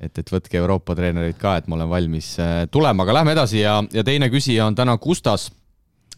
et, 0.01 0.17
et 0.17 0.33
võtke 0.33 0.59
Euroopa 0.59 0.95
treenerid 0.97 1.37
ka, 1.39 1.57
et 1.59 1.69
ma 1.69 1.77
olen 1.77 1.89
valmis 1.91 2.33
äh, 2.41 2.63
tulema, 2.71 3.05
aga 3.05 3.19
lähme 3.19 3.35
edasi 3.35 3.61
ja, 3.61 3.77
ja 3.93 4.03
teine 4.07 4.31
küsija 4.33 4.65
on 4.67 4.77
täna 4.77 4.97
Gustas. 5.01 5.51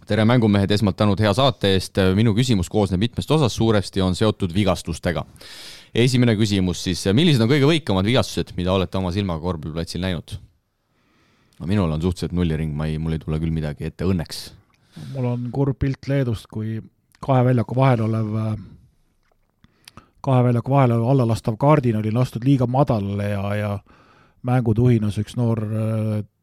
tere, 0.07 0.25
mängumehed, 0.27 0.71
esmalt 0.71 0.97
tänud 0.99 1.19
hea 1.19 1.31
saate 1.33 1.73
eest. 1.77 1.99
minu 2.15 2.33
küsimus 2.35 2.69
koosneb 2.69 2.99
mitmest 2.99 3.31
osast, 3.31 3.55
suuresti 3.55 4.01
on 4.01 4.15
seotud 4.15 4.53
vigastustega. 4.53 5.25
esimene 5.95 6.35
küsimus 6.35 6.83
siis, 6.83 7.05
millised 7.13 7.41
on 7.41 7.51
kõige 7.51 7.69
võikamad 7.69 8.05
vigastused, 8.05 8.55
mida 8.57 8.73
olete 8.73 8.97
oma 8.97 9.11
silmaga 9.11 9.41
korvpalliplatsil 9.41 10.01
näinud? 10.01 10.37
no 11.59 11.67
minul 11.67 11.91
on 11.91 12.01
suhteliselt 12.01 12.35
nulliring, 12.35 12.73
ma 12.75 12.87
ei, 12.87 12.97
mul 12.97 13.17
ei 13.17 13.23
tule 13.23 13.39
küll 13.39 13.53
midagi 13.53 13.87
ette, 13.87 14.07
õnneks. 14.07 14.49
mul 15.13 15.31
on 15.35 15.49
kurb 15.51 15.79
pilt 15.79 16.07
Leedust, 16.07 16.47
kui 16.51 16.79
kahe 17.23 17.43
väljaku 17.45 17.75
vahel 17.75 18.07
olev 18.07 18.35
äh, 18.39 18.55
kahe 20.23 20.43
väljaku 20.47 20.71
vahele 20.71 20.99
allalastav 21.11 21.57
kaardin 21.59 21.99
oli 21.99 22.11
lastud 22.11 22.45
liiga 22.47 22.67
madalale 22.67 23.29
ja, 23.29 23.55
ja 23.55 23.71
mängutuhinas 24.43 25.17
üks 25.21 25.37
noor, 25.39 25.61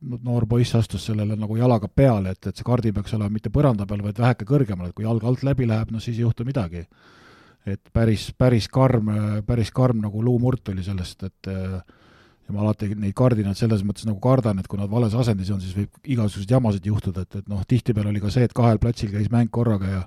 noor 0.00 0.46
poiss 0.48 0.74
astus 0.78 1.04
sellele 1.10 1.36
nagu 1.36 1.56
jalaga 1.56 1.88
peale, 1.88 2.32
et, 2.32 2.46
et 2.48 2.56
see 2.56 2.64
kardin 2.64 2.94
peaks 2.96 3.14
olema 3.16 3.32
mitte 3.32 3.52
põranda 3.52 3.86
peal, 3.88 4.02
vaid 4.04 4.20
väheke 4.20 4.48
kõrgemal, 4.48 4.88
et 4.88 4.96
kui 4.96 5.04
jalg 5.04 5.24
alt 5.28 5.44
läbi 5.44 5.68
läheb, 5.68 5.92
no 5.92 6.00
siis 6.00 6.16
ei 6.16 6.24
juhtu 6.24 6.46
midagi. 6.48 6.86
et 7.68 7.90
päris, 7.92 8.30
päris 8.32 8.68
karm, 8.72 9.10
päris 9.46 9.70
karm 9.70 10.00
nagu 10.00 10.22
luumurt 10.24 10.68
oli 10.72 10.82
sellest, 10.82 11.22
et 11.28 11.50
ja 12.50 12.54
ma 12.56 12.64
alati 12.64 12.88
neid 12.98 13.14
kardinaid 13.16 13.58
selles 13.58 13.84
mõttes 13.86 14.06
nagu 14.08 14.18
kardan, 14.22 14.58
et 14.58 14.68
kui 14.68 14.80
nad 14.80 14.90
vales 14.90 15.14
asendis 15.14 15.50
on, 15.54 15.60
siis 15.62 15.76
võib 15.76 16.10
igasuguseid 16.16 16.56
jamasid 16.56 16.88
juhtuda, 16.90 17.26
et, 17.26 17.42
et 17.42 17.50
noh, 17.50 17.60
tihtipeale 17.68 18.10
oli 18.10 18.22
ka 18.22 18.32
see, 18.32 18.48
et 18.48 18.56
kahel 18.56 18.80
platsil 18.82 19.12
käis 19.12 19.28
mäng 19.30 19.52
korraga 19.54 19.92
ja 19.92 20.00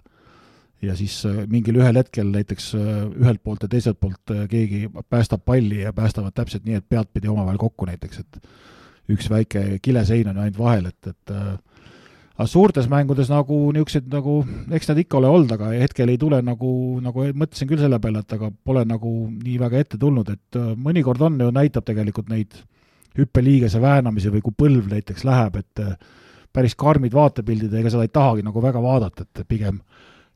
ja 0.87 0.95
siis 0.97 1.15
äh, 1.27 1.43
mingil 1.49 1.77
ühel 1.79 1.97
hetkel 1.99 2.31
näiteks 2.33 2.71
äh, 2.77 2.87
ühelt 3.19 3.43
poolt 3.43 3.65
ja 3.65 3.71
teiselt 3.71 3.99
poolt 4.01 4.33
äh, 4.33 4.45
keegi 4.51 4.87
päästab 5.09 5.43
palli 5.45 5.83
ja 5.83 5.93
päästavad 5.95 6.35
täpselt 6.35 6.65
nii, 6.67 6.79
et 6.81 6.89
peadpidi 6.89 7.31
omavahel 7.31 7.59
kokku 7.61 7.87
näiteks, 7.89 8.23
et 8.23 9.13
üks 9.13 9.29
väike 9.31 9.79
kilesein 9.83 10.31
on 10.31 10.41
ainult 10.43 10.59
vahel, 10.59 10.87
et, 10.91 11.11
et 11.11 11.33
aga 11.33 12.45
suurtes 12.47 12.87
mängudes 12.89 13.27
nagu 13.31 13.57
niisugused 13.75 14.07
nagu, 14.13 14.37
eks 14.71 14.89
nad 14.89 15.01
ikka 15.03 15.19
ole 15.19 15.31
olnud, 15.31 15.51
aga 15.55 15.73
hetkel 15.75 16.13
ei 16.13 16.19
tule 16.21 16.39
nagu, 16.45 16.71
nagu 17.03 17.25
mõtlesin 17.35 17.69
küll 17.69 17.83
selle 17.83 17.99
peale, 18.03 18.23
et 18.23 18.37
aga 18.37 18.47
pole 18.63 18.85
nagu 18.87 19.11
nii 19.33 19.57
väga 19.59 19.83
ette 19.83 19.99
tulnud, 19.99 20.31
et 20.31 20.59
mõnikord 20.79 21.27
on 21.27 21.35
ju, 21.43 21.51
näitab 21.53 21.85
tegelikult 21.89 22.31
neid 22.31 22.55
hüppeliigese 23.19 23.83
väänamisi 23.83 24.31
või 24.33 24.41
kui 24.45 24.55
põlv 24.63 24.87
näiteks 24.95 25.27
läheb, 25.27 25.59
et 25.59 25.83
päris 26.53 26.77
karmid 26.79 27.13
vaatepildid, 27.13 27.75
ega 27.75 27.91
seda 27.91 28.07
ei 28.07 28.13
tahagi 28.13 28.45
nagu 28.45 28.63
väga 28.63 28.81
vaadata, 28.81 29.27
et 29.27 29.43
pigem 29.49 29.81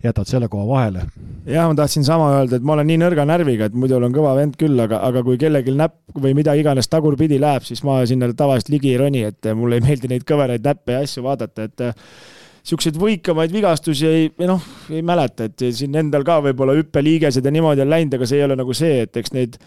jätad 0.04 0.30
selle 0.30 0.48
koha 0.48 0.68
vahele. 0.68 1.06
jah, 1.46 1.68
ma 1.68 1.76
tahtsin 1.76 2.06
sama 2.06 2.30
öelda, 2.36 2.60
et 2.60 2.66
ma 2.66 2.76
olen 2.76 2.88
nii 2.92 3.00
nõrga 3.02 3.26
närviga, 3.26 3.70
et 3.70 3.78
muidu 3.78 3.98
olen 3.98 4.14
kõva 4.14 4.36
vend 4.38 4.58
küll, 4.60 4.78
aga, 4.84 5.00
aga 5.08 5.24
kui 5.26 5.40
kellelgi 5.42 5.74
näpp 5.74 6.20
või 6.22 6.36
mida 6.38 6.54
iganes 6.60 6.90
tagurpidi 6.92 7.40
läheb, 7.42 7.66
siis 7.66 7.84
ma 7.88 8.00
sinna 8.06 8.30
tavaliselt 8.38 8.74
ligi 8.76 8.94
ei 8.94 9.00
roni, 9.02 9.24
et 9.32 9.50
mulle 9.58 9.80
ei 9.80 9.86
meeldi 9.86 10.12
neid 10.12 10.28
kõveraid 10.28 10.66
näppe 10.66 10.98
ja 10.98 11.06
asju 11.06 11.26
vaadata, 11.26 11.66
et 11.66 11.86
niisuguseid 11.88 13.00
võikamaid 13.00 13.54
vigastusi 13.56 14.08
ei, 14.08 14.30
noh, 14.46 14.62
ei 14.92 15.02
mäleta, 15.06 15.48
et 15.48 15.66
siin 15.74 15.96
endal 15.98 16.26
ka 16.28 16.42
võib-olla 16.46 16.76
hüppeliigesed 16.78 17.46
ja 17.46 17.54
niimoodi 17.54 17.86
on 17.86 17.94
läinud, 17.96 18.18
aga 18.20 18.30
see 18.30 18.42
ei 18.42 18.48
ole 18.50 18.58
nagu 18.60 18.76
see, 18.78 19.02
et 19.08 19.18
eks 19.18 19.34
neid 19.34 19.58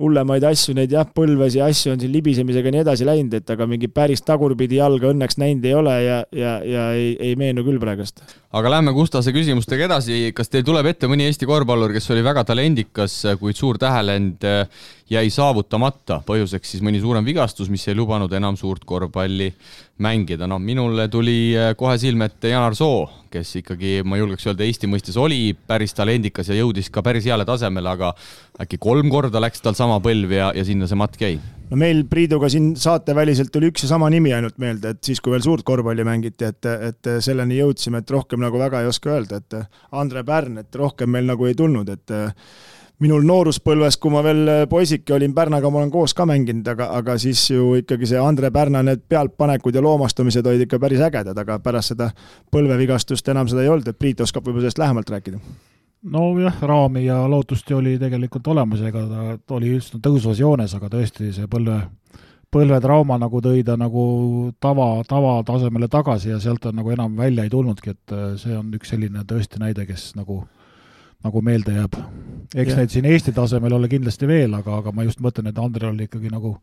hullemaid 0.00 0.42
asju, 0.48 0.72
neid 0.74 0.90
jah, 0.90 1.06
põlvesi 1.06 1.60
asju 1.62 1.92
on 1.92 2.00
siin 2.02 2.10
libisemisega 2.10 2.70
nii 2.74 2.80
edasi 2.82 3.06
läinud, 3.06 3.36
et 3.38 3.50
aga 3.54 3.66
mingi 3.70 3.86
päris 3.94 4.24
tagurpidi 4.26 4.80
jalga 4.80 5.12
õnneks 5.12 5.38
näinud 5.38 5.68
ei 5.68 5.74
ole 5.78 5.94
ja, 6.02 6.16
ja, 6.34 6.54
ja 6.66 6.86
ei, 6.98 7.12
ei 7.22 7.36
meenu 7.38 7.62
küll 7.66 7.78
praegust. 7.82 8.24
aga 8.54 8.72
lähme 8.74 8.94
Gustase 8.96 9.30
küsimustega 9.34 9.86
edasi, 9.86 10.32
kas 10.34 10.50
teil 10.50 10.66
tuleb 10.66 10.90
ette 10.90 11.10
mõni 11.10 11.28
Eesti 11.28 11.46
korvpallur, 11.46 11.94
kes 11.94 12.10
oli 12.10 12.26
väga 12.26 12.42
talendikas, 12.48 13.20
kuid 13.38 13.58
suur 13.58 13.78
tähelend 13.78 14.42
jäi 15.14 15.24
saavutamata, 15.30 16.18
põhjuseks 16.26 16.74
siis 16.74 16.82
mõni 16.82 16.98
suurem 17.02 17.26
vigastus, 17.26 17.70
mis 17.70 17.86
ei 17.86 17.94
lubanud 17.94 18.32
enam 18.34 18.58
suurt 18.58 18.82
korvpalli 18.88 19.52
mängida, 20.02 20.48
noh 20.50 20.58
minule 20.58 21.06
tuli 21.08 21.54
äh, 21.54 21.72
kohe 21.78 21.94
silme 22.02 22.26
ette 22.26 22.50
Janar 22.50 22.74
Soo, 22.74 23.04
kes 23.30 23.52
ikkagi, 23.60 24.00
ma 24.06 24.18
julgeks 24.18 24.48
öelda, 24.48 24.66
Eesti 24.66 24.90
mõistes 24.90 25.18
oli 25.20 25.54
päris 25.54 25.94
talendikas 25.94 26.50
ja 26.50 26.56
jõudis 26.58 26.90
ka 26.90 27.02
päris 27.06 27.28
heale 27.30 27.46
tasemele, 27.46 27.92
aga 27.92 28.10
äkki 28.64 28.80
kolm 28.82 29.10
korda 29.12 29.42
läks 29.42 29.62
tal 29.62 29.78
sama 29.78 30.00
põlv 30.02 30.34
ja, 30.34 30.50
ja 30.56 30.66
sinna 30.66 30.90
see 30.90 30.98
matk 30.98 31.22
jäi? 31.22 31.38
no 31.70 31.78
meil 31.78 32.02
Priiduga 32.10 32.50
siin 32.50 32.72
saateväliselt 32.80 33.54
tuli 33.54 33.70
üks 33.70 33.86
ja 33.86 33.92
sama 33.94 34.10
nimi 34.10 34.34
ainult 34.34 34.58
meelde, 34.62 34.96
et 34.96 35.06
siis, 35.06 35.22
kui 35.22 35.36
veel 35.36 35.46
suurt 35.46 35.62
korvpalli 35.66 36.06
mängiti, 36.06 36.50
et, 36.50 36.70
et 36.90 37.14
selleni 37.22 37.62
jõudsime, 37.62 38.02
et 38.02 38.14
rohkem 38.18 38.42
nagu 38.42 38.58
väga 38.58 38.82
ei 38.82 38.90
oska 38.90 39.14
öelda, 39.14 39.38
et 39.38 39.60
Andre 39.94 40.26
Pärn, 40.26 40.58
et 40.64 40.80
rohkem 40.80 41.14
meil 41.14 41.30
nagu 41.30 41.46
ei 41.46 41.54
tulnud, 41.58 41.94
et 41.94 42.18
minul 43.02 43.24
nooruspõlves, 43.26 43.98
kui 43.98 44.12
ma 44.14 44.22
veel 44.24 44.48
poisike 44.70 45.16
olin, 45.16 45.34
Pärnaga 45.34 45.70
ma 45.70 45.80
olen 45.80 45.90
koos 45.92 46.14
ka 46.14 46.26
mänginud, 46.28 46.66
aga, 46.70 46.90
aga 47.00 47.16
siis 47.18 47.42
ju 47.50 47.74
ikkagi 47.80 48.08
see 48.10 48.20
Andre 48.20 48.50
Pärna 48.54 48.84
need 48.86 49.02
pealtpanekud 49.10 49.74
ja 49.74 49.82
loomastumised 49.82 50.46
olid 50.46 50.66
ikka 50.66 50.78
päris 50.82 51.02
ägedad, 51.02 51.38
aga 51.38 51.58
pärast 51.64 51.94
seda 51.94 52.10
põlvevigastust 52.54 53.28
enam 53.34 53.50
seda 53.50 53.64
ei 53.64 53.72
olnud, 53.72 53.88
et 53.90 53.98
Priit 53.98 54.22
oskab 54.22 54.46
võib-olla 54.46 54.68
sellest 54.68 54.82
lähemalt 54.82 55.10
rääkida. 55.10 55.42
Nojah, 56.14 56.60
raami 56.60 57.06
ja 57.06 57.22
lootust 57.28 57.70
ju 57.70 57.78
oli 57.80 57.96
tegelikult 57.98 58.46
olemas, 58.52 58.82
ega 58.84 59.06
ta 59.40 59.56
oli 59.56 59.72
üldse 59.72 59.98
tõusvas 60.04 60.40
joones, 60.40 60.74
aga 60.76 60.90
tõesti 60.92 61.30
see 61.32 61.48
põlve, 61.50 61.78
põlvetrauma 62.52 63.16
nagu 63.18 63.40
tõi 63.42 63.64
ta 63.64 63.78
nagu 63.80 64.04
tava, 64.60 64.88
tavatasemele 65.08 65.88
tagasi 65.88 66.34
ja 66.34 66.40
sealt 66.44 66.60
ta 66.60 66.74
nagu 66.76 66.92
enam 66.92 67.16
välja 67.16 67.46
ei 67.46 67.50
tulnudki, 67.50 67.96
et 67.96 68.14
see 68.42 68.52
on 68.58 68.68
üks 68.76 68.92
selline 68.92 69.24
tõesti 69.26 69.62
näide, 69.64 69.88
kes 69.88 70.12
nagu 70.18 70.42
nagu 71.24 71.42
meelde 71.42 71.76
jääb. 71.76 71.98
eks 72.54 72.72
ja. 72.72 72.78
neid 72.78 72.94
siin 72.94 73.04
Eesti 73.10 73.32
tasemel 73.32 73.72
ole 73.72 73.88
kindlasti 73.88 74.28
veel, 74.28 74.54
aga, 74.54 74.80
aga 74.82 74.92
ma 74.92 75.06
just 75.06 75.22
mõtlen, 75.24 75.50
et 75.50 75.58
Andrel 75.58 75.92
oli 75.94 76.08
ikkagi 76.08 76.32
nagu 76.32 76.56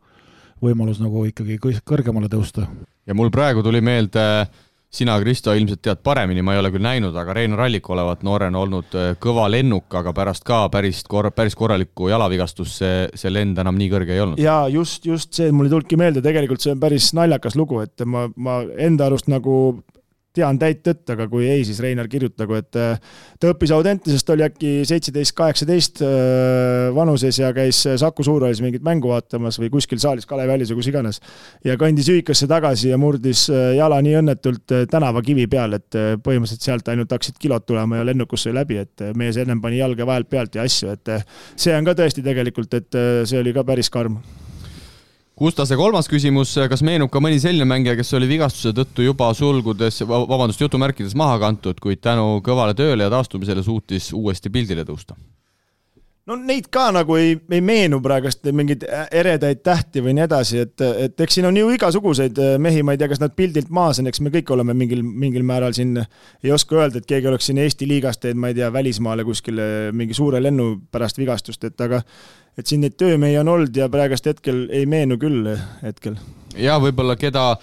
võimalus 0.62 1.00
nagu 1.02 1.24
ikkagi 1.28 1.58
kõrgemale 1.86 2.30
tõusta. 2.32 2.66
ja 3.06 3.14
mul 3.14 3.32
praegu 3.34 3.62
tuli 3.62 3.80
meelde, 3.80 4.46
sina, 4.92 5.16
Kristo, 5.20 5.54
ilmselt 5.56 5.80
tead 5.82 6.02
paremini, 6.04 6.42
ma 6.44 6.54
ei 6.54 6.60
ole 6.60 6.70
küll 6.74 6.84
näinud, 6.84 7.16
aga 7.16 7.34
Rein 7.36 7.56
Rallik 7.56 7.88
olevat 7.90 8.22
noorena 8.26 8.60
olnud 8.60 8.96
äh, 8.98 9.14
kõva 9.22 9.48
lennuk, 9.50 9.88
aga 9.98 10.12
pärast 10.16 10.44
ka 10.44 10.66
päris 10.72 11.02
kor-, 11.08 11.30
päris 11.34 11.56
korralikku 11.58 12.10
jalavigastust 12.12 12.82
see, 12.82 13.06
see 13.18 13.32
lend 13.32 13.58
enam 13.62 13.78
nii 13.80 13.88
kõrge 13.92 14.14
ei 14.14 14.22
olnud. 14.24 14.42
jaa, 14.42 14.66
just, 14.72 15.06
just 15.08 15.32
see, 15.32 15.50
mul 15.52 15.68
ei 15.68 15.74
tulnudki 15.74 15.98
meelde, 16.00 16.24
tegelikult 16.24 16.64
see 16.64 16.74
on 16.76 16.82
päris 16.82 17.10
naljakas 17.16 17.56
lugu, 17.58 17.80
et 17.86 18.04
ma, 18.06 18.28
ma 18.36 18.60
enda 18.76 19.08
arust 19.08 19.32
nagu 19.32 19.56
tean 20.36 20.58
täit 20.60 20.80
tõtt, 20.84 21.04
aga 21.12 21.26
kui 21.28 21.44
ei, 21.48 21.64
siis 21.68 21.80
Reinar 21.84 22.08
kirjutagu, 22.10 22.56
et 22.56 22.78
äh, 22.80 23.00
ta 23.40 23.50
õppis 23.52 23.72
Audentesest, 23.76 24.30
oli 24.32 24.44
äkki 24.46 24.72
seitseteist, 24.88 25.34
kaheksateist 25.36 26.02
äh, 26.06 26.88
vanuses 26.96 27.38
ja 27.40 27.52
käis 27.56 27.82
Saku 28.00 28.24
Suurhallis 28.24 28.62
mingit 28.64 28.84
mängu 28.86 29.12
vaatamas 29.12 29.60
või 29.60 29.68
kuskil 29.74 30.00
saalis 30.02 30.28
Kalevi 30.28 30.54
hallis 30.54 30.72
või 30.72 30.80
kus 30.80 30.90
iganes. 30.92 31.20
ja 31.64 31.76
kõndis 31.80 32.08
ühikasse 32.12 32.48
tagasi 32.50 32.92
ja 32.92 33.00
murdis 33.00 33.44
äh, 33.52 33.74
jala 33.76 34.00
nii 34.04 34.18
õnnetult 34.22 34.76
tänavakivi 34.90 35.48
peal, 35.52 35.76
et 35.76 35.90
põhimõtteliselt 36.24 36.68
sealt 36.68 36.88
ainult 36.92 37.12
hakkasid 37.12 37.36
kilod 37.42 37.66
tulema 37.68 38.00
ja 38.00 38.06
lennukus 38.08 38.46
sai 38.46 38.56
läbi, 38.56 38.80
et 38.80 39.04
mees 39.18 39.36
ennem 39.40 39.60
pani 39.60 39.82
jalga 39.82 40.08
vahelt 40.08 40.30
pealt 40.32 40.56
ja 40.56 40.64
asju, 40.64 40.96
et 40.96 41.12
see 41.56 41.76
on 41.76 41.84
ka 41.84 41.96
tõesti 41.98 42.24
tegelikult, 42.24 42.72
et 42.80 43.02
see 43.28 43.40
oli 43.40 43.52
ka 43.52 43.66
päris 43.68 43.92
karm 43.92 44.20
Gustase 45.42 45.74
kolmas 45.74 46.06
küsimus, 46.06 46.52
kas 46.70 46.84
meenub 46.86 47.10
ka 47.10 47.18
mõni 47.18 47.40
selline 47.42 47.66
mängija, 47.66 47.96
kes 47.98 48.14
oli 48.14 48.28
vigastuse 48.30 48.70
tõttu 48.76 49.02
juba 49.02 49.26
sulgudes, 49.34 49.96
vabandust, 50.06 50.62
jutumärkides 50.62 51.16
maha 51.18 51.40
kantud, 51.42 51.80
kuid 51.82 51.98
tänu 51.98 52.36
kõvale 52.46 52.76
tööle 52.78 53.08
ja 53.08 53.10
taastumisele 53.10 53.64
suutis 53.66 54.12
uuesti 54.14 54.52
pildile 54.54 54.84
tõusta? 54.86 55.16
No 56.30 56.36
neid 56.38 56.68
ka 56.72 56.86
nagu 56.94 57.16
ei, 57.18 57.34
ei 57.50 57.60
meenu 57.64 57.98
praegust 58.02 58.46
mingeid 58.54 58.84
eredaid 59.10 59.62
tähti 59.66 60.02
või 60.04 60.14
nii 60.16 60.24
edasi, 60.26 60.60
et, 60.66 60.84
et 61.06 61.24
eks 61.24 61.38
siin 61.38 61.48
on 61.48 61.58
ju 61.58 61.72
igasuguseid 61.74 62.38
mehi, 62.62 62.84
ma 62.86 62.94
ei 62.94 63.00
tea, 63.00 63.10
kas 63.10 63.22
nad 63.22 63.34
pildilt 63.38 63.72
maas 63.74 63.98
on, 64.02 64.10
eks 64.10 64.22
me 64.22 64.30
kõik 64.34 64.52
oleme 64.54 64.76
mingil, 64.78 65.02
mingil 65.02 65.46
määral 65.46 65.74
siin, 65.76 65.96
ei 66.44 66.54
oska 66.54 66.78
öelda, 66.78 67.02
et 67.02 67.08
keegi 67.10 67.30
oleks 67.30 67.50
siin 67.50 67.58
Eesti 67.62 67.88
liigast 67.90 68.22
teinud, 68.22 68.42
ma 68.42 68.52
ei 68.52 68.58
tea, 68.60 68.70
välismaale 68.74 69.26
kuskile 69.26 69.66
mingi 69.96 70.14
suure 70.16 70.42
lennu 70.42 70.76
pärast 70.94 71.18
vigastust, 71.18 71.66
et 71.66 71.86
aga 71.86 72.02
et 72.58 72.68
siin 72.68 72.82
neid 72.84 72.98
töömehi 73.00 73.38
on 73.40 73.48
olnud 73.48 73.76
ja 73.76 73.88
praegust 73.92 74.28
hetkel 74.28 74.66
ei 74.70 74.86
meenu 74.86 75.18
küll 75.18 75.48
hetkel. 75.82 76.18
ja 76.56 76.76
võib-olla 76.82 77.16
keda 77.16 77.56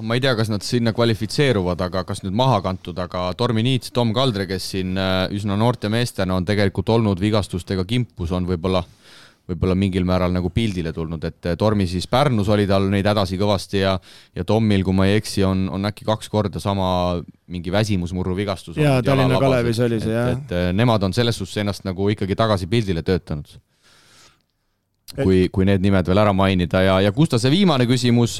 noh, 0.00 0.06
ma 0.08 0.16
ei 0.16 0.22
tea, 0.24 0.34
kas 0.38 0.50
nad 0.50 0.64
sinna 0.64 0.94
kvalifitseeruvad, 0.96 1.80
aga 1.84 2.04
kas 2.08 2.24
nüüd 2.24 2.36
maha 2.36 2.60
kantud, 2.64 2.98
aga 3.00 3.28
Tormi 3.38 3.64
Niits, 3.66 3.92
Tom 3.94 4.14
Kaldre, 4.16 4.48
kes 4.48 4.72
siin 4.74 4.96
äh, 4.98 5.26
üsna 5.36 5.58
noorte 5.60 5.90
meestena 5.92 6.38
on 6.38 6.48
tegelikult 6.48 6.88
olnud 6.96 7.20
vigastustega 7.20 7.84
kimpus, 7.88 8.32
on 8.32 8.48
võib-olla 8.48 8.82
võib-olla 9.50 9.74
mingil 9.74 10.04
määral 10.06 10.30
nagu 10.30 10.46
pildile 10.54 10.92
tulnud, 10.94 11.24
et 11.26 11.48
äh, 11.50 11.56
Tormi 11.58 11.86
siis 11.90 12.06
Pärnus 12.10 12.48
oli 12.52 12.68
tal 12.70 12.86
neid 12.92 13.06
hädasi 13.08 13.38
kõvasti 13.40 13.82
ja 13.82 13.96
ja 14.36 14.44
Tommil, 14.46 14.84
kui 14.86 14.96
ma 14.96 15.08
ei 15.08 15.18
eksi, 15.20 15.44
on, 15.46 15.66
on 15.74 15.88
äkki 15.90 16.06
kaks 16.08 16.30
korda 16.30 16.62
sama 16.62 16.90
mingi 17.50 17.72
väsimusmurru 17.72 18.36
vigastus. 18.38 18.78
jaa, 18.80 19.00
Tallinna 19.02 19.40
Kalevis 19.42 19.82
oli 19.84 19.98
see, 20.02 20.14
jah. 20.14 20.36
et 20.36 20.54
äh, 20.54 20.70
nemad 20.76 21.02
on 21.02 21.16
selles 21.16 21.38
suhtes 21.40 21.60
ennast 21.64 21.84
nagu 21.88 22.08
ikkagi 22.14 22.38
tagasi 22.38 22.70
pildile 22.70 23.02
töötanud 23.02 23.58
kui, 25.18 25.48
kui 25.50 25.66
need 25.66 25.82
nimed 25.82 26.06
veel 26.06 26.22
ära 26.22 26.32
mainida 26.36 26.84
ja, 26.84 27.00
ja 27.02 27.10
Gustase 27.14 27.50
viimane 27.50 27.86
küsimus, 27.90 28.36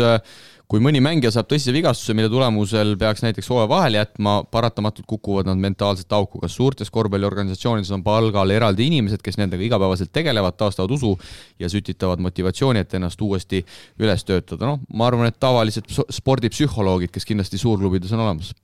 kui 0.70 0.78
mõni 0.82 1.00
mängija 1.02 1.32
saab 1.34 1.48
tõsise 1.50 1.72
vigastuse, 1.74 2.14
mille 2.14 2.30
tulemusel 2.30 2.94
peaks 2.98 3.24
näiteks 3.24 3.48
hooaja 3.50 3.68
vahele 3.70 3.98
jätma, 3.98 4.36
paratamatult 4.54 5.08
kukuvad 5.10 5.48
nad 5.50 5.58
mentaalselt 5.58 6.12
auku. 6.14 6.38
kas 6.44 6.54
suurtes 6.54 6.90
korvpalliorganisatsioonides 6.94 7.90
on 7.96 8.04
palgal 8.06 8.54
eraldi 8.54 8.86
inimesed, 8.86 9.22
kes 9.22 9.40
nendega 9.40 9.66
igapäevaselt 9.66 10.12
tegelevad, 10.14 10.54
taastavad 10.60 10.94
usu 10.94 11.16
ja 11.58 11.68
sütitavad 11.68 12.22
motivatsiooni, 12.22 12.84
et 12.84 12.94
ennast 12.94 13.20
uuesti 13.20 13.64
üles 13.98 14.24
töötada? 14.24 14.70
noh, 14.70 14.80
ma 14.94 15.10
arvan, 15.10 15.26
et 15.26 15.40
tavalised 15.42 15.90
spordipsühholoogid, 15.90 17.10
kes 17.10 17.26
kindlasti 17.26 17.58
suurklubides 17.58 18.12
on 18.14 18.26
olemas 18.28 18.54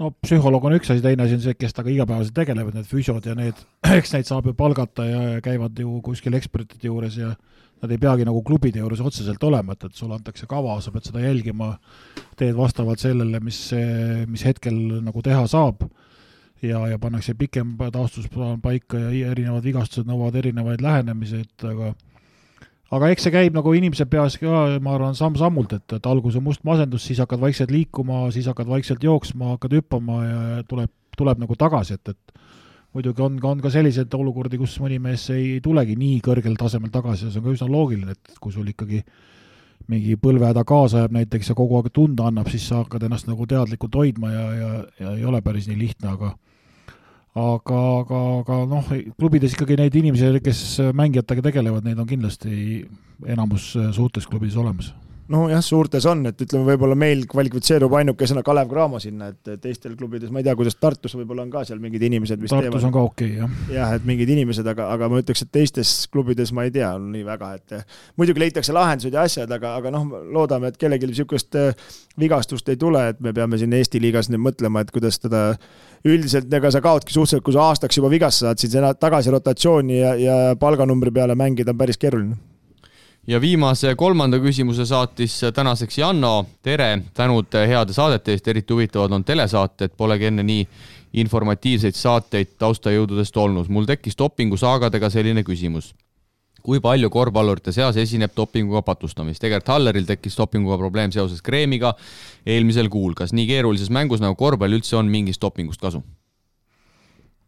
no 0.00 0.10
psühholoog 0.24 0.64
on 0.68 0.76
üks 0.78 0.92
asi, 0.92 1.02
teine 1.04 1.24
asi 1.24 1.36
on 1.36 1.44
see, 1.44 1.56
kes 1.56 1.76
temaga 1.76 1.92
igapäevaselt 1.94 2.36
tegelevad, 2.36 2.76
need 2.76 2.88
füsiod 2.88 3.24
ja 3.28 3.36
need, 3.38 3.56
eks 3.98 4.12
neid 4.16 4.28
saab 4.28 4.48
ju 4.48 4.56
palgata 4.56 5.06
ja 5.08 5.22
käivad 5.44 5.80
ju 5.80 6.00
kuskil 6.04 6.36
ekspertide 6.36 6.88
juures 6.92 7.16
ja 7.20 7.34
nad 7.80 7.92
ei 7.94 8.00
peagi 8.00 8.26
nagu 8.28 8.42
klubide 8.44 8.82
juures 8.82 9.00
otseselt 9.00 9.42
olema, 9.48 9.76
et, 9.76 9.86
et 9.88 9.96
sulle 9.96 10.16
antakse 10.16 10.48
kava, 10.50 10.76
sa 10.84 10.92
pead 10.92 11.08
seda 11.08 11.22
jälgima, 11.22 11.72
teed 12.36 12.52
vastavalt 12.58 13.00
sellele, 13.00 13.40
mis, 13.44 13.62
mis 14.28 14.44
hetkel 14.44 14.76
nagu 15.06 15.22
teha 15.24 15.46
saab. 15.50 15.86
Ja, 16.60 16.82
ja 16.90 16.98
pannakse 17.00 17.32
pikem 17.40 17.72
taastusplaan 17.80 18.58
paika 18.60 18.98
ja 19.00 19.30
erinevad 19.32 19.64
vigastused 19.64 20.04
nõuavad 20.04 20.34
erinevaid 20.42 20.82
lähenemisi, 20.84 21.40
et 21.46 21.64
aga 21.64 21.94
aga 22.94 23.10
eks 23.14 23.26
see 23.26 23.34
käib 23.34 23.56
nagu 23.56 23.72
inimese 23.76 24.06
peas 24.10 24.36
ka, 24.40 24.64
ma 24.82 24.94
arvan, 24.96 25.16
samm-sammult, 25.16 25.72
et, 25.78 25.96
et 25.96 26.08
algus 26.10 26.36
on 26.36 26.44
must 26.46 26.64
masendus, 26.66 27.06
siis 27.06 27.22
hakkad 27.22 27.40
vaikselt 27.42 27.72
liikuma, 27.72 28.26
siis 28.34 28.48
hakkad 28.50 28.68
vaikselt 28.70 29.04
jooksma, 29.06 29.54
hakkad 29.54 29.78
hüppama 29.78 30.18
ja 30.26 30.40
tuleb, 30.68 30.92
tuleb 31.16 31.40
nagu 31.42 31.56
tagasi, 31.58 31.96
et, 31.96 32.12
et 32.12 32.39
muidugi 32.94 33.22
on, 33.22 33.38
on 33.46 33.62
ka 33.62 33.70
selliseid 33.72 34.14
olukordi, 34.18 34.58
kus 34.60 34.76
mõni 34.82 34.98
mees 35.02 35.28
ei 35.34 35.58
tulegi 35.62 35.96
nii 35.98 36.20
kõrgel 36.26 36.56
tasemel 36.58 36.92
tagasi 36.92 37.28
ja 37.28 37.32
see 37.32 37.40
on 37.42 37.46
ka 37.46 37.56
üsna 37.56 37.68
loogiline, 37.70 38.16
et 38.16 38.40
kui 38.42 38.54
sul 38.54 38.70
ikkagi 38.72 39.02
mingi 39.90 40.16
põlvehäda 40.20 40.64
kaasa 40.68 41.04
jääb 41.04 41.14
näiteks 41.16 41.50
ja 41.50 41.56
kogu 41.58 41.78
aeg 41.78 41.90
tunda 41.94 42.28
annab, 42.28 42.50
siis 42.52 42.66
sa 42.68 42.82
hakkad 42.82 43.06
ennast 43.06 43.28
nagu 43.30 43.46
teadlikult 43.48 43.96
hoidma 43.96 44.32
ja, 44.32 44.46
ja, 44.54 44.70
ja 45.00 45.14
ei 45.18 45.26
ole 45.26 45.42
päris 45.42 45.68
nii 45.70 45.78
lihtne, 45.78 46.14
aga 46.14 46.34
aga, 47.38 47.80
aga, 48.00 48.22
aga 48.40 48.58
noh, 48.70 48.90
klubides 49.18 49.54
ikkagi 49.54 49.78
neid 49.78 49.94
inimesi, 49.94 50.32
kes 50.44 50.64
mängijatega 50.98 51.46
tegelevad, 51.46 51.86
neid 51.86 52.02
on 52.02 52.10
kindlasti 52.10 52.82
enamus 53.30 53.72
suurtes 53.94 54.26
klubides 54.26 54.58
olemas 54.58 54.92
nojah, 55.30 55.62
suurtes 55.64 56.06
on, 56.10 56.24
et 56.30 56.42
ütleme, 56.44 56.64
võib-olla 56.72 56.96
meil 56.98 57.22
kvalifitseerub 57.30 57.94
ainukesena 58.00 58.42
Kalev 58.46 58.70
Cramo 58.70 59.00
sinna, 59.02 59.30
et 59.30 59.62
teistel 59.62 59.94
klubides, 59.98 60.32
ma 60.32 60.42
ei 60.42 60.46
tea, 60.46 60.54
kuidas 60.58 60.76
Tartus 60.80 61.14
võib-olla 61.18 61.44
on 61.46 61.52
ka 61.52 61.62
seal 61.68 61.80
mingid 61.82 62.02
inimesed, 62.08 62.40
mis 62.42 62.52
Tartus 62.52 62.68
teevad. 62.68 62.86
on 62.88 62.94
ka 62.96 63.04
okei 63.08 63.30
okay,, 63.30 63.38
jah. 63.38 63.70
jah, 63.76 63.94
et 63.98 64.08
mingid 64.08 64.32
inimesed, 64.34 64.66
aga, 64.72 64.88
aga 64.96 65.10
ma 65.12 65.20
ütleks, 65.22 65.44
et 65.46 65.52
teistes 65.54 65.94
klubides 66.10 66.52
ma 66.56 66.66
ei 66.66 66.74
tea 66.74 66.90
nii 67.00 67.24
väga, 67.26 67.52
et 67.60 67.76
muidugi 68.20 68.44
leitakse 68.44 68.74
lahendused 68.76 69.14
ja 69.14 69.24
asjad, 69.28 69.54
aga, 69.54 69.76
aga 69.80 69.94
noh, 69.94 70.10
loodame, 70.34 70.72
et 70.72 70.80
kellelgi 70.80 71.10
niisugust 71.10 71.58
vigastust 72.20 72.68
ei 72.72 72.80
tule, 72.80 73.06
et 73.14 73.22
me 73.22 73.34
peame 73.36 73.60
siin 73.60 73.74
Eesti 73.78 74.02
liigas 74.02 74.30
nüüd 74.32 74.42
mõtlema, 74.50 74.82
et 74.82 74.92
kuidas 74.94 75.20
teda 75.22 75.46
üldiselt 76.08 76.52
ega 76.52 76.72
sa 76.72 76.82
kaotki 76.84 77.14
suhteliselt, 77.14 77.46
kui 77.46 77.54
sa 77.54 77.70
aastaks 77.70 78.00
juba 78.00 78.10
vigast 78.12 78.42
saad, 78.42 78.60
siis 78.60 78.74
tagasi 79.00 79.32
rotatsiooni 79.32 80.00
ja, 80.00 80.14
ja 80.18 80.38
palganumbri 80.60 81.12
peale 81.14 81.38
mängida 81.38 81.74
on 81.74 81.80
päris 81.80 82.00
keeruline 82.00 82.49
ja 83.26 83.40
viimase 83.40 83.94
kolmanda 83.94 84.38
küsimuse 84.38 84.86
saatis 84.86 85.40
tänaseks 85.54 85.98
Janno, 85.98 86.46
tere, 86.62 87.02
tänud 87.14 87.54
heade 87.66 87.92
saadete 87.92 88.32
eest, 88.32 88.48
eriti 88.48 88.72
huvitavad 88.72 89.12
on 89.12 89.24
telesaated, 89.24 89.94
polegi 89.96 90.30
enne 90.30 90.42
nii 90.46 90.68
informatiivseid 91.20 91.94
saateid 91.94 92.54
taustajõududest 92.58 93.36
olnud. 93.36 93.68
mul 93.68 93.84
tekkis 93.84 94.18
dopingusaagadega 94.18 95.10
selline 95.10 95.42
küsimus 95.42 95.94
kui 96.62 96.80
palju 96.80 97.08
korvpallurite 97.10 97.72
seas 97.72 97.96
esineb 97.96 98.34
dopinguga 98.36 98.82
patustamist. 98.84 99.44
Egert 99.44 99.68
Halleril 99.72 100.04
tekkis 100.04 100.36
dopinguga 100.36 100.76
probleem 100.78 101.12
seoses 101.12 101.40
kreemiga 101.42 101.94
eelmisel 102.46 102.88
kuul. 102.88 103.14
kas 103.14 103.32
nii 103.32 103.46
keerulises 103.46 103.90
mängus 103.90 104.20
nagu 104.20 104.36
korvpall 104.36 104.76
üldse 104.76 104.96
on 104.96 105.08
mingist 105.08 105.40
dopingust 105.40 105.80
kasu? 105.80 106.02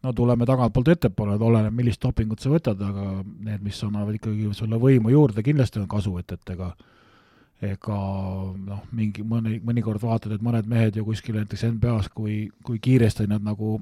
No 0.03 0.13
tuleme 0.13 0.45
tagantpoolt 0.45 0.93
ettepoole, 0.95 1.37
et 1.37 1.45
oleneb, 1.47 1.75
millist 1.75 2.01
dopingut 2.03 2.43
sa 2.43 2.51
võtad, 2.51 2.81
aga 2.83 3.21
need, 3.23 3.61
mis 3.63 3.79
annavad 3.85 4.17
ikkagi 4.17 4.49
sulle 4.57 4.79
võimu 4.79 5.13
juurde, 5.13 5.45
kindlasti 5.45 5.79
on 5.79 5.87
kasu, 5.91 6.17
et, 6.19 6.35
et 6.35 6.55
ega 6.55 6.73
ega 7.63 7.97
noh, 8.59 8.81
mingi 8.91 9.23
mõni, 9.23 9.57
mõnikord 9.63 10.01
vaatad, 10.03 10.33
et 10.35 10.43
mõned 10.43 10.67
mehed 10.67 10.97
ju 10.99 11.05
kuskil 11.07 11.37
näiteks 11.39 11.63
NBA-s, 11.69 12.11
kui, 12.11 12.49
kui 12.65 12.79
kiiresti 12.83 13.27
nad 13.31 13.45
nagu 13.45 13.77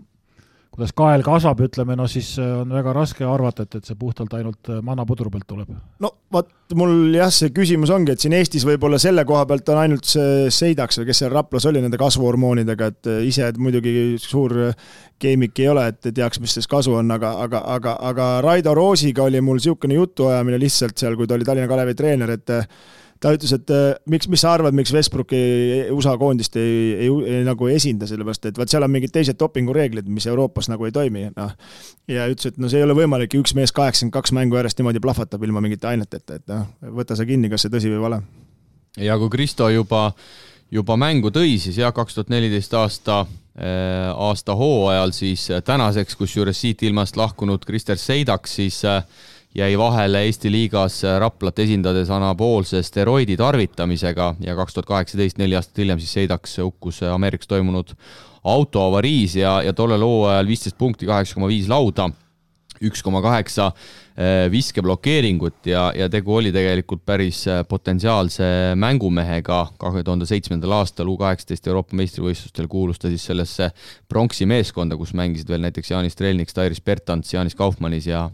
kuidas 0.71 0.93
kael 0.95 1.23
kasvab, 1.25 1.59
ütleme, 1.65 1.97
no 1.99 2.05
siis 2.07 2.29
äh, 2.39 2.51
on 2.61 2.71
väga 2.71 2.93
raske 2.95 3.25
arvata, 3.27 3.65
et, 3.67 3.75
et 3.81 3.87
see 3.87 3.97
puhtalt 3.99 4.31
ainult 4.37 4.69
äh, 4.71 4.79
manapudru 4.85 5.31
pealt 5.33 5.43
tuleb. 5.49 5.73
no 5.99 6.11
vot, 6.31 6.47
mul 6.79 7.11
jah, 7.17 7.31
see 7.33 7.51
küsimus 7.55 7.91
ongi, 7.91 8.15
et 8.15 8.23
siin 8.23 8.35
Eestis 8.37 8.63
võib-olla 8.67 8.99
selle 9.01 9.25
koha 9.27 9.43
pealt 9.49 9.67
on 9.73 9.81
ainult 9.81 10.07
see 10.07 10.47
Seidaks 10.53 11.01
või 11.01 11.09
kes 11.09 11.23
seal 11.23 11.33
Raplas 11.35 11.67
oli 11.67 11.83
nende 11.83 11.99
kasvuhormoonidega, 11.99 12.87
et 12.93 13.11
äh, 13.11 13.19
ise 13.27 13.51
muidugi 13.59 14.15
suur 14.23 14.55
keemik 15.21 15.59
ei 15.59 15.67
ole, 15.73 15.89
et 15.91 16.07
teaks, 16.07 16.39
mis 16.39 16.55
sellest 16.55 16.71
kasu 16.71 16.95
on, 17.01 17.11
aga, 17.17 17.33
aga, 17.43 17.65
aga, 17.75 17.97
aga 18.07 18.31
Raido 18.45 18.73
Roosiga 18.77 19.27
oli 19.27 19.43
mul 19.43 19.59
niisugune 19.59 19.99
jutuajamine 19.99 20.61
lihtsalt 20.61 21.03
seal, 21.03 21.19
kui 21.19 21.27
ta 21.27 21.35
oli 21.35 21.47
Tallinna 21.47 21.67
Kalevi 21.69 21.99
treener, 21.99 22.37
et 22.39 22.55
ta 23.21 23.31
ütles, 23.35 23.51
et 23.53 23.71
äh, 23.73 23.93
miks, 24.09 24.27
mis 24.31 24.41
sa 24.41 24.55
arvad, 24.55 24.75
miks 24.77 24.91
Westbrook 24.95 25.33
ei, 25.37 25.83
USA 25.93 26.15
koondist 26.19 26.55
ei, 26.59 26.77
ei, 27.05 27.09
ei 27.35 27.41
nagu 27.45 27.69
esinda, 27.71 28.07
sellepärast 28.09 28.47
et 28.49 28.59
vaat 28.59 28.71
seal 28.73 28.85
on 28.85 28.93
mingid 28.93 29.13
teised 29.13 29.37
dopingureeglid, 29.39 30.07
mis 30.11 30.25
Euroopas 30.29 30.71
nagu 30.71 30.87
ei 30.87 30.95
toimi, 30.95 31.27
noh. 31.35 31.51
ja 32.11 32.27
ütles, 32.31 32.51
et 32.51 32.61
no 32.61 32.71
see 32.71 32.81
ei 32.81 32.87
ole 32.87 32.97
võimalik, 32.97 33.35
üks 33.37 33.53
mees 33.57 33.73
kaheksakümmend 33.77 34.15
kaks 34.15 34.33
mängu 34.37 34.57
järjest 34.57 34.81
niimoodi 34.81 35.03
plahvatab 35.03 35.45
ilma 35.45 35.61
mingite 35.63 35.91
aineteta, 35.91 36.39
et 36.39 36.47
noh, 36.49 36.65
võta 36.97 37.17
sa 37.17 37.27
kinni, 37.29 37.51
kas 37.51 37.67
see 37.67 37.73
tõsi 37.73 37.91
või 37.93 38.01
vale. 38.07 38.21
ja 38.97 39.19
kui 39.21 39.29
Kristo 39.33 39.69
juba, 39.69 40.07
juba 40.73 40.97
mängu 40.97 41.33
tõi, 41.35 41.59
siis 41.61 41.77
jah, 41.81 41.93
kaks 41.93 42.17
tuhat 42.17 42.33
neliteist 42.33 42.73
aasta 42.79 43.21
äh, 43.21 44.09
aasta 44.15 44.57
hooajal 44.57 45.13
siis 45.13 45.45
tänaseks, 45.67 46.17
kusjuures 46.17 46.65
siit 46.65 46.81
ilmast 46.89 47.21
lahkunud 47.21 47.69
Krister 47.69 48.01
Seidaks 48.01 48.57
siis 48.57 48.81
äh, 48.89 49.05
jäi 49.55 49.77
vahele 49.77 50.23
Eesti 50.25 50.51
liigas 50.51 51.01
Raplat 51.19 51.59
esindades 51.59 52.09
anaboolse 52.09 52.83
steroidi 52.83 53.37
tarvitamisega 53.37 54.35
ja 54.39 54.55
kaks 54.55 54.73
tuhat 54.73 54.87
kaheksateist, 54.87 55.37
neli 55.37 55.55
aastat 55.55 55.77
hiljem 55.77 55.99
siis 55.99 56.13
Seidaks 56.13 56.57
hukkus 56.57 57.01
Ameerikas 57.03 57.47
toimunud 57.51 57.91
autoavariis 58.43 59.35
ja, 59.35 59.61
ja 59.61 59.73
tollel 59.73 60.01
hooajal 60.01 60.47
viisteist 60.47 60.77
punkti, 60.77 61.05
kaheksa 61.05 61.35
koma 61.35 61.51
viis 61.51 61.67
lauda, 61.69 62.09
üks 62.81 63.03
koma 63.03 63.21
kaheksa 63.21 63.71
viskeblokeeringut 64.51 65.65
ja, 65.71 65.85
ja 65.95 66.09
tegu 66.11 66.35
oli 66.35 66.51
tegelikult 66.51 67.05
päris 67.05 67.45
äh, 67.47 67.61
potentsiaalse 67.67 68.43
mängumehega. 68.75 69.61
kahe 69.79 70.03
tuhande 70.03 70.25
seitsmendal 70.25 70.71
aastal 70.81 71.07
U 71.07 71.17
kaheksateist 71.17 71.67
Euroopa 71.67 71.95
meistrivõistlustel 71.95 72.67
kuulus 72.67 72.99
ta 72.99 73.09
siis 73.11 73.23
sellesse 73.25 73.71
pronksi 74.09 74.45
meeskonda, 74.45 74.97
kus 74.99 75.13
mängisid 75.17 75.49
veel 75.49 75.63
näiteks 75.63 75.91
Jaanis 75.91 76.15
Trelnik, 76.19 76.49
Stairis 76.49 76.81
Bertants, 76.81 77.33
Jaanis 77.33 77.55
Kaufmannis 77.55 78.07
ja 78.07 78.27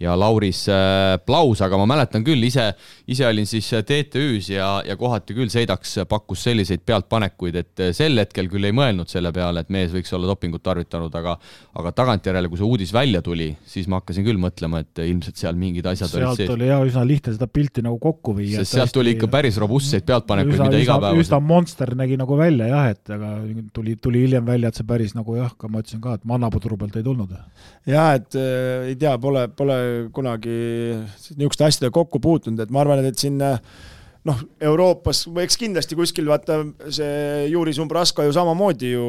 ja 0.00 0.14
Lauris 0.16 0.64
äh, 0.68 1.18
Plaus, 1.26 1.60
aga 1.62 1.78
ma 1.78 1.86
mäletan 1.86 2.24
küll, 2.24 2.42
ise, 2.48 2.70
ise 3.06 3.26
olin 3.28 3.46
siis 3.46 3.68
TTÜ-s 3.68 4.50
ja, 4.50 4.68
ja 4.86 4.96
kohati 4.96 5.36
küll 5.36 5.52
Seidaks 5.52 5.98
pakkus 6.08 6.42
selliseid 6.48 6.82
pealtpanekuid, 6.88 7.60
et 7.60 7.84
sel 7.96 8.16
hetkel 8.18 8.48
küll 8.48 8.64
ei 8.64 8.74
mõelnud 8.76 9.12
selle 9.12 9.32
peale, 9.36 9.60
et 9.60 9.70
mees 9.70 9.92
võiks 9.92 10.12
olla 10.16 10.30
dopingut 10.32 10.64
tarvitanud, 10.64 11.14
aga 11.20 11.36
aga 11.76 11.92
tagantjärele, 11.92 12.48
kui 12.48 12.58
see 12.58 12.66
uudis 12.66 12.92
välja 12.96 13.20
tuli, 13.22 13.50
siis 13.68 13.88
ma 13.90 14.00
hakkasin 14.00 14.24
küll 14.26 14.40
mõtlema, 14.40 14.80
et 14.82 15.02
ilmselt 15.04 15.19
ilmselt 15.20 15.40
seal 15.40 15.58
mingid 15.60 15.86
asjad 15.86 16.08
sealt 16.08 16.24
olid 16.30 16.40
sealt 16.40 16.54
oli 16.56 16.68
jaa, 16.70 16.80
üsna 16.88 17.04
lihtne 17.06 17.34
seda 17.36 17.48
pilti 17.50 17.84
nagu 17.84 17.98
kokku 18.02 18.34
viia. 18.38 18.62
sest 18.62 18.78
sealt 18.78 18.94
tuli 18.96 19.14
ikka 19.14 19.28
päris 19.32 19.58
robustseid 19.60 20.06
pealtpanekuid, 20.08 20.56
mida 20.64 20.80
igapäevaselt 20.80 21.26
üsna 21.26 21.40
monster 21.44 21.94
nägi 21.98 22.18
nagu 22.20 22.38
välja 22.40 22.70
jah, 22.70 22.88
et 22.94 23.14
aga 23.16 23.34
tuli, 23.76 23.96
tuli 24.00 24.24
hiljem 24.24 24.48
välja, 24.48 24.72
et 24.72 24.80
see 24.80 24.88
päris 24.88 25.14
nagu 25.18 25.36
jah, 25.38 25.52
ka 25.60 25.70
ma 25.70 25.84
ütlesin 25.84 26.02
ka, 26.04 26.16
et 26.18 26.26
mannapudru 26.28 26.80
pealt 26.80 26.98
ei 26.98 27.06
tulnud. 27.06 27.36
jaa, 27.90 28.08
et 28.18 28.40
äh, 28.40 28.90
ei 28.90 28.98
tea, 29.00 29.14
pole, 29.22 29.46
pole 29.56 29.78
kunagi 30.16 30.58
niisuguste 31.36 31.68
asjadega 31.68 31.94
kokku 32.00 32.22
puutunud, 32.22 32.64
et 32.64 32.72
ma 32.72 32.84
arvan, 32.84 33.04
et 33.04 33.20
siin 33.20 33.40
äh, 33.44 33.60
noh, 34.28 34.40
Euroopas, 34.70 35.22
eks 35.42 35.56
kindlasti 35.60 35.96
kuskil 35.98 36.28
vaata 36.28 36.60
see 36.92 37.46
Juri 37.50 37.72
Zumbrasko 37.76 38.26
ju 38.26 38.34
samamoodi 38.36 38.92
ju 38.92 39.06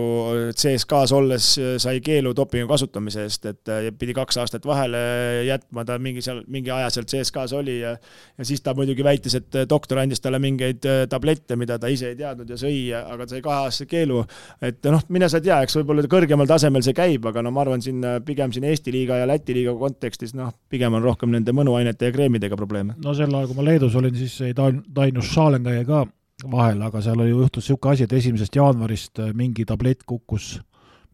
CSKA-s 0.56 1.16
olles 1.18 1.50
sai 1.84 2.00
keelu 2.04 2.34
dopingu 2.38 2.70
kasutamise 2.72 3.26
eest, 3.28 3.50
et 3.52 3.72
pidi 4.00 4.16
kaks 4.16 4.40
aastat 4.42 4.66
vahele 4.68 5.02
jätma, 5.48 5.86
ta 5.88 5.98
mingi 6.00 6.24
seal, 6.24 6.44
mingi 6.52 6.72
aja 6.72 6.90
seal 6.94 7.10
CSKA-s 7.12 7.56
oli 7.58 7.80
ja 7.82 7.96
ja 8.38 8.46
siis 8.46 8.62
ta 8.62 8.74
muidugi 8.78 9.04
väitis, 9.04 9.36
et 9.38 9.58
doktor 9.70 10.00
andis 10.02 10.22
talle 10.24 10.40
mingeid 10.42 10.86
tablette, 11.10 11.56
mida 11.60 11.78
ta 11.80 11.90
ise 11.92 12.12
ei 12.12 12.18
teadnud 12.20 12.50
ja 12.50 12.58
sõi, 12.60 12.78
aga 12.98 13.26
ta 13.26 13.36
sai 13.36 13.44
kaheaastase 13.46 13.88
keelu. 13.92 14.24
et 14.64 14.90
noh, 14.94 15.04
mine 15.14 15.30
sa 15.30 15.42
tea, 15.44 15.62
eks 15.66 15.78
võib-olla 15.80 16.06
kõrgemal 16.12 16.50
tasemel 16.50 16.84
see 16.86 16.96
käib, 16.98 17.26
aga 17.30 17.44
no 17.46 17.52
ma 17.54 17.64
arvan, 17.66 17.84
siin 17.84 18.02
pigem 18.26 18.54
siin 18.56 18.66
Eesti 18.70 18.94
liiga 18.96 19.20
ja 19.22 19.28
Läti 19.30 19.56
liiga 19.58 19.76
kontekstis 19.78 20.34
noh, 20.38 20.54
pigem 20.72 20.96
on 20.98 21.04
rohkem 21.04 21.32
nende 21.34 21.54
mõnuainete 21.56 22.10
ja 22.10 22.16
kreemidega 22.16 22.58
probleeme. 22.60 22.96
no 23.04 23.16
sel 23.18 23.34
ajal, 23.34 23.52
kui 23.52 23.60
ma 23.60 23.68
Leedus 23.68 23.96
olin, 24.00 24.16
siis 24.18 24.40
ei 24.48 24.56
ta-, 24.58 24.72
Dainus 25.02 25.32
Schallenga 25.34 25.74
jäi 25.74 25.86
ka 25.88 26.06
vahele, 26.52 26.86
aga 26.88 27.02
seal 27.04 27.20
oli, 27.22 27.34
juhtus 27.34 27.66
niisugune 27.66 27.96
asi, 27.96 28.06
et 28.08 28.14
esimesest 28.18 28.58
jaanuarist 28.58 29.22
äh, 29.22 29.32
mingi 29.38 29.66
tablett 29.70 30.06
kukkus, 30.10 30.56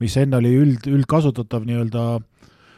mis 0.03 0.15
enne 0.19 0.39
oli 0.39 0.53
üld, 0.55 0.88
üldkasutatav 0.91 1.65
nii-öelda 1.68 2.03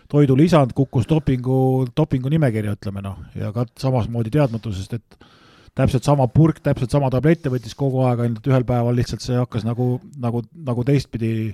toidulisand, 0.10 0.74
kukkus 0.78 1.06
dopingu, 1.10 1.88
dopingu 1.98 2.32
nimekirja, 2.34 2.74
ütleme 2.78 3.04
noh, 3.06 3.20
ja 3.38 3.52
ka 3.54 3.68
samasmoodi 3.80 4.34
teadmatusest, 4.34 4.96
et 4.98 5.28
täpselt 5.78 6.08
sama 6.08 6.28
purk, 6.34 6.64
täpselt 6.66 6.92
sama 6.94 7.12
tablette 7.14 7.52
võttis 7.54 7.78
kogu 7.78 8.02
aeg, 8.08 8.24
ainult 8.26 8.48
ühel 8.50 8.66
päeval 8.68 8.98
lihtsalt 8.98 9.24
see 9.24 9.38
hakkas 9.38 9.68
nagu, 9.68 9.98
nagu, 10.20 10.42
nagu 10.66 10.86
teistpidi 10.88 11.52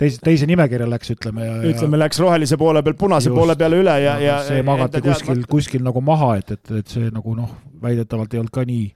teise, 0.00 0.20
teise 0.24 0.48
nimekirja 0.50 0.88
läks, 0.90 1.12
ütleme 1.14 1.46
ja 1.46 1.58
ütleme, 1.70 1.98
läks 2.00 2.20
rohelise 2.22 2.58
poole 2.60 2.82
pealt 2.86 3.00
punase 3.00 3.30
just, 3.30 3.38
poole 3.38 3.56
peale 3.60 3.80
üle 3.82 3.96
ja, 4.02 4.16
ja 4.22 4.38
see 4.46 4.62
magati 4.66 5.02
kuskil, 5.04 5.44
kuskil 5.50 5.84
nagu 5.86 6.02
maha, 6.04 6.34
et, 6.40 6.54
et, 6.56 6.72
et 6.80 6.96
see 6.96 7.10
nagu 7.14 7.36
noh, 7.38 7.52
väidetavalt 7.82 8.34
ei 8.34 8.42
olnud 8.42 8.54
ka 8.54 8.66
nii, 8.68 8.88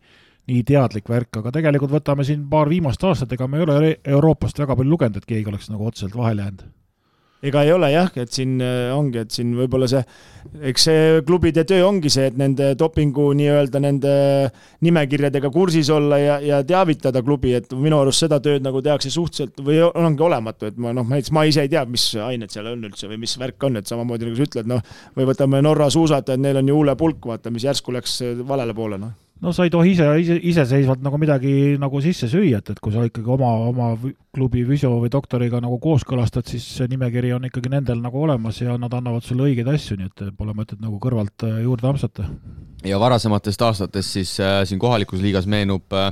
nii 0.52 0.64
teadlik 0.68 1.08
värk, 1.10 1.42
aga 1.42 1.54
tegelikult 1.58 1.94
võtame 1.98 2.26
siin 2.26 2.46
paar 2.50 2.70
viimast 2.72 3.04
aastat, 3.04 3.32
ega 3.36 3.48
me 3.50 3.60
ei 3.60 3.68
ole 3.68 3.94
Euroopast 4.16 4.58
väga 4.64 4.78
palju 4.78 4.96
lugenud, 4.96 5.20
et 5.20 5.28
keegi 5.28 5.52
oleks 5.52 5.70
nagu 5.72 5.88
otseselt 5.90 6.16
vahele 6.18 6.46
jäänud 6.46 6.66
ega 7.44 7.62
ei 7.62 7.73
ole 7.73 7.90
jah, 7.93 8.10
et 8.19 8.32
siin 8.35 8.56
äh, 8.65 8.89
ongi, 8.94 9.23
et 9.23 9.35
siin 9.35 9.52
võib-olla 9.59 9.86
see, 9.90 10.01
eks 10.70 10.86
see 10.89 11.02
klubide 11.27 11.62
töö 11.69 11.85
ongi 11.86 12.10
see, 12.10 12.27
et 12.32 12.39
nende 12.40 12.73
dopingu 12.78 13.28
nii-öelda 13.39 13.82
nende 13.82 14.15
nimekirjadega 14.85 15.51
kursis 15.55 15.90
olla 15.94 16.19
ja, 16.19 16.39
ja 16.43 16.59
teavitada 16.66 17.23
klubi, 17.23 17.55
et 17.59 17.70
minu 17.78 18.01
arust 18.02 18.27
seda 18.27 18.40
tööd 18.43 18.66
nagu 18.66 18.82
tehakse 18.85 19.12
suhteliselt 19.15 19.62
või 19.65 19.78
ongi 19.86 20.27
olematu, 20.27 20.73
et 20.73 20.82
ma 20.82 20.94
noh, 20.97 21.06
näiteks 21.06 21.35
ma 21.36 21.47
ise 21.48 21.66
ei 21.66 21.73
tea, 21.73 21.85
mis 21.86 22.10
ained 22.24 22.55
seal 22.55 22.73
on 22.73 22.90
üldse 22.90 23.10
või 23.10 23.23
mis 23.23 23.39
värk 23.39 23.70
on, 23.70 23.78
et 23.78 23.90
samamoodi 23.90 24.28
nagu 24.28 24.40
sa 24.40 24.51
ütled, 24.51 24.74
noh, 24.74 24.98
või 25.15 25.31
võtame 25.31 25.62
Norra 25.62 25.90
suusatajad, 25.94 26.43
neil 26.43 26.59
on 26.62 26.74
ju 26.74 26.82
huulepulk, 26.82 27.32
vaata, 27.32 27.55
mis 27.55 27.69
järsku 27.69 27.94
läks 27.94 28.20
valele 28.48 28.74
poole, 28.74 28.98
noh 28.98 29.16
no 29.44 29.52
sa 29.55 29.66
ei 29.66 29.73
tohi 29.73 29.93
ise, 29.94 30.06
ise, 30.23 30.36
iseseisvalt 30.51 31.02
nagu 31.05 31.19
midagi 31.20 31.52
nagu 31.81 32.01
sisse 32.02 32.28
süüa, 32.31 32.60
et, 32.60 32.73
et 32.74 32.81
kui 32.82 32.94
sa 32.94 33.05
ikkagi 33.06 33.31
oma, 33.35 33.51
oma 33.70 33.90
klubi 34.35 34.65
füsio 34.69 34.94
või 34.98 35.10
doktoriga 35.12 35.60
nagu 35.65 35.78
kooskõlastad, 35.82 36.48
siis 36.51 36.66
see 36.78 36.89
nimekiri 36.90 37.32
on 37.36 37.48
ikkagi 37.48 37.73
nendel 37.73 38.02
nagu 38.02 38.23
olemas 38.24 38.60
ja 38.62 38.78
nad 38.81 38.94
annavad 38.98 39.27
sulle 39.27 39.48
õigeid 39.48 39.70
asju, 39.73 39.98
nii 39.98 40.10
et 40.10 40.24
pole 40.39 40.55
mõtet 40.59 40.82
nagu 40.82 40.98
kõrvalt 41.02 41.47
äh, 41.47 41.60
juurde 41.66 41.90
ampsata. 41.90 42.28
ja 42.86 43.01
varasematest 43.01 43.62
aastatest 43.69 44.19
siis 44.19 44.39
äh, 44.43 44.62
siin 44.69 44.82
kohalikus 44.82 45.23
liigas 45.23 45.47
meenub 45.47 45.94
äh, 45.94 46.10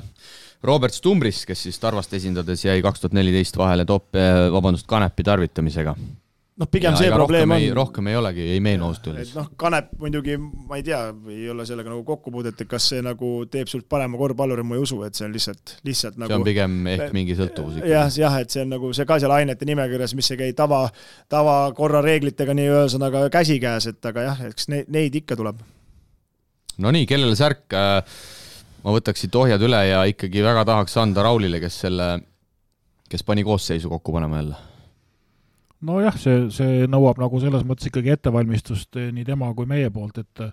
Robert 0.66 0.94
Stumbris, 0.94 1.44
kes 1.47 1.66
siis 1.66 1.78
Tarvast 1.78 2.15
esindades 2.16 2.65
jäi 2.65 2.78
kaks 2.82 3.03
tuhat 3.03 3.15
neliteist 3.15 3.59
vahele 3.59 3.85
top, 3.86 4.16
vabandust, 4.53 4.86
kanepi 4.89 5.23
tarvitamisega 5.23 5.94
noh, 6.60 6.68
pigem 6.72 6.94
ja, 6.94 7.00
see 7.00 7.12
probleem 7.12 7.52
on. 7.52 7.64
rohkem 7.76 8.08
ei 8.10 8.16
olegi, 8.18 8.44
ei 8.54 8.60
meenu 8.64 8.88
ausalt 8.88 9.10
öeldes. 9.10 9.32
noh, 9.36 9.48
kanep 9.60 9.90
muidugi, 10.00 10.36
ma 10.38 10.78
ei 10.78 10.84
tea, 10.86 11.00
ei 11.32 11.48
ole 11.52 11.66
sellega 11.68 11.92
nagu 11.92 12.02
kokkupuudet, 12.08 12.62
et 12.62 12.70
kas 12.70 12.88
see 12.92 13.02
nagu 13.04 13.30
teeb 13.52 13.70
sult 13.70 13.88
parema 13.92 14.18
korvpalluri, 14.20 14.64
ma 14.66 14.78
ei 14.78 14.84
usu, 14.84 15.00
et 15.06 15.18
see 15.18 15.26
on 15.28 15.34
lihtsalt, 15.36 15.76
lihtsalt 15.86 16.18
nagu. 16.20 16.32
see 16.32 16.40
on 16.40 16.46
pigem 16.46 16.78
ehk 16.92 17.16
mingi 17.16 17.36
sõltuvus 17.38 17.80
ikka. 17.80 17.90
jah, 17.92 18.12
jah, 18.22 18.38
et 18.42 18.54
see 18.54 18.64
on 18.64 18.72
nagu 18.76 18.92
see 18.96 19.08
ka 19.08 19.18
seal 19.22 19.34
ainete 19.36 19.68
nimekirjas, 19.68 20.16
mis 20.18 20.30
ei 20.32 20.40
käi 20.44 20.56
tava, 20.56 20.84
tavakorra 21.32 22.00
reeglitega 22.06 22.56
nii 22.56 22.70
ühesõnaga 22.72 23.26
käsikäes, 23.34 23.90
et 23.92 24.12
aga 24.12 24.30
jah, 24.30 24.46
eks 24.50 24.70
neid, 24.72 24.88
neid 24.92 25.18
ikka 25.22 25.38
tuleb. 25.38 25.60
Nonii, 26.82 27.08
kellele 27.08 27.36
särk 27.38 27.76
äh,? 27.76 28.00
ma 28.86 28.92
võtaks 28.94 29.24
siit 29.24 29.34
ohjad 29.34 29.62
üle 29.66 29.80
ja 29.88 30.04
ikkagi 30.06 30.44
väga 30.44 30.62
tahaks 30.68 30.94
anda 31.02 31.24
Raulile, 31.26 31.58
kes 31.58 31.80
selle, 31.84 32.08
kes 33.10 33.24
pani 33.26 33.42
koosseisu 33.42 33.90
kokku 33.90 34.14
panema 34.14 34.38
jälle 34.38 34.64
nojah, 35.85 36.16
see, 36.20 36.47
see 36.55 36.86
nõuab 36.90 37.20
nagu 37.20 37.40
selles 37.43 37.65
mõttes 37.69 37.90
ikkagi 37.90 38.15
ettevalmistust 38.16 38.97
eh, 39.01 39.11
nii 39.15 39.27
tema 39.28 39.53
kui 39.55 39.69
meie 39.69 39.90
poolt, 39.90 40.23
et 40.24 40.47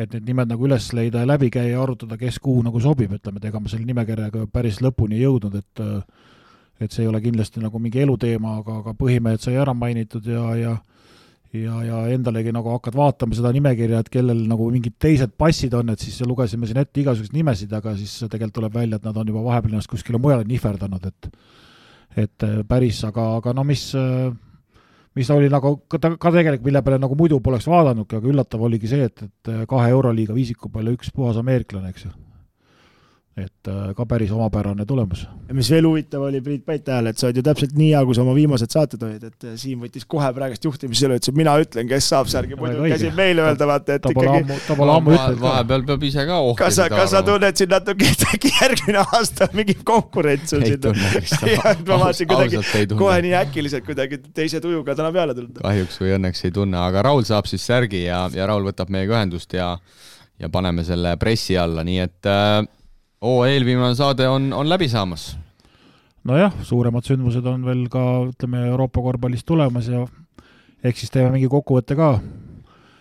et 0.00 0.14
need 0.14 0.24
nimed 0.24 0.48
nagu 0.48 0.64
üles 0.64 0.86
leida 0.96 1.20
ja 1.20 1.28
läbi 1.28 1.50
käia 1.52 1.74
ja 1.74 1.82
arutada, 1.82 2.16
kes 2.16 2.38
kuhu 2.40 2.62
nagu 2.64 2.80
sobib, 2.80 3.10
ütleme, 3.12 3.36
et 3.36 3.50
ega 3.50 3.60
me 3.60 3.68
selle 3.68 3.84
nimekirjaga 3.84 4.46
päris 4.48 4.80
lõpuni 4.80 5.18
ei 5.18 5.26
jõudnud, 5.26 5.58
et 5.58 5.82
et 6.82 6.90
see 6.90 7.04
ei 7.04 7.10
ole 7.10 7.20
kindlasti 7.22 7.60
nagu 7.60 7.78
mingi 7.78 8.00
eluteema, 8.02 8.56
aga, 8.62 8.78
aga 8.80 8.94
põhimehed 8.98 9.42
sai 9.44 9.58
ära 9.60 9.74
mainitud 9.76 10.26
ja, 10.26 10.46
ja 10.58 10.72
ja, 11.52 11.82
ja 11.84 11.98
endalegi 12.14 12.52
nagu 12.54 12.72
hakkad 12.72 12.96
vaatama 12.96 13.36
seda 13.36 13.52
nimekirja, 13.52 14.00
et 14.00 14.08
kellel 14.12 14.40
nagu 14.48 14.70
mingid 14.72 14.96
teised 15.02 15.34
passid 15.38 15.74
on, 15.76 15.92
et 15.92 16.00
siis 16.00 16.22
lugesime 16.24 16.68
siin 16.68 16.80
ette 16.80 17.02
igasuguseid 17.02 17.36
nimesid, 17.36 17.74
aga 17.76 17.92
siis 17.98 18.22
tegelikult 18.24 18.56
tuleb 18.56 18.78
välja, 18.78 18.96
et 18.96 19.04
nad 19.04 19.18
on 19.20 19.28
juba 19.28 19.44
vahepeal 19.50 19.74
ennast 19.74 19.90
kuskile 19.92 20.20
mujale 20.22 20.48
nihverdanud, 20.48 21.10
et 21.12 21.30
et 22.22 22.44
päris, 22.68 22.98
aga, 23.08 23.22
aga 23.38 23.54
no 23.56 23.62
mis 23.64 23.86
äh, 23.96 24.32
mis 25.18 25.30
oli 25.30 25.50
nagu 25.52 25.74
ka, 25.88 25.98
ka 25.98 26.32
tegelikult, 26.32 26.66
mille 26.66 26.82
peale 26.82 27.00
nagu 27.02 27.16
muidu 27.18 27.40
poleks 27.44 27.68
vaadanudki, 27.70 28.18
aga 28.18 28.30
üllatav 28.32 28.66
oligi 28.68 28.90
see, 28.90 29.08
et, 29.10 29.24
et 29.28 29.54
kahe 29.68 29.90
Euroliiga 29.92 30.36
viisiku 30.36 30.70
peale 30.72 30.94
üks 30.96 31.12
puhas 31.14 31.40
ameeriklane, 31.40 31.92
eks 31.92 32.06
ju. 32.08 32.14
Et 33.32 33.68
äh, 33.70 33.92
ka 33.96 34.04
päris 34.04 34.28
omapärane 34.34 34.84
tulemus. 34.84 35.22
ja 35.48 35.54
mis 35.56 35.70
veel 35.72 35.86
huvitav 35.88 36.20
oli 36.26 36.42
Priit 36.44 36.66
Päit 36.68 36.88
hääl, 36.92 37.06
et 37.08 37.18
sa 37.18 37.30
oled 37.30 37.38
ju 37.40 37.44
täpselt 37.46 37.72
nii 37.78 37.94
hea, 37.94 38.02
kui 38.04 38.16
sa 38.16 38.20
oma 38.26 38.34
viimased 38.36 38.74
saated 38.74 39.06
olid, 39.06 39.24
et 39.24 39.46
äh, 39.48 39.54
Siim 39.56 39.86
võttis 39.86 40.04
kohe 40.04 40.28
praegust 40.36 40.66
juhtimise 40.68 41.06
üle, 41.08 41.16
ütles, 41.16 41.32
et 41.32 41.38
mina 41.38 41.54
ütlen, 41.62 41.88
kes 41.88 42.10
saab 42.12 42.28
särgi, 42.28 42.58
muidu 42.60 42.84
käisid 42.84 43.16
meile 43.16 43.46
öelda, 43.46 43.68
vaata, 43.70 43.96
et 43.96 44.04
ta 44.04 44.12
ikkagi 44.12 44.58
ta 44.66 44.76
pole 44.76 44.96
ammu 44.98 45.14
ütelnud 45.16 45.40
vahepeal 45.46 45.86
peab 45.88 46.04
ise 46.10 46.26
ka 46.28 46.42
ohkima. 46.42 46.66
kas 46.66 46.76
sa, 46.76 46.90
kas 46.92 47.14
sa 47.14 47.24
tunned 47.24 47.62
siin 47.62 47.72
natuke, 47.72 48.10
et 48.12 48.26
äkki 48.34 48.52
järgmine 48.58 49.06
aasta 49.06 49.48
mingi 49.56 49.78
konkurents 49.80 50.52
on 50.58 50.66
siin? 50.68 50.84
ma 51.88 52.02
vaatasin 52.04 52.32
kuidagi 52.34 52.84
kohe 52.92 53.16
nii 53.24 53.34
äkiliselt 53.40 53.88
kuidagi 53.88 54.20
teise 54.36 54.60
tujuga 54.60 54.98
täna 54.98 55.08
peale 55.16 55.38
tulnud. 55.38 55.64
kahjuks 55.64 55.96
või 56.04 56.12
õnneks 56.18 56.44
ei 56.50 56.52
tunne, 56.60 56.84
aga 56.84 57.08
Raul 57.08 57.24
saab 57.24 57.48
siis 57.48 57.64
särgi 57.64 58.04
ja, 58.04 58.26
ja 58.36 58.52
Raul 58.52 58.68
võtab 58.68 58.92
meiega 58.92 59.16
ühendust 59.16 59.56
ja 59.56 59.72
ja 60.42 60.48
paneme 60.50 60.82
selle 60.84 61.14
pressi 61.20 61.56
alla, 61.56 61.84
nii 61.86 61.98
et 62.02 62.28
äh, 62.28 62.64
oh, 63.22 63.42
eelviimane 63.46 63.94
saade 63.98 64.28
on, 64.28 64.50
on 64.52 64.68
läbi 64.68 64.88
saamas. 64.90 65.32
nojah, 66.28 66.54
suuremad 66.66 67.06
sündmused 67.06 67.46
on 67.46 67.64
veel 67.66 67.86
ka, 67.90 68.04
ütleme, 68.30 68.66
Euroopa 68.70 69.02
korvpallis 69.02 69.44
tulemas 69.46 69.88
ja 69.90 70.04
eks 70.82 71.04
siis 71.04 71.14
teeme 71.14 71.32
mingi 71.34 71.50
kokkuvõtte 71.50 71.96
ka. 71.98 72.12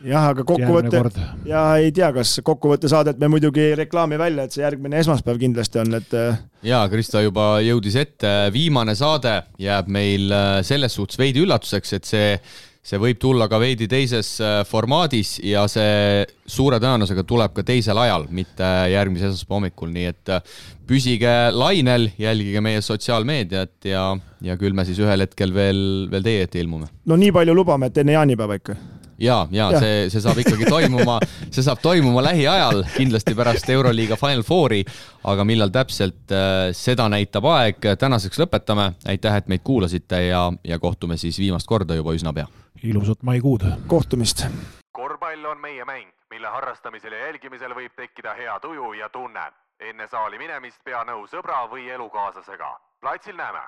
jah, 0.05 0.31
aga 0.31 0.45
kokkuvõte, 0.47 1.01
ja 1.45 1.65
ei 1.81 1.91
tea, 1.93 2.09
kas 2.15 2.39
kokkuvõtte 2.45 2.89
saadet 2.89 3.21
me 3.21 3.29
muidugi 3.29 3.61
ei 3.67 3.75
reklaami 3.83 4.17
välja, 4.21 4.45
et 4.45 4.55
see 4.55 4.65
järgmine 4.65 5.01
esmaspäev 5.01 5.37
kindlasti 5.41 5.81
on, 5.83 5.93
et 6.01 6.17
äh, 6.17 6.41
jaa, 6.65 6.87
Krista 6.89 7.21
juba 7.21 7.53
jõudis 7.65 7.97
ette, 8.01 8.33
viimane 8.53 8.97
saade 8.97 9.37
jääb 9.61 9.89
meil 9.93 10.33
äh, 10.33 10.57
selles 10.65 10.97
suhtes 10.97 11.21
veidi 11.21 11.45
üllatuseks, 11.45 11.97
et 11.97 12.09
see 12.09 12.35
see 12.81 12.99
võib 13.01 13.19
tulla 13.21 13.45
ka 13.49 13.59
veidi 13.61 13.87
teises 13.89 14.33
äh, 14.41 14.61
formaadis 14.67 15.35
ja 15.45 15.67
see 15.69 16.25
suure 16.49 16.79
tõenäosusega 16.81 17.23
tuleb 17.29 17.53
ka 17.55 17.65
teisel 17.65 17.99
ajal, 18.01 18.25
mitte 18.33 18.67
järgmise 18.91 19.29
esmaspäeva 19.29 19.59
hommikul, 19.59 19.91
nii 19.93 20.07
et 20.09 20.31
äh, 20.33 20.55
püsige 20.89 21.33
lainel, 21.53 22.09
jälgige 22.19 22.63
meie 22.65 22.81
sotsiaalmeediat 22.83 23.91
ja, 23.91 24.07
ja 24.41 24.57
küll 24.59 24.75
me 24.77 24.85
siis 24.87 24.99
ühel 25.01 25.27
hetkel 25.27 25.53
veel, 25.55 25.83
veel 26.11 26.25
teie 26.25 26.47
ette 26.47 26.61
ilmume. 26.61 26.89
no 27.05 27.19
nii 27.21 27.31
palju 27.35 27.55
lubame, 27.55 27.91
et 27.91 28.01
enne 28.01 28.17
jaanipäeva 28.17 28.57
ikka 28.59 28.77
ja, 29.21 29.47
ja, 29.51 29.69
ja 29.71 29.79
see, 29.79 30.09
see 30.09 30.23
saab 30.23 30.41
ikkagi 30.41 30.65
toimuma, 30.69 31.19
see 31.49 31.63
saab 31.65 31.81
toimuma 31.83 32.23
lähiajal, 32.25 32.83
kindlasti 32.95 33.35
pärast 33.37 33.69
Euroliiga 33.69 34.17
Final 34.19 34.43
Fouri, 34.47 34.81
aga 35.29 35.45
millal 35.47 35.73
täpselt, 35.73 36.23
äh, 36.33 36.71
seda 36.77 37.07
näitab 37.11 37.45
aeg. 37.53 37.91
tänaseks 37.99 38.41
lõpetame, 38.41 38.91
aitäh, 39.05 39.37
et 39.37 39.47
meid 39.51 39.63
kuulasite 39.63 40.25
ja, 40.27 40.47
ja 40.63 40.79
kohtume 40.79 41.17
siis 41.17 41.39
viimast 41.39 41.69
korda 41.69 41.95
juba 41.95 42.17
üsna 42.17 42.33
pea 42.33 42.47
ilusat 42.83 43.23
maikuud! 43.23 43.61
kohtumist! 43.87 44.45
korvpall 44.91 45.45
on 45.45 45.61
meie 45.61 45.85
mäng, 45.85 46.09
mille 46.29 46.47
harrastamisel 46.47 47.13
ja 47.13 47.27
jälgimisel 47.27 47.75
võib 47.75 47.93
tekkida 47.95 48.33
hea 48.33 48.59
tuju 48.59 48.93
ja 48.93 49.09
tunne. 49.09 49.51
enne 49.79 50.07
saali 50.07 50.37
minemist 50.37 50.83
pea 50.83 51.03
nõu 51.03 51.27
sõbra 51.27 51.67
või 51.69 51.89
elukaaslasega. 51.89 52.79
platsil 53.01 53.37
näeme 53.37 53.61